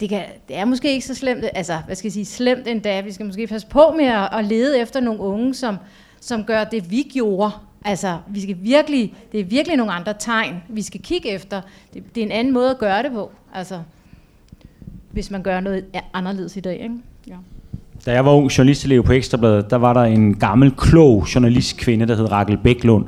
det, 0.00 0.08
kan, 0.08 0.24
det 0.48 0.56
er 0.56 0.64
måske 0.64 0.92
ikke 0.92 1.06
så 1.06 1.14
slemt, 1.14 1.44
altså 1.54 1.78
hvad 1.86 1.96
skal 1.96 2.08
jeg 2.08 2.12
sige, 2.12 2.26
slemt 2.26 2.68
endda. 2.68 3.00
Vi 3.00 3.12
skal 3.12 3.26
måske 3.26 3.46
passe 3.46 3.66
på 3.66 3.94
med 3.96 4.06
at, 4.06 4.28
at 4.32 4.44
lede 4.44 4.78
efter 4.78 5.00
nogle 5.00 5.20
unge, 5.20 5.54
som, 5.54 5.76
som 6.20 6.44
gør 6.44 6.64
det, 6.64 6.90
vi 6.90 7.02
gjorde. 7.12 7.50
Altså, 7.84 8.18
vi 8.28 8.40
skal 8.40 8.56
virkelig, 8.60 9.14
det 9.32 9.40
er 9.40 9.44
virkelig 9.44 9.76
nogle 9.76 9.92
andre 9.92 10.14
tegn, 10.18 10.62
vi 10.68 10.82
skal 10.82 11.02
kigge 11.02 11.28
efter. 11.28 11.60
Det, 11.94 12.14
det 12.14 12.20
er 12.20 12.24
en 12.24 12.32
anden 12.32 12.54
måde 12.54 12.70
at 12.70 12.78
gøre 12.78 13.02
det 13.02 13.12
på. 13.12 13.30
Altså, 13.54 13.80
hvis 15.16 15.30
man 15.30 15.42
gør 15.42 15.60
noget 15.60 15.84
anderledes 16.14 16.56
i 16.56 16.60
dag. 16.60 16.80
Ikke? 16.82 16.94
Ja. 17.28 17.34
Da 18.06 18.12
jeg 18.12 18.24
var 18.24 18.32
ung 18.32 18.58
journalistelev 18.58 19.02
på 19.02 19.12
Ekstrabladet, 19.12 19.70
der 19.70 19.76
var 19.76 19.92
der 19.92 20.02
en 20.02 20.34
gammel, 20.34 20.70
klog 20.70 21.26
journalistkvinde, 21.34 22.06
der 22.06 22.16
hed 22.16 22.32
Rakel 22.32 22.58
Bæklund, 22.64 23.04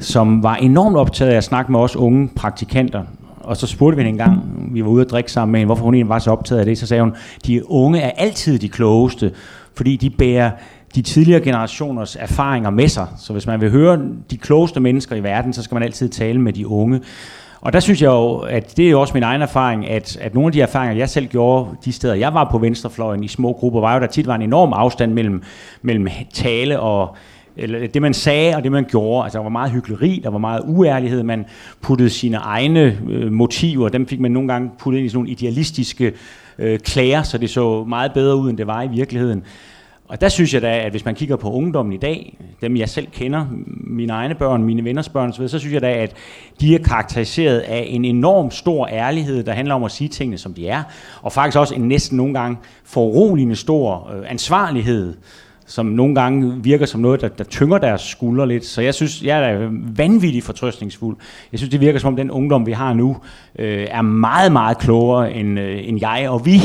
som 0.00 0.42
var 0.42 0.56
enormt 0.56 0.96
optaget 0.96 1.30
af 1.30 1.36
at 1.36 1.44
snakke 1.44 1.72
med 1.72 1.80
os 1.80 1.96
unge 1.96 2.28
praktikanter. 2.36 3.02
Og 3.40 3.56
så 3.56 3.66
spurgte 3.66 3.96
vi 3.96 4.02
hende 4.02 4.10
en 4.10 4.28
gang, 4.28 4.42
vi 4.74 4.84
var 4.84 4.88
ude 4.88 5.04
at 5.04 5.10
drikke 5.10 5.32
sammen 5.32 5.52
med 5.52 5.60
hende, 5.60 5.66
hvorfor 5.66 5.84
hun 5.84 5.94
egentlig 5.94 6.08
var 6.08 6.18
så 6.18 6.30
optaget 6.30 6.58
af 6.58 6.66
det. 6.66 6.78
Så 6.78 6.86
sagde 6.86 7.02
hun, 7.02 7.14
de 7.46 7.70
unge 7.70 8.00
er 8.00 8.10
altid 8.10 8.58
de 8.58 8.68
klogeste, 8.68 9.32
fordi 9.74 9.96
de 9.96 10.10
bærer 10.10 10.50
de 10.94 11.02
tidligere 11.02 11.40
generationers 11.40 12.16
erfaringer 12.16 12.70
med 12.70 12.88
sig. 12.88 13.06
Så 13.18 13.32
hvis 13.32 13.46
man 13.46 13.60
vil 13.60 13.70
høre 13.70 14.00
de 14.30 14.36
klogeste 14.36 14.80
mennesker 14.80 15.16
i 15.16 15.22
verden, 15.22 15.52
så 15.52 15.62
skal 15.62 15.74
man 15.74 15.82
altid 15.82 16.08
tale 16.08 16.40
med 16.40 16.52
de 16.52 16.66
unge. 16.66 17.00
Og 17.60 17.72
der 17.72 17.80
synes 17.80 18.02
jeg 18.02 18.08
jo, 18.08 18.36
at 18.36 18.76
det 18.76 18.86
er 18.86 18.90
jo 18.90 19.00
også 19.00 19.14
min 19.14 19.22
egen 19.22 19.42
erfaring, 19.42 19.88
at, 19.88 20.16
at 20.20 20.34
nogle 20.34 20.46
af 20.46 20.52
de 20.52 20.60
erfaringer, 20.60 20.96
jeg 20.96 21.08
selv 21.08 21.26
gjorde 21.26 21.70
de 21.84 21.92
steder, 21.92 22.14
jeg 22.14 22.34
var 22.34 22.48
på 22.50 22.58
venstrefløjen 22.58 23.24
i 23.24 23.28
små 23.28 23.52
grupper, 23.52 23.80
var 23.80 23.94
jo, 23.94 24.00
der 24.00 24.06
tit 24.06 24.26
var 24.26 24.34
en 24.34 24.42
enorm 24.42 24.72
afstand 24.72 25.12
mellem, 25.12 25.42
mellem 25.82 26.08
tale 26.32 26.80
og 26.80 27.16
eller 27.56 27.86
det 27.86 28.02
man 28.02 28.14
sagde 28.14 28.56
og 28.56 28.62
det 28.62 28.72
man 28.72 28.84
gjorde. 28.84 29.24
Altså 29.24 29.38
der 29.38 29.42
var 29.42 29.50
meget 29.50 29.70
hyggeleri, 29.70 30.20
der 30.24 30.30
var 30.30 30.38
meget 30.38 30.62
uærlighed, 30.66 31.22
man 31.22 31.44
puttede 31.80 32.10
sine 32.10 32.36
egne 32.36 32.98
øh, 33.08 33.32
motiver, 33.32 33.88
dem 33.88 34.06
fik 34.06 34.20
man 34.20 34.30
nogle 34.30 34.48
gange 34.48 34.70
puttet 34.78 34.98
ind 34.98 35.06
i 35.06 35.08
sådan 35.08 35.18
nogle 35.18 35.30
idealistiske 35.30 36.12
øh, 36.58 36.78
klæder, 36.78 37.22
så 37.22 37.38
det 37.38 37.50
så 37.50 37.84
meget 37.84 38.12
bedre 38.12 38.36
ud, 38.36 38.50
end 38.50 38.58
det 38.58 38.66
var 38.66 38.82
i 38.82 38.88
virkeligheden. 38.88 39.42
Og 40.08 40.20
der 40.20 40.28
synes 40.28 40.54
jeg 40.54 40.62
da, 40.62 40.78
at 40.78 40.90
hvis 40.90 41.04
man 41.04 41.14
kigger 41.14 41.36
på 41.36 41.52
ungdommen 41.52 41.92
i 41.92 41.96
dag, 41.96 42.38
dem 42.60 42.76
jeg 42.76 42.88
selv 42.88 43.06
kender, 43.12 43.46
mine 43.66 44.12
egne 44.12 44.34
børn, 44.34 44.62
mine 44.62 44.84
venners 44.84 45.08
børn 45.08 45.28
osv., 45.28 45.48
så 45.48 45.58
synes 45.58 45.74
jeg 45.74 45.82
da, 45.82 45.92
at 45.92 46.14
de 46.60 46.74
er 46.74 46.78
karakteriseret 46.78 47.58
af 47.58 47.86
en 47.88 48.04
enorm 48.04 48.50
stor 48.50 48.88
ærlighed, 48.88 49.42
der 49.44 49.52
handler 49.52 49.74
om 49.74 49.84
at 49.84 49.90
sige 49.90 50.08
tingene, 50.08 50.38
som 50.38 50.54
de 50.54 50.68
er, 50.68 50.82
og 51.22 51.32
faktisk 51.32 51.58
også 51.58 51.74
en 51.74 51.88
næsten 51.88 52.16
nogle 52.16 52.34
gange 52.34 52.56
foruroligende 52.84 53.56
stor 53.56 54.10
øh, 54.14 54.30
ansvarlighed, 54.30 55.14
som 55.66 55.86
nogle 55.86 56.14
gange 56.14 56.62
virker 56.62 56.86
som 56.86 57.00
noget, 57.00 57.20
der, 57.20 57.28
der 57.28 57.44
tynger 57.44 57.78
deres 57.78 58.00
skuldre 58.00 58.48
lidt. 58.48 58.64
Så 58.64 58.82
jeg 58.82 58.94
synes, 58.94 59.22
jeg 59.22 59.50
er 59.50 59.68
vanvittigt 59.96 60.44
fortrøstningsfuld. 60.44 61.16
Jeg 61.52 61.58
synes, 61.58 61.70
det 61.70 61.80
virker 61.80 61.98
som 61.98 62.08
om 62.08 62.16
den 62.16 62.30
ungdom, 62.30 62.66
vi 62.66 62.72
har 62.72 62.94
nu, 62.94 63.16
øh, 63.58 63.86
er 63.90 64.02
meget, 64.02 64.52
meget 64.52 64.78
klogere, 64.78 65.32
end, 65.32 65.60
øh, 65.60 65.88
end 65.88 65.98
jeg 66.00 66.26
og 66.28 66.46
vi 66.46 66.60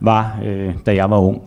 var, 0.00 0.38
øh, 0.44 0.74
da 0.86 0.94
jeg 0.94 1.10
var 1.10 1.18
ung. 1.18 1.42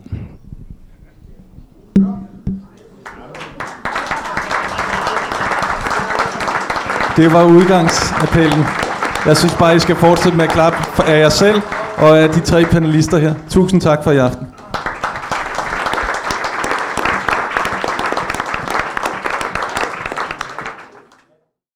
Det 7.18 7.32
var 7.32 7.44
udgangsappellen. 7.44 8.64
Jeg 9.26 9.36
synes 9.36 9.54
bare, 9.58 9.76
I 9.76 9.78
skal 9.78 9.96
fortsætte 9.96 10.36
med 10.36 10.44
at 10.44 10.50
klappe 10.50 11.04
af 11.04 11.20
jer 11.20 11.28
selv 11.28 11.62
og 11.96 12.18
af 12.18 12.28
de 12.28 12.40
tre 12.40 12.64
panelister 12.64 13.18
her. 13.18 13.34
Tusind 13.50 13.80
tak 13.80 14.04
for 14.04 14.10
i 14.10 14.16
aften. 14.16 14.46